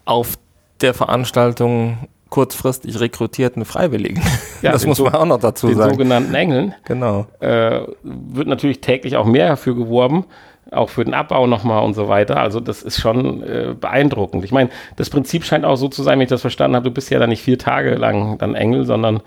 auf 0.04 0.34
der 0.80 0.94
Veranstaltung 0.94 2.08
kurzfristig 2.28 2.98
rekrutierten 2.98 3.64
Freiwilligen. 3.64 4.22
Ja, 4.62 4.72
das 4.72 4.86
muss 4.86 5.00
man 5.00 5.14
auch 5.14 5.26
noch 5.26 5.40
dazu 5.40 5.66
den 5.66 5.76
sagen. 5.76 5.90
Den 5.90 5.98
sogenannten 5.98 6.34
Engeln. 6.34 6.74
Genau. 6.84 7.26
Äh, 7.40 7.80
wird 8.02 8.46
natürlich 8.46 8.80
täglich 8.80 9.16
auch 9.16 9.26
mehr 9.26 9.48
dafür 9.48 9.74
geworben, 9.74 10.24
auch 10.70 10.88
für 10.88 11.04
den 11.04 11.14
Abbau 11.14 11.46
nochmal 11.46 11.84
und 11.84 11.94
so 11.94 12.08
weiter. 12.08 12.38
Also 12.38 12.60
das 12.60 12.82
ist 12.82 13.00
schon 13.00 13.42
äh, 13.42 13.74
beeindruckend. 13.78 14.44
Ich 14.44 14.52
meine, 14.52 14.70
das 14.96 15.10
Prinzip 15.10 15.44
scheint 15.44 15.64
auch 15.64 15.76
so 15.76 15.88
zu 15.88 16.02
sein, 16.02 16.18
wenn 16.18 16.24
ich 16.24 16.30
das 16.30 16.40
verstanden 16.40 16.76
habe, 16.76 16.84
du 16.84 16.94
bist 16.94 17.10
ja 17.10 17.18
dann 17.18 17.30
nicht 17.30 17.42
vier 17.42 17.58
Tage 17.58 17.96
lang 17.96 18.38
dann 18.38 18.54
Engel, 18.54 18.86
sondern 18.86 19.20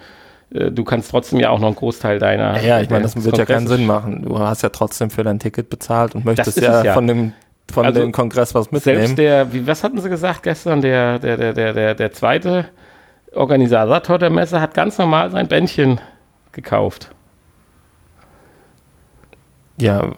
du 0.71 0.83
kannst 0.83 1.11
trotzdem 1.11 1.39
ja 1.39 1.49
auch 1.49 1.59
noch 1.59 1.67
einen 1.67 1.75
Großteil 1.75 2.19
deiner. 2.19 2.61
Ja, 2.61 2.79
ich 2.79 2.89
meine, 2.89 3.03
das 3.03 3.21
wird 3.23 3.37
ja 3.37 3.45
keinen 3.45 3.67
Sinn 3.67 3.85
machen. 3.85 4.23
Du 4.23 4.39
hast 4.39 4.61
ja 4.61 4.69
trotzdem 4.69 5.09
für 5.09 5.23
dein 5.23 5.39
Ticket 5.39 5.69
bezahlt 5.69 6.15
und 6.15 6.25
möchtest 6.25 6.61
ja, 6.61 6.83
ja, 6.83 6.93
von 6.93 7.07
dem 7.07 7.33
von 7.71 7.85
also 7.85 7.99
dem 7.99 8.11
Kongress 8.11 8.53
was 8.53 8.71
mitnehmen. 8.71 8.99
Selbst 8.99 9.17
der, 9.17 9.51
wie, 9.53 9.65
was 9.65 9.83
hatten 9.83 9.99
sie 9.99 10.09
gesagt 10.09 10.43
gestern, 10.43 10.81
der, 10.81 11.19
der, 11.19 11.37
der, 11.37 11.53
der, 11.53 11.73
der, 11.73 11.95
der 11.95 12.11
zweite 12.11 12.65
Organisator 13.33 14.17
der 14.17 14.29
Messe 14.29 14.61
hat 14.61 14.73
ganz 14.73 14.97
normal 14.97 15.31
sein 15.31 15.47
Bändchen 15.47 15.99
gekauft. 16.51 17.09
Ja, 19.77 20.11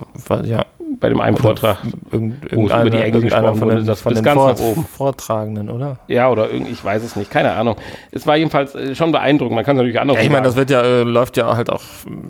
ja, 0.43 0.65
bei 1.00 1.10
dem 1.10 1.20
einen 1.22 1.38
Vortrag, 1.38 1.78
irgend, 2.12 2.45
über 2.52 2.89
die 2.89 2.98
Engel 2.98 3.22
gesprochen 3.22 3.56
von 3.56 3.70
den, 3.70 3.86
das, 3.86 4.02
von 4.02 4.14
das 4.14 4.24
den 4.24 4.34
Vor 4.34 4.56
Vortragenden, 4.95 5.70
oder? 5.70 6.00
Ja, 6.08 6.30
oder 6.30 6.50
irgendwie, 6.50 6.72
ich 6.72 6.84
weiß 6.84 7.04
es 7.04 7.16
nicht, 7.16 7.30
keine 7.30 7.52
Ahnung. 7.54 7.76
Es 8.12 8.26
war 8.26 8.36
jedenfalls 8.38 8.76
äh, 8.76 8.95
schon 8.95 9.12
beeindruckend. 9.12 9.56
Man 9.56 9.66
kann 9.66 9.76
es 9.76 9.80
natürlich 9.80 10.00
anders. 10.00 10.18
Ja, 10.18 10.24
ich 10.24 10.30
meine, 10.30 10.43
das 10.45 10.56
wird 10.56 10.70
ja 10.70 10.82
äh, 10.82 11.04
läuft 11.04 11.38
ja 11.38 11.56
halt 11.56 11.70
auch, 11.70 11.82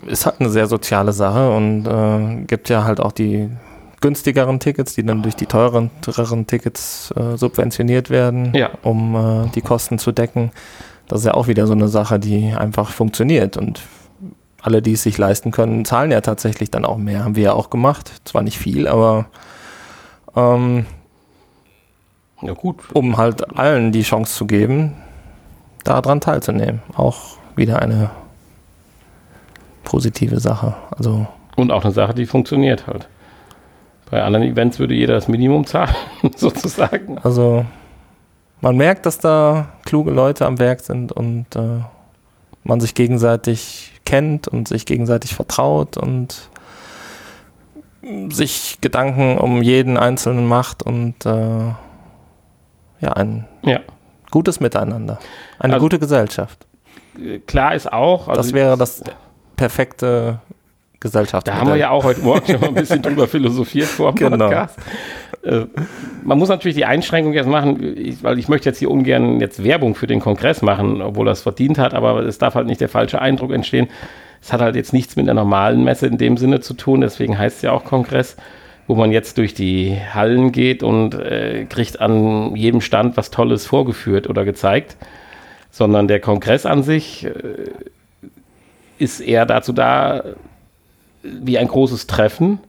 ist 0.06 0.26
halt 0.26 0.40
eine 0.40 0.50
sehr 0.50 0.66
soziale 0.66 1.12
Sache 1.12 1.50
und 1.50 1.86
äh, 1.86 2.44
gibt 2.46 2.68
ja 2.68 2.84
halt 2.84 3.00
auch 3.00 3.12
die 3.12 3.48
günstigeren 4.00 4.60
Tickets, 4.60 4.94
die 4.94 5.04
dann 5.04 5.22
durch 5.22 5.34
die 5.36 5.46
teureren, 5.46 5.90
teureren 6.02 6.46
Tickets 6.46 7.12
äh, 7.16 7.36
subventioniert 7.36 8.10
werden, 8.10 8.52
Ja. 8.54 8.70
um 8.82 9.16
äh, 9.16 9.48
die 9.54 9.60
Kosten 9.60 9.98
zu 9.98 10.12
decken. 10.12 10.50
Das 11.08 11.20
ist 11.20 11.24
ja 11.26 11.34
auch 11.34 11.48
wieder 11.48 11.66
so 11.66 11.72
eine 11.72 11.88
Sache, 11.88 12.18
die 12.18 12.52
einfach 12.56 12.90
funktioniert. 12.90 13.56
Und 13.56 13.80
alle, 14.62 14.82
die 14.82 14.92
es 14.92 15.02
sich 15.02 15.18
leisten 15.18 15.50
können, 15.50 15.84
zahlen 15.84 16.10
ja 16.10 16.20
tatsächlich 16.20 16.70
dann 16.70 16.84
auch 16.84 16.96
mehr. 16.98 17.24
Haben 17.24 17.36
wir 17.36 17.44
ja 17.44 17.52
auch 17.52 17.70
gemacht. 17.70 18.10
Zwar 18.24 18.42
nicht 18.42 18.58
viel, 18.58 18.88
aber 18.88 19.26
ähm, 20.36 20.86
Ja, 22.42 22.52
gut. 22.54 22.76
um 22.94 23.16
halt 23.16 23.56
allen 23.58 23.92
die 23.92 24.02
Chance 24.02 24.34
zu 24.34 24.46
geben, 24.46 24.94
daran 25.84 26.20
teilzunehmen. 26.20 26.82
Auch 26.96 27.36
wieder 27.56 27.80
eine 27.80 28.10
positive 29.84 30.40
Sache. 30.40 30.74
Also 30.96 31.26
Und 31.56 31.70
auch 31.70 31.84
eine 31.84 31.92
Sache, 31.92 32.14
die 32.14 32.26
funktioniert 32.26 32.86
halt. 32.86 33.08
Bei 34.10 34.22
anderen 34.22 34.46
Events 34.46 34.78
würde 34.78 34.94
jeder 34.94 35.14
das 35.14 35.28
Minimum 35.28 35.66
zahlen, 35.66 35.94
sozusagen. 36.36 37.18
Also 37.18 37.64
man 38.60 38.76
merkt, 38.76 39.06
dass 39.06 39.18
da 39.18 39.68
kluge 39.84 40.10
Leute 40.10 40.46
am 40.46 40.58
Werk 40.58 40.80
sind 40.80 41.12
und 41.12 41.46
äh, 41.54 41.80
man 42.64 42.80
sich 42.80 42.94
gegenseitig 42.94 43.92
kennt 44.04 44.48
und 44.48 44.68
sich 44.68 44.86
gegenseitig 44.86 45.34
vertraut 45.34 45.96
und 45.96 46.48
sich 48.30 48.78
Gedanken 48.80 49.38
um 49.38 49.62
jeden 49.62 49.96
Einzelnen 49.96 50.46
macht 50.46 50.82
und 50.82 51.26
äh, 51.26 51.30
ja, 53.00 53.12
ein 53.14 53.46
Ja. 53.62 53.80
gutes 54.30 54.60
Miteinander. 54.60 55.18
Eine 55.58 55.74
Also- 55.74 55.84
gute 55.84 55.98
Gesellschaft. 55.98 56.66
Klar 57.46 57.74
ist 57.74 57.92
auch. 57.92 58.28
also 58.28 58.40
Das 58.40 58.52
wäre 58.52 58.76
das 58.76 59.02
perfekte 59.56 60.40
Gesellschaftsmodell. 61.00 61.54
Da 61.56 61.60
haben 61.60 61.74
wir 61.74 61.80
ja 61.80 61.90
auch 61.90 62.04
heute 62.04 62.20
Morgen 62.20 62.46
schon 62.46 62.60
mal 62.60 62.68
ein 62.68 62.74
bisschen 62.74 63.02
drüber 63.02 63.26
philosophiert 63.26 63.88
vor 63.88 64.12
dem 64.12 64.30
Genau. 64.30 64.46
Podcast. 64.46 64.78
Äh, 65.48 65.66
man 66.22 66.38
muss 66.38 66.48
natürlich 66.48 66.76
die 66.76 66.84
Einschränkung 66.84 67.32
jetzt 67.32 67.48
machen, 67.48 67.96
ich, 67.96 68.22
weil 68.22 68.38
ich 68.38 68.48
möchte 68.48 68.68
jetzt 68.68 68.78
hier 68.78 68.90
ungern 68.90 69.40
jetzt 69.40 69.64
Werbung 69.64 69.94
für 69.94 70.06
den 70.06 70.20
Kongress 70.20 70.62
machen, 70.62 71.00
obwohl 71.00 71.26
das 71.26 71.42
verdient 71.42 71.78
hat, 71.78 71.94
aber 71.94 72.20
es 72.20 72.38
darf 72.38 72.54
halt 72.54 72.66
nicht 72.66 72.80
der 72.80 72.88
falsche 72.88 73.20
Eindruck 73.20 73.52
entstehen. 73.52 73.88
Es 74.42 74.52
hat 74.52 74.60
halt 74.60 74.76
jetzt 74.76 74.92
nichts 74.92 75.16
mit 75.16 75.28
einer 75.28 75.40
normalen 75.40 75.82
Messe 75.84 76.06
in 76.06 76.18
dem 76.18 76.36
Sinne 76.36 76.60
zu 76.60 76.74
tun, 76.74 77.00
deswegen 77.00 77.38
heißt 77.38 77.56
es 77.56 77.62
ja 77.62 77.72
auch 77.72 77.84
Kongress, 77.84 78.36
wo 78.86 78.94
man 78.94 79.10
jetzt 79.10 79.38
durch 79.38 79.54
die 79.54 79.96
Hallen 80.12 80.52
geht 80.52 80.82
und 80.82 81.14
äh, 81.14 81.66
kriegt 81.68 82.00
an 82.00 82.54
jedem 82.54 82.80
Stand 82.80 83.16
was 83.16 83.30
Tolles 83.30 83.66
vorgeführt 83.66 84.28
oder 84.28 84.44
gezeigt, 84.44 84.96
sondern 85.70 86.08
der 86.08 86.20
Kongress 86.20 86.66
an 86.66 86.82
sich 86.82 87.24
äh, 87.24 87.30
ist 88.98 89.20
eher 89.20 89.46
dazu 89.46 89.72
da, 89.72 90.24
wie 91.22 91.58
ein 91.58 91.68
großes 91.68 92.06
Treffen, 92.06 92.60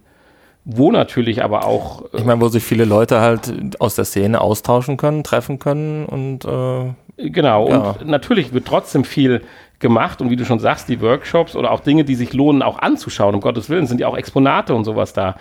wo 0.72 0.92
natürlich 0.92 1.44
aber 1.44 1.66
auch 1.66 2.04
Ich 2.14 2.24
meine, 2.26 2.42
wo 2.42 2.48
sich 2.48 2.64
viele 2.64 2.86
Leute 2.86 3.20
halt 3.22 3.52
aus 3.80 3.96
der 3.96 4.06
Szene 4.06 4.40
austauschen 4.42 4.98
können, 4.98 5.24
treffen 5.24 5.60
können 5.60 6.06
und 6.06 6.46
äh, 6.46 6.94
Genau, 7.30 7.68
Ja. 7.70 7.78
und 8.00 8.08
natürlich 8.08 8.54
wird 8.54 8.66
trotzdem 8.66 9.04
viel 9.04 9.42
gemacht 9.80 10.22
und 10.22 10.30
wie 10.30 10.36
du 10.36 10.46
schon 10.46 10.60
sagst, 10.60 10.88
die 10.88 11.02
Workshops 11.02 11.56
oder 11.56 11.72
auch 11.72 11.80
Dinge, 11.82 12.04
die 12.06 12.16
sich 12.16 12.34
lohnen, 12.34 12.62
auch 12.62 12.80
anzuschauen, 12.80 13.36
um 13.36 13.42
Gottes 13.42 13.70
Willen, 13.70 13.88
sind 13.88 14.00
ja 14.00 14.08
auch 14.08 14.18
Exponate 14.18 14.74
und 14.74 14.86
sowas 14.86 15.14
da. 15.14 15.36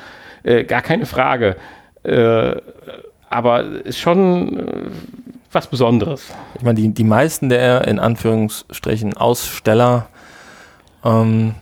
Äh, 0.44 0.64
gar 0.64 0.80
keine 0.82 1.06
Frage. 1.06 1.56
Äh, 2.04 2.56
aber 3.30 3.62
ist 3.84 3.98
schon 3.98 4.58
äh, 4.58 4.72
was 5.52 5.66
Besonderes. 5.66 6.32
Ich 6.56 6.62
meine, 6.62 6.80
die, 6.80 6.88
die 6.88 7.04
meisten 7.04 7.48
der 7.48 7.86
in 7.86 7.98
Anführungsstrichen 7.98 9.16
Aussteller 9.16 10.06
ähm, 11.04 11.54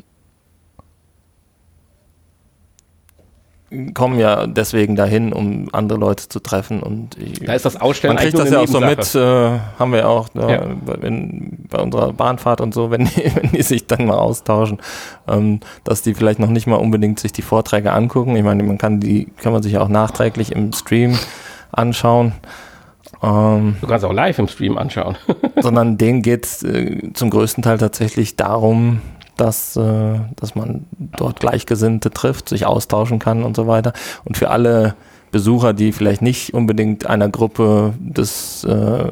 kommen 3.94 4.18
ja 4.20 4.46
deswegen 4.46 4.94
dahin, 4.94 5.32
um 5.32 5.68
andere 5.72 5.98
Leute 5.98 6.28
zu 6.28 6.38
treffen. 6.38 6.82
Und 6.82 7.18
ich, 7.18 7.40
Da 7.40 7.54
ist 7.54 7.64
das 7.64 7.80
Ausstellen 7.80 8.14
man 8.14 8.22
kriegt 8.22 8.38
das 8.38 8.50
ja 8.50 8.60
auch 8.60 8.68
so 8.68 8.80
mit, 8.80 9.14
äh, 9.14 9.58
haben 9.78 9.90
wir 9.90 9.98
ja 10.00 10.06
auch 10.06 10.32
ne, 10.34 10.52
Ja. 10.52 10.62
bei, 10.84 10.94
in, 11.06 11.58
bei 11.68 11.80
unserer 11.82 12.12
Bahnfahrt 12.12 12.60
und 12.60 12.72
so, 12.72 12.92
wenn 12.92 13.06
die, 13.06 13.24
wenn 13.34 13.50
die 13.50 13.62
sich 13.62 13.86
dann 13.86 14.06
mal 14.06 14.18
austauschen, 14.18 14.78
ähm, 15.26 15.60
dass 15.82 16.02
die 16.02 16.14
vielleicht 16.14 16.38
noch 16.38 16.48
nicht 16.50 16.68
mal 16.68 16.76
unbedingt 16.76 17.18
sich 17.18 17.32
die 17.32 17.42
Vorträge 17.42 17.92
angucken. 17.92 18.36
Ich 18.36 18.44
meine, 18.44 18.62
man 18.62 18.78
kann 18.78 19.00
die, 19.00 19.26
kann 19.42 19.52
man 19.52 19.62
sich 19.64 19.72
ja 19.72 19.80
auch 19.80 19.88
nachträglich 19.88 20.52
im 20.52 20.72
Stream 20.72 21.18
anschauen. 21.72 22.34
Ähm, 23.22 23.76
Du 23.80 23.86
kannst 23.88 24.04
auch 24.04 24.12
live 24.12 24.38
im 24.38 24.46
Stream 24.48 24.78
anschauen. 24.78 25.16
sondern 25.60 25.98
denen 25.98 26.22
geht 26.22 26.44
es 26.46 26.62
äh, 26.62 27.12
zum 27.14 27.30
größten 27.30 27.64
Teil 27.64 27.78
tatsächlich 27.78 28.36
darum, 28.36 29.00
dass, 29.36 29.76
äh, 29.76 30.18
dass 30.36 30.54
man 30.54 30.86
dort 30.98 31.40
Gleichgesinnte 31.40 32.10
trifft, 32.10 32.48
sich 32.48 32.66
austauschen 32.66 33.18
kann 33.18 33.44
und 33.44 33.56
so 33.56 33.66
weiter. 33.66 33.92
Und 34.24 34.36
für 34.36 34.50
alle 34.50 34.94
Besucher, 35.30 35.72
die 35.72 35.92
vielleicht 35.92 36.22
nicht 36.22 36.54
unbedingt 36.54 37.06
einer 37.06 37.28
Gruppe 37.28 37.94
des 37.98 38.64
äh, 38.64 39.06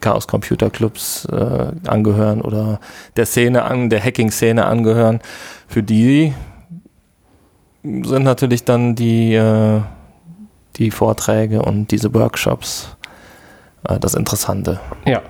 Chaos 0.00 0.26
Computer 0.26 0.70
Clubs 0.70 1.26
äh, 1.26 1.66
angehören 1.86 2.40
oder 2.40 2.80
der 3.16 3.26
Szene 3.26 3.62
an, 3.64 3.90
der 3.90 4.02
Hacking-Szene 4.02 4.64
angehören, 4.64 5.20
für 5.68 5.82
die 5.82 6.34
sind 7.82 8.24
natürlich 8.24 8.64
dann 8.64 8.94
die, 8.94 9.34
äh, 9.34 9.80
die 10.76 10.90
Vorträge 10.90 11.62
und 11.62 11.90
diese 11.90 12.12
Workshops 12.14 12.96
äh, 13.88 13.98
das 13.98 14.14
Interessante. 14.14 14.80
ja. 15.06 15.22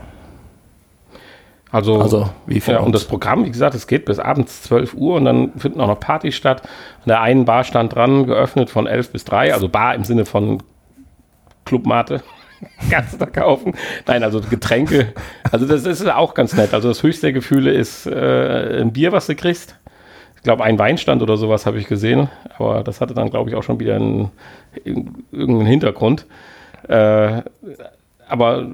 Also, 1.74 2.00
Also 2.00 2.30
wie 2.46 2.60
ja, 2.60 2.78
und 2.78 2.94
das 2.94 3.04
Programm, 3.04 3.44
wie 3.44 3.50
gesagt, 3.50 3.74
es 3.74 3.88
geht 3.88 4.04
bis 4.04 4.20
abends 4.20 4.62
12 4.62 4.94
Uhr 4.94 5.16
und 5.16 5.24
dann 5.24 5.50
finden 5.56 5.80
auch 5.80 5.88
noch 5.88 5.98
Partys 5.98 6.36
statt. 6.36 6.62
An 6.62 7.08
der 7.08 7.20
einen 7.20 7.46
Bar 7.46 7.64
stand 7.64 7.96
dran, 7.96 8.26
geöffnet 8.26 8.70
von 8.70 8.86
11 8.86 9.10
bis 9.10 9.24
3, 9.24 9.52
also 9.52 9.68
Bar 9.68 9.96
im 9.96 10.04
Sinne 10.04 10.24
von 10.24 10.62
Clubmate. 11.64 12.22
Kannst 12.90 13.20
da 13.20 13.26
kaufen? 13.26 13.74
Nein, 14.06 14.22
also 14.22 14.40
Getränke. 14.40 15.14
Also 15.50 15.66
das 15.66 15.84
ist 15.84 16.08
auch 16.08 16.34
ganz 16.34 16.54
nett. 16.54 16.72
Also 16.74 16.86
das 16.86 17.02
höchste 17.02 17.22
der 17.26 17.32
Gefühle 17.32 17.72
ist 17.72 18.06
äh, 18.06 18.80
ein 18.80 18.92
Bier, 18.92 19.10
was 19.10 19.26
du 19.26 19.34
kriegst. 19.34 19.76
Ich 20.36 20.42
glaube, 20.44 20.62
ein 20.62 20.78
Weinstand 20.78 21.22
oder 21.22 21.36
sowas 21.36 21.66
habe 21.66 21.78
ich 21.80 21.88
gesehen. 21.88 22.28
Aber 22.56 22.84
das 22.84 23.00
hatte 23.00 23.14
dann, 23.14 23.30
glaube 23.30 23.50
ich, 23.50 23.56
auch 23.56 23.64
schon 23.64 23.80
wieder 23.80 23.96
einen, 23.96 24.30
irgendeinen 24.84 25.66
Hintergrund. 25.66 26.24
Äh, 26.86 27.42
aber 28.34 28.66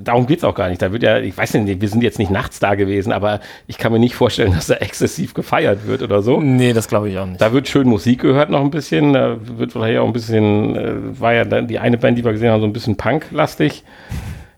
darum 0.00 0.26
geht 0.26 0.38
es 0.38 0.44
auch 0.44 0.54
gar 0.54 0.68
nicht. 0.70 0.80
Da 0.80 0.90
wird 0.92 1.02
ja, 1.02 1.18
ich 1.18 1.36
weiß 1.36 1.54
nicht, 1.54 1.80
wir 1.80 1.88
sind 1.88 2.02
jetzt 2.02 2.18
nicht 2.18 2.30
nachts 2.30 2.58
da 2.58 2.74
gewesen, 2.74 3.12
aber 3.12 3.40
ich 3.66 3.76
kann 3.76 3.92
mir 3.92 3.98
nicht 3.98 4.14
vorstellen, 4.14 4.52
dass 4.54 4.68
da 4.68 4.74
exzessiv 4.76 5.34
gefeiert 5.34 5.86
wird 5.86 6.02
oder 6.02 6.22
so. 6.22 6.40
Nee, 6.40 6.72
das 6.72 6.88
glaube 6.88 7.10
ich 7.10 7.18
auch 7.18 7.26
nicht. 7.26 7.40
Da 7.40 7.52
wird 7.52 7.68
schön 7.68 7.86
Musik 7.88 8.22
gehört 8.22 8.48
noch 8.48 8.60
ein 8.62 8.70
bisschen. 8.70 9.12
Da 9.12 9.36
wird 9.58 9.72
vielleicht 9.72 9.98
auch 9.98 10.06
ein 10.06 10.12
bisschen, 10.14 10.76
äh, 10.76 10.94
war 11.20 11.34
ja 11.34 11.44
dann 11.44 11.66
die 11.68 11.78
eine 11.78 11.98
Band, 11.98 12.16
die 12.16 12.24
wir 12.24 12.32
gesehen 12.32 12.50
haben, 12.50 12.60
so 12.60 12.66
ein 12.66 12.72
bisschen 12.72 12.96
Punk-lastig. 12.96 13.84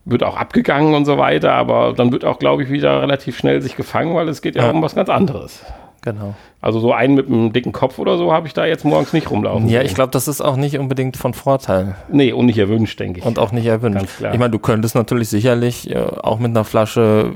Wird 0.05 0.23
auch 0.23 0.35
abgegangen 0.37 0.95
und 0.95 1.05
so 1.05 1.17
weiter, 1.19 1.51
aber 1.51 1.93
dann 1.95 2.11
wird 2.11 2.25
auch, 2.25 2.39
glaube 2.39 2.63
ich, 2.63 2.69
wieder 2.71 3.01
relativ 3.01 3.37
schnell 3.37 3.61
sich 3.61 3.75
gefangen, 3.75 4.15
weil 4.15 4.27
es 4.29 4.41
geht 4.41 4.55
ja, 4.55 4.63
Ja. 4.65 4.71
um 4.71 4.81
was 4.81 4.95
ganz 4.95 5.09
anderes. 5.09 5.63
Genau. 6.03 6.33
Also 6.61 6.79
so 6.79 6.93
einen 6.93 7.13
mit 7.13 7.27
einem 7.27 7.53
dicken 7.53 7.71
Kopf 7.71 7.99
oder 7.99 8.17
so 8.17 8.33
habe 8.33 8.47
ich 8.47 8.53
da 8.53 8.65
jetzt 8.65 8.83
morgens 8.85 9.13
nicht 9.13 9.29
rumlaufen. 9.29 9.69
Ja, 9.69 9.83
ich 9.83 9.93
glaube, 9.93 10.09
das 10.11 10.27
ist 10.27 10.41
auch 10.41 10.55
nicht 10.55 10.79
unbedingt 10.79 11.15
von 11.15 11.33
Vorteil 11.35 11.95
Nee, 12.11 12.31
und 12.33 12.47
nicht 12.47 12.57
erwünscht, 12.57 12.99
denke 12.99 13.19
ich. 13.19 13.25
und 13.25 13.37
auch 13.37 13.51
nicht 13.51 13.67
erwünscht. 13.67 13.99
Ganz 13.99 14.17
klar. 14.17 14.33
Ich 14.33 14.39
meine, 14.39 14.49
du 14.51 14.57
könntest 14.59 14.95
natürlich 14.95 15.29
sicherlich 15.29 15.91
äh, 15.91 15.97
auch 15.99 16.39
mit 16.39 16.49
einer 16.49 16.63
Flasche 16.63 17.33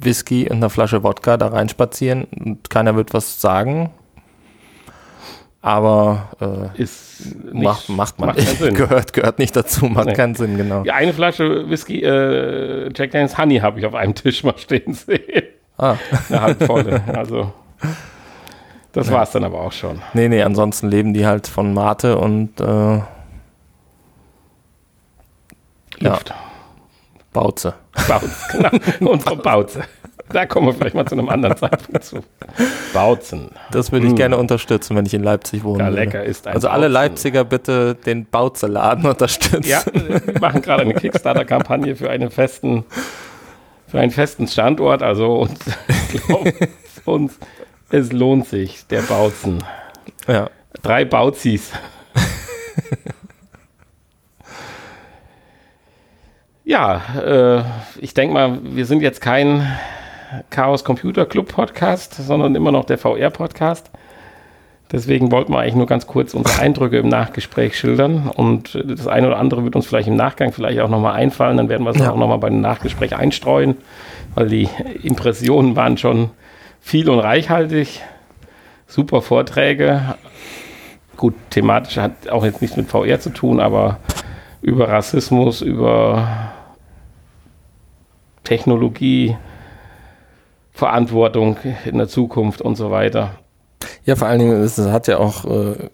Whisky 0.00 0.44
und 0.50 0.58
einer 0.58 0.68
Flasche 0.70 1.02
Wodka 1.02 1.36
da 1.38 1.48
reinspazieren 1.48 2.24
und 2.24 2.68
keiner 2.68 2.94
wird 2.94 3.14
was 3.14 3.40
sagen. 3.40 3.90
Aber 5.60 6.28
äh, 6.76 6.80
ist 6.80 7.34
nicht, 7.52 7.64
macht, 7.64 7.88
macht 7.88 8.18
man 8.20 8.28
macht 8.28 8.38
keinen 8.38 8.56
Sinn. 8.56 8.74
gehört, 8.74 9.12
gehört 9.12 9.38
nicht 9.40 9.56
dazu, 9.56 9.86
macht 9.86 10.06
Nee. 10.06 10.12
keinen 10.12 10.34
Sinn, 10.36 10.56
genau. 10.56 10.84
Ja, 10.84 10.94
eine 10.94 11.12
Flasche 11.12 11.68
Whisky, 11.68 12.00
äh, 12.02 12.90
Jack 12.94 13.10
Daniels 13.10 13.36
Honey 13.36 13.58
habe 13.58 13.80
ich 13.80 13.86
auf 13.86 13.94
einem 13.94 14.14
Tisch 14.14 14.44
mal 14.44 14.56
stehen 14.56 14.94
sehen. 14.94 15.20
Ah. 15.76 15.96
Eine 16.28 16.42
halbvolle. 16.42 17.02
Also, 17.14 17.52
das 18.92 19.10
war 19.10 19.22
es 19.22 19.30
dann 19.30 19.44
aber 19.44 19.60
auch 19.60 19.72
schon. 19.72 20.00
Nee, 20.14 20.28
nee, 20.28 20.42
ansonsten 20.42 20.88
leben 20.88 21.14
die 21.14 21.26
halt 21.26 21.46
von 21.46 21.72
Mate 21.74 22.18
und 22.18 22.60
äh, 22.60 22.64
Ja. 26.00 26.10
Luft. 26.10 26.32
Bauze. 27.32 27.74
Bautzen, 28.08 28.30
genau. 28.52 28.70
Unsere 29.12 29.36
Bauze. 29.36 29.82
Da 30.30 30.44
kommen 30.46 30.66
wir 30.66 30.74
vielleicht 30.74 30.94
mal 30.94 31.06
zu 31.06 31.14
einem 31.14 31.28
anderen 31.30 31.56
Zeitpunkt 31.56 32.04
zu. 32.04 32.18
Bautzen. 32.92 33.50
Das 33.70 33.92
würde 33.92 34.06
ich 34.06 34.12
Mm. 34.12 34.16
gerne 34.16 34.36
unterstützen, 34.36 34.94
wenn 34.96 35.06
ich 35.06 35.14
in 35.14 35.22
Leipzig 35.22 35.64
wohne. 35.64 35.84
Ja, 35.84 35.88
lecker 35.88 36.22
ist 36.22 36.46
ein 36.46 36.54
Also 36.54 36.68
alle 36.68 36.82
Bautzen. 36.82 36.92
Leipziger 36.92 37.44
bitte 37.44 37.94
den 37.94 38.26
Bauzeladen 38.26 39.06
unterstützen. 39.06 39.62
Ja, 39.64 39.82
wir 39.92 40.20
machen 40.40 40.60
gerade 40.62 40.82
eine 40.82 40.94
Kickstarter-Kampagne 40.94 41.96
für 41.96 42.10
einen 42.10 42.30
festen, 42.30 42.84
für 43.86 44.00
einen 44.00 44.10
festen 44.10 44.46
Standort. 44.48 45.02
Also 45.02 45.38
uns, 45.40 45.58
glaubt 46.26 46.52
uns, 47.06 47.38
es 47.90 48.12
lohnt 48.12 48.46
sich, 48.46 48.86
der 48.86 49.02
Bautzen. 49.02 49.64
ja. 50.26 50.50
Drei 50.82 51.04
Bauzis. 51.06 51.72
ja, 56.64 57.00
äh, 57.18 57.62
ich 58.00 58.14
denke 58.14 58.34
mal, 58.34 58.58
wir 58.62 58.84
sind 58.86 59.00
jetzt 59.00 59.20
kein 59.20 59.66
Chaos 60.50 60.84
Computer 60.84 61.24
Club 61.26 61.48
Podcast, 61.48 62.14
sondern 62.14 62.54
immer 62.54 62.70
noch 62.70 62.84
der 62.84 62.98
VR 62.98 63.30
Podcast. 63.30 63.90
Deswegen 64.92 65.32
wollten 65.32 65.52
wir 65.52 65.60
eigentlich 65.60 65.74
nur 65.74 65.86
ganz 65.86 66.06
kurz 66.06 66.34
unsere 66.34 66.60
Eindrücke 66.60 66.98
im 66.98 67.08
Nachgespräch 67.08 67.78
schildern 67.78 68.28
und 68.28 68.78
das 68.84 69.06
eine 69.06 69.26
oder 69.26 69.38
andere 69.38 69.64
wird 69.64 69.76
uns 69.76 69.86
vielleicht 69.86 70.08
im 70.08 70.16
Nachgang 70.16 70.52
vielleicht 70.52 70.80
auch 70.80 70.88
nochmal 70.88 71.14
einfallen, 71.14 71.56
dann 71.56 71.68
werden 71.68 71.84
wir 71.84 71.90
es 71.90 71.98
ja. 71.98 72.10
auch 72.10 72.16
nochmal 72.16 72.38
bei 72.38 72.48
dem 72.48 72.60
Nachgespräch 72.60 73.16
einstreuen, 73.16 73.76
weil 74.34 74.48
die 74.48 74.68
Impressionen 75.02 75.76
waren 75.76 75.98
schon 75.98 76.30
viel 76.88 77.10
und 77.10 77.18
reichhaltig, 77.18 78.00
super 78.86 79.20
Vorträge, 79.20 80.14
gut, 81.18 81.34
thematisch 81.50 81.98
hat 81.98 82.30
auch 82.30 82.46
jetzt 82.46 82.62
nichts 82.62 82.78
mit 82.78 82.88
VR 82.88 83.20
zu 83.20 83.28
tun, 83.28 83.60
aber 83.60 83.98
über 84.62 84.88
Rassismus, 84.88 85.60
über 85.60 86.54
Technologie, 88.42 89.36
Verantwortung 90.72 91.58
in 91.84 91.98
der 91.98 92.08
Zukunft 92.08 92.62
und 92.62 92.76
so 92.76 92.90
weiter. 92.90 93.32
Ja, 94.06 94.16
vor 94.16 94.28
allen 94.28 94.38
Dingen, 94.38 94.62
es 94.62 94.78
hat 94.78 95.08
ja 95.08 95.18
auch 95.18 95.44
äh, 95.44 95.90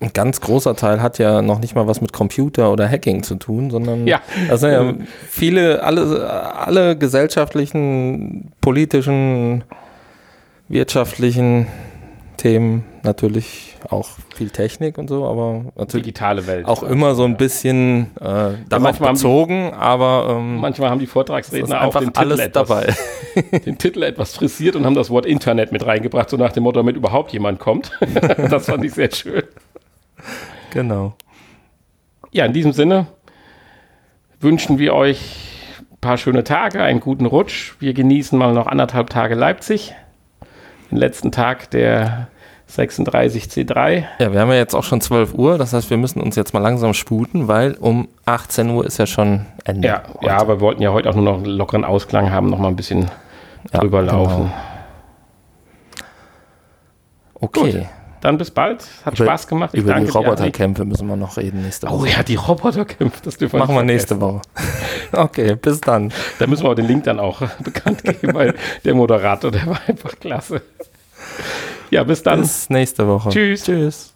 ein 0.00 0.12
ganz 0.12 0.40
großer 0.40 0.74
Teil 0.74 1.00
hat 1.00 1.20
ja 1.20 1.40
noch 1.40 1.60
nicht 1.60 1.76
mal 1.76 1.86
was 1.86 2.00
mit 2.00 2.12
Computer 2.12 2.72
oder 2.72 2.88
Hacking 2.88 3.22
zu 3.22 3.36
tun, 3.36 3.70
sondern 3.70 4.08
ja. 4.08 4.20
das 4.48 4.58
sind 4.58 4.72
ja 4.72 4.92
viele, 5.28 5.84
alle, 5.84 6.28
alle 6.28 6.98
gesellschaftlichen, 6.98 8.50
politischen, 8.60 9.62
wirtschaftlichen 10.70 11.66
Themen 12.36 12.84
natürlich 13.02 13.76
auch 13.90 14.08
viel 14.34 14.50
Technik 14.50 14.96
und 14.96 15.08
so, 15.08 15.26
aber 15.26 15.64
natürlich 15.76 16.04
digitale 16.04 16.46
Welt. 16.46 16.64
Auch 16.64 16.82
immer 16.82 17.14
so 17.14 17.24
ein 17.24 17.36
bisschen 17.36 18.16
äh, 18.18 18.52
darauf 18.68 18.98
bezogen, 18.98 19.70
die, 19.70 19.76
aber 19.76 20.36
ähm, 20.38 20.56
manchmal 20.56 20.90
haben 20.90 21.00
die 21.00 21.06
Vortragsredner 21.06 21.82
auch 21.82 21.92
den 21.94 22.06
Titel, 22.06 22.18
alles 22.18 22.40
etwas, 22.40 22.68
dabei. 22.68 22.94
den 23.66 23.76
Titel 23.76 24.02
etwas 24.02 24.34
frisiert 24.34 24.76
und 24.76 24.86
haben 24.86 24.94
das 24.94 25.10
Wort 25.10 25.26
Internet 25.26 25.72
mit 25.72 25.84
reingebracht, 25.84 26.30
so 26.30 26.38
nach 26.38 26.52
dem 26.52 26.62
Motto, 26.62 26.78
damit 26.78 26.96
überhaupt 26.96 27.32
jemand 27.32 27.58
kommt. 27.58 27.90
das 28.50 28.66
fand 28.66 28.84
ich 28.84 28.94
sehr 28.94 29.12
schön. 29.12 29.42
Genau. 30.70 31.14
Ja, 32.30 32.46
in 32.46 32.52
diesem 32.52 32.72
Sinne 32.72 33.06
wünschen 34.40 34.78
wir 34.78 34.94
euch 34.94 35.18
ein 35.90 35.98
paar 36.00 36.16
schöne 36.16 36.44
Tage, 36.44 36.82
einen 36.82 37.00
guten 37.00 37.26
Rutsch. 37.26 37.74
Wir 37.80 37.92
genießen 37.92 38.38
mal 38.38 38.54
noch 38.54 38.66
anderthalb 38.66 39.10
Tage 39.10 39.34
Leipzig. 39.34 39.94
Den 40.90 40.98
letzten 40.98 41.32
Tag 41.32 41.70
der 41.70 42.28
36 42.66 43.44
C3. 43.44 44.04
Ja, 44.18 44.32
wir 44.32 44.40
haben 44.40 44.50
ja 44.50 44.56
jetzt 44.56 44.74
auch 44.74 44.84
schon 44.84 45.00
12 45.00 45.34
Uhr, 45.34 45.58
das 45.58 45.72
heißt, 45.72 45.90
wir 45.90 45.96
müssen 45.96 46.20
uns 46.20 46.36
jetzt 46.36 46.54
mal 46.54 46.60
langsam 46.60 46.94
sputen, 46.94 47.48
weil 47.48 47.74
um 47.74 48.08
18 48.26 48.70
Uhr 48.70 48.86
ist 48.86 48.98
ja 48.98 49.06
schon 49.06 49.46
Ende. 49.64 49.88
Ja, 49.88 50.02
ja 50.22 50.36
aber 50.38 50.56
wir 50.56 50.60
wollten 50.60 50.82
ja 50.82 50.92
heute 50.92 51.10
auch 51.10 51.14
nur 51.14 51.24
noch 51.24 51.36
einen 51.38 51.46
lockeren 51.46 51.84
Ausklang 51.84 52.30
haben, 52.30 52.50
noch 52.50 52.58
mal 52.58 52.68
ein 52.68 52.76
bisschen 52.76 53.10
ja, 53.72 53.80
drüber 53.80 54.02
genau. 54.02 54.24
laufen. 54.24 54.36
Genau. 54.42 54.50
Okay. 57.42 57.72
Gut, 57.72 57.86
dann 58.20 58.38
bis 58.38 58.50
bald. 58.50 58.86
Hat 59.04 59.14
über, 59.14 59.24
Spaß 59.24 59.48
gemacht. 59.48 59.70
Ich 59.72 59.80
über 59.80 59.94
die 59.94 60.08
Roboterkämpfe 60.08 60.84
müssen 60.84 61.08
wir 61.08 61.16
noch 61.16 61.36
reden 61.36 61.62
nächste 61.62 61.88
Woche. 61.88 61.96
Oh 61.96 62.04
ja, 62.04 62.22
die 62.22 62.36
Roboterkämpfe, 62.36 63.20
das 63.24 63.36
dürfen 63.36 63.58
Machen 63.58 63.74
wir 63.74 63.82
nächste 63.82 64.20
Woche. 64.20 64.42
okay, 65.12 65.56
bis 65.56 65.80
dann. 65.80 66.12
Da 66.38 66.46
müssen 66.46 66.64
wir 66.64 66.70
auch 66.70 66.74
den 66.74 66.86
Link 66.86 67.04
dann 67.04 67.18
auch 67.18 67.40
bekannt 67.64 68.04
geben, 68.04 68.34
weil 68.34 68.54
der 68.84 68.94
Moderator, 68.94 69.50
der 69.50 69.66
war 69.66 69.80
einfach 69.86 70.18
klasse. 70.18 70.62
Ja, 71.90 72.04
bis 72.04 72.22
dann. 72.22 72.40
Bis 72.40 72.70
nächste 72.70 73.06
Woche. 73.06 73.30
Tschüss. 73.30 73.64
Tschüss. 73.64 74.14